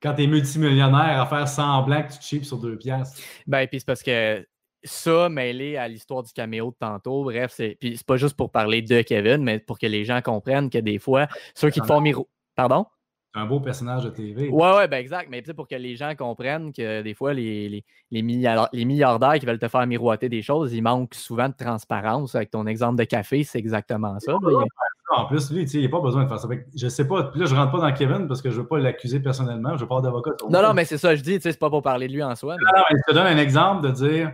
quand 0.02 0.14
tu 0.14 0.24
es 0.24 0.28
multimillionnaire 0.28 1.22
à 1.22 1.26
faire 1.26 1.48
semblant 1.48 2.04
que 2.04 2.14
tu 2.14 2.22
chips 2.22 2.46
sur 2.46 2.58
deux 2.58 2.78
piastres. 2.78 3.22
Ben, 3.48 3.68
puis 3.68 3.80
c'est 3.80 3.86
parce 3.86 4.04
que 4.04 4.46
ça, 4.84 5.30
mêlé 5.30 5.78
à 5.78 5.88
l'histoire 5.88 6.24
du 6.24 6.32
caméo 6.32 6.72
de 6.72 6.76
tantôt, 6.80 7.24
bref, 7.24 7.52
c'est. 7.54 7.78
Puis 7.80 7.98
c'est 7.98 8.06
pas 8.06 8.18
juste 8.18 8.38
pour 8.38 8.52
parler 8.52 8.82
de 8.82 9.02
Kevin, 9.02 9.44
mais 9.44 9.60
pour 9.60 9.78
que 9.78 9.88
les 9.88 10.06
gens 10.06 10.22
comprennent 10.22 10.70
que 10.70 10.78
des 10.78 11.00
fois, 11.00 11.28
ceux 11.54 11.70
qui 11.70 11.82
te 11.82 11.86
font 11.86 12.02
miro. 12.02 12.30
Pardon? 12.56 12.86
un 13.36 13.46
beau 13.46 13.60
personnage 13.60 14.04
de 14.04 14.10
TV. 14.10 14.50
Ouais, 14.50 14.76
ouais, 14.76 14.88
ben 14.88 14.98
exact. 14.98 15.30
Mais 15.30 15.42
pour 15.42 15.68
que 15.68 15.76
les 15.76 15.96
gens 15.96 16.16
comprennent 16.16 16.74
que 16.74 17.02
des 17.02 17.14
fois, 17.14 17.34
les, 17.34 17.70
les, 17.70 17.86
les, 18.12 18.22
milliardaires 18.86 19.40
qui 19.40 19.46
veulent 19.46 19.60
te 19.60 19.68
faire 19.68 19.86
miroiter 19.86 20.30
des 20.30 20.42
choses, 20.42 20.74
ils 20.74 20.82
manquent 20.82 21.14
souvent 21.14 21.48
de 21.48 21.54
transparence. 21.54 22.34
Avec 22.36 22.50
ton 22.50 22.66
exemple 22.66 22.98
de 22.98 23.04
café, 23.04 23.44
c'est 23.44 23.60
exactement 23.60 24.20
ça. 24.20 24.36
En 25.16 25.26
plus, 25.26 25.52
lui, 25.52 25.64
il 25.64 25.84
n'a 25.84 25.90
pas 25.90 26.02
besoin 26.02 26.24
de 26.24 26.28
faire 26.30 26.40
ça. 26.40 26.48
Je 26.76 26.88
sais 26.88 27.08
pas. 27.08 27.32
Là, 27.34 27.46
je 27.46 27.56
rentre 27.56 27.72
pas 27.72 27.80
dans 27.80 27.92
Kevin 27.94 28.28
parce 28.28 28.42
que 28.42 28.52
je 28.52 28.58
ne 28.58 28.62
veux 28.62 28.68
pas 28.68 28.78
l'accuser 28.78 29.20
personnellement. 29.20 29.76
Je 29.76 29.86
parle 29.86 30.04
d'avocat. 30.04 30.32
Non, 30.50 30.62
non, 30.62 30.74
mais 30.74 30.86
c'est 30.86 31.00
ça, 31.00 31.16
je 31.16 31.22
dis, 31.22 31.40
c'est 31.42 31.58
pas 31.58 31.70
pour 31.70 31.82
parler 31.82 32.08
de 32.08 32.14
lui 32.14 32.24
en 32.24 32.36
soi. 32.36 32.56
Non, 32.56 32.72
non, 32.78 32.84
mais 32.92 32.98
je 33.00 33.12
te 33.12 33.18
donne 33.18 33.28
un 33.28 33.38
exemple 33.38 33.88
de 33.88 33.92
dire 33.92 34.34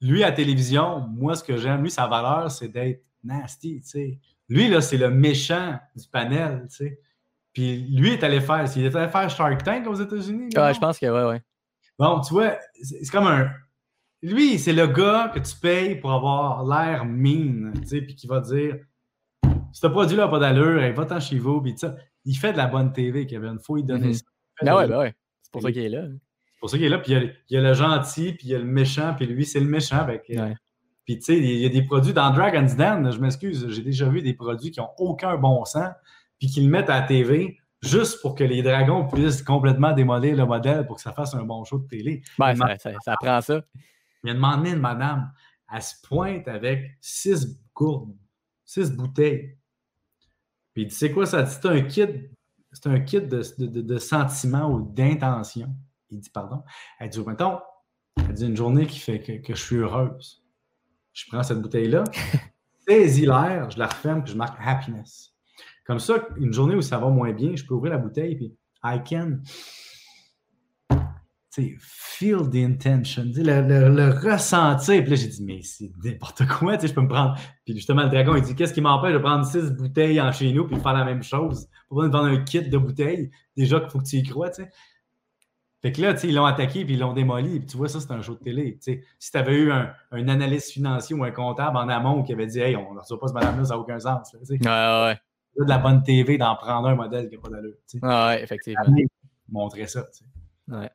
lui, 0.00 0.24
à 0.24 0.32
télévision, 0.32 1.00
moi, 1.00 1.34
ce 1.34 1.44
que 1.44 1.56
j'aime, 1.56 1.82
lui, 1.82 1.90
sa 1.90 2.06
valeur, 2.06 2.50
c'est 2.50 2.68
d'être 2.68 3.04
nasty. 3.24 3.82
sais. 3.82 4.18
Lui, 4.48 4.68
là, 4.68 4.80
c'est 4.80 4.96
le 4.96 5.10
méchant 5.10 5.78
du 5.96 6.06
panel. 6.08 6.64
sais. 6.68 7.00
Puis 7.52 7.78
lui 7.90 8.12
est 8.12 8.22
allé 8.22 8.40
faire. 8.40 8.64
Il 8.76 8.84
est 8.84 8.94
allé 8.94 9.08
faire 9.08 9.28
Shark 9.28 9.62
Tank 9.62 9.86
aux 9.86 9.94
États-Unis. 9.94 10.50
Ouais, 10.56 10.74
je 10.74 10.78
pense 10.80 10.98
que 10.98 11.06
ouais, 11.06 11.30
ouais. 11.30 11.42
Bon, 11.98 12.20
tu 12.20 12.32
vois, 12.32 12.56
c'est 12.80 13.10
comme 13.10 13.26
un. 13.26 13.50
Lui, 14.22 14.58
c'est 14.58 14.72
le 14.72 14.86
gars 14.86 15.30
que 15.34 15.38
tu 15.40 15.56
payes 15.56 15.96
pour 15.96 16.12
avoir 16.12 16.64
l'air 16.64 17.04
mean, 17.04 17.72
tu 17.82 17.86
sais, 17.86 18.02
puis 18.02 18.14
qui 18.14 18.26
va 18.26 18.40
dire 18.40 18.76
ce 19.72 19.86
produit-là 19.86 20.24
n'a 20.24 20.30
pas 20.30 20.38
d'allure, 20.38 20.94
va-t'en 20.94 21.20
chez 21.20 21.38
vous, 21.38 21.60
puis 21.60 21.74
ça. 21.76 21.96
Il 22.26 22.36
fait 22.36 22.52
de 22.52 22.58
la 22.58 22.66
bonne 22.66 22.92
TV, 22.92 23.26
Kevin. 23.26 23.56
Il 23.58 23.64
faut 23.64 23.78
y 23.78 23.84
donner 23.84 24.08
mhm. 24.08 24.14
ça. 24.14 24.24
Ben 24.62 24.74
ouais, 24.74 24.86
ben 24.86 24.98
ouais. 24.98 25.14
C'est 25.42 25.52
pour 25.52 25.62
ça 25.62 25.72
qu'il 25.72 25.82
est 25.82 25.88
là. 25.88 26.02
C'est 26.06 26.60
pour 26.60 26.70
ça 26.70 26.76
qu'il 26.76 26.86
est 26.86 26.90
là. 26.90 26.98
Puis 26.98 27.12
il 27.12 27.34
y, 27.48 27.56
a, 27.56 27.60
le 27.62 27.72
gentil, 27.72 28.32
puis 28.34 28.48
il 28.48 28.50
y 28.50 28.54
a 28.54 28.58
le 28.58 28.64
méchant, 28.64 29.14
puis 29.16 29.26
lui, 29.26 29.46
c'est 29.46 29.60
le 29.60 29.66
méchant. 29.66 29.96
Avec, 29.96 30.24
Puis 31.06 31.18
tu 31.18 31.22
sais, 31.22 31.38
il 31.38 31.60
y 31.60 31.64
a 31.64 31.70
des 31.70 31.82
produits 31.82 32.12
dans 32.12 32.30
Dragon's 32.30 32.76
Den, 32.76 33.10
je 33.10 33.18
m'excuse, 33.18 33.66
j'ai 33.70 33.82
déjà 33.82 34.08
vu 34.08 34.20
des 34.20 34.34
produits 34.34 34.70
qui 34.70 34.80
n'ont 34.80 34.90
aucun 34.98 35.36
bon 35.38 35.64
sens, 35.64 35.88
puis 36.38 36.48
qu'ils 36.48 36.66
le 36.66 36.70
mettent 36.70 36.90
à 36.90 37.00
la 37.00 37.06
TV 37.06 37.58
juste 37.82 38.20
pour 38.20 38.34
que 38.34 38.44
les 38.44 38.62
dragons 38.62 39.08
puissent 39.08 39.42
complètement 39.42 39.92
démolir 39.92 40.36
le 40.36 40.44
modèle 40.44 40.86
pour 40.86 40.96
que 40.96 41.02
ça 41.02 41.12
fasse 41.12 41.34
un 41.34 41.44
bon 41.44 41.64
show 41.64 41.78
de 41.78 41.88
télé. 41.88 42.22
Ben, 42.38 42.54
ça, 42.54 42.76
ça, 43.00 43.16
prend 43.18 43.40
ça. 43.40 43.62
Il 44.22 44.28
y 44.28 44.30
a 44.30 44.34
demandé 44.34 44.70
une 44.70 44.80
madame, 44.80 45.32
elle 45.72 45.82
se 45.82 45.94
pointe 46.06 46.46
avec 46.46 46.90
six 47.00 47.58
gourdes, 47.74 48.14
six 48.64 48.90
bouteilles. 48.90 49.56
Puis 50.72 50.82
il 50.82 50.88
dit 50.88 50.94
C'est 50.94 51.12
quoi 51.12 51.26
ça 51.26 51.46
C'est 51.46 51.66
un 51.66 51.80
kit, 51.82 52.06
c'est 52.72 52.86
un 52.86 53.00
kit 53.00 53.20
de, 53.20 53.42
de, 53.58 53.80
de, 53.80 53.98
sentiments 53.98 54.70
ou 54.70 54.82
d'intention. 54.82 55.74
Il 56.10 56.20
dit 56.20 56.30
Pardon. 56.30 56.62
Elle 56.98 57.10
dit 57.10 57.20
Mettons, 57.26 57.58
elle 58.16 58.34
dit 58.34 58.46
une 58.46 58.56
journée 58.56 58.86
qui 58.86 58.98
fait 58.98 59.20
que, 59.20 59.32
que 59.40 59.54
je 59.54 59.62
suis 59.62 59.76
heureuse. 59.76 60.42
Je 61.12 61.24
prends 61.28 61.42
cette 61.42 61.60
bouteille-là, 61.60 62.04
saisis 62.88 63.26
l'air, 63.26 63.70
je 63.70 63.78
la 63.78 63.88
referme, 63.88 64.22
puis 64.22 64.32
je 64.32 64.38
marque 64.38 64.58
happiness. 64.64 65.34
Comme 65.84 65.98
ça, 65.98 66.28
une 66.36 66.52
journée 66.52 66.76
où 66.76 66.82
ça 66.82 66.98
va 66.98 67.08
moins 67.08 67.32
bien, 67.32 67.56
je 67.56 67.64
peux 67.64 67.74
ouvrir 67.74 67.92
la 67.92 67.98
bouteille, 67.98 68.36
puis 68.36 68.54
I 68.84 69.00
can 69.04 69.38
feel 71.80 72.48
the 72.48 72.56
intention, 72.56 73.24
le, 73.34 73.62
le, 73.62 73.88
le, 73.88 74.10
ressentir. 74.10 75.02
Puis 75.02 75.10
là, 75.10 75.16
j'ai 75.16 75.28
dit, 75.28 75.42
mais 75.44 75.62
c'est 75.62 75.90
n'importe 76.04 76.46
quoi, 76.46 76.78
je 76.78 76.92
peux 76.92 77.00
me 77.00 77.08
prendre. 77.08 77.36
Puis 77.64 77.74
justement, 77.74 78.04
le 78.04 78.08
dragon, 78.08 78.36
il 78.36 78.42
dit, 78.42 78.54
qu'est-ce 78.54 78.72
qui 78.72 78.80
m'empêche 78.80 79.12
de 79.12 79.18
prendre 79.18 79.44
six 79.44 79.70
bouteilles 79.72 80.20
en 80.20 80.30
chez 80.32 80.52
nous 80.52 80.66
puis 80.66 80.76
de 80.76 80.80
faire 80.82 80.92
la 80.92 81.04
même 81.04 81.22
chose? 81.22 81.68
Pour 81.88 82.02
vendre 82.02 82.24
un 82.24 82.42
kit 82.44 82.68
de 82.68 82.78
bouteilles, 82.78 83.30
déjà 83.56 83.80
qu'il 83.80 83.90
faut 83.90 83.98
que 83.98 84.04
tu 84.04 84.16
y 84.16 84.22
crois, 84.22 84.50
tu 84.50 84.62
sais. 84.62 84.70
Fait 85.82 85.92
que 85.92 86.02
là, 86.02 86.14
ils 86.22 86.34
l'ont 86.34 86.44
attaqué 86.44 86.84
puis 86.84 86.94
ils 86.94 87.00
l'ont 87.00 87.14
démoli. 87.14 87.58
Puis 87.60 87.68
tu 87.68 87.76
vois, 87.78 87.88
ça, 87.88 88.00
c'est 88.00 88.12
un 88.12 88.20
show 88.20 88.34
de 88.34 88.40
télé. 88.40 88.76
sais. 88.80 89.02
Si 89.18 89.30
tu 89.30 89.38
avais 89.38 89.54
eu 89.54 89.72
un, 89.72 89.90
un, 90.10 90.28
analyste 90.28 90.72
financier 90.72 91.16
ou 91.16 91.24
un 91.24 91.30
comptable 91.30 91.76
en 91.78 91.88
amont 91.88 92.22
qui 92.22 92.34
avait 92.34 92.46
dit 92.46 92.60
Hey, 92.60 92.76
on 92.76 92.92
ne 92.92 93.00
reçoit 93.00 93.18
pas 93.18 93.28
ce 93.28 93.32
madame-là, 93.32 93.64
ça 93.64 93.74
n'a 93.74 93.80
aucun 93.80 93.98
sens. 93.98 94.34
Là, 94.34 94.40
ouais, 95.06 95.08
ouais. 95.08 95.64
de 95.64 95.68
la 95.68 95.78
bonne 95.78 96.02
TV 96.02 96.36
d'en 96.36 96.54
prendre 96.56 96.88
un 96.88 96.94
modèle 96.94 97.30
qui 97.30 97.36
n'a 97.36 97.40
pas 97.40 97.48
d'allure. 97.48 97.76
Ouais, 98.02 98.42
effectivement. 98.42 98.94
Montrer 99.48 99.86
ça. 99.86 100.06
Ouais. 100.68 100.90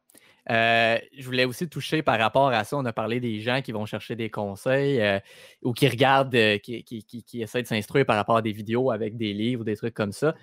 Euh, 0.51 0.99
je 1.17 1.25
voulais 1.25 1.45
aussi 1.45 1.67
toucher 1.67 2.01
par 2.03 2.19
rapport 2.19 2.49
à 2.49 2.63
ça. 2.63 2.77
On 2.77 2.85
a 2.85 2.93
parlé 2.93 3.19
des 3.19 3.39
gens 3.39 3.61
qui 3.61 3.71
vont 3.71 3.85
chercher 3.85 4.15
des 4.15 4.29
conseils 4.29 5.01
euh, 5.01 5.19
ou 5.63 5.73
qui 5.73 5.87
regardent, 5.87 6.35
euh, 6.35 6.57
qui, 6.59 6.83
qui, 6.83 7.41
essaient 7.41 7.63
de 7.63 7.67
s'instruire 7.67 8.05
par 8.05 8.15
rapport 8.15 8.37
à 8.37 8.41
des 8.41 8.51
vidéos 8.51 8.91
avec 8.91 9.17
des 9.17 9.33
livres 9.33 9.61
ou 9.61 9.63
des 9.63 9.75
trucs 9.75 9.93
comme 9.93 10.11
ça. 10.11 10.35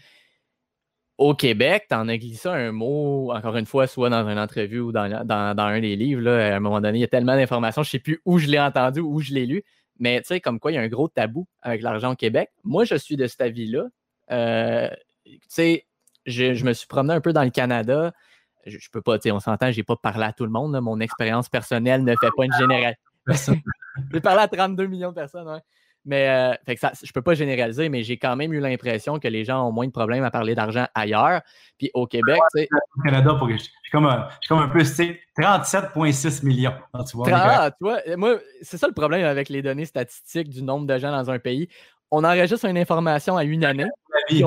Au 1.18 1.34
Québec, 1.34 1.86
tu 1.88 1.94
en 1.94 2.08
as 2.08 2.16
glissé 2.16 2.48
un 2.48 2.72
mot, 2.72 3.30
encore 3.32 3.56
une 3.56 3.66
fois, 3.66 3.86
soit 3.86 4.10
dans 4.10 4.28
une 4.28 4.38
entrevue 4.38 4.80
ou 4.80 4.90
dans, 4.90 5.04
un 5.30 5.80
des 5.80 5.94
livres. 5.94 6.22
Là, 6.22 6.52
à 6.52 6.56
un 6.56 6.60
moment 6.60 6.80
donné, 6.80 6.98
il 6.98 7.02
y 7.02 7.04
a 7.04 7.08
tellement 7.08 7.36
d'informations, 7.36 7.82
je 7.82 7.88
ne 7.88 7.92
sais 7.92 7.98
plus 8.00 8.20
où 8.24 8.38
je 8.38 8.48
l'ai 8.48 8.58
entendu 8.58 9.00
où 9.00 9.20
je 9.20 9.32
l'ai 9.32 9.46
lu. 9.46 9.62
Mais 9.98 10.20
tu 10.22 10.28
sais, 10.28 10.40
comme 10.40 10.58
quoi, 10.58 10.72
il 10.72 10.74
y 10.74 10.78
a 10.78 10.80
un 10.80 10.88
gros 10.88 11.06
tabou 11.06 11.46
avec 11.60 11.82
l'argent 11.82 12.12
au 12.12 12.16
Québec. 12.16 12.50
Moi, 12.64 12.84
je 12.84 12.96
suis 12.96 13.16
de 13.16 13.28
cet 13.28 13.40
avis-là. 13.40 13.84
tu 14.28 15.38
sais, 15.48 15.86
je, 16.26 16.54
je, 16.54 16.64
me 16.64 16.72
suis 16.72 16.88
promené 16.88 17.14
un 17.14 17.20
peu 17.20 17.32
dans 17.32 17.44
le 17.44 17.50
Canada 17.50 18.12
je, 18.66 18.76
ne 18.76 18.80
peux 18.92 19.02
pas, 19.02 19.18
on 19.32 19.40
s'entend, 19.40 19.70
j'ai 19.70 19.82
pas 19.82 19.96
parlé 19.96 20.24
à 20.24 20.32
tout 20.32 20.44
le 20.44 20.50
monde. 20.50 20.78
Mon 20.80 21.00
expérience 21.00 21.48
personnelle 21.48 22.04
ne 22.04 22.14
fait 22.20 22.30
pas 22.36 22.44
une 22.44 22.52
généralisation. 22.58 22.96
j'ai 24.12 24.20
parlé 24.20 24.42
à 24.42 24.48
32 24.48 24.86
millions 24.86 25.10
de 25.10 25.14
personnes, 25.14 25.60
Mais 26.04 26.28
euh, 26.28 26.54
fait 26.64 26.74
que 26.74 26.80
ça, 26.80 26.92
je 27.02 27.12
peux 27.12 27.22
pas 27.22 27.34
généraliser, 27.34 27.88
mais 27.88 28.02
j'ai 28.02 28.16
quand 28.16 28.36
même 28.36 28.52
eu 28.52 28.60
l'impression 28.60 29.18
que 29.18 29.28
les 29.28 29.44
gens 29.44 29.66
ont 29.66 29.72
moins 29.72 29.86
de 29.86 29.92
problèmes 29.92 30.24
à 30.24 30.30
parler 30.30 30.54
d'argent 30.54 30.86
ailleurs. 30.94 31.42
Puis 31.78 31.90
au 31.94 32.06
Québec, 32.06 32.40
tu 32.54 32.62
sais. 32.62 32.68
Au 32.98 33.02
Canada, 33.02 33.38
je 33.50 33.56
suis 33.56 33.72
comme 33.90 34.06
un, 34.06 34.28
comme 34.48 34.58
un 34.58 34.68
peu 34.68 34.80
37,6 34.80 36.44
millions. 36.44 36.74
tu 37.08 37.16
vois, 37.16 37.28
ah, 37.32 37.70
tu 37.70 37.84
vois, 37.84 38.00
moi, 38.16 38.38
c'est 38.62 38.78
ça 38.78 38.86
le 38.86 38.94
problème 38.94 39.24
avec 39.24 39.48
les 39.48 39.62
données 39.62 39.86
statistiques 39.86 40.48
du 40.48 40.62
nombre 40.62 40.86
de 40.86 40.98
gens 40.98 41.10
dans 41.10 41.30
un 41.30 41.38
pays 41.38 41.68
on 42.12 42.22
enregistre 42.24 42.66
une 42.66 42.78
information 42.78 43.36
à 43.36 43.44
une 43.44 43.64
année. 43.64 43.86
Oui, 44.30 44.44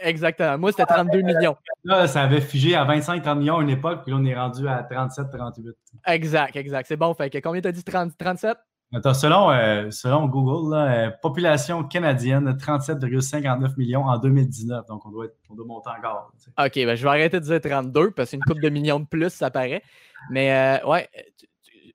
exactement. 0.00 0.56
Moi, 0.56 0.70
c'était 0.70 0.86
32 0.86 1.20
millions. 1.20 1.56
Là, 1.84 2.06
ça 2.06 2.22
avait 2.22 2.40
figé 2.40 2.76
à 2.76 2.86
25-30 2.86 3.38
millions 3.38 3.58
à 3.58 3.62
une 3.62 3.70
époque, 3.70 4.02
puis 4.04 4.12
là, 4.12 4.18
on 4.20 4.24
est 4.24 4.34
rendu 4.34 4.66
à 4.68 4.82
37-38. 4.82 5.72
Exact, 6.06 6.56
exact. 6.56 6.86
C'est 6.86 6.96
bon. 6.96 7.12
Fait 7.12 7.28
que 7.28 7.38
combien 7.38 7.60
t'as 7.60 7.72
dit 7.72 7.82
30, 7.82 8.16
37? 8.16 8.56
Attends, 8.94 9.14
selon, 9.14 9.50
euh, 9.50 9.90
selon 9.90 10.26
Google, 10.26 10.76
euh, 10.76 11.10
population 11.22 11.82
canadienne, 11.82 12.56
37,59 12.56 13.76
millions 13.76 14.04
en 14.04 14.18
2019. 14.18 14.86
Donc, 14.86 15.04
on 15.06 15.10
doit, 15.10 15.26
on 15.50 15.54
doit 15.54 15.66
monter 15.66 15.90
encore. 15.98 16.30
OK, 16.58 16.74
ben, 16.74 16.94
je 16.94 17.02
vais 17.02 17.08
arrêter 17.08 17.40
de 17.40 17.44
dire 17.44 17.60
32 17.60 18.12
parce 18.12 18.30
qu'une 18.30 18.42
couple 18.42 18.62
de 18.62 18.68
millions 18.68 19.00
de 19.00 19.06
plus, 19.06 19.30
ça 19.30 19.50
paraît. 19.50 19.82
Mais 20.30 20.52
euh, 20.52 20.86
ouais, 20.86 21.08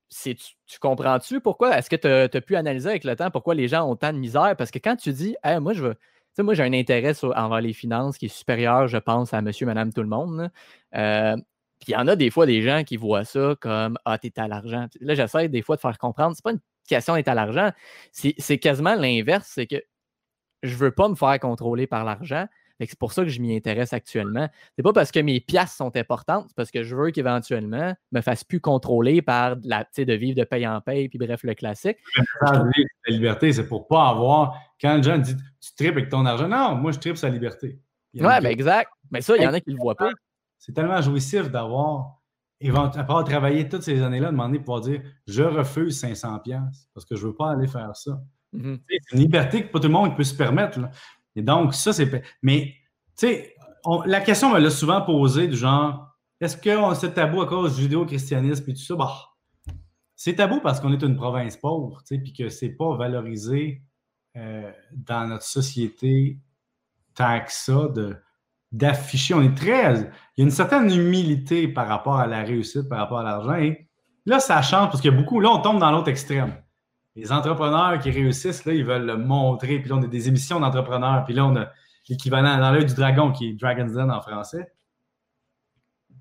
tu, 0.10 0.80
comprends-tu 0.80 1.42
pourquoi? 1.42 1.78
Est-ce 1.78 1.90
que 1.90 1.96
tu 1.96 2.08
as, 2.08 2.42
pu 2.42 2.56
analyser 2.56 2.90
avec 2.90 3.04
le 3.04 3.16
temps 3.16 3.32
pourquoi 3.32 3.56
les 3.56 3.68
gens 3.68 3.90
ont 3.90 3.96
tant 3.96 4.14
de 4.14 4.18
misère? 4.18 4.56
Parce 4.58 4.72
que 4.72 4.80
quand 4.80 4.96
tu 4.96 5.12
dis, 5.12 5.36
moi, 5.62 5.74
je 5.74 5.84
veux. 5.84 5.96
moi, 6.44 6.54
j'ai 6.54 6.64
un 6.64 6.74
intérêt 6.74 7.14
envers 7.24 7.62
les 7.62 7.74
finances 7.74 8.18
qui 8.18 8.26
est 8.26 8.30
supérieur, 8.30 8.88
je 8.88 8.98
pense, 8.98 9.34
à 9.34 9.42
monsieur, 9.42 9.66
madame, 9.66 9.92
tout 9.92 10.02
le 10.02 10.08
monde. 10.08 10.50
Euh, 10.96 11.36
puis 11.80 11.92
il 11.92 11.94
y 11.94 11.98
en 11.98 12.08
a 12.08 12.16
des 12.16 12.32
fois 12.32 12.46
des 12.46 12.62
gens 12.62 12.84
qui 12.84 12.98
voient 12.98 13.26
ça 13.26 13.56
comme 13.60 13.98
Ah, 14.06 14.18
t'es 14.18 14.40
à 14.40 14.48
l'argent. 14.48 14.88
Là, 15.02 15.16
j'essaie 15.16 15.50
des 15.50 15.62
fois 15.62 15.76
de 15.76 15.82
faire 15.82 15.98
comprendre. 15.98 16.36
C'est 16.36 16.44
pas 16.44 16.52
une 16.52 16.62
question 16.88 17.16
d'être 17.16 17.28
à 17.28 17.36
l'argent. 17.36 17.72
C'est 18.12 18.58
quasiment 18.58 18.96
l'inverse. 18.96 19.52
C'est 19.54 19.68
que 19.68 19.84
je 20.64 20.76
veux 20.76 20.92
pas 20.92 21.08
me 21.08 21.16
faire 21.16 21.40
contrôler 21.40 21.86
par 21.88 22.04
l'argent. 22.04 22.48
C'est 22.80 23.00
pour 23.00 23.12
ça 23.12 23.24
que 23.24 23.30
je 23.30 23.42
m'y 23.42 23.56
intéresse 23.56 23.94
actuellement. 23.94 24.48
C'est 24.76 24.84
pas 24.84 24.94
parce 24.94 25.12
que 25.12 25.20
mes 25.20 25.40
pièces 25.40 25.74
sont 25.74 25.96
importantes, 25.96 26.46
c'est 26.50 26.56
parce 26.56 26.72
que 26.72 26.84
je 26.84 26.96
veux 26.96 27.12
qu'éventuellement, 27.12 27.96
me 28.12 28.22
fasse 28.22 28.44
plus 28.44 28.60
contrôler 28.60 29.22
par 29.22 29.56
la, 29.64 29.86
de 29.98 30.14
vivre 30.14 30.38
de 30.38 30.44
paye 30.44 30.68
en 30.68 30.80
paye, 30.82 31.10
puis 31.10 31.18
bref, 31.18 31.42
le 31.44 31.56
classique. 31.56 31.98
La 32.42 32.64
liberté, 33.08 33.52
c'est 33.52 33.68
pour 33.68 33.88
pas 33.88 34.10
avoir. 34.10 34.60
Quand 34.80 34.96
le 34.98 35.04
gens 35.04 35.18
dit 35.18 35.36
tu 35.36 35.74
tripes 35.76 35.98
avec 35.98 36.10
ton 36.10 36.26
argent, 36.26 36.48
non, 36.48 36.76
moi 36.76 36.92
je 36.92 37.00
tripe 37.00 37.18
sa 37.18 37.30
liberté. 37.30 37.80
Ouais, 38.14 38.42
ben 38.42 38.46
exact. 38.46 38.92
Mais 39.12 39.22
ça, 39.22 39.36
il 39.36 39.44
y 39.44 39.48
en 39.48 39.54
a 39.54 39.60
qui 39.60 39.72
le 39.72 39.78
voient 39.78 39.96
pas. 39.96 40.12
C'est 40.58 40.74
tellement 40.74 41.02
jouissif 41.02 41.50
d'avoir, 41.50 42.20
après 42.62 43.00
avoir 43.00 43.24
travaillé 43.24 43.70
toutes 43.70 43.84
ces 43.84 44.02
années-là, 44.02 44.32
demander 44.32 44.60
pouvoir 44.60 44.82
dire 44.82 45.02
je 45.28 45.44
refuse 45.44 46.02
500$ 46.02 46.88
parce 46.94 47.06
que 47.06 47.16
je 47.16 47.28
veux 47.28 47.36
pas 47.36 47.52
aller 47.52 47.68
faire 47.68 47.96
ça. 47.96 48.20
Mm-hmm. 48.54 48.80
C'est 48.90 49.14
une 49.14 49.20
liberté 49.20 49.64
que 49.64 49.72
pas 49.72 49.80
tout 49.80 49.88
le 49.88 49.94
monde 49.94 50.16
peut 50.16 50.24
se 50.24 50.36
permettre. 50.36 50.80
Là. 50.80 50.90
Et 51.38 51.44
donc, 51.44 51.74
ça, 51.74 51.94
c'est. 51.94 52.24
Mais, 52.42 52.74
tu 53.18 53.28
sais, 53.28 53.56
la 54.06 54.20
question 54.20 54.52
me 54.54 54.60
l'a 54.60 54.70
souvent 54.70 55.02
posée 55.02 55.48
du 55.48 55.56
genre 55.56 56.08
est-ce 56.40 56.58
que 56.58 56.96
c'est 56.96 57.14
tabou 57.14 57.42
à 57.42 57.48
cause 57.48 57.76
du 57.76 57.84
judéo-christianisme 57.84 58.70
et 58.70 58.74
tout 58.74 58.82
ça? 58.82 58.96
Bah, 58.96 59.12
c'est 60.16 60.36
tabou 60.36 60.60
parce 60.62 60.80
qu'on 60.80 60.92
est 60.94 61.02
une 61.02 61.16
province 61.16 61.58
pauvre, 61.58 62.02
tu 62.08 62.16
sais, 62.16 62.22
puis 62.22 62.34
que 62.34 62.50
c'est 62.50 62.70
pas 62.70 62.96
valorisé 62.96 63.82
euh, 64.36 64.72
dans 64.92 65.28
notre 65.28 65.46
société 65.46 66.40
tant 67.16 67.40
que 67.40 67.52
ça 67.52 67.88
d'afficher. 68.72 69.34
On 69.34 69.42
est 69.42 69.56
très. 69.56 69.94
Il 69.94 70.02
y 70.38 70.42
a 70.42 70.44
une 70.44 70.52
certaine 70.52 70.92
humilité 70.92 71.68
par 71.68 71.88
rapport 71.88 72.18
à 72.18 72.28
la 72.28 72.44
réussite, 72.44 72.88
par 72.90 73.00
rapport 73.00 73.20
à 73.20 73.24
l'argent. 73.24 73.74
Là, 74.26 74.40
ça 74.40 74.62
change 74.62 74.90
parce 74.90 75.02
qu'il 75.02 75.12
y 75.12 75.14
a 75.14 75.18
beaucoup. 75.18 75.40
Là, 75.40 75.50
on 75.50 75.62
tombe 75.62 75.80
dans 75.80 75.92
l'autre 75.92 76.10
extrême 76.10 76.54
les 77.18 77.32
entrepreneurs 77.32 77.98
qui 77.98 78.12
réussissent, 78.12 78.64
là, 78.66 78.74
ils 78.74 78.86
veulent 78.86 79.08
le 79.08 79.18
montrer. 79.18 79.80
Puis 79.80 79.90
là, 79.90 79.96
on 79.96 80.04
a 80.04 80.08
des 80.08 80.28
émissions 80.28 80.60
d'entrepreneurs. 80.60 81.24
Puis 81.26 81.34
là, 81.34 81.46
on 81.48 81.56
a 81.56 81.68
l'équivalent 82.08 82.60
dans 82.60 82.72
l'œil 82.72 82.86
du 82.86 82.94
dragon, 82.94 83.32
qui 83.32 83.50
est 83.50 83.54
Dragon's 83.54 83.94
Den 83.94 84.12
en 84.12 84.22
français. 84.22 84.72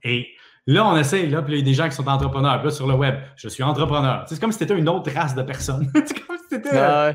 Et 0.02 0.26
là, 0.66 0.86
on 0.86 0.96
essaie, 0.96 1.26
là, 1.26 1.42
puis 1.42 1.52
il 1.52 1.58
y 1.58 1.60
a 1.60 1.64
des 1.64 1.74
gens 1.74 1.86
qui 1.86 1.94
sont 1.94 2.08
entrepreneurs. 2.08 2.58
Puis 2.60 2.68
là, 2.68 2.70
sur 2.70 2.86
le 2.86 2.94
web, 2.94 3.16
je 3.36 3.46
suis 3.48 3.62
entrepreneur. 3.62 4.24
C'est 4.26 4.40
comme 4.40 4.52
si 4.52 4.58
c'était 4.58 4.76
une 4.76 4.88
autre 4.88 5.12
race 5.12 5.34
de 5.34 5.42
personnes. 5.42 5.90
c'est 5.94 6.26
comme 6.26 6.38
si 6.38 6.44
c'était. 6.48 7.14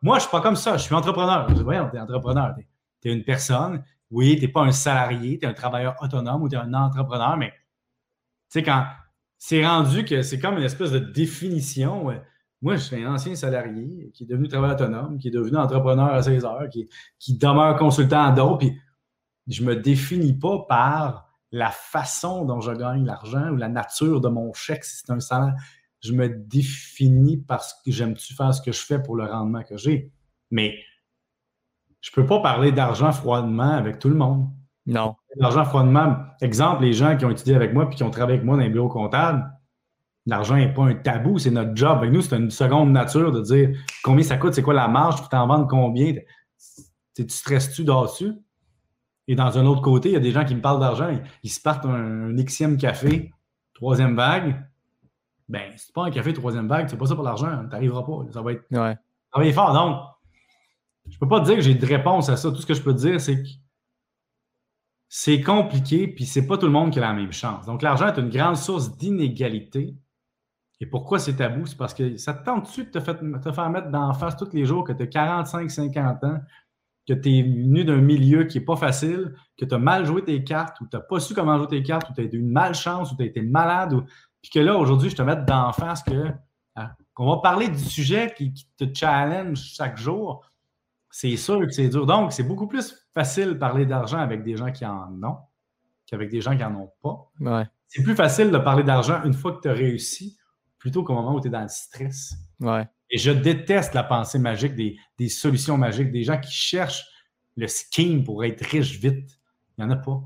Moi, 0.00 0.18
je 0.18 0.22
suis 0.22 0.30
pas 0.30 0.40
comme 0.40 0.56
ça. 0.56 0.76
Je 0.76 0.84
suis 0.84 0.94
entrepreneur. 0.94 1.48
Je 1.48 1.54
dis, 1.54 1.62
voyons, 1.64 1.88
t'es 1.90 1.98
entrepreneur. 1.98 2.54
T'es 3.00 3.10
es 3.10 3.12
une 3.12 3.24
personne. 3.24 3.82
oui, 4.08 4.36
tu 4.36 4.42
n'es 4.42 4.52
pas 4.52 4.62
un 4.62 4.72
salarié, 4.72 5.40
tu 5.40 5.46
es 5.46 5.48
un 5.48 5.52
travailleur 5.52 5.96
autonome 6.00 6.42
ou 6.42 6.48
tu 6.48 6.54
es 6.54 6.58
un 6.58 6.72
entrepreneur, 6.72 7.36
mais 7.36 7.50
tu 7.50 8.60
sais, 8.60 8.62
quand 8.62 8.86
c'est 9.36 9.66
rendu 9.66 10.04
que 10.04 10.22
c'est 10.22 10.38
comme 10.38 10.58
une 10.58 10.62
espèce 10.62 10.92
de 10.92 11.00
définition. 11.00 12.08
Moi, 12.64 12.76
je 12.76 12.80
suis 12.80 13.04
un 13.04 13.12
ancien 13.12 13.34
salarié 13.34 14.10
qui 14.14 14.24
est 14.24 14.26
devenu 14.26 14.48
travailleur 14.48 14.76
autonome, 14.76 15.18
qui 15.18 15.28
est 15.28 15.30
devenu 15.30 15.58
entrepreneur 15.58 16.14
à 16.14 16.22
16 16.22 16.46
heures, 16.46 16.70
qui, 16.70 16.88
qui 17.18 17.36
demeure 17.36 17.76
consultant 17.76 18.22
à 18.22 18.32
d'autres, 18.32 18.56
puis 18.56 18.80
je 19.46 19.62
ne 19.62 19.68
me 19.68 19.76
définis 19.76 20.32
pas 20.32 20.64
par 20.66 21.28
la 21.52 21.68
façon 21.68 22.46
dont 22.46 22.62
je 22.62 22.72
gagne 22.72 23.04
l'argent 23.04 23.50
ou 23.50 23.56
la 23.56 23.68
nature 23.68 24.22
de 24.22 24.28
mon 24.28 24.54
chèque, 24.54 24.82
si 24.82 24.96
c'est 24.96 25.12
un 25.12 25.20
salaire. 25.20 25.52
Je 26.00 26.14
me 26.14 26.26
définis 26.26 27.36
parce 27.36 27.74
que 27.84 27.90
j'aime-tu 27.90 28.32
faire 28.32 28.54
ce 28.54 28.62
que 28.62 28.72
je 28.72 28.80
fais 28.80 28.98
pour 28.98 29.16
le 29.16 29.26
rendement 29.26 29.62
que 29.62 29.76
j'ai. 29.76 30.10
Mais 30.50 30.78
je 32.00 32.12
ne 32.12 32.14
peux 32.14 32.26
pas 32.26 32.40
parler 32.40 32.72
d'argent 32.72 33.12
froidement 33.12 33.72
avec 33.72 33.98
tout 33.98 34.08
le 34.08 34.16
monde. 34.16 34.48
Non. 34.86 35.16
L'argent 35.36 35.66
froidement, 35.66 36.16
exemple, 36.40 36.82
les 36.82 36.94
gens 36.94 37.14
qui 37.18 37.26
ont 37.26 37.30
étudié 37.30 37.56
avec 37.56 37.74
moi 37.74 37.90
puis 37.90 37.96
qui 37.96 38.04
ont 38.04 38.10
travaillé 38.10 38.38
avec 38.38 38.46
moi 38.46 38.56
dans 38.56 38.62
les 38.62 38.70
bureaux 38.70 38.88
comptables, 38.88 39.53
l'argent 40.26 40.56
n'est 40.56 40.72
pas 40.72 40.84
un 40.84 40.94
tabou, 40.94 41.38
c'est 41.38 41.50
notre 41.50 41.76
job. 41.76 41.98
Avec 41.98 42.12
nous, 42.12 42.22
c'est 42.22 42.36
une 42.36 42.50
seconde 42.50 42.92
nature 42.92 43.32
de 43.32 43.40
dire 43.40 43.78
combien 44.02 44.24
ça 44.24 44.36
coûte, 44.36 44.54
c'est 44.54 44.62
quoi 44.62 44.74
la 44.74 44.88
marge, 44.88 45.22
tu 45.22 45.28
t'en 45.28 45.46
vendre 45.46 45.66
combien. 45.66 46.14
Tu 47.14 47.28
stresses-tu 47.28 47.84
dessus? 47.84 48.32
Et 49.26 49.34
dans 49.34 49.56
un 49.58 49.64
autre 49.66 49.80
côté, 49.80 50.10
il 50.10 50.12
y 50.12 50.16
a 50.16 50.20
des 50.20 50.32
gens 50.32 50.44
qui 50.44 50.54
me 50.54 50.60
parlent 50.60 50.80
d'argent, 50.80 51.16
ils, 51.42 51.50
se 51.50 51.60
partent 51.60 51.86
un, 51.86 52.36
un 52.36 52.42
Xème 52.42 52.76
café, 52.76 53.32
troisième 53.72 54.16
vague. 54.16 54.62
Ben, 55.48 55.72
si 55.76 55.92
pas 55.92 56.06
un 56.06 56.10
café 56.10 56.32
troisième 56.32 56.68
vague, 56.68 56.88
c'est 56.88 56.96
pas 56.96 57.06
ça 57.06 57.14
pour 57.14 57.24
l'argent, 57.24 57.62
tu 57.64 57.68
n'arriveras 57.68 58.02
pas. 58.02 58.32
Ça 58.32 58.42
va 58.42 58.52
être 58.52 58.64
ouais. 58.70 58.96
travailler 59.30 59.52
fort. 59.52 59.72
Donc, 59.72 60.00
je 61.08 61.18
peux 61.18 61.28
pas 61.28 61.40
te 61.40 61.46
dire 61.46 61.56
que 61.56 61.60
j'ai 61.62 61.74
de 61.74 61.86
réponse 61.86 62.28
à 62.28 62.36
ça. 62.36 62.50
Tout 62.50 62.56
ce 62.56 62.66
que 62.66 62.74
je 62.74 62.82
peux 62.82 62.94
te 62.94 63.00
dire, 63.00 63.20
c'est 63.20 63.42
que 63.42 63.48
c'est 65.08 65.40
compliqué, 65.40 66.08
puis 66.08 66.26
c'est 66.26 66.46
pas 66.46 66.58
tout 66.58 66.66
le 66.66 66.72
monde 66.72 66.90
qui 66.90 66.98
a 66.98 67.02
la 67.02 67.12
même 67.12 67.32
chance. 67.32 67.66
Donc, 67.66 67.82
l'argent 67.82 68.08
est 68.08 68.18
une 68.18 68.30
grande 68.30 68.56
source 68.56 68.96
d'inégalité. 68.96 69.94
Et 70.80 70.86
pourquoi 70.86 71.18
c'est 71.18 71.36
tabou? 71.36 71.66
C'est 71.66 71.76
parce 71.76 71.94
que 71.94 72.16
ça 72.16 72.34
te 72.34 72.44
tente-tu 72.44 72.84
de 72.84 72.90
te, 72.90 73.38
te 73.38 73.52
faire 73.52 73.70
mettre 73.70 73.90
d'en 73.90 74.12
face 74.12 74.36
tous 74.36 74.52
les 74.52 74.64
jours 74.64 74.84
que 74.84 74.92
tu 74.92 75.02
as 75.04 75.06
45, 75.06 75.70
50 75.70 76.24
ans, 76.24 76.40
que 77.06 77.14
tu 77.14 77.38
es 77.38 77.42
venu 77.42 77.84
d'un 77.84 78.00
milieu 78.00 78.44
qui 78.44 78.58
n'est 78.58 78.64
pas 78.64 78.76
facile, 78.76 79.34
que 79.56 79.64
tu 79.64 79.74
as 79.74 79.78
mal 79.78 80.04
joué 80.04 80.24
tes 80.24 80.42
cartes, 80.42 80.80
ou 80.80 80.86
tu 80.86 80.96
n'as 80.96 81.02
pas 81.02 81.20
su 81.20 81.34
comment 81.34 81.56
jouer 81.58 81.68
tes 81.68 81.82
cartes, 81.82 82.10
ou 82.10 82.12
tu 82.14 82.20
as 82.20 82.24
eu 82.24 82.38
une 82.38 82.50
malchance, 82.50 83.12
ou 83.12 83.16
tu 83.16 83.22
as 83.22 83.26
été 83.26 83.42
malade, 83.42 83.92
ou... 83.92 84.02
puis 84.42 84.50
que 84.52 84.60
là, 84.60 84.76
aujourd'hui, 84.76 85.10
je 85.10 85.16
te 85.16 85.22
mette 85.22 85.44
d'en 85.44 85.72
face 85.72 86.02
que 86.02 86.30
hein, 86.76 86.90
qu'on 87.14 87.26
va 87.26 87.40
parler 87.40 87.68
du 87.68 87.78
sujet 87.78 88.34
qui, 88.36 88.52
te 88.76 88.84
challenge 88.92 89.58
chaque 89.58 89.96
jour 89.96 90.44
c'est 91.16 91.36
sûr 91.36 91.60
que 91.60 91.70
c'est 91.70 91.88
dur. 91.88 92.06
Donc, 92.06 92.32
c'est 92.32 92.42
beaucoup 92.42 92.66
plus 92.66 93.06
facile 93.14 93.50
de 93.50 93.54
parler 93.54 93.86
d'argent 93.86 94.18
avec 94.18 94.42
des 94.42 94.56
gens 94.56 94.72
qui 94.72 94.84
en 94.84 95.12
ont 95.22 95.36
qu'avec 96.08 96.28
des 96.28 96.40
gens 96.40 96.56
qui 96.56 96.64
n'en 96.64 96.74
ont 96.74 96.92
pas. 97.00 97.30
C'est 97.86 98.02
plus 98.02 98.16
facile 98.16 98.50
de 98.50 98.58
parler 98.58 98.82
d'argent 98.82 99.22
une 99.22 99.32
fois 99.32 99.52
que 99.52 99.60
tu 99.60 99.68
as 99.68 99.74
réussi 99.74 100.36
plutôt 100.84 101.02
qu'au 101.02 101.14
moment 101.14 101.34
où 101.34 101.40
tu 101.40 101.48
es 101.48 101.50
dans 101.50 101.62
le 101.62 101.68
stress. 101.68 102.34
Et 103.08 103.16
je 103.16 103.30
déteste 103.30 103.94
la 103.94 104.02
pensée 104.02 104.38
magique, 104.38 104.74
des, 104.76 105.28
solutions 105.30 105.78
magiques, 105.78 106.12
des 106.12 106.24
gens 106.24 106.38
qui 106.38 106.52
cherchent 106.52 107.06
le 107.56 107.66
scheme 107.68 108.22
pour 108.22 108.44
être 108.44 108.62
riche 108.66 109.00
vite. 109.00 109.40
Il 109.78 109.84
n'y 109.86 109.90
en 109.90 109.94
a 109.94 109.96
pas. 109.96 110.20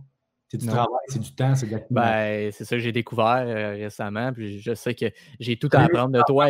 C'est 0.48 0.58
du 0.58 0.66
travail, 0.66 0.88
c'est 1.06 1.20
du 1.20 1.32
temps, 1.32 1.54
c'est 1.54 1.66
de 1.68 1.80
ben, 1.90 2.50
C'est 2.50 2.64
ça 2.64 2.74
que 2.74 2.80
j'ai 2.80 2.90
découvert 2.90 3.44
euh, 3.46 3.74
récemment. 3.74 4.32
Puis 4.32 4.60
je 4.60 4.74
sais 4.74 4.96
que 4.96 5.06
j'ai 5.38 5.56
tout 5.56 5.68
à 5.72 5.82
apprendre 5.82 6.10
de 6.10 6.22
toi. 6.26 6.48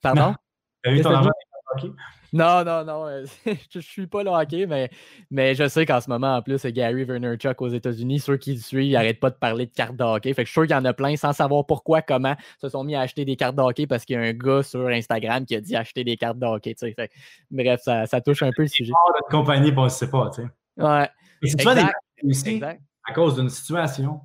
Pardon? 0.00 0.34
Tu 0.82 0.88
as 0.88 0.94
eu 0.94 1.02
ton 1.02 1.10
argent 1.10 1.30
hockey? 1.74 1.92
Non, 2.32 2.64
non, 2.64 2.84
non. 2.84 3.06
Euh, 3.06 3.24
je 3.46 3.78
ne 3.78 3.82
suis 3.82 4.06
pas 4.06 4.22
le 4.22 4.30
hockey, 4.30 4.66
mais, 4.66 4.90
mais 5.30 5.54
je 5.54 5.66
sais 5.68 5.84
qu'en 5.84 6.00
ce 6.00 6.08
moment, 6.08 6.36
en 6.36 6.42
plus, 6.42 6.64
Gary 6.66 7.04
Vaynerchuk 7.04 7.60
aux 7.60 7.68
États-Unis, 7.68 8.20
ceux 8.20 8.36
qui 8.36 8.54
le 8.54 8.60
suivent, 8.60 8.84
ils 8.84 8.92
n'arrêtent 8.92 9.20
pas 9.20 9.30
de 9.30 9.36
parler 9.36 9.66
de 9.66 9.72
cartes 9.72 9.96
de 9.96 10.04
hockey. 10.04 10.32
Fait 10.34 10.42
que 10.42 10.46
je 10.46 10.52
suis 10.52 10.60
sûr 10.60 10.62
qu'il 10.62 10.76
y 10.76 10.78
en 10.78 10.84
a 10.84 10.92
plein 10.92 11.16
sans 11.16 11.32
savoir 11.32 11.66
pourquoi, 11.66 12.02
comment, 12.02 12.36
se 12.60 12.68
sont 12.68 12.84
mis 12.84 12.94
à 12.94 13.00
acheter 13.00 13.24
des 13.24 13.36
cartes 13.36 13.56
de 13.56 13.62
hockey 13.62 13.86
parce 13.86 14.04
qu'il 14.04 14.14
y 14.14 14.18
a 14.18 14.22
un 14.22 14.32
gars 14.32 14.62
sur 14.62 14.86
Instagram 14.86 15.44
qui 15.44 15.56
a 15.56 15.60
dit 15.60 15.74
acheter 15.74 16.04
des 16.04 16.16
cartes 16.16 16.38
de 16.38 16.46
hockey. 16.46 16.74
Fait, 16.78 17.10
bref, 17.50 17.80
ça, 17.82 18.06
ça, 18.06 18.20
touche 18.20 18.42
un 18.42 18.50
peu 18.54 18.62
le 18.62 18.68
sujet. 18.68 18.92
de 18.92 19.30
compagnie, 19.30 19.72
on 19.76 19.84
ne 19.84 19.88
sait 19.88 20.10
pas. 20.10 20.30
Tu 20.30 20.42
sais. 20.42 20.48
Ouais. 20.82 21.08
Tu 21.42 21.62
vois 21.62 21.74
des 21.74 21.84
aussi 22.28 22.60
à 22.62 23.12
cause 23.12 23.36
d'une 23.36 23.48
situation, 23.48 24.20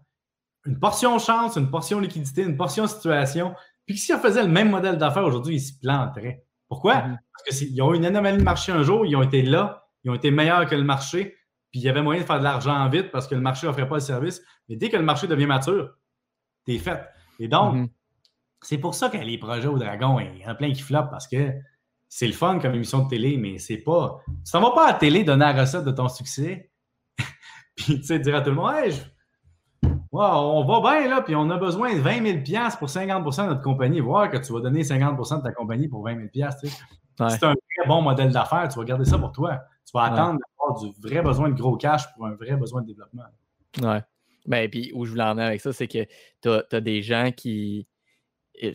une 0.65 0.79
portion 0.79 1.17
chance, 1.17 1.55
une 1.55 1.69
portion 1.69 1.99
liquidité, 1.99 2.43
une 2.43 2.57
portion 2.57 2.87
situation. 2.87 3.55
Puis 3.85 3.97
si 3.97 4.13
on 4.13 4.19
faisait 4.19 4.43
le 4.43 4.49
même 4.49 4.69
modèle 4.69 4.97
d'affaires 4.97 5.25
aujourd'hui, 5.25 5.55
il 5.55 5.61
se 5.61 5.73
planterait. 5.79 6.43
Pourquoi? 6.75 6.95
Mm-hmm. 6.95 7.17
Parce 7.45 7.59
qu'ils 7.59 7.81
ont 7.81 7.93
eu 7.93 7.97
une 7.97 8.05
anomalie 8.05 8.37
de 8.37 8.43
marché 8.43 8.73
un 8.73 8.83
jour, 8.83 9.05
ils 9.05 9.15
ont 9.15 9.23
été 9.23 9.41
là, 9.41 9.87
ils 10.03 10.11
ont 10.11 10.15
été 10.15 10.29
meilleurs 10.29 10.65
que 10.67 10.75
le 10.75 10.83
marché, 10.83 11.37
puis 11.71 11.79
il 11.79 11.83
y 11.83 11.89
avait 11.89 12.01
moyen 12.01 12.21
de 12.21 12.25
faire 12.25 12.39
de 12.39 12.43
l'argent 12.43 12.87
vite 12.89 13.11
parce 13.11 13.27
que 13.27 13.35
le 13.35 13.41
marché 13.41 13.65
n'offrait 13.65 13.87
pas 13.87 13.95
le 13.95 14.01
service. 14.01 14.41
Mais 14.67 14.75
dès 14.75 14.89
que 14.89 14.97
le 14.97 15.03
marché 15.03 15.27
devient 15.27 15.45
mature, 15.45 15.93
t'es 16.65 16.77
fait. 16.77 17.01
Et 17.39 17.47
donc, 17.47 17.75
mm-hmm. 17.75 17.89
c'est 18.61 18.77
pour 18.77 18.93
ça 18.93 19.07
que 19.09 19.17
les 19.17 19.37
projets 19.37 19.67
au 19.67 19.77
Dragon, 19.77 20.19
il 20.19 20.41
y 20.41 20.45
en 20.45 20.49
a 20.49 20.55
plein 20.55 20.73
qui 20.73 20.81
flopent 20.81 21.09
parce 21.09 21.27
que 21.27 21.53
c'est 22.09 22.27
le 22.27 22.33
fun 22.33 22.59
comme 22.59 22.73
émission 22.73 23.03
de 23.03 23.09
télé, 23.09 23.37
mais 23.37 23.57
c'est 23.57 23.77
pas. 23.77 24.19
Tu 24.45 24.51
t'en 24.51 24.61
vas 24.61 24.71
pas 24.71 24.87
à 24.87 24.91
la 24.91 24.97
télé 24.97 25.23
donner 25.23 25.45
la 25.45 25.53
recette 25.53 25.85
de 25.85 25.91
ton 25.91 26.09
succès, 26.09 26.71
puis 27.77 27.99
tu 27.99 28.03
sais, 28.03 28.19
dire 28.19 28.35
à 28.35 28.41
tout 28.41 28.49
le 28.49 28.55
monde, 28.57 28.73
hey, 28.75 28.93
on 30.21 30.63
va 30.65 30.99
bien 30.99 31.09
là, 31.09 31.21
puis 31.21 31.35
on 31.35 31.49
a 31.49 31.57
besoin 31.57 31.95
de 31.95 31.99
20 31.99 32.43
000 32.45 32.77
pour 32.79 32.87
50% 32.87 33.43
de 33.43 33.49
notre 33.49 33.61
compagnie. 33.61 33.99
Voir 33.99 34.29
que 34.29 34.37
tu 34.37 34.53
vas 34.53 34.59
donner 34.59 34.83
50% 34.83 35.37
de 35.37 35.43
ta 35.43 35.51
compagnie 35.51 35.87
pour 35.87 36.03
20 36.03 36.29
000 36.33 36.49
C'est 36.59 37.43
un 37.43 37.53
très 37.53 37.87
bon 37.87 38.01
modèle 38.01 38.31
d'affaires. 38.31 38.67
Tu 38.67 38.77
vas 38.77 38.85
garder 38.85 39.05
ça 39.05 39.17
pour 39.17 39.31
toi. 39.31 39.59
Tu 39.85 39.91
vas 39.93 40.03
attendre 40.03 40.39
d'avoir 40.39 40.79
du 40.79 40.91
vrai 41.01 41.21
besoin 41.21 41.49
de 41.49 41.55
gros 41.55 41.77
cash 41.77 42.03
pour 42.13 42.25
un 42.25 42.35
vrai 42.35 42.55
besoin 42.55 42.81
de 42.81 42.87
développement. 42.87 43.23
Ouais. 43.81 44.01
Ben, 44.45 44.69
puis 44.69 44.91
où 44.93 45.05
je 45.05 45.11
voulais 45.11 45.23
en 45.23 45.33
venir 45.33 45.47
avec 45.47 45.61
ça, 45.61 45.73
c'est 45.73 45.87
que 45.87 46.05
tu 46.41 46.49
as, 46.75 46.81
des 46.81 47.01
gens 47.01 47.31
qui. 47.35 47.87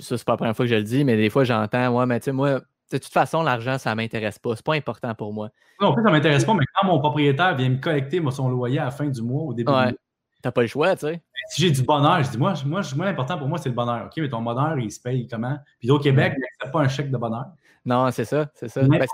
Ça, 0.01 0.18
c'est 0.18 0.24
pas 0.24 0.32
la 0.32 0.36
première 0.36 0.57
fois 0.57 0.66
que 0.66 0.70
je 0.70 0.76
le 0.76 0.82
dis, 0.82 1.05
mais 1.05 1.16
des 1.16 1.30
fois, 1.30 1.45
j'entends, 1.45 1.97
ouais, 1.97 2.07
mais 2.07 2.20
tu 2.20 2.24
sais, 2.24 2.32
moi, 2.32 2.61
de 2.93 2.99
toute 2.99 3.12
façon, 3.12 3.43
l'argent, 3.43 3.78
ça 3.78 3.91
ne 3.91 3.97
m'intéresse 3.97 4.38
pas. 4.38 4.57
C'est 4.57 4.64
pas 4.64 4.74
important 4.74 5.14
pour 5.14 5.32
moi. 5.32 5.49
Non, 5.80 5.88
en 5.88 5.95
fait, 5.95 6.03
ça 6.03 6.09
ne 6.09 6.12
m'intéresse 6.12 6.45
pas, 6.45 6.55
mais 6.55 6.64
quand 6.74 6.86
mon 6.86 6.99
propriétaire 6.99 7.55
vient 7.55 7.70
me 7.70 7.80
collecter 7.80 8.20
son 8.30 8.49
loyer 8.49 8.78
à 8.80 8.86
la 8.86 8.91
fin 8.91 9.07
du 9.07 9.22
mois, 9.22 9.45
au 9.45 9.55
début 9.55 9.72
ouais. 9.72 9.95
T'as 10.43 10.53
pas 10.53 10.62
le 10.62 10.68
choix, 10.68 10.95
tu 10.97 11.07
sais. 11.07 11.22
Si 11.51 11.62
j'ai 11.62 11.70
du 11.70 11.82
bonheur, 11.82 12.22
je 12.22 12.30
dis, 12.30 12.38
moi, 12.38 12.55
moi, 12.64 12.82
moi 12.97 13.07
l'important 13.07 13.38
pour 13.38 13.49
moi, 13.49 13.59
c'est 13.59 13.68
le 13.68 13.74
bonheur. 13.74 14.07
OK, 14.07 14.12
mais 14.16 14.28
ton 14.28 14.43
bonheur, 14.43 14.78
il 14.78 14.91
se 14.91 15.01
paye 15.01 15.26
comment? 15.26 15.59
Puis 15.78 15.91
au 15.91 15.99
Québec, 15.99 16.34
il 16.36 16.41
n'accepte 16.41 16.72
pas 16.72 16.80
un 16.80 16.88
chèque 16.88 17.11
de 17.11 17.16
bonheur. 17.16 17.47
Non, 17.84 18.11
c'est 18.11 18.24
ça, 18.24 18.49
c'est 18.55 18.68
ça. 18.68 18.82
Ben, 18.82 19.07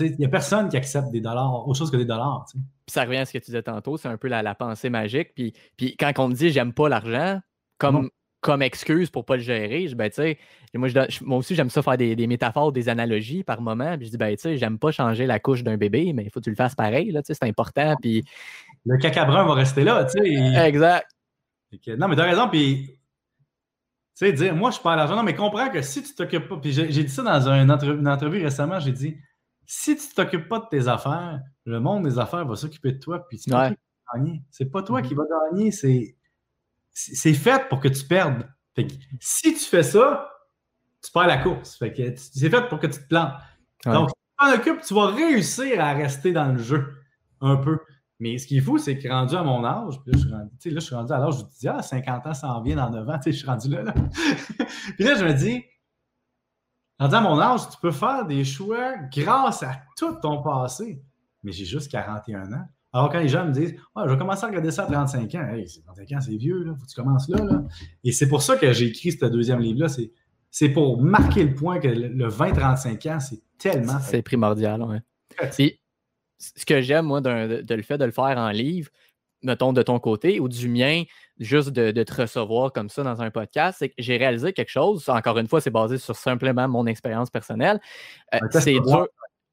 il 0.00 0.16
n'y 0.18 0.24
a 0.24 0.28
personne 0.28 0.68
qui 0.68 0.76
accepte 0.76 1.10
des 1.10 1.20
dollars, 1.20 1.66
autre 1.66 1.78
chose 1.78 1.90
que 1.90 1.96
des 1.96 2.04
dollars. 2.04 2.44
Puis 2.52 2.60
ça 2.88 3.04
revient 3.04 3.18
à 3.18 3.24
ce 3.24 3.32
que 3.32 3.38
tu 3.38 3.46
disais 3.46 3.62
tantôt, 3.62 3.96
c'est 3.96 4.08
un 4.08 4.16
peu 4.16 4.28
la, 4.28 4.54
pensée 4.54 4.90
magique. 4.90 5.34
Puis, 5.34 5.54
puis 5.76 5.96
quand 5.96 6.12
on 6.18 6.28
me 6.28 6.34
dit 6.34 6.50
j'aime 6.50 6.72
pas 6.72 6.88
l'argent, 6.88 7.40
comme, 7.78 8.10
comme 8.40 8.62
excuse 8.62 9.10
pour 9.10 9.24
pas 9.24 9.36
le 9.36 9.42
gérer, 9.42 9.88
je, 9.88 9.96
ben, 9.96 10.10
moi, 10.74 10.88
je, 10.88 11.24
moi 11.24 11.38
aussi, 11.38 11.54
j'aime 11.54 11.70
ça 11.70 11.82
faire 11.82 11.96
des, 11.96 12.26
métaphores, 12.26 12.72
des 12.72 12.88
analogies 12.88 13.44
par 13.44 13.60
moment. 13.60 13.96
Puis 13.96 14.06
je 14.06 14.10
dis, 14.10 14.16
ben, 14.18 14.34
tu 14.36 14.42
sais, 14.42 14.56
j'aime 14.58 14.78
pas 14.78 14.90
changer 14.90 15.26
la 15.26 15.38
couche 15.38 15.62
d'un 15.62 15.76
bébé, 15.76 16.12
mais 16.12 16.24
il 16.24 16.30
faut 16.30 16.40
que 16.40 16.44
tu 16.44 16.50
le 16.50 16.56
fasses 16.56 16.74
pareil, 16.74 17.16
c'est 17.24 17.42
important. 17.44 17.96
Puis 18.00 18.24
le 18.84 18.98
caca 18.98 19.24
brun 19.24 19.44
va 19.44 19.54
rester 19.54 19.84
là, 19.84 20.04
tu 20.04 20.22
sais. 20.22 20.66
Exact. 20.66 21.06
non, 21.98 22.08
mais 22.08 22.16
tu 22.16 22.22
as 22.22 22.24
raison, 22.24 22.48
puis 22.48 22.98
tu 24.14 24.26
sais, 24.26 24.32
dire, 24.32 24.54
moi, 24.54 24.70
je 24.70 24.78
parle 24.78 24.98
l'argent. 24.98 25.16
Non, 25.16 25.22
mais 25.22 25.34
comprends 25.34 25.70
que 25.70 25.80
si 25.80 26.02
tu 26.02 26.14
t'occupes 26.14 26.48
pas, 26.48 26.58
puis 26.58 26.72
j'ai 26.72 26.86
dit 26.86 27.08
ça 27.08 27.22
dans 27.22 27.48
une, 27.48 27.70
entrevue 28.08 28.42
récemment, 28.42 28.78
j'ai 28.78 28.92
dit, 28.92 29.16
si 29.64 29.96
tu 29.96 30.14
t'occupes 30.14 30.48
pas 30.48 30.58
de 30.58 30.66
tes 30.70 30.86
affaires, 30.86 31.40
le 31.64 31.80
monde 31.80 32.04
des 32.04 32.18
affaires 32.18 32.46
va 32.46 32.56
s'occuper 32.56 32.92
de 32.92 32.98
toi, 32.98 33.26
puis 33.26 33.38
c'est 33.38 33.50
pas 33.50 33.68
toi 33.68 33.76
qui 33.76 33.80
va 34.06 34.18
gagner. 34.18 34.42
C'est 34.50 34.70
pas 34.70 34.82
toi 34.82 35.02
qui 35.02 35.14
va 35.14 35.22
gagner, 35.50 35.70
c'est, 35.70 36.16
c'est 36.90 37.32
fait 37.32 37.68
pour 37.68 37.80
que 37.80 37.88
tu 37.88 38.04
perdes. 38.04 38.46
Fait 38.74 38.86
que, 38.86 38.92
si 39.18 39.54
tu 39.54 39.64
fais 39.64 39.82
ça, 39.82 40.30
tu 41.02 41.10
perds 41.10 41.26
la 41.26 41.38
course. 41.38 41.76
Fait 41.76 41.92
que 41.92 42.14
c'est 42.16 42.50
fait 42.50 42.68
pour 42.68 42.78
que 42.78 42.86
tu 42.86 43.00
te 43.00 43.08
plantes. 43.08 43.32
Donc, 43.86 44.10
si 44.10 44.14
tu 44.14 44.36
t'en 44.38 44.54
occupes, 44.54 44.82
tu 44.86 44.94
vas 44.94 45.06
réussir 45.06 45.80
à 45.80 45.94
rester 45.94 46.32
dans 46.32 46.52
le 46.52 46.58
jeu 46.58 46.96
un 47.40 47.56
peu. 47.56 47.78
Mais 48.22 48.38
ce 48.38 48.46
qui 48.46 48.58
est 48.58 48.60
fou, 48.60 48.78
c'est 48.78 48.96
que 48.96 49.08
rendu 49.08 49.34
à 49.34 49.42
mon 49.42 49.64
âge, 49.64 50.00
puis 50.00 50.12
là, 50.12 50.16
je 50.16 50.18
suis 50.18 50.32
rendu, 50.32 50.70
là, 50.70 50.74
je 50.78 50.86
suis 50.86 50.94
rendu 50.94 51.12
à 51.12 51.18
l'âge, 51.18 51.34
je 51.38 51.42
me 51.42 51.50
dis, 51.58 51.66
ah, 51.66 51.82
50 51.82 52.24
ans, 52.28 52.34
ça 52.34 52.54
en 52.54 52.62
vient 52.62 52.76
dans 52.76 52.88
9 52.88 53.08
ans, 53.08 53.18
je 53.26 53.32
suis 53.32 53.44
rendu 53.44 53.68
là. 53.68 53.82
là. 53.82 53.94
puis 54.96 55.04
là, 55.04 55.16
je 55.16 55.24
me 55.24 55.32
dis, 55.32 55.64
rendu 57.00 57.14
à 57.16 57.20
mon 57.20 57.40
âge, 57.40 57.68
tu 57.68 57.78
peux 57.82 57.90
faire 57.90 58.24
des 58.24 58.44
choix 58.44 58.94
grâce 59.12 59.64
à 59.64 59.72
tout 59.96 60.14
ton 60.22 60.40
passé. 60.40 61.02
Mais 61.42 61.50
j'ai 61.50 61.64
juste 61.64 61.90
41 61.90 62.52
ans. 62.52 62.64
Alors, 62.92 63.10
quand 63.10 63.18
les 63.18 63.26
gens 63.26 63.44
me 63.44 63.50
disent, 63.50 63.74
je 63.74 64.08
vais 64.08 64.16
commencer 64.16 64.44
à 64.44 64.46
regarder 64.46 64.70
ça 64.70 64.84
à 64.84 64.86
35 64.86 65.34
ans, 65.34 65.48
hey, 65.48 65.66
35 65.84 66.12
ans, 66.12 66.20
c'est 66.20 66.36
vieux, 66.36 66.62
il 66.64 66.76
faut 66.78 66.84
que 66.84 66.90
tu 66.90 66.94
commences 66.94 67.28
là, 67.28 67.44
là. 67.44 67.64
Et 68.04 68.12
c'est 68.12 68.28
pour 68.28 68.42
ça 68.42 68.56
que 68.56 68.72
j'ai 68.72 68.86
écrit 68.86 69.10
ce 69.10 69.26
deuxième 69.26 69.58
livre-là. 69.58 69.88
C'est 70.48 70.68
pour 70.68 71.02
marquer 71.02 71.42
le 71.42 71.54
point 71.54 71.80
que 71.80 71.88
le 71.88 72.28
20-35 72.28 73.16
ans, 73.16 73.18
c'est 73.18 73.42
tellement. 73.58 73.98
C'est 73.98 74.22
primordial, 74.22 74.80
oui 74.80 74.98
ce 76.56 76.64
que 76.66 76.80
j'aime, 76.80 77.06
moi, 77.06 77.20
de, 77.20 77.64
le 77.68 77.82
fait 77.82 77.98
de 77.98 78.04
le 78.04 78.10
faire 78.10 78.36
en 78.36 78.50
livre, 78.50 78.90
mettons 79.42 79.72
de 79.72 79.82
ton 79.82 79.98
côté 79.98 80.40
ou 80.40 80.48
du 80.48 80.68
mien, 80.68 81.04
juste 81.38 81.70
de, 81.70 81.90
te 82.02 82.22
recevoir 82.22 82.72
comme 82.72 82.88
ça 82.88 83.02
dans 83.02 83.20
un 83.22 83.30
podcast, 83.30 83.78
c'est 83.78 83.88
que 83.88 83.94
j'ai 83.98 84.16
réalisé 84.16 84.52
quelque 84.52 84.70
chose. 84.70 85.08
Encore 85.08 85.38
une 85.38 85.48
fois, 85.48 85.60
c'est 85.60 85.70
basé 85.70 85.98
sur 85.98 86.16
simplement 86.16 86.68
mon 86.68 86.86
expérience 86.86 87.30
personnelle. 87.30 87.80
Euh, 88.34 88.38
c'est 88.50 88.78
dur. 88.80 89.06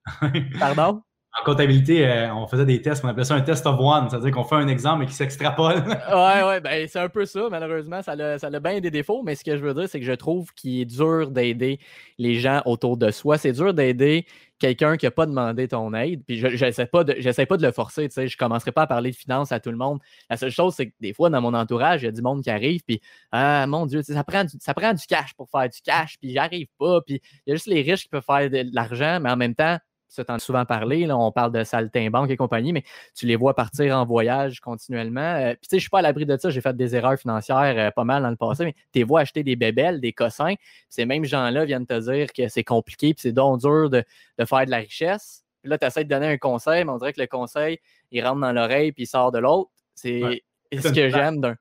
Pardon? 0.60 1.02
En 1.40 1.46
comptabilité, 1.46 2.08
euh, 2.08 2.34
on 2.34 2.48
faisait 2.48 2.66
des 2.66 2.82
tests, 2.82 3.06
on 3.06 3.08
appelait 3.08 3.24
ça 3.24 3.36
un 3.36 3.42
test 3.42 3.66
of 3.68 3.80
one, 3.80 4.10
c'est-à-dire 4.10 4.32
qu'on 4.32 4.44
fait 4.44 4.56
un 4.56 4.68
exemple 4.68 5.04
et 5.04 5.06
qui 5.06 5.14
s'extrapole. 5.14 5.76
ouais, 6.12 6.44
ouais, 6.44 6.60
ben, 6.60 6.88
c'est 6.88 7.00
un 7.00 7.08
peu 7.08 7.26
ça, 7.26 7.48
malheureusement. 7.52 8.02
Ça 8.02 8.14
a, 8.14 8.40
ça 8.40 8.48
a 8.48 8.60
bien 8.60 8.80
des 8.80 8.90
défauts, 8.90 9.22
mais 9.24 9.36
ce 9.36 9.44
que 9.44 9.56
je 9.56 9.62
veux 9.64 9.76
dire, 9.76 9.88
c'est 9.88 10.00
que 10.00 10.06
je 10.06 10.14
trouve 10.14 10.52
qu'il 10.56 10.82
est 10.82 10.86
dur 10.86 11.30
d'aider 11.30 11.80
les 12.18 12.40
gens 12.40 12.62
autour 12.66 12.98
de 12.98 13.12
soi. 13.12 13.38
C'est 13.38 13.52
dur 13.52 13.76
d'aider 13.76 14.26
quelqu'un 14.60 14.98
qui 14.98 15.06
n'a 15.06 15.12
pas 15.12 15.26
demandé 15.26 15.68
ton 15.68 15.94
aide. 15.94 16.24
Puis 16.26 16.38
je 16.38 16.48
n'essaie 16.48 16.86
pas, 16.86 17.04
de, 17.04 17.46
pas 17.46 17.58
de 17.58 17.66
le 17.66 17.72
forcer. 17.72 18.08
Tu 18.10 18.14
sais, 18.14 18.28
je 18.28 18.36
ne 18.36 18.38
commencerai 18.38 18.72
pas 18.72 18.84
à 18.84 18.88
parler 18.88 19.12
de 19.12 19.16
finances 19.16 19.52
à 19.52 19.60
tout 19.60 19.72
le 19.72 19.78
monde. 19.78 20.00
La 20.30 20.38
seule 20.38 20.52
chose, 20.52 20.76
c'est 20.76 20.88
que 20.88 20.94
des 21.00 21.14
fois, 21.14 21.30
dans 21.30 21.42
mon 21.42 21.54
entourage, 21.54 22.04
il 22.04 22.06
y 22.06 22.08
a 22.10 22.12
du 22.12 22.22
monde 22.22 22.44
qui 22.44 22.50
arrive. 22.50 22.82
Puis, 22.86 23.02
ah, 23.32 23.66
mon 23.68 23.86
Dieu, 23.86 24.04
ça 24.04 24.24
prend, 24.24 24.44
du, 24.44 24.58
ça 24.60 24.74
prend 24.74 24.94
du 24.94 25.06
cash 25.08 25.34
pour 25.36 25.50
faire 25.50 25.70
du 25.70 25.80
cash. 25.82 26.18
Puis, 26.20 26.34
j'arrive 26.34 26.68
pas. 26.78 27.02
Puis, 27.02 27.22
il 27.46 27.50
y 27.50 27.52
a 27.54 27.56
juste 27.56 27.68
les 27.68 27.82
riches 27.82 28.04
qui 28.04 28.10
peuvent 28.10 28.24
faire 28.26 28.50
de 28.50 28.64
l'argent, 28.74 29.20
mais 29.22 29.32
en 29.32 29.38
même 29.38 29.56
temps, 29.56 29.78
ça 30.10 30.26
t'en 30.26 30.40
souvent 30.40 30.66
parlé, 30.66 31.06
là, 31.06 31.18
on 31.18 31.32
parle 31.32 31.52
de 31.52 31.64
saltimbanque 31.64 32.32
et 32.32 32.36
compagnie, 32.36 32.74
mais 32.74 32.84
tu 33.16 33.28
les 33.28 33.36
vois 33.36 33.56
partir 33.56 33.96
en 33.96 34.06
voyage 34.06 34.60
continuellement. 34.60 35.22
Euh, 35.22 35.52
puis 35.54 35.62
tu 35.62 35.70
sais, 35.70 35.78
je 35.78 35.82
suis 35.82 35.90
pas 35.90 36.00
à 36.00 36.02
l'abri 36.02 36.26
de 36.26 36.36
ça, 36.36 36.50
j'ai 36.50 36.62
fait 36.62 36.76
des 36.76 36.96
erreurs 36.96 37.18
financières 37.18 37.76
euh, 37.78 37.92
pas 37.92 38.04
mal 38.04 38.24
dans 38.24 38.30
le 38.30 38.36
passé, 38.36 38.66
mais 38.66 38.74
tu 38.74 39.00
les 39.00 39.04
vois 39.04 39.22
acheter 39.22 39.44
des 39.44 39.56
bébelles, 39.56 40.02
des 40.02 40.12
cossins, 40.12 40.56
ces 40.90 41.06
mêmes 41.06 41.26
gens-là 41.26 41.64
viennent 41.64 41.86
te 41.86 42.00
dire 42.00 42.34
que 42.34 42.48
c'est 42.48 42.64
compliqué, 42.64 43.14
puis 43.14 43.22
c'est 43.22 43.32
donc 43.32 43.60
dur 43.60 43.90
de, 43.90 44.04
faire 44.44 44.66
de 44.66 44.72
la 44.72 44.78
richesse. 44.78 45.46
Puis 45.62 45.70
là, 45.70 45.78
tu 45.78 45.86
essaies 45.86 46.06
de 46.06 46.10
donner 46.10 46.28
un 46.28 46.38
conseil, 46.38 46.84
mais 46.86 46.92
on 46.92 46.98
dirait 46.98 47.14
que 47.14 47.22
le 47.22 47.28
conseil, 47.28 47.80
il 48.12 48.26
rentre 48.26 48.42
dans 48.42 48.52
l'oreille 48.52 48.92
puis 48.92 49.04
il 49.04 49.08
sort 49.08 49.32
de 49.32 49.40
l'autre. 49.40 49.70
C'est 49.94 50.44
ce 50.74 50.88
que 50.88 51.10
j'aime 51.10 51.40
d'un. 51.40 51.56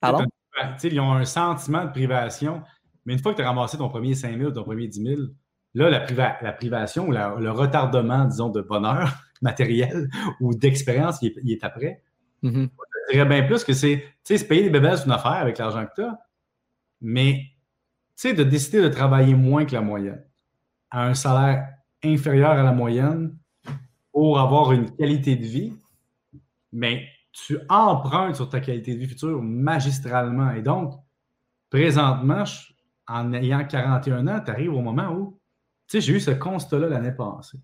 Pardon? 0.00 0.26
Ils 0.82 1.00
ont 1.00 1.12
un 1.12 1.24
sentiment 1.24 1.84
de 1.84 1.92
privation, 1.92 2.62
mais 3.06 3.14
une 3.14 3.20
fois 3.20 3.32
que 3.32 3.38
tu 3.38 3.42
as 3.42 3.46
ramassé 3.46 3.78
ton 3.78 3.88
premier 3.88 4.14
5 4.14 4.36
000, 4.36 4.50
ton 4.50 4.64
premier 4.64 4.88
10 4.88 5.02
000, 5.02 5.20
Là, 5.74 5.88
la, 5.90 6.52
privation 6.52 7.08
ou 7.08 7.12
le 7.12 7.50
retardement, 7.50 8.24
disons, 8.24 8.48
de 8.48 8.60
bonheur 8.60 9.12
matériel 9.42 10.08
ou 10.40 10.54
d'expérience, 10.54 11.22
il, 11.22 11.52
est 11.52 11.62
après. 11.62 12.02
Mm-hmm. 12.42 12.68
Je 13.08 13.12
dirais 13.12 13.28
bien 13.28 13.42
plus 13.44 13.64
que 13.64 13.72
c'est, 13.72 14.04
tu 14.24 14.36
sais, 14.36 14.46
payer 14.46 14.64
des 14.64 14.70
bébés, 14.70 14.96
c'est 14.96 15.04
une 15.04 15.12
affaire 15.12 15.32
avec 15.32 15.58
l'argent 15.58 15.86
que 15.86 15.94
tu 15.94 16.02
as, 16.02 16.18
mais, 17.00 17.44
tu 18.16 18.28
sais, 18.28 18.34
de 18.34 18.42
décider 18.42 18.82
de 18.82 18.88
travailler 18.88 19.34
moins 19.34 19.64
que 19.64 19.72
la 19.72 19.80
moyenne, 19.80 20.24
à 20.90 21.06
un 21.06 21.14
salaire 21.14 21.68
inférieur 22.02 22.50
à 22.50 22.62
la 22.62 22.72
moyenne 22.72 23.36
pour 24.12 24.40
avoir 24.40 24.72
une 24.72 24.90
qualité 24.90 25.36
de 25.36 25.44
vie, 25.44 25.72
mais 26.72 27.06
tu 27.32 27.58
empruntes 27.68 28.36
sur 28.36 28.48
ta 28.48 28.60
qualité 28.60 28.94
de 28.94 28.98
vie 28.98 29.06
future 29.06 29.40
magistralement. 29.42 30.50
Et 30.52 30.62
donc, 30.62 30.94
présentement, 31.70 32.44
en 33.06 33.32
ayant 33.32 33.64
41 33.64 34.26
ans, 34.28 34.40
tu 34.44 34.50
arrives 34.50 34.74
au 34.74 34.80
moment 34.80 35.12
où 35.12 35.39
tu 35.90 36.00
sais, 36.00 36.06
j'ai 36.06 36.14
eu 36.14 36.20
ce 36.20 36.30
constat-là 36.30 36.88
l'année 36.88 37.10
passée. 37.10 37.58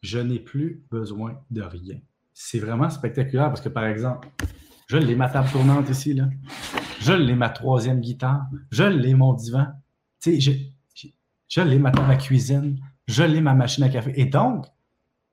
Je 0.00 0.20
n'ai 0.20 0.38
plus 0.38 0.84
besoin 0.92 1.42
de 1.50 1.60
rien. 1.60 1.98
C'est 2.32 2.60
vraiment 2.60 2.88
spectaculaire 2.88 3.48
parce 3.48 3.60
que, 3.60 3.68
par 3.68 3.84
exemple, 3.84 4.28
je 4.86 4.96
l'ai 4.96 5.16
ma 5.16 5.28
table 5.28 5.50
tournante 5.50 5.90
ici, 5.90 6.14
là. 6.14 6.28
Je 7.00 7.14
l'ai 7.14 7.34
ma 7.34 7.50
troisième 7.50 8.00
guitare. 8.00 8.46
Je 8.70 8.84
l'ai 8.84 9.12
mon 9.14 9.32
divan. 9.32 9.66
Sais, 10.20 10.38
je, 10.38 11.60
l'ai 11.60 11.78
ma 11.80 11.90
table 11.90 12.12
à 12.12 12.14
cuisine. 12.16 12.78
Je 13.08 13.24
l'ai 13.24 13.40
ma 13.40 13.54
machine 13.54 13.82
à 13.82 13.88
café. 13.88 14.12
Et 14.14 14.26
donc, 14.26 14.66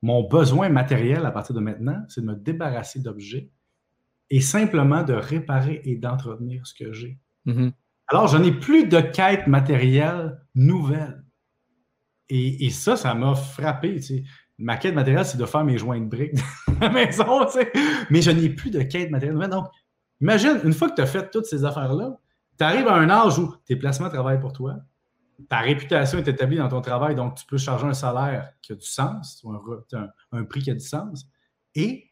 mon 0.01 0.27
besoin 0.27 0.69
matériel 0.69 1.27
à 1.27 1.31
partir 1.31 1.53
de 1.53 1.59
maintenant, 1.59 2.03
c'est 2.07 2.21
de 2.21 2.25
me 2.25 2.35
débarrasser 2.35 3.01
d'objets 3.01 3.51
et 4.31 4.41
simplement 4.41 5.03
de 5.03 5.13
réparer 5.13 5.81
et 5.83 5.95
d'entretenir 5.95 6.65
ce 6.65 6.73
que 6.73 6.91
j'ai. 6.91 7.19
Mm-hmm. 7.45 7.71
Alors, 8.09 8.27
je 8.27 8.37
n'ai 8.37 8.51
plus 8.51 8.87
de 8.87 8.99
quête 8.99 9.47
matérielle 9.47 10.41
nouvelle. 10.55 11.23
Et, 12.29 12.69
ça, 12.69 12.95
ça 12.95 13.13
m'a 13.13 13.35
frappé. 13.35 13.99
Ma 14.57 14.77
quête 14.77 14.93
matérielle, 14.93 15.25
c'est 15.25 15.37
de 15.37 15.45
faire 15.45 15.63
mes 15.63 15.77
joints 15.77 15.99
de 15.99 16.05
briques 16.05 16.35
dans 16.67 16.79
la 16.79 16.89
maison. 16.89 17.45
Mais 18.09 18.21
je 18.21 18.31
n'ai 18.31 18.49
plus 18.49 18.71
de 18.71 18.81
quête 18.81 19.09
matérielle 19.09 19.35
nouvelle. 19.35 19.49
Donc, 19.49 19.67
imagine, 20.21 20.59
une 20.63 20.73
fois 20.73 20.89
que 20.89 20.95
tu 20.95 21.01
as 21.01 21.07
fait 21.07 21.29
toutes 21.31 21.45
ces 21.45 21.65
affaires-là, 21.65 22.17
tu 22.57 22.63
arrives 22.63 22.87
à 22.87 22.95
un 22.95 23.09
âge 23.09 23.39
où 23.39 23.55
tes 23.65 23.75
placements 23.75 24.09
travaillent 24.09 24.39
pour 24.39 24.53
toi. 24.53 24.75
Ta 25.47 25.59
réputation 25.59 26.17
est 26.17 26.27
établie 26.27 26.57
dans 26.57 26.67
ton 26.67 26.81
travail, 26.81 27.15
donc 27.15 27.35
tu 27.35 27.45
peux 27.45 27.57
charger 27.57 27.85
un 27.85 27.93
salaire 27.93 28.51
qui 28.61 28.73
a 28.73 28.75
du 28.75 28.85
sens, 28.85 29.43
un, 29.93 30.09
un 30.33 30.43
prix 30.43 30.61
qui 30.61 30.71
a 30.71 30.73
du 30.73 30.85
sens. 30.85 31.25
Et 31.75 32.08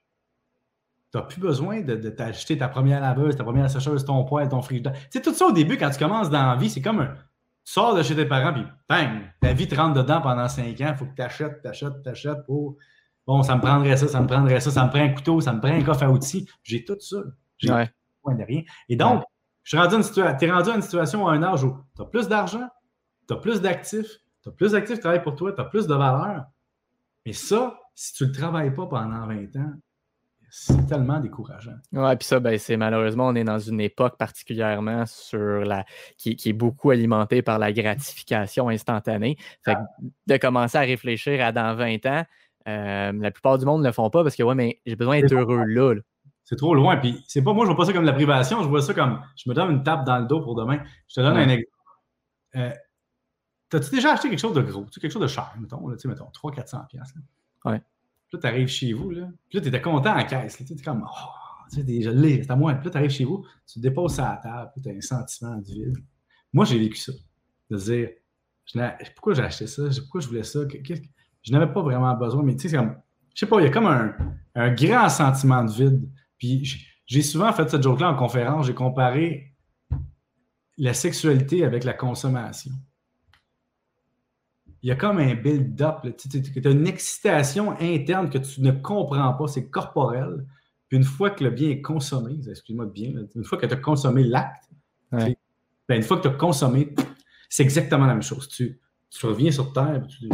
tu 1.12 1.18
n'as 1.18 1.24
plus 1.24 1.40
besoin 1.40 1.82
de, 1.82 2.10
t'acheter 2.10 2.58
ta 2.58 2.68
première 2.68 3.02
laveuse, 3.02 3.36
ta 3.36 3.44
première 3.44 3.70
sécheuse, 3.70 4.04
ton 4.04 4.24
poêle, 4.26 4.50
ton 4.50 4.62
frigidaire. 4.62 4.94
Tu 4.94 5.08
sais, 5.12 5.22
tout 5.22 5.34
ça 5.34 5.46
au 5.46 5.52
début, 5.52 5.78
quand 5.78 5.90
tu 5.90 6.00
commences 6.00 6.30
dans 6.30 6.46
la 6.46 6.56
vie, 6.56 6.70
c'est 6.70 6.82
comme 6.82 7.00
un. 7.00 7.14
Tu 7.64 7.74
sors 7.74 7.96
de 7.96 8.04
chez 8.04 8.16
tes 8.16 8.26
parents, 8.26 8.54
puis 8.54 8.64
bang, 8.90 9.22
ta 9.42 9.54
vie 9.54 9.68
te 9.68 9.76
rentre 9.76 9.94
dedans 9.96 10.22
pendant 10.22 10.48
cinq 10.48 10.80
ans. 10.82 10.90
Il 10.90 10.96
faut 10.96 11.06
que 11.06 11.16
tu 11.16 11.22
achètes, 11.22 11.62
tu 11.62 11.68
achètes, 11.68 12.04
tu 12.04 12.10
achètes 12.10 12.46
pour. 12.46 12.78
Bon, 13.26 13.44
ça 13.44 13.56
me 13.56 13.62
prendrait 13.62 13.98
ça, 13.98 14.08
ça 14.08 14.22
me 14.22 14.28
prendrait 14.28 14.60
ça, 14.60 14.72
ça 14.72 14.86
me 14.86 14.90
prend 14.90 15.02
un 15.02 15.10
couteau, 15.10 15.42
ça 15.42 15.54
me 15.54 15.60
prend 15.60 15.72
un 15.72 15.84
coffre 15.84 16.04
à 16.04 16.10
outils. 16.10 16.48
J'ai 16.64 16.86
tout 16.86 16.98
ça. 17.00 17.18
J'ai 17.58 17.72
ouais. 17.72 17.90
de 18.28 18.44
rien. 18.44 18.62
Et 18.88 18.96
donc, 18.96 19.24
je 19.64 19.76
suis 19.76 19.78
rendu 19.78 19.96
une 19.96 20.04
situation, 20.04 20.38
es 20.40 20.52
rendu 20.52 20.70
à 20.70 20.76
une 20.76 20.82
situation 20.82 21.28
à 21.28 21.34
un 21.34 21.44
âge 21.44 21.64
où 21.64 21.76
tu 21.96 22.02
as 22.02 22.06
plus 22.06 22.30
d'argent, 22.30 22.68
tu 23.28 23.34
as 23.34 23.38
plus 23.38 23.60
d'actifs, 23.60 24.20
tu 24.44 24.50
as 24.50 24.52
plus 24.54 24.72
d'actifs 24.72 24.96
qui 24.96 25.02
travaillent 25.02 25.24
pour 25.24 25.36
toi, 25.36 25.52
tu 25.52 25.60
as 25.60 25.66
plus 25.66 25.88
de 25.88 25.94
valeur. 25.94 26.46
Mais 27.26 27.34
ça, 27.34 27.78
si 27.94 28.14
tu 28.14 28.24
ne 28.24 28.30
le 28.30 28.34
travailles 28.34 28.74
pas 28.74 28.86
pendant 28.86 29.28
20 29.28 29.56
ans, 29.58 29.74
c'est 30.50 30.88
tellement 30.88 31.20
décourageant. 31.20 31.76
Oui, 31.92 32.16
puis 32.16 32.26
ça, 32.26 32.40
ben, 32.40 32.58
c'est 32.58 32.78
malheureusement, 32.78 33.28
on 33.28 33.36
est 33.36 33.44
dans 33.44 33.60
une 33.60 33.82
époque 33.82 34.18
particulièrement 34.18 35.06
sur 35.06 35.40
la 35.40 35.86
qui, 36.18 36.38
est 36.46 36.54
beaucoup 36.54 36.92
alimentée 36.92 37.42
par 37.42 37.60
la 37.60 37.72
gratification 37.74 38.70
instantanée. 38.70 39.38
Fait 39.64 39.76
que 39.76 39.80
de 40.28 40.38
commencer 40.38 40.78
à 40.78 40.82
réfléchir 40.82 41.44
à 41.44 41.52
dans 41.52 41.76
20 41.76 42.06
ans, 42.06 42.24
euh, 42.68 43.12
la 43.14 43.32
plupart 43.32 43.58
du 43.58 43.66
monde 43.66 43.82
ne 43.82 43.88
le 43.88 43.94
font 43.94 44.10
pas 44.10 44.24
parce 44.24 44.36
que 44.36 44.44
ouais, 44.44 44.56
mais 44.56 44.80
j'ai 44.86 44.96
besoin 44.96 45.20
d'être 45.20 45.34
heureux 45.34 45.64
là. 45.66 45.96
C'est 46.44 46.56
trop 46.56 46.74
loin. 46.74 46.96
Puis 46.98 47.24
c'est 47.28 47.44
pas 47.44 47.54
moi, 47.54 47.66
je 47.66 47.72
vois 47.72 47.78
pas 47.78 47.86
ça 47.86 47.94
comme 47.94 48.06
la 48.06 48.14
privation, 48.14 48.64
je 48.64 48.70
vois 48.70 48.82
ça 48.82 48.94
comme 48.94 49.22
je 49.36 49.50
me 49.50 49.56
donne 49.56 49.72
une 49.72 49.84
tape 49.84 50.06
dans 50.06 50.18
le 50.20 50.26
dos 50.26 50.42
pour 50.42 50.56
demain. 50.56 50.80
Je 51.10 51.16
te 51.16 51.20
donne 51.22 51.38
un 51.38 51.50
exemple. 51.50 51.72
Euh, 52.56 52.72
T'as-tu 53.70 53.92
déjà 53.92 54.14
acheté 54.14 54.30
quelque 54.30 54.40
chose 54.40 54.54
de 54.54 54.62
gros, 54.62 54.86
quelque 54.86 55.12
chose 55.12 55.22
de 55.22 55.28
cher, 55.28 55.54
mettons, 55.60 55.86
là, 55.90 55.98
mettons 56.06 56.30
300-400$? 56.30 56.86
Ouais. 57.66 57.82
Puis 58.30 58.38
là, 58.38 58.40
tu 58.42 58.48
arrives 58.48 58.68
chez 58.68 58.94
vous, 58.94 59.10
là. 59.12 59.30
Puis 59.50 59.58
là, 59.58 59.62
tu 59.62 59.68
étais 59.70 59.82
content 59.82 60.18
en 60.18 60.26
caisse. 60.26 60.58
Tu 60.58 60.74
es 60.74 60.76
comme, 60.84 61.06
oh, 61.06 61.30
tu 61.72 61.82
sais, 61.82 62.02
je 62.02 62.10
l'ai, 62.10 62.44
c'est 62.44 62.52
à 62.52 62.56
moi. 62.56 62.74
Puis 62.76 62.86
là, 62.86 62.92
tu 62.92 62.98
arrives 62.98 63.10
chez 63.10 63.26
vous, 63.26 63.46
tu 63.66 63.76
te 63.76 63.80
déposes 63.80 64.16
ça 64.16 64.30
à 64.30 64.36
la 64.36 64.42
table, 64.42 64.72
puis 64.74 64.82
tu 64.82 64.90
as 64.90 64.94
un 64.94 65.02
sentiment 65.02 65.56
de 65.56 65.66
vide. 65.66 65.98
Moi, 66.54 66.66
j'ai 66.66 66.80
vécu 66.80 66.98
ça. 66.98 67.14
De 67.70 67.78
dire, 67.78 68.10
pourquoi 69.16 69.34
j'ai 69.34 69.44
acheté 69.44 69.68
ça? 69.68 69.84
Pourquoi 70.02 70.22
je 70.22 70.28
voulais 70.28 70.44
ça? 70.44 70.60
Je 71.42 71.52
n'avais 71.52 71.72
pas 71.72 71.82
vraiment 71.82 72.14
besoin, 72.16 72.44
mais 72.44 72.56
tu 72.56 72.70
sais, 72.70 72.78
comme, 72.78 72.96
je 73.34 73.40
sais 73.40 73.46
pas, 73.46 73.60
il 73.60 73.64
y 73.64 73.68
a 73.68 73.70
comme 73.70 73.88
un, 73.88 74.16
un 74.56 74.74
grand 74.74 75.10
sentiment 75.10 75.64
de 75.64 75.72
vide. 75.72 76.10
Puis 76.38 76.86
j'ai 77.06 77.22
souvent 77.22 77.52
fait 77.54 77.70
cette 77.70 77.84
joke-là 77.84 78.12
en 78.12 78.16
conférence, 78.16 78.68
j'ai 78.68 78.74
comparé 78.74 79.54
la 80.78 80.94
sexualité 80.94 81.64
avec 81.64 81.84
la 81.84 81.94
consommation 81.94 82.72
il 84.84 84.90
y 84.90 84.92
a 84.92 84.96
comme 84.96 85.18
un 85.18 85.34
build-up. 85.36 86.06
Tu 86.18 86.68
as 86.68 86.72
une 86.72 86.88
excitation 86.88 87.76
interne 87.80 88.30
que 88.30 88.38
tu 88.38 88.62
ne 88.62 88.72
comprends 88.72 89.34
pas, 89.34 89.48
c'est 89.48 89.70
corporel. 89.70 90.46
Puis 90.88 90.98
une 90.98 91.04
fois 91.04 91.32
que 91.32 91.44
le 91.44 91.50
bien 91.50 91.70
est 91.70 91.82
consommé, 91.82 92.38
excuse-moi 92.48 92.86
de 92.86 92.92
bien, 92.92 93.12
une 93.36 93.44
fois 93.44 93.58
que 93.58 93.66
tu 93.66 93.74
as 93.74 93.78
consommé 93.78 94.24
l'acte, 94.24 94.70
ben, 95.12 95.36
une 95.90 96.04
fois 96.04 96.18
que 96.18 96.24
tu 96.24 96.28
as 96.28 96.38
consommé, 96.38 96.94
c'est 97.50 97.64
exactement 97.64 98.06
la 98.06 98.14
même 98.14 98.22
chose. 98.22 98.48
Tu, 98.50 98.80
reviens 99.24 99.52
sur 99.52 99.74
Terre 99.74 99.96
et 99.96 100.08
tu 100.08 100.20
dis 100.22 100.30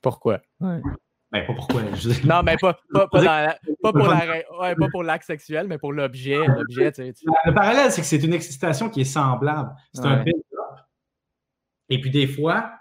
Pourquoi? 0.00 0.40
Ben, 0.60 1.46
pas 1.46 1.54
pourquoi. 1.54 1.82
Non, 2.24 2.42
mais 2.42 2.56
pas, 2.56 2.76
pas, 2.92 3.06
pour 4.90 5.02
l'acte 5.04 5.24
sexuel, 5.24 5.68
mais 5.68 5.78
pour 5.78 5.92
l'objet. 5.92 6.38
Le 6.38 7.54
parallèle, 7.54 7.92
c'est 7.92 8.00
que 8.00 8.06
c'est 8.06 8.24
une 8.24 8.34
excitation 8.34 8.90
qui 8.90 9.02
est 9.02 9.04
semblable. 9.04 9.70
C'est 9.92 10.04
un 10.04 10.24
build-up. 10.24 10.80
Et 11.88 12.00
puis 12.00 12.10
des 12.10 12.26
fois, 12.26 12.72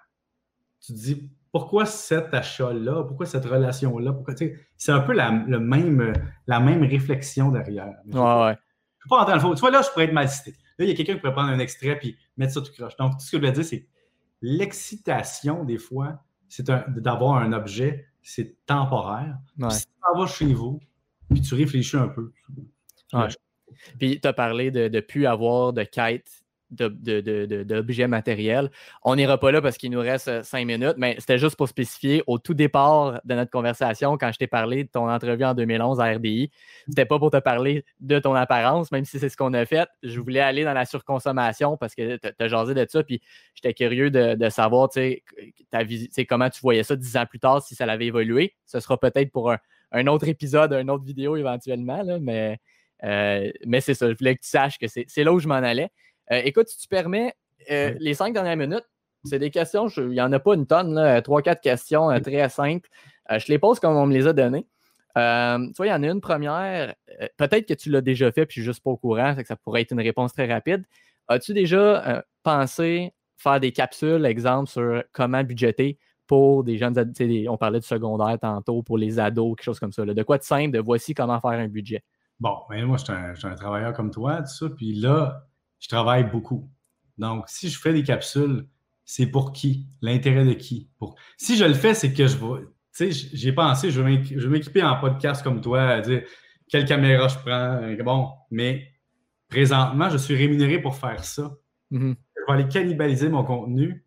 tu 0.82 0.94
te 0.94 0.98
dis 0.98 1.32
pourquoi 1.52 1.86
cet 1.86 2.34
achat-là, 2.34 3.04
pourquoi 3.04 3.26
cette 3.26 3.46
relation-là, 3.46 4.14
pourquoi 4.14 4.36
c'est 4.78 4.92
un 4.92 5.00
peu 5.00 5.14
la, 5.14 5.32
le 5.32 5.60
même, 5.60 6.14
la 6.48 6.60
même 6.60 6.84
réflexion 6.84 7.52
derrière. 7.52 7.96
Ouais, 8.06 8.20
ouais. 8.20 8.56
Je 9.00 9.04
peux 9.04 9.10
pas 9.10 9.22
entrer 9.22 9.32
dans 9.32 9.36
le 9.36 9.42
faux. 9.42 9.56
Tu 9.56 9.62
vois, 9.62 9.72
là, 9.72 9.82
je 9.82 9.90
pourrais 9.90 10.06
être 10.06 10.14
mal 10.14 10.30
cité. 10.30 10.52
Là, 10.78 10.86
il 10.86 10.90
y 10.90 10.92
a 10.92 10.96
quelqu'un 10.96 11.14
qui 11.16 11.20
pourrait 11.20 11.34
prendre 11.34 11.50
un 11.50 11.60
extrait 11.60 12.00
et 12.04 12.16
mettre 12.38 12.54
ça 12.54 12.62
tout 12.62 12.72
croche. 12.72 12.96
Donc, 12.98 13.14
tout 13.14 13.20
ce 13.20 13.32
que 13.32 13.38
je 13.38 13.42
voulais 13.42 13.52
dire, 13.52 13.66
c'est 13.66 13.88
l'excitation, 14.42 15.64
des 15.64 15.78
fois, 15.78 16.24
c'est 16.48 16.66
d'avoir 16.68 17.38
un 17.38 17.54
objet, 17.54 18.08
c'est 18.22 18.66
temporaire. 18.66 19.38
Si 19.70 19.86
tu 19.86 20.20
vas 20.20 20.28
chez 20.28 20.54
vous, 20.54 20.80
puis 21.30 21.42
tu 21.42 21.56
réfléchis 21.56 21.98
un 21.98 22.10
peu. 22.10 22.32
Ouais. 23.14 23.28
Puis 24.00 24.20
tu 24.20 24.28
as 24.28 24.34
parlé 24.34 24.72
de 24.72 24.88
ne 24.88 25.00
plus 25.00 25.26
avoir 25.26 25.74
de 25.74 25.84
quête 25.84 26.39
d'objets 26.72 28.08
matériels. 28.08 28.70
On 29.04 29.16
n'ira 29.16 29.38
pas 29.40 29.52
là 29.52 29.62
parce 29.62 29.78
qu'il 29.78 29.92
nous 29.92 30.00
reste 30.00 30.28
euh, 30.28 30.44
cinq 30.44 30.66
minutes, 30.66 30.96
mais 30.98 31.16
c'était 31.20 31.38
juste 31.38 31.56
pour 31.56 31.68
spécifier 31.68 32.24
au 32.28 32.38
tout 32.38 32.54
départ 32.54 33.22
de 33.26 33.34
notre 33.34 33.52
conversation, 33.52 34.18
quand 34.18 34.32
je 34.32 34.38
t'ai 34.38 34.48
parlé 34.48 34.84
de 34.84 34.90
ton 34.90 35.10
entrevue 35.10 35.46
en 35.46 35.54
2011 35.54 36.00
à 36.00 36.12
RDI, 36.14 36.52
c'était 36.88 37.06
pas 37.06 37.20
pour 37.20 37.32
te 37.32 37.38
parler 37.38 37.86
de 38.00 38.20
ton 38.20 38.36
apparence, 38.36 38.92
même 38.92 39.06
si 39.06 39.20
c'est 39.20 39.30
ce 39.30 39.38
qu'on 39.38 39.54
a 39.54 39.66
fait. 39.66 39.88
Je 40.04 40.20
voulais 40.20 40.40
aller 40.40 40.64
dans 40.64 40.74
la 40.74 40.86
surconsommation 40.86 41.78
parce 41.78 41.96
que 41.96 42.18
tu 42.18 42.30
as 42.40 42.48
jasé 42.48 42.74
de 42.74 42.86
ça, 42.88 43.04
puis 43.04 43.22
j'étais 43.56 43.74
curieux 43.74 44.12
de, 44.12 44.50
savoir 44.50 44.90
comment 46.28 46.50
tu 46.50 46.62
voyais 46.62 46.84
ça 46.84 46.96
dix 46.96 47.18
ans 47.18 47.26
plus 47.26 47.40
tard, 47.40 47.62
si 47.62 47.76
ça 47.76 47.86
l'avait 47.86 48.08
évolué. 48.08 48.56
Ce 48.66 48.80
sera 48.80 49.00
peut-être 49.00 49.32
pour 49.32 49.52
un, 49.92 50.08
autre 50.08 50.28
épisode, 50.28 50.74
une 50.74 50.90
autre 50.90 51.04
vidéo 51.04 51.36
éventuellement, 51.36 52.04
mais, 52.22 52.60
euh, 53.04 53.52
mais 53.66 53.82
c'est 53.82 53.94
ça. 53.94 54.10
Je 54.10 54.18
voulais 54.18 54.36
que 54.36 54.42
tu 54.42 54.50
saches 54.50 54.78
que 54.78 54.88
c'est 54.88 55.24
là 55.24 55.34
où 55.34 55.40
je 55.40 55.48
m'en 55.48 55.56
allais. 55.56 55.90
Euh, 56.32 56.42
écoute, 56.44 56.70
si 56.70 56.78
tu 56.78 56.88
permets, 56.88 57.34
euh, 57.72 57.94
les 58.00 58.14
cinq 58.14 58.34
dernières 58.34 58.58
minutes, 58.58 58.86
c'est 59.26 59.40
des 59.40 59.50
questions, 59.50 59.88
il 59.88 60.10
n'y 60.10 60.22
en 60.22 60.32
a 60.32 60.40
pas 60.40 60.54
une 60.56 60.66
tonne, 60.66 61.22
trois, 61.24 61.42
quatre 61.42 61.62
questions 61.62 62.10
euh, 62.10 62.20
très 62.20 62.48
simples. 62.50 62.90
je 63.30 63.46
les 63.48 63.60
pose 63.60 63.80
comme 63.80 63.98
on 63.98 64.06
me 64.06 64.14
les 64.14 64.28
a 64.28 64.34
données. 64.34 64.66
tu 65.16 65.74
vois, 65.78 65.88
il 65.88 65.90
y 65.90 65.94
en 65.94 66.04
a 66.04 66.08
une 66.08 66.22
première, 66.22 66.96
peut-être 67.38 67.68
que 67.68 67.74
tu 67.74 67.90
l'as 67.90 68.02
déjà 68.02 68.32
fait, 68.32 68.46
puis 68.46 68.56
je 68.56 68.62
suis 68.62 68.66
juste 68.66 68.84
pas 68.84 68.92
au 68.92 68.98
courant, 68.98 69.36
que 69.36 69.46
ça 69.46 69.58
pourrait 69.58 69.82
être 69.82 69.92
une 69.92 70.02
réponse 70.02 70.34
très 70.34 70.52
rapide. 70.52 70.86
As-tu 71.28 71.54
déjà 71.54 72.24
pensé 72.44 73.14
faire 73.38 73.60
des 73.60 73.72
capsules, 73.72 74.26
exemple, 74.26 74.70
sur 74.70 75.04
comment 75.12 75.44
budgéter 75.44 75.98
pour 76.26 76.64
des 76.64 76.78
jeunes 76.78 76.98
adultes? 76.98 77.50
On 77.50 77.58
parlait 77.58 77.82
du 77.82 77.88
secondaire 77.88 78.38
tantôt, 78.40 78.84
pour 78.84 78.98
les 78.98 79.20
ados, 79.20 79.58
quelque 79.58 79.66
chose 79.66 79.80
comme 79.80 79.92
ça. 79.92 80.06
De 80.06 80.24
quoi 80.24 80.38
de 80.38 80.44
simple, 80.44 80.72
de 80.72 80.80
voici 80.80 81.14
comment 81.14 81.42
faire 81.42 81.52
un 81.52 81.68
budget? 81.68 82.04
Bon, 82.40 82.56
moi, 82.70 82.96
je 82.96 83.04
suis 83.04 83.12
un, 83.12 83.52
un, 83.52 83.56
travailleur 83.56 83.92
comme 83.92 84.12
toi, 84.12 84.38
tout 84.38 84.48
ça. 84.48 84.70
Puis 84.70 84.94
là, 84.94 85.49
je 85.80 85.88
travaille 85.88 86.30
beaucoup. 86.30 86.70
Donc, 87.18 87.46
si 87.48 87.70
je 87.70 87.80
fais 87.80 87.94
des 87.94 88.04
capsules, 88.04 88.68
c'est 89.06 89.28
pour 89.28 89.52
qui? 89.52 89.88
L'intérêt 90.02 90.46
de 90.46 90.54
qui? 90.54 90.90
Pour... 90.98 91.16
Si 91.38 91.58
je 91.58 91.66
le 91.66 91.74
fais, 91.74 91.94
c'est 91.94 92.14
que 92.14 92.28
je 92.28 92.38
vais. 92.38 92.66
Tu 92.96 93.12
sais, 93.12 93.30
j'ai 93.34 93.54
pensé, 93.54 93.92
je 93.92 94.02
vais 94.02 94.48
m'équiper 94.48 94.84
en 94.84 95.00
podcast 95.00 95.44
comme 95.44 95.62
toi, 95.62 95.82
à 95.82 96.02
dire 96.02 96.24
quelle 96.70 96.86
caméra 96.86 97.28
je 97.28 97.38
prends. 97.40 98.04
Bon, 98.04 98.32
mais 98.52 98.88
présentement, 99.50 100.10
je 100.10 100.18
suis 100.18 100.36
rémunéré 100.36 100.80
pour 100.82 100.96
faire 100.96 101.24
ça. 101.24 101.52
Mm-hmm. 101.92 102.16
Je 102.36 102.42
vais 102.48 102.54
aller 102.54 102.68
cannibaliser 102.68 103.30
mon 103.30 103.44
contenu 103.44 104.06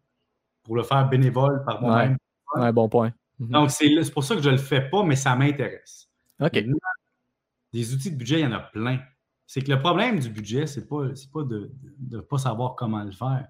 pour 0.63 0.77
le 0.77 0.83
faire 0.83 1.09
bénévole 1.09 1.65
par 1.65 1.83
moi-même. 1.83 2.17
Ouais. 2.55 2.73
bon 2.73 2.89
point. 2.89 3.13
Mm-hmm. 3.41 3.51
Donc, 3.51 3.71
c'est 3.71 4.13
pour 4.13 4.25
ça 4.25 4.37
que 4.37 4.43
je 4.43 4.49
ne 4.49 4.55
le 4.55 4.61
fais 4.61 4.89
pas, 4.89 5.03
mais 5.03 5.17
ça 5.17 5.35
m'intéresse. 5.35 6.09
OK. 6.41 6.65
des 7.73 7.95
outils 7.95 8.11
de 8.11 8.17
budget, 8.17 8.41
il 8.41 8.43
y 8.43 8.47
en 8.47 8.53
a 8.53 8.61
plein. 8.61 9.01
C'est 9.53 9.61
que 9.61 9.71
le 9.71 9.79
problème 9.79 10.19
du 10.19 10.31
budget, 10.31 10.67
c'est 10.67 10.89
pas, 10.89 11.09
pas 11.31 11.43
de 11.43 11.71
ne 12.11 12.21
pas 12.21 12.39
savoir 12.39 12.75
comment 12.75 13.05
le 13.05 13.11
faire. 13.11 13.47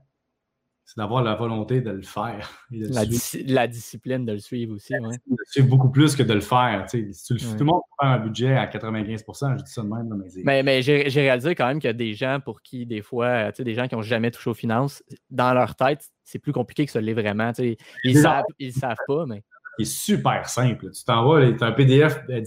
C'est 0.84 0.96
d'avoir 0.96 1.22
la 1.22 1.36
volonté 1.36 1.80
de 1.80 1.92
le 1.92 2.02
faire. 2.02 2.50
la, 2.72 3.68
discipline 3.68 4.24
de 4.26 4.32
le 4.32 4.40
suivre 4.40 4.74
aussi. 4.74 4.94
Ouais. 4.94 4.98
De 5.00 5.36
le 5.38 5.44
suivre 5.46 5.68
beaucoup 5.68 5.90
plus 5.92 6.16
que 6.16 6.24
de 6.24 6.32
le 6.32 6.40
faire. 6.40 6.86
Tout 6.90 6.96
le 6.98 7.64
monde 7.64 7.82
peut 7.88 8.04
faire 8.04 8.10
un 8.10 8.18
budget 8.18 8.56
à 8.56 8.66
95% 8.66 9.58
je 9.58 9.62
dis 9.62 9.70
ça 9.70 9.82
de 9.82 9.86
même. 9.86 10.24
mais, 10.42 10.64
mais, 10.64 10.82
j'ai 10.82 11.06
réalisé 11.08 11.54
quand 11.54 11.68
même 11.68 11.78
qu'il 11.78 11.86
y 11.86 11.90
a 11.90 11.92
des 11.92 12.14
gens 12.14 12.40
pour 12.44 12.62
qui, 12.62 12.84
des 12.84 13.00
fois, 13.00 13.52
des 13.52 13.74
gens 13.74 13.86
qui 13.86 13.94
n'ont 13.94 14.02
jamais 14.02 14.32
touché 14.32 14.50
aux 14.50 14.54
finances, 14.54 15.04
dans 15.30 15.54
leur 15.54 15.76
tête, 15.76 16.10
c'est 16.24 16.40
plus 16.40 16.52
compliqué 16.52 16.84
que 16.84 16.90
ça 16.90 17.00
l'est 17.00 17.14
vraiment. 17.14 17.52
Ils 17.60 17.76
ne 18.16 18.20
savent, 18.20 18.42
ils 18.58 18.72
savent 18.72 18.96
pas. 19.06 19.24
mais 19.26 19.44
C'est 19.78 19.84
super 19.84 20.48
simple. 20.48 20.90
Tu 20.90 21.04
t'envoies, 21.04 21.52
tu 21.52 21.62
as 21.62 21.68
un 21.68 21.72
PDF 21.72 22.24
euh, 22.28 22.40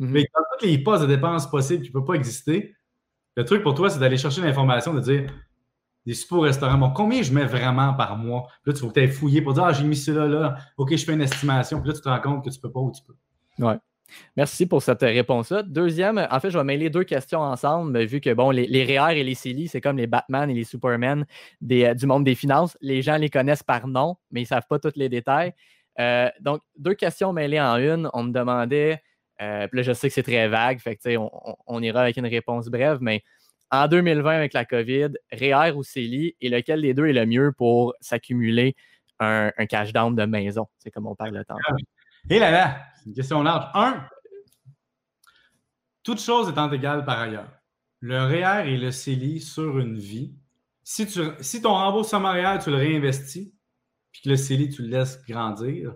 Mhm. 0.00 0.10
Mais 0.10 0.22
dans 0.34 0.42
toutes 0.52 0.68
les 0.68 0.78
postes 0.78 1.02
de 1.02 1.14
dépenses 1.14 1.48
possibles 1.48 1.82
qui 1.82 1.90
ne 1.90 1.92
peuvent 1.92 2.04
pas 2.04 2.14
exister, 2.14 2.74
le 3.36 3.44
truc 3.44 3.62
pour 3.62 3.74
toi, 3.74 3.88
c'est 3.88 4.00
d'aller 4.00 4.16
chercher 4.16 4.40
l'information, 4.40 4.92
de 4.92 5.00
dire 5.00 5.32
des 6.06 6.14
super 6.14 6.40
restaurants, 6.40 6.78
bon, 6.78 6.90
combien 6.90 7.22
je 7.22 7.32
mets 7.32 7.44
vraiment 7.44 7.92
par 7.94 8.16
mois? 8.16 8.46
Puis 8.62 8.72
là, 8.72 8.78
tu 8.78 8.84
vas 8.84 8.92
peut-être 8.92 9.12
fouiller 9.12 9.42
pour 9.42 9.52
dire, 9.52 9.64
ah, 9.64 9.72
j'ai 9.72 9.84
mis 9.84 9.96
cela 9.96 10.26
là, 10.26 10.56
OK, 10.78 10.96
je 10.96 11.04
fais 11.04 11.12
une 11.12 11.20
estimation. 11.20 11.80
Puis 11.80 11.90
là, 11.90 11.94
tu 11.94 12.00
te 12.00 12.08
rends 12.08 12.20
compte 12.20 12.44
que 12.44 12.50
tu 12.50 12.56
ne 12.56 12.62
peux 12.62 12.72
pas 12.72 12.80
ou 12.80 12.90
tu 12.90 13.02
peux. 13.02 13.64
Ouais. 13.64 13.76
Merci 14.36 14.66
pour 14.66 14.82
cette 14.82 15.02
réponse-là. 15.02 15.62
Deuxième, 15.62 16.26
en 16.30 16.40
fait, 16.40 16.50
je 16.50 16.58
vais 16.58 16.64
mêler 16.64 16.90
deux 16.90 17.04
questions 17.04 17.40
ensemble, 17.40 18.02
vu 18.04 18.20
que 18.20 18.32
bon, 18.32 18.50
les, 18.50 18.66
les 18.66 18.84
REER 18.84 19.20
et 19.20 19.22
les 19.22 19.34
CELI, 19.34 19.68
c'est 19.68 19.80
comme 19.80 19.98
les 19.98 20.06
Batman 20.06 20.50
et 20.50 20.54
les 20.54 20.64
Superman 20.64 21.26
des, 21.60 21.94
du 21.94 22.06
monde 22.06 22.24
des 22.24 22.34
finances. 22.34 22.76
Les 22.80 23.02
gens 23.02 23.16
les 23.16 23.28
connaissent 23.28 23.62
par 23.62 23.86
nom, 23.86 24.16
mais 24.32 24.40
ils 24.40 24.44
ne 24.44 24.48
savent 24.48 24.66
pas 24.68 24.78
tous 24.78 24.96
les 24.96 25.08
détails. 25.08 25.52
Euh, 26.00 26.28
donc, 26.40 26.62
deux 26.76 26.94
questions 26.94 27.32
mêlées 27.32 27.60
en 27.60 27.76
une. 27.76 28.08
On 28.14 28.24
me 28.24 28.32
demandait 28.32 29.02
euh, 29.40 29.66
puis 29.68 29.78
là, 29.78 29.82
je 29.82 29.92
sais 29.92 30.08
que 30.08 30.14
c'est 30.14 30.22
très 30.22 30.48
vague, 30.48 30.80
fait 30.80 30.96
que, 30.96 31.16
on, 31.16 31.30
on, 31.66 31.82
ira 31.82 32.02
avec 32.02 32.16
une 32.16 32.26
réponse 32.26 32.68
brève, 32.68 32.98
mais 33.00 33.24
en 33.70 33.88
2020, 33.88 34.30
avec 34.30 34.52
la 34.52 34.64
COVID, 34.64 35.10
REER 35.32 35.72
ou 35.74 35.82
CELI, 35.82 36.36
et 36.40 36.48
lequel 36.48 36.82
des 36.82 36.92
deux 36.92 37.06
est 37.06 37.12
le 37.12 37.24
mieux 37.24 37.52
pour 37.52 37.94
s'accumuler 38.00 38.74
un, 39.18 39.50
cash 39.68 39.92
down 39.92 40.14
de 40.14 40.24
maison? 40.24 40.66
C'est 40.78 40.90
comme 40.90 41.06
on 41.06 41.14
parle 41.14 41.34
le 41.34 41.44
temps. 41.44 41.56
Et 42.28 42.38
là 42.38 42.50
là, 42.50 42.80
c'est 42.96 43.06
une 43.06 43.14
question 43.14 43.42
large. 43.42 43.70
Un, 43.74 44.06
toute 46.02 46.20
chose 46.20 46.50
étant 46.50 46.70
égale 46.70 47.04
par 47.04 47.20
ailleurs, 47.20 47.50
le 48.00 48.22
REER 48.22 48.68
et 48.68 48.76
le 48.76 48.90
CELI 48.90 49.40
sur 49.40 49.78
une 49.78 49.98
vie, 49.98 50.34
si, 50.82 51.06
si 51.40 51.62
ton 51.62 51.74
remboursement 51.74 52.32
REER, 52.32 52.58
tu 52.62 52.70
le 52.70 52.76
réinvestis, 52.76 53.54
puis 54.10 54.22
que 54.22 54.30
le 54.30 54.36
CELI, 54.36 54.70
tu 54.70 54.82
le 54.82 54.88
laisses 54.88 55.22
grandir, 55.26 55.94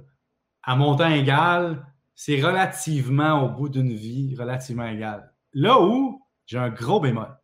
à 0.63 0.77
montant 0.77 1.11
égal, 1.11 1.85
c'est 2.15 2.41
relativement 2.41 3.45
au 3.45 3.49
bout 3.49 3.69
d'une 3.69 3.93
vie, 3.93 4.37
relativement 4.39 4.87
égal. 4.87 5.33
Là 5.53 5.81
où 5.81 6.23
j'ai 6.47 6.59
un 6.59 6.71
gros 6.71 7.01
bémol, 7.01 7.37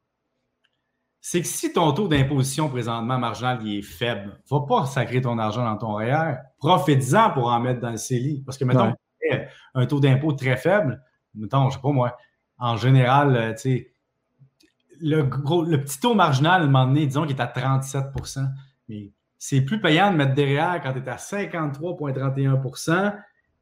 c'est 1.20 1.42
que 1.42 1.46
si 1.46 1.72
ton 1.72 1.92
taux 1.92 2.08
d'imposition 2.08 2.68
présentement 2.68 3.18
marginal 3.18 3.66
est 3.66 3.82
faible, 3.82 4.40
va 4.50 4.60
pas 4.60 4.86
sacrer 4.86 5.20
ton 5.20 5.38
argent 5.38 5.64
dans 5.64 5.76
ton 5.76 5.94
REER, 5.94 6.36
profite-en 6.58 7.30
pour 7.32 7.48
en 7.48 7.60
mettre 7.60 7.80
dans 7.80 7.90
le 7.90 7.98
CELI. 7.98 8.42
Parce 8.44 8.56
que, 8.56 8.64
mettons, 8.64 8.94
un 9.74 9.86
taux 9.86 10.00
d'impôt 10.00 10.32
très 10.32 10.56
faible, 10.56 11.02
mettons, 11.34 11.68
je 11.68 11.76
sais 11.76 11.82
pas 11.82 11.92
moi, 11.92 12.16
en 12.58 12.76
général, 12.76 13.36
euh, 13.36 13.52
tu 13.52 13.58
sais, 13.58 13.92
le, 15.00 15.22
le 15.22 15.80
petit 15.80 16.00
taux 16.00 16.14
marginal, 16.14 16.62
à 16.62 16.64
un 16.64 16.66
moment 16.66 16.86
donné, 16.86 17.06
disons 17.06 17.26
qu'il 17.26 17.36
est 17.36 17.40
à 17.40 17.46
37% 17.46 18.46
mais 18.90 19.12
c'est 19.38 19.62
plus 19.62 19.80
payant 19.80 20.10
de 20.10 20.16
mettre 20.16 20.34
derrière 20.34 20.80
quand 20.82 20.92
tu 20.92 20.98
es 20.98 21.08
à 21.08 21.16
53,31 21.16 22.60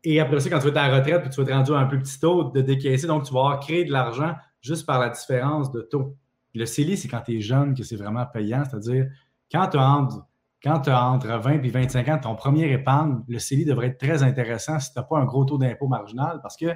et 0.04 0.20
après 0.20 0.40
ça, 0.40 0.48
quand 0.50 0.58
tu 0.58 0.64
vas 0.64 0.70
être 0.70 0.76
à 0.76 0.88
la 0.88 0.96
retraite, 0.98 1.22
puis 1.22 1.30
tu 1.30 1.40
vas 1.40 1.46
te 1.46 1.52
rendre 1.52 1.76
à 1.76 1.80
un 1.80 1.86
plus 1.86 1.98
petit 1.98 2.20
taux 2.20 2.44
de 2.44 2.60
décaisser, 2.60 3.06
donc 3.06 3.24
tu 3.24 3.32
vas 3.32 3.40
avoir 3.40 3.60
créé 3.60 3.84
de 3.84 3.92
l'argent 3.92 4.34
juste 4.60 4.86
par 4.86 5.00
la 5.00 5.08
différence 5.08 5.72
de 5.72 5.80
taux. 5.80 6.16
Le 6.54 6.66
CELI, 6.66 6.96
c'est 6.96 7.08
quand 7.08 7.20
tu 7.20 7.36
es 7.36 7.40
jeune 7.40 7.74
que 7.74 7.82
c'est 7.82 7.96
vraiment 7.96 8.26
payant, 8.26 8.64
c'est-à-dire 8.64 9.06
quand 9.52 9.68
tu 9.68 9.78
as 9.78 11.04
entre 11.04 11.28
20 11.28 11.62
et 11.62 11.68
25 11.68 12.08
ans, 12.08 12.18
ton 12.18 12.34
premier 12.34 12.72
épargne, 12.72 13.22
le 13.28 13.38
CELI 13.38 13.64
devrait 13.64 13.88
être 13.88 13.98
très 13.98 14.22
intéressant 14.22 14.78
si 14.80 14.92
tu 14.92 14.98
n'as 14.98 15.04
pas 15.04 15.18
un 15.18 15.24
gros 15.24 15.44
taux 15.44 15.58
d'impôt 15.58 15.88
marginal 15.88 16.40
parce 16.42 16.56
que 16.56 16.66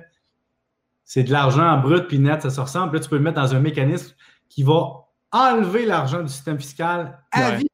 c'est 1.04 1.24
de 1.24 1.32
l'argent 1.32 1.78
brut 1.78 2.06
puis 2.06 2.18
net, 2.18 2.42
ça 2.42 2.50
se 2.50 2.60
ressemble. 2.60 2.94
Là, 2.94 3.00
tu 3.00 3.08
peux 3.08 3.16
le 3.16 3.22
mettre 3.22 3.40
dans 3.40 3.54
un 3.54 3.60
mécanisme 3.60 4.14
qui 4.48 4.62
va 4.62 5.06
enlever 5.32 5.86
l'argent 5.86 6.22
du 6.22 6.28
système 6.28 6.58
fiscal 6.58 7.18
à 7.32 7.52
vie. 7.52 7.68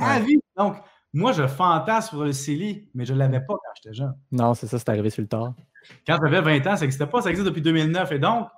À 0.00 0.20
vie. 0.20 0.40
Donc, 0.56 0.76
moi, 1.12 1.32
je 1.32 1.46
fantasme 1.46 2.10
sur 2.10 2.24
le 2.24 2.32
CELI, 2.32 2.88
mais 2.94 3.04
je 3.04 3.12
ne 3.12 3.18
l'avais 3.18 3.40
pas 3.40 3.54
quand 3.54 3.72
j'étais 3.76 3.94
jeune. 3.94 4.14
Non, 4.30 4.54
c'est 4.54 4.66
ça, 4.66 4.78
c'est 4.78 4.88
arrivé 4.88 5.10
sur 5.10 5.22
le 5.22 5.28
tard. 5.28 5.54
Quand 6.06 6.18
tu 6.18 6.26
avais 6.26 6.40
20 6.40 6.66
ans, 6.66 6.76
ça 6.76 6.82
n'existait 6.82 7.06
pas, 7.06 7.20
ça 7.20 7.30
existe 7.30 7.46
depuis 7.46 7.62
2009. 7.62 8.12
Et 8.12 8.18
donc, 8.18 8.48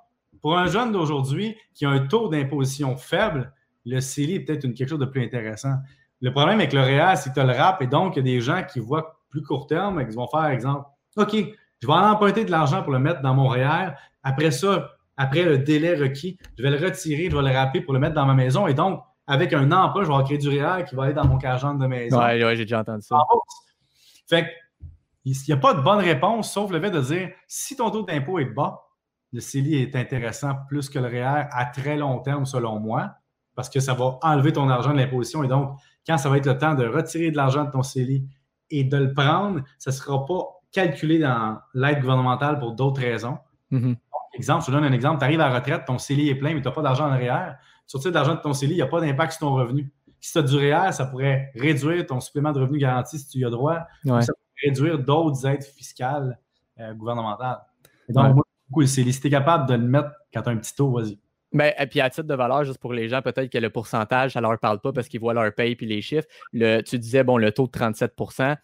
pour 0.41 0.57
un 0.57 0.67
jeune 0.67 0.91
d'aujourd'hui 0.91 1.55
qui 1.73 1.85
a 1.85 1.89
un 1.89 2.07
taux 2.07 2.29
d'imposition 2.29 2.95
faible, 2.97 3.51
le 3.85 3.99
CELI 3.99 4.35
est 4.35 4.39
peut-être 4.41 4.61
quelque 4.61 4.87
chose 4.87 4.99
de 4.99 5.05
plus 5.05 5.23
intéressant. 5.23 5.75
Le 6.21 6.31
problème 6.31 6.59
avec 6.59 6.71
le 6.71 6.81
réel, 6.81 7.17
c'est 7.17 7.29
que 7.29 7.35
tu 7.35 7.39
as 7.39 7.43
le 7.43 7.53
rap 7.53 7.81
et 7.81 7.87
donc 7.87 8.15
il 8.15 8.19
y 8.19 8.19
a 8.19 8.23
des 8.23 8.41
gens 8.41 8.63
qui 8.63 8.79
voient 8.79 9.19
plus 9.29 9.41
court 9.41 9.67
terme 9.67 9.99
et 9.99 10.07
qui 10.07 10.15
vont 10.15 10.27
faire, 10.27 10.45
exemple, 10.45 10.87
OK, 11.17 11.33
je 11.33 11.87
vais 11.87 11.93
aller 11.93 12.07
emprunter 12.07 12.45
de 12.45 12.51
l'argent 12.51 12.83
pour 12.83 12.93
le 12.93 12.99
mettre 12.99 13.21
dans 13.21 13.33
mon 13.33 13.47
REER. 13.47 13.91
Après 14.23 14.51
ça, 14.51 14.91
après 15.17 15.43
le 15.43 15.57
délai 15.57 15.95
requis, 15.95 16.37
je 16.57 16.63
vais 16.63 16.71
le 16.71 16.83
retirer, 16.83 17.29
je 17.29 17.35
vais 17.35 17.43
le 17.43 17.55
rapper 17.55 17.81
pour 17.81 17.93
le 17.93 17.99
mettre 17.99 18.15
dans 18.15 18.25
ma 18.25 18.33
maison. 18.33 18.67
Et 18.67 18.73
donc, 18.73 19.01
avec 19.27 19.53
un 19.53 19.71
emprunt, 19.71 20.03
je 20.03 20.11
vais 20.11 20.23
créer 20.23 20.37
du 20.37 20.49
réel 20.49 20.85
qui 20.85 20.95
va 20.95 21.03
aller 21.03 21.13
dans 21.13 21.25
mon 21.25 21.37
cagent 21.37 21.73
de 21.73 21.87
maison. 21.87 22.19
Oui, 22.19 22.43
ouais, 22.43 22.55
j'ai 22.55 22.65
déjà 22.65 22.81
entendu 22.81 23.01
ça. 23.01 23.17
Fait 24.27 24.47
il 25.25 25.35
n'y 25.47 25.53
a 25.53 25.57
pas 25.57 25.73
de 25.73 25.81
bonne 25.81 25.99
réponse, 25.99 26.51
sauf 26.51 26.71
le 26.71 26.79
fait 26.79 26.91
de 26.91 27.01
dire 27.01 27.31
si 27.47 27.75
ton 27.75 27.89
taux 27.89 28.03
d'impôt 28.03 28.37
est 28.37 28.45
bas, 28.45 28.85
le 29.33 29.41
CELI 29.41 29.81
est 29.81 29.95
intéressant 29.95 30.53
plus 30.69 30.87
que 30.87 30.99
le 30.99 31.07
REER 31.07 31.47
à 31.51 31.65
très 31.65 31.97
long 31.97 32.19
terme, 32.19 32.45
selon 32.45 32.79
moi, 32.79 33.15
parce 33.55 33.69
que 33.69 33.79
ça 33.79 33.95
va 33.95 34.19
enlever 34.21 34.53
ton 34.53 34.69
argent 34.69 34.93
de 34.93 34.97
l'imposition. 34.97 35.43
Et 35.43 35.47
donc, 35.47 35.77
quand 36.05 36.17
ça 36.17 36.29
va 36.29 36.37
être 36.37 36.45
le 36.45 36.57
temps 36.57 36.75
de 36.75 36.85
retirer 36.85 37.31
de 37.31 37.37
l'argent 37.37 37.65
de 37.65 37.71
ton 37.71 37.81
CELI 37.81 38.23
et 38.69 38.83
de 38.83 38.97
le 38.97 39.13
prendre, 39.13 39.61
ça 39.79 39.89
ne 39.89 39.95
sera 39.95 40.23
pas 40.25 40.43
calculé 40.71 41.17
dans 41.19 41.57
l'aide 41.73 42.01
gouvernementale 42.01 42.59
pour 42.59 42.73
d'autres 42.73 43.01
raisons. 43.01 43.39
Mm-hmm. 43.71 43.95
exemple, 44.35 44.61
je 44.61 44.67
te 44.67 44.71
donne 44.71 44.85
un 44.85 44.93
exemple. 44.93 45.17
Tu 45.17 45.25
arrives 45.25 45.41
à 45.41 45.49
la 45.49 45.55
retraite, 45.55 45.85
ton 45.85 45.97
CELI 45.97 46.29
est 46.29 46.35
plein, 46.35 46.53
mais 46.53 46.61
tu 46.61 46.67
n'as 46.67 46.73
pas 46.73 46.83
d'argent 46.83 47.11
en 47.11 47.17
REER 47.17 47.55
sortir 47.87 48.11
de 48.11 48.15
l'argent 48.15 48.35
de 48.35 48.41
ton 48.41 48.53
CELI, 48.53 48.73
il 48.73 48.77
n'y 48.77 48.81
a 48.81 48.87
pas 48.87 49.01
d'impact 49.01 49.33
sur 49.33 49.41
ton 49.41 49.55
revenu. 49.55 49.91
Si 50.19 50.31
tu 50.31 50.37
as 50.39 50.41
du 50.41 50.55
REER, 50.55 50.91
ça 50.91 51.05
pourrait 51.05 51.51
réduire 51.55 52.05
ton 52.05 52.19
supplément 52.19 52.51
de 52.51 52.59
revenu 52.59 52.79
garanti 52.79 53.19
si 53.19 53.27
tu 53.27 53.39
y 53.39 53.45
as 53.45 53.49
droit. 53.49 53.81
Ça 54.03 54.11
pourrait 54.11 54.25
réduire 54.63 54.99
d'autres 54.99 55.45
aides 55.45 55.63
fiscales 55.63 56.39
euh, 56.79 56.93
gouvernementales. 56.93 57.59
donc, 58.09 58.35
moi, 58.35 58.43
beaucoup 58.69 58.81
le 58.81 58.87
CELI. 58.87 59.13
Si 59.13 59.21
tu 59.21 59.27
es 59.27 59.29
capable 59.29 59.67
de 59.67 59.75
le 59.75 59.87
mettre 59.87 60.11
quand 60.33 60.41
tu 60.41 60.49
as 60.49 60.51
un 60.51 60.57
petit 60.57 60.75
taux, 60.75 60.91
vas-y. 60.91 61.19
Ben, 61.53 61.73
et 61.79 61.87
puis 61.87 62.01
à 62.01 62.09
titre 62.09 62.27
de 62.27 62.33
valeur, 62.33 62.65
juste 62.65 62.79
pour 62.79 62.91
les 62.91 63.07
gens, 63.07 63.21
peut-être 63.21 63.49
que 63.49 63.57
le 63.57 63.69
pourcentage, 63.69 64.33
ça 64.33 64.41
ne 64.41 64.47
leur 64.47 64.59
parle 64.59 64.81
pas 64.81 64.91
parce 64.91 65.07
qu'ils 65.07 65.21
voient 65.21 65.33
leur 65.33 65.53
paye 65.53 65.75
puis 65.75 65.85
les 65.85 66.01
chiffres. 66.01 66.27
Le, 66.51 66.81
tu 66.81 66.99
disais, 66.99 67.23
bon, 67.23 67.37
le 67.37 67.51
taux 67.51 67.67
de 67.67 67.71
37% 67.71 68.57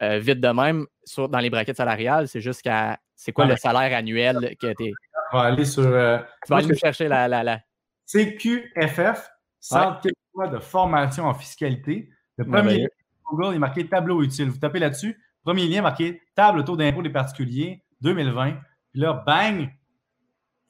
euh, 0.00 0.18
vite 0.18 0.40
de 0.40 0.48
même, 0.48 0.86
sur, 1.04 1.28
dans 1.28 1.40
les 1.40 1.50
braquettes 1.50 1.76
salariales, 1.76 2.28
c'est 2.28 2.40
jusqu'à. 2.40 2.98
C'est 3.16 3.32
quoi 3.32 3.46
le 3.46 3.56
salaire 3.56 3.96
annuel 3.96 4.54
que 4.60 4.72
tu 4.74 4.84
es. 4.84 4.92
On 5.32 5.38
va 5.38 5.44
aller 5.44 5.64
sur. 5.64 5.82
Euh, 5.82 6.18
tu 6.46 6.52
vas 6.52 6.74
chercher 6.74 7.08
la. 7.08 7.26
la, 7.26 7.42
la... 7.42 7.60
CQFF, 8.10 9.30
Centre 9.60 10.08
de 10.46 10.58
formation 10.58 11.24
en 11.24 11.34
fiscalité. 11.34 12.10
Le 12.36 12.44
premier 12.44 12.78
lien 12.78 12.86
Google 13.30 13.56
est 13.56 13.58
marqué 13.58 13.86
tableau 13.86 14.22
utile. 14.22 14.48
Vous 14.48 14.58
tapez 14.58 14.78
là-dessus. 14.78 15.20
Premier 15.44 15.66
lien 15.66 15.82
marqué 15.82 16.22
table 16.34 16.64
taux 16.64 16.76
d'impôt 16.76 17.02
des 17.02 17.10
particuliers 17.10 17.82
2020. 18.00 18.52
Puis 18.92 19.00
là, 19.00 19.24
bang, 19.26 19.68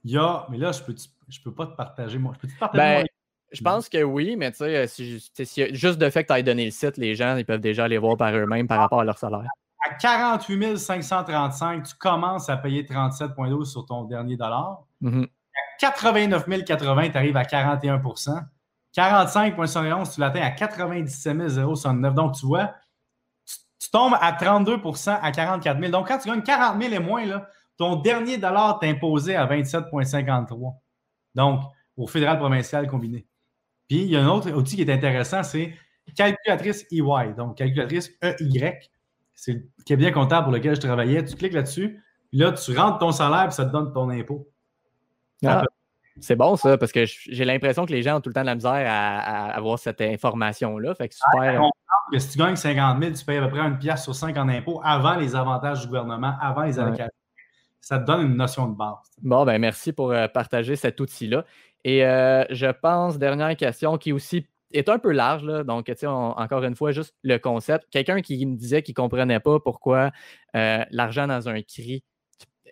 il 0.04 0.10
y 0.10 0.18
a. 0.18 0.46
Mais 0.50 0.58
là, 0.58 0.72
je 0.72 0.82
peux, 0.82 0.94
je 1.28 1.40
peux 1.42 1.52
pas 1.52 1.66
te 1.66 1.76
partager 1.76 2.18
moi. 2.18 2.32
Je 2.34 2.40
peux 2.40 2.48
te 2.48 2.58
partager 2.58 3.02
ben, 3.02 3.06
Je 3.52 3.62
pense 3.62 3.88
que 3.88 4.02
oui, 4.02 4.36
mais 4.36 4.50
tu 4.50 4.58
sais, 4.58 4.86
si, 4.86 5.74
juste 5.74 5.98
de 5.98 6.10
fait 6.10 6.24
que 6.24 6.32
tu 6.32 6.38
aies 6.38 6.42
donné 6.42 6.64
le 6.64 6.70
site, 6.70 6.96
les 6.96 7.14
gens 7.14 7.36
ils 7.36 7.44
peuvent 7.44 7.60
déjà 7.60 7.84
aller 7.84 7.98
voir 7.98 8.16
par 8.16 8.34
eux-mêmes 8.34 8.66
par 8.66 8.80
rapport 8.80 9.00
à 9.00 9.04
leur 9.04 9.18
salaire. 9.18 9.48
À 9.88 9.94
48 9.94 10.76
535, 10.76 11.84
tu 11.84 11.94
commences 11.94 12.48
à 12.48 12.56
payer 12.56 12.82
37,12 12.82 13.64
sur 13.66 13.86
ton 13.86 14.04
dernier 14.04 14.36
dollar. 14.36 14.84
Mm-hmm. 15.02 15.28
89 15.78 16.64
080, 16.64 17.10
tu 17.10 17.16
arrives 17.16 17.36
à 17.36 17.42
41% 17.42 18.44
45,71, 18.96 20.14
tu 20.14 20.20
l'atteins 20.20 20.42
à 20.42 20.50
97 20.50 21.48
069. 21.48 22.14
Donc, 22.14 22.34
tu 22.34 22.46
vois, 22.46 22.74
tu, 23.80 23.90
tombes 23.90 24.14
à 24.20 24.32
32% 24.32 25.18
à 25.22 25.32
44 25.32 25.78
000. 25.78 25.92
Donc, 25.92 26.08
quand 26.08 26.18
tu 26.18 26.28
gagnes 26.28 26.42
40 26.42 26.82
000 26.82 26.94
et 26.94 26.98
moins, 26.98 27.24
là, 27.24 27.48
ton 27.76 27.96
dernier 27.96 28.38
dollar 28.38 28.78
t'est 28.80 28.88
imposé 28.88 29.36
à 29.36 29.46
27,53. 29.46 30.74
Donc, 31.34 31.62
au 31.96 32.06
fédéral 32.06 32.38
provincial 32.38 32.88
combiné. 32.88 33.26
Puis, 33.88 33.98
il 33.98 34.10
y 34.10 34.16
a 34.16 34.22
un 34.22 34.28
autre 34.28 34.50
outil 34.50 34.76
qui 34.76 34.82
est 34.82 34.92
intéressant, 34.92 35.42
c'est 35.42 35.74
calculatrice 36.16 36.84
EY. 36.90 37.34
Donc, 37.36 37.56
calculatrice 37.56 38.10
EY. 38.22 38.78
C'est 39.34 39.52
le 39.52 39.84
cabinet 39.86 40.10
comptable 40.10 40.44
pour 40.44 40.52
lequel 40.52 40.74
je 40.74 40.80
travaillais. 40.80 41.24
Tu 41.24 41.36
cliques 41.36 41.52
là-dessus, 41.52 42.02
là, 42.32 42.52
tu 42.52 42.76
rentres 42.76 42.98
ton 42.98 43.12
salaire, 43.12 43.44
puis 43.44 43.54
ça 43.54 43.64
te 43.64 43.70
donne 43.70 43.92
ton 43.92 44.10
impôt. 44.10 44.50
Ah, 45.44 45.62
c'est 46.20 46.34
bon, 46.34 46.56
ça, 46.56 46.76
parce 46.76 46.90
que 46.90 47.04
j'ai 47.06 47.44
l'impression 47.44 47.86
que 47.86 47.92
les 47.92 48.02
gens 48.02 48.16
ont 48.16 48.20
tout 48.20 48.28
le 48.28 48.34
temps 48.34 48.40
de 48.40 48.46
la 48.46 48.56
misère 48.56 48.72
à, 48.72 49.50
avoir 49.54 49.78
cette 49.78 50.00
information-là. 50.00 50.94
Fait 50.94 51.08
que 51.08 51.14
super. 51.14 51.62
que 52.12 52.18
si 52.18 52.30
tu 52.30 52.38
gagnes 52.38 52.56
50 52.56 53.00
000, 53.00 53.14
tu 53.14 53.24
payes 53.24 53.38
à 53.38 53.42
peu 53.42 53.50
près 53.50 53.60
une 53.60 53.78
pièce 53.78 54.02
sur 54.02 54.14
cinq 54.14 54.36
en 54.36 54.48
impôts 54.48 54.80
avant 54.82 55.14
les 55.14 55.36
avantages 55.36 55.82
du 55.82 55.86
gouvernement, 55.86 56.34
avant 56.40 56.62
les 56.62 56.78
allocations 56.78 57.12
ça 57.88 57.98
te 57.98 58.04
donne 58.04 58.26
une 58.26 58.36
notion 58.36 58.68
de 58.68 58.76
base. 58.76 58.98
Bon, 59.22 59.46
ben 59.46 59.58
merci 59.58 59.94
pour 59.94 60.12
euh, 60.12 60.28
partager 60.28 60.76
cet 60.76 61.00
outil-là. 61.00 61.46
Et 61.84 62.04
euh, 62.04 62.44
je 62.50 62.66
pense, 62.66 63.18
dernière 63.18 63.56
question 63.56 63.96
qui 63.96 64.12
aussi 64.12 64.46
est 64.72 64.90
un 64.90 64.98
peu 64.98 65.10
large, 65.10 65.42
là, 65.44 65.64
donc 65.64 65.90
encore 66.02 66.64
une 66.64 66.74
fois, 66.74 66.92
juste 66.92 67.14
le 67.22 67.38
concept. 67.38 67.86
Quelqu'un 67.90 68.20
qui 68.20 68.44
me 68.44 68.56
disait 68.56 68.82
qu'il 68.82 68.92
ne 68.92 68.96
comprenait 68.96 69.40
pas 69.40 69.58
pourquoi 69.58 70.10
euh, 70.54 70.84
l'argent 70.90 71.26
dans 71.26 71.48
un 71.48 71.62
CRI 71.62 72.04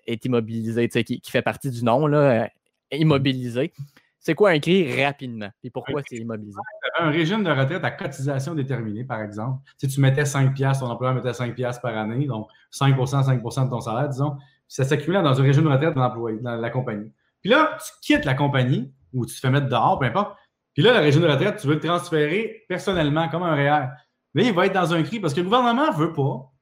est 0.06 0.22
immobilisé, 0.26 0.88
qui, 0.88 1.20
qui, 1.20 1.30
fait 1.30 1.40
partie 1.40 1.70
du 1.70 1.82
nom, 1.82 2.06
là, 2.06 2.51
immobilisé. 2.92 3.72
C'est 4.18 4.34
quoi 4.34 4.50
un 4.50 4.58
CRI 4.58 5.04
rapidement? 5.04 5.50
Et 5.62 5.70
pourquoi 5.70 6.02
c'est 6.08 6.16
immobilisé? 6.16 6.58
Un 6.98 7.10
régime 7.10 7.44
de 7.44 7.50
retraite 7.50 7.84
à 7.84 7.90
cotisation 7.92 8.54
déterminée, 8.54 9.04
par 9.04 9.22
exemple. 9.22 9.62
Si 9.78 9.86
tu 9.86 10.00
mettais 10.00 10.24
5 10.24 10.52
ton 10.56 10.86
employeur 10.86 11.14
mettait 11.14 11.32
5 11.32 11.54
par 11.80 11.96
année, 11.96 12.26
donc 12.26 12.48
5% 12.72 13.24
5% 13.24 13.64
de 13.66 13.70
ton 13.70 13.80
salaire, 13.80 14.08
disons 14.08 14.36
ça 14.68 14.84
s'accumule 14.84 15.22
dans 15.22 15.40
un 15.40 15.42
régime 15.44 15.64
de 15.64 15.68
retraite 15.68 15.94
de 15.94 16.00
l'employé, 16.00 16.38
dans 16.40 16.56
la 16.56 16.70
compagnie. 16.70 17.12
Puis 17.40 17.50
là, 17.50 17.78
tu 17.84 17.92
quittes 18.02 18.24
la 18.24 18.34
compagnie 18.34 18.92
ou 19.12 19.24
tu 19.26 19.34
te 19.34 19.40
fais 19.40 19.50
mettre 19.50 19.68
dehors, 19.68 19.98
peu 19.98 20.06
importe. 20.06 20.36
Puis 20.74 20.82
là, 20.82 20.92
le 20.92 20.98
régime 20.98 21.22
de 21.22 21.28
retraite, 21.28 21.60
tu 21.60 21.68
veux 21.68 21.74
le 21.74 21.80
transférer 21.80 22.64
personnellement 22.68 23.28
comme 23.28 23.42
un 23.42 23.54
REER. 23.54 23.88
Mais 24.34 24.46
il 24.46 24.52
va 24.52 24.66
être 24.66 24.74
dans 24.74 24.92
un 24.92 25.02
cri 25.02 25.20
parce 25.20 25.32
que 25.32 25.40
le 25.40 25.44
gouvernement 25.44 25.92
ne 25.92 25.96
veut 25.96 26.12
pas 26.12 26.52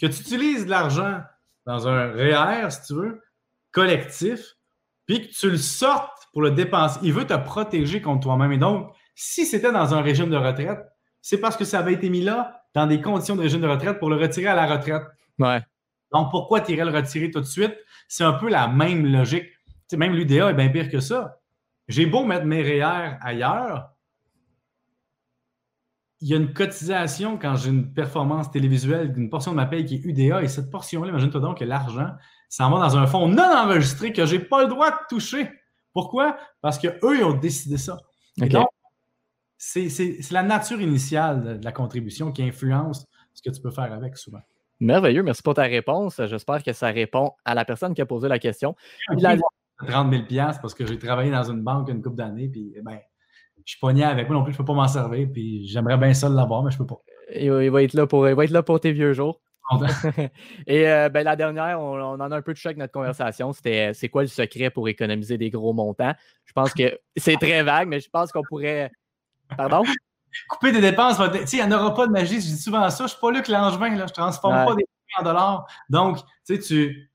que 0.00 0.06
tu 0.06 0.20
utilises 0.20 0.64
de 0.64 0.70
l'argent 0.70 1.20
dans 1.66 1.88
un 1.88 2.12
REER, 2.12 2.70
si 2.70 2.86
tu 2.86 2.94
veux, 2.94 3.20
collectif, 3.72 4.56
puis 5.10 5.26
que 5.26 5.32
tu 5.32 5.50
le 5.50 5.56
sortes 5.56 6.28
pour 6.32 6.40
le 6.40 6.52
dépenser. 6.52 7.00
Il 7.02 7.12
veut 7.12 7.26
te 7.26 7.34
protéger 7.34 8.00
contre 8.00 8.20
toi-même. 8.20 8.52
Et 8.52 8.58
donc, 8.58 8.94
si 9.16 9.44
c'était 9.44 9.72
dans 9.72 9.92
un 9.92 10.02
régime 10.02 10.30
de 10.30 10.36
retraite, 10.36 10.78
c'est 11.20 11.38
parce 11.38 11.56
que 11.56 11.64
ça 11.64 11.80
avait 11.80 11.94
été 11.94 12.08
mis 12.08 12.22
là 12.22 12.62
dans 12.74 12.86
des 12.86 13.00
conditions 13.00 13.34
de 13.34 13.42
régime 13.42 13.60
de 13.60 13.66
retraite 13.66 13.98
pour 13.98 14.08
le 14.08 14.14
retirer 14.14 14.46
à 14.46 14.54
la 14.54 14.66
retraite. 14.66 15.02
Ouais. 15.40 15.60
Donc, 16.12 16.30
pourquoi 16.30 16.60
tu 16.60 16.74
irais 16.74 16.84
le 16.84 16.96
retirer 16.96 17.28
tout 17.32 17.40
de 17.40 17.46
suite? 17.46 17.76
C'est 18.06 18.22
un 18.22 18.34
peu 18.34 18.48
la 18.48 18.68
même 18.68 19.04
logique. 19.04 19.48
même 19.96 20.12
l'UDA 20.12 20.50
est 20.50 20.54
bien 20.54 20.68
pire 20.68 20.88
que 20.88 21.00
ça. 21.00 21.40
J'ai 21.88 22.06
beau 22.06 22.24
mettre 22.24 22.44
mes 22.44 22.62
REER 22.62 23.16
ailleurs, 23.20 23.90
il 26.20 26.28
y 26.28 26.34
a 26.34 26.36
une 26.36 26.52
cotisation 26.52 27.38
quand 27.38 27.56
j'ai 27.56 27.70
une 27.70 27.92
performance 27.92 28.50
télévisuelle 28.50 29.12
d'une 29.12 29.30
portion 29.30 29.52
de 29.52 29.56
ma 29.56 29.66
paye 29.66 29.84
qui 29.84 29.96
est 29.96 30.04
UDA 30.04 30.42
et 30.42 30.48
cette 30.48 30.70
portion-là, 30.70 31.08
imagine-toi 31.08 31.40
donc 31.40 31.58
que 31.58 31.64
l'argent 31.64 32.10
s'en 32.48 32.70
va 32.70 32.80
dans 32.80 32.96
un 32.98 33.06
fonds 33.06 33.28
non 33.28 33.42
enregistré 33.42 34.12
que 34.12 34.26
je 34.26 34.36
n'ai 34.36 34.42
pas 34.42 34.62
le 34.62 34.68
droit 34.68 34.90
de 34.90 34.96
toucher. 35.08 35.50
Pourquoi? 35.92 36.36
Parce 36.60 36.78
qu'eux, 36.78 37.16
ils 37.16 37.24
ont 37.24 37.32
décidé 37.32 37.78
ça. 37.78 37.98
donc, 38.36 38.68
c'est 39.56 40.30
la 40.30 40.42
nature 40.42 40.80
initiale 40.80 41.58
de 41.58 41.64
la 41.64 41.72
contribution 41.72 42.32
qui 42.32 42.42
influence 42.42 43.06
ce 43.34 43.42
que 43.42 43.54
tu 43.54 43.60
peux 43.60 43.70
faire 43.70 43.92
avec 43.92 44.16
souvent. 44.16 44.40
Merveilleux, 44.78 45.22
merci 45.22 45.42
pour 45.42 45.54
ta 45.54 45.62
réponse. 45.62 46.20
J'espère 46.26 46.62
que 46.62 46.72
ça 46.72 46.88
répond 46.88 47.32
à 47.44 47.54
la 47.54 47.64
personne 47.64 47.94
qui 47.94 48.00
a 48.00 48.06
posé 48.06 48.28
la 48.28 48.38
question. 48.38 48.74
Il 49.16 49.26
a 49.26 49.36
30 49.86 50.12
000 50.30 50.50
parce 50.60 50.74
que 50.74 50.86
j'ai 50.86 50.98
travaillé 50.98 51.30
dans 51.30 51.50
une 51.50 51.62
banque 51.62 51.88
une 51.88 52.02
couple 52.02 52.16
d'années, 52.16 52.48
puis 52.48 52.72
eh 52.76 52.82
ben, 52.82 52.98
je 53.70 53.76
suis 53.76 53.80
pogné 53.80 54.02
avec 54.02 54.28
moi 54.28 54.36
non 54.36 54.42
plus, 54.42 54.52
je 54.52 54.56
ne 54.56 54.58
peux 54.58 54.64
pas 54.64 54.74
m'en 54.74 54.88
servir, 54.88 55.28
puis 55.32 55.68
j'aimerais 55.68 55.96
bien 55.96 56.12
ça 56.12 56.28
l'avoir, 56.28 56.64
mais 56.64 56.72
je 56.72 56.76
ne 56.76 56.78
peux 56.80 56.86
pas. 56.86 57.00
Il 57.36 57.70
va, 57.70 57.84
être 57.84 57.94
là 57.94 58.04
pour, 58.04 58.22
va 58.22 58.44
être 58.44 58.50
là 58.50 58.64
pour 58.64 58.80
tes 58.80 58.90
vieux 58.90 59.12
jours. 59.12 59.40
Et 60.66 60.88
euh, 60.88 61.08
ben, 61.08 61.22
la 61.22 61.36
dernière, 61.36 61.80
on, 61.80 62.00
en 62.00 62.20
a 62.32 62.36
un 62.36 62.42
peu 62.42 62.52
touché 62.52 62.70
avec 62.70 62.78
notre 62.78 62.92
conversation, 62.92 63.52
c'était 63.52 63.94
c'est 63.94 64.08
quoi 64.08 64.22
le 64.22 64.28
secret 64.28 64.70
pour 64.70 64.88
économiser 64.88 65.38
des 65.38 65.50
gros 65.50 65.72
montants? 65.72 66.12
Je 66.46 66.52
pense 66.52 66.74
que 66.74 66.98
c'est 67.14 67.36
très 67.36 67.62
vague, 67.62 67.86
mais 67.86 68.00
je 68.00 68.10
pense 68.10 68.32
qu'on 68.32 68.42
pourrait. 68.42 68.90
Pardon? 69.56 69.84
couper 70.48 70.72
des 70.72 70.80
dépenses, 70.80 71.20
il 71.52 71.56
n'y 71.56 71.62
en 71.62 71.70
aura 71.70 71.94
pas 71.94 72.08
de 72.08 72.12
magie. 72.12 72.40
Je 72.40 72.46
dis 72.46 72.58
souvent 72.58 72.90
ça. 72.90 72.98
Je 72.98 73.02
ne 73.04 73.08
suis 73.08 73.20
pas 73.20 73.30
Luc 73.30 73.46
Langevin, 73.46 73.90
là, 73.90 74.06
je 74.06 74.12
ne 74.12 74.14
transforme 74.14 74.66
pas 74.66 74.74
des 74.74 74.84
en 75.16 75.22
dollars. 75.22 75.66
Donc, 75.88 76.18
tu 76.44 76.58
tu, 76.58 77.10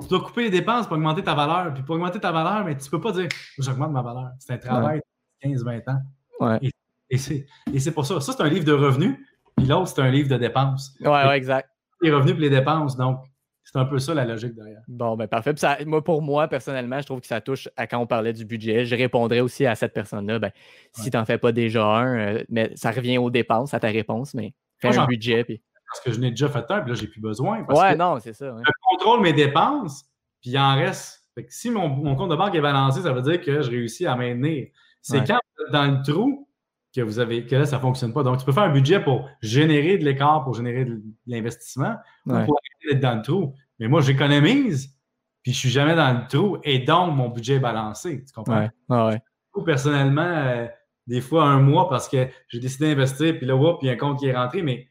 tu 0.00 0.08
dois 0.08 0.20
couper 0.20 0.44
les 0.44 0.50
dépenses 0.50 0.86
pour 0.86 0.96
augmenter 0.96 1.22
ta 1.22 1.34
valeur. 1.34 1.74
Puis 1.74 1.82
pour 1.82 1.96
augmenter 1.96 2.18
ta 2.18 2.32
valeur, 2.32 2.64
mais 2.64 2.78
tu 2.78 2.86
ne 2.86 2.90
peux 2.90 3.00
pas 3.00 3.12
dire 3.12 3.28
j'augmente 3.58 3.92
ma 3.92 4.00
valeur. 4.00 4.30
C'est 4.38 4.54
un 4.54 4.58
travail 4.58 5.02
15-20 5.46 5.82
ans. 5.90 6.58
Et, 6.60 6.70
et 7.10 7.78
c'est 7.78 7.92
pour 7.92 8.06
ça. 8.06 8.20
Ça, 8.20 8.32
c'est 8.32 8.42
un 8.42 8.48
livre 8.48 8.64
de 8.64 8.72
revenus. 8.72 9.16
Puis 9.56 9.66
l'autre, 9.66 9.88
c'est 9.88 10.02
un 10.02 10.10
livre 10.10 10.28
de 10.28 10.36
dépenses. 10.36 10.94
Oui, 11.00 11.08
ouais, 11.08 11.36
exact. 11.36 11.70
Les 12.02 12.10
revenus 12.10 12.36
et 12.36 12.40
les 12.40 12.50
dépenses. 12.50 12.96
Donc, 12.96 13.20
c'est 13.66 13.78
un 13.78 13.84
peu 13.84 13.98
ça 13.98 14.14
la 14.14 14.24
logique 14.24 14.54
derrière. 14.54 14.80
Bon, 14.86 15.16
ben 15.16 15.26
parfait. 15.26 15.52
ça, 15.56 15.78
moi, 15.86 16.02
pour 16.02 16.22
moi, 16.22 16.46
personnellement, 16.46 17.00
je 17.00 17.06
trouve 17.06 17.20
que 17.20 17.26
ça 17.26 17.40
touche 17.40 17.68
à 17.76 17.86
quand 17.86 17.98
on 17.98 18.06
parlait 18.06 18.32
du 18.32 18.44
budget. 18.44 18.84
Je 18.84 18.94
répondrais 18.94 19.40
aussi 19.40 19.66
à 19.66 19.74
cette 19.74 19.92
personne-là. 19.92 20.38
Ben, 20.38 20.52
si 20.92 21.10
tu 21.10 21.16
n'en 21.16 21.24
fais 21.24 21.38
pas 21.38 21.50
déjà 21.50 21.84
un, 21.84 22.18
euh, 22.18 22.44
mais 22.48 22.70
ça 22.76 22.92
revient 22.92 23.18
aux 23.18 23.30
dépenses, 23.30 23.74
à 23.74 23.80
ta 23.80 23.88
réponse, 23.88 24.34
mais 24.34 24.54
fais 24.78 24.96
un 24.96 25.06
budget. 25.06 25.42
Puis... 25.44 25.60
Parce 25.88 26.04
que 26.04 26.12
je 26.12 26.20
n'ai 26.20 26.30
déjà 26.30 26.48
fait 26.48 26.64
un, 26.70 26.80
puis 26.80 26.92
là, 26.92 26.94
j'ai 26.94 27.08
plus 27.08 27.20
besoin. 27.20 27.64
ouais, 27.68 27.96
non, 27.96 28.20
c'est 28.20 28.34
ça. 28.34 28.54
Je 28.64 28.72
contrôle 28.88 29.22
mes 29.22 29.32
dépenses, 29.32 30.04
puis 30.40 30.50
il 30.50 30.58
en 30.58 30.76
reste. 30.76 31.26
si 31.48 31.70
mon, 31.70 32.14
compte 32.14 32.30
de 32.30 32.36
banque 32.36 32.54
est 32.54 32.60
balancé, 32.60 33.00
ça 33.02 33.12
veut 33.12 33.22
dire 33.22 33.40
que 33.40 33.62
je 33.62 33.70
réussis 33.70 34.06
à 34.06 34.14
maintenir. 34.14 34.68
C'est 35.06 35.24
quand 35.24 35.38
dans 35.70 35.86
le 35.86 36.02
trou 36.02 36.48
que 36.94 37.00
vous 37.00 37.18
avez 37.18 37.46
que 37.46 37.54
là, 37.54 37.64
ça 37.64 37.76
ne 37.76 37.80
fonctionne 37.80 38.12
pas. 38.12 38.22
Donc, 38.22 38.38
tu 38.38 38.44
peux 38.44 38.52
faire 38.52 38.64
un 38.64 38.72
budget 38.72 39.00
pour 39.00 39.28
générer 39.40 39.98
de 39.98 40.04
l'écart, 40.04 40.42
pour 40.42 40.54
générer 40.54 40.84
de 40.84 41.00
l'investissement, 41.26 41.96
pour 42.24 42.58
être 42.90 43.00
dans 43.00 43.14
le 43.16 43.22
trou. 43.22 43.54
Mais 43.78 43.88
moi, 43.88 44.00
j'économise, 44.00 44.96
puis 45.42 45.52
je 45.52 45.58
suis 45.58 45.68
jamais 45.68 45.94
dans 45.94 46.12
le 46.12 46.26
trou, 46.26 46.58
et 46.64 46.80
donc 46.80 47.14
mon 47.14 47.28
budget 47.28 47.54
est 47.54 47.60
balancé. 47.60 48.24
Tu 48.24 48.32
comprends? 48.32 48.68
Ouais. 48.88 49.22
Personnellement, 49.64 50.22
euh, 50.22 50.66
des 51.06 51.20
fois 51.20 51.44
un 51.44 51.60
mois 51.60 51.88
parce 51.88 52.08
que 52.08 52.28
j'ai 52.48 52.58
décidé 52.58 52.88
d'investir, 52.88 53.36
puis 53.38 53.46
là, 53.46 53.56
puis 53.56 53.86
il 53.86 53.86
y 53.86 53.90
a 53.90 53.92
un 53.92 53.96
compte 53.96 54.18
qui 54.18 54.26
est 54.26 54.36
rentré, 54.36 54.62
mais 54.62 54.88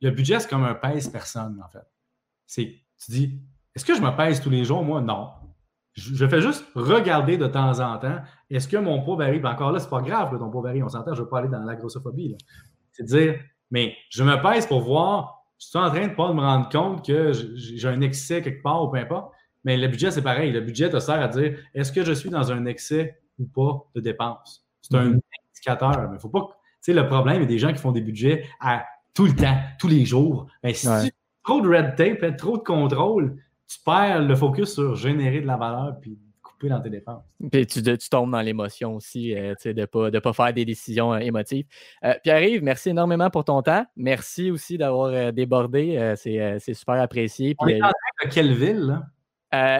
le 0.00 0.10
budget, 0.10 0.40
c'est 0.40 0.48
comme 0.48 0.64
un 0.64 0.74
pèse-personne, 0.74 1.60
en 1.64 1.68
fait. 1.68 1.86
C'est, 2.46 2.76
tu 3.04 3.10
dis, 3.10 3.40
est-ce 3.74 3.84
que 3.84 3.94
je 3.94 4.00
me 4.00 4.10
pèse 4.16 4.40
tous 4.40 4.50
les 4.50 4.64
jours? 4.64 4.82
Moi, 4.82 5.00
non. 5.00 5.30
Je, 5.98 6.26
fais 6.26 6.40
juste 6.40 6.64
regarder 6.74 7.36
de 7.36 7.46
temps 7.46 7.80
en 7.80 7.98
temps, 7.98 8.18
est-ce 8.50 8.68
que 8.68 8.76
mon 8.76 9.02
poids 9.02 9.16
varie? 9.16 9.44
encore 9.44 9.72
là, 9.72 9.78
c'est 9.78 9.90
pas 9.90 10.00
grave 10.00 10.30
que 10.30 10.36
ton 10.36 10.50
poids 10.50 10.62
varie, 10.62 10.82
on 10.82 10.88
s'entend, 10.88 11.14
je 11.14 11.20
ne 11.20 11.24
veux 11.24 11.28
pas 11.28 11.40
aller 11.40 11.48
dans 11.48 11.62
la 11.62 11.74
grossophobie. 11.74 12.36
C'est 12.92 13.04
dire, 13.04 13.38
mais 13.70 13.94
je 14.10 14.22
me 14.22 14.40
pèse 14.42 14.66
pour 14.66 14.80
voir 14.80 15.38
je 15.58 15.66
suis 15.66 15.78
en 15.78 15.90
train 15.90 16.06
de 16.06 16.14
pas 16.14 16.32
me 16.32 16.40
rendre 16.40 16.68
compte 16.68 17.04
que 17.04 17.32
j'ai 17.32 17.88
un 17.88 18.00
excès 18.00 18.42
quelque 18.42 18.62
part 18.62 18.84
ou 18.84 18.88
peu 18.88 18.98
importe. 18.98 19.32
Mais 19.64 19.76
le 19.76 19.88
budget, 19.88 20.10
c'est 20.10 20.22
pareil. 20.22 20.52
Le 20.52 20.60
budget 20.60 20.88
te 20.88 21.00
sert 21.00 21.20
à 21.20 21.28
dire 21.28 21.58
est-ce 21.74 21.90
que 21.90 22.04
je 22.04 22.12
suis 22.12 22.30
dans 22.30 22.52
un 22.52 22.64
excès 22.66 23.20
ou 23.38 23.46
pas 23.46 23.84
de 23.94 24.00
dépenses? 24.00 24.64
C'est 24.80 24.96
un 24.96 25.10
mm-hmm. 25.10 25.20
indicateur. 25.52 26.10
Mais 26.10 26.18
faut 26.18 26.28
pas. 26.28 26.46
Tu 26.46 26.92
sais, 26.92 26.94
le 26.94 27.06
problème, 27.06 27.38
il 27.38 27.40
y 27.40 27.44
a 27.44 27.48
des 27.48 27.58
gens 27.58 27.72
qui 27.72 27.78
font 27.78 27.90
des 27.90 28.00
budgets 28.00 28.46
à 28.60 28.84
tout 29.14 29.26
le 29.26 29.34
temps, 29.34 29.58
tous 29.80 29.88
les 29.88 30.04
jours. 30.04 30.46
Mais 30.62 30.74
si 30.74 30.86
tu 30.86 31.10
trop 31.42 31.60
de 31.60 31.68
red 31.68 31.96
tape, 31.96 32.22
hein, 32.22 32.32
trop 32.32 32.56
de 32.56 32.62
contrôle, 32.62 33.36
tu 33.68 33.78
perds 33.84 34.22
le 34.22 34.34
focus 34.34 34.74
sur 34.74 34.96
générer 34.96 35.40
de 35.40 35.46
la 35.46 35.56
valeur 35.56 35.98
puis 36.00 36.18
couper 36.42 36.68
dans 36.68 36.80
tes 36.80 36.90
dépenses. 36.90 37.22
Puis 37.52 37.66
tu, 37.66 37.82
tu 37.82 38.08
tombes 38.08 38.30
dans 38.30 38.40
l'émotion 38.40 38.96
aussi, 38.96 39.34
de 39.34 39.72
ne 39.72 39.84
pas, 39.84 40.10
de 40.10 40.18
pas 40.18 40.32
faire 40.32 40.52
des 40.52 40.64
décisions 40.64 41.16
émotives. 41.16 41.66
Pierre-Yves, 42.24 42.62
merci 42.62 42.90
énormément 42.90 43.30
pour 43.30 43.44
ton 43.44 43.62
temps. 43.62 43.84
Merci 43.96 44.50
aussi 44.50 44.78
d'avoir 44.78 45.32
débordé. 45.32 46.14
c'est 46.16 46.74
super 46.74 46.94
apprécié. 47.00 47.54
On 47.58 47.68
est 47.68 47.82
en 47.82 47.88
de 48.24 48.30
quelle 48.30 48.54
ville? 48.54 49.00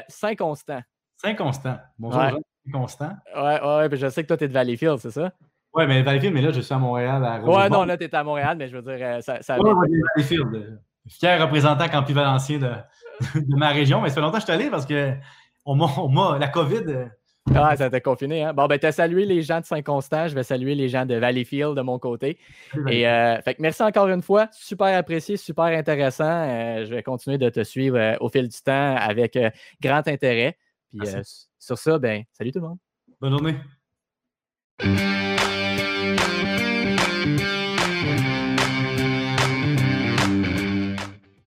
Saint-Constant. 0.08 0.82
Saint-Constant. 1.16 1.78
Bonjour, 1.98 2.20
Saint-Constant. 2.20 3.16
Ouais, 3.34 3.60
ouais, 3.60 3.88
je 3.96 4.08
sais 4.08 4.22
que 4.22 4.28
toi, 4.28 4.36
tu 4.36 4.44
es 4.44 4.48
de 4.48 4.52
Valleyfield, 4.52 4.98
c'est 4.98 5.10
ça? 5.10 5.32
Oui, 5.74 5.84
mais 5.86 6.02
Valleyfield, 6.02 6.34
mais 6.34 6.42
là, 6.42 6.52
je 6.52 6.60
suis 6.60 6.72
à 6.72 6.78
Montréal. 6.78 7.24
À 7.24 7.40
ouais, 7.40 7.68
non, 7.68 7.84
là, 7.84 7.96
tu 7.96 8.04
es 8.04 8.14
à 8.14 8.24
Montréal, 8.24 8.56
mais 8.56 8.68
je 8.68 8.76
veux 8.76 8.82
dire, 8.82 8.98
euh, 9.00 9.20
ça. 9.20 9.42
ça 9.42 9.58
ouais, 9.58 9.72
Valleyfield. 10.14 10.54
Euh, 10.54 10.76
fier 11.08 11.40
représentant 11.40 11.88
campus 11.88 12.14
valencien 12.14 12.58
de, 12.58 12.70
de, 13.34 13.56
ma 13.56 13.70
région, 13.70 14.00
mais 14.00 14.08
ça 14.08 14.16
fait 14.16 14.20
longtemps 14.20 14.34
que 14.34 14.40
je 14.40 14.44
suis 14.44 14.52
allé 14.52 14.70
parce 14.70 14.86
que 14.86 15.12
on 15.64 15.74
m'a, 15.74 16.38
la 16.38 16.48
COVID. 16.48 16.84
Euh, 16.86 17.06
ah, 17.54 17.76
ça 17.76 17.88
t'a 17.88 18.00
confiné, 18.00 18.42
hein? 18.42 18.52
Bon, 18.52 18.66
ben, 18.66 18.78
tu 18.78 18.86
as 18.86 18.92
salué 18.92 19.24
les 19.24 19.42
gens 19.42 19.60
de 19.60 19.64
Saint-Constant, 19.64 20.28
je 20.28 20.34
vais 20.34 20.42
saluer 20.42 20.74
les 20.74 20.88
gens 20.88 21.06
de 21.06 21.14
Valleyfield 21.14 21.74
de 21.74 21.80
mon 21.80 21.98
côté. 21.98 22.38
Et 22.88 23.02
fait 23.42 23.54
que 23.54 23.62
merci 23.62 23.82
encore 23.82 24.08
une 24.08 24.22
fois, 24.22 24.48
super 24.52 24.96
apprécié, 24.96 25.36
super 25.38 25.64
intéressant. 25.64 26.84
je 26.84 26.94
vais 26.94 27.02
continuer 27.02 27.38
de 27.38 27.48
te 27.48 27.64
suivre 27.64 28.16
au 28.20 28.28
fil 28.28 28.48
du 28.48 28.60
temps 28.60 28.96
avec 28.96 29.38
grand 29.80 30.06
intérêt. 30.06 30.58
Puis 30.90 31.00
sur 31.58 31.78
ça, 31.78 31.98
ben, 31.98 32.24
salut 32.32 32.52
tout 32.52 32.60
le 32.60 32.68
monde. 32.68 32.78
Bonne 33.20 33.32
journée. 33.32 33.56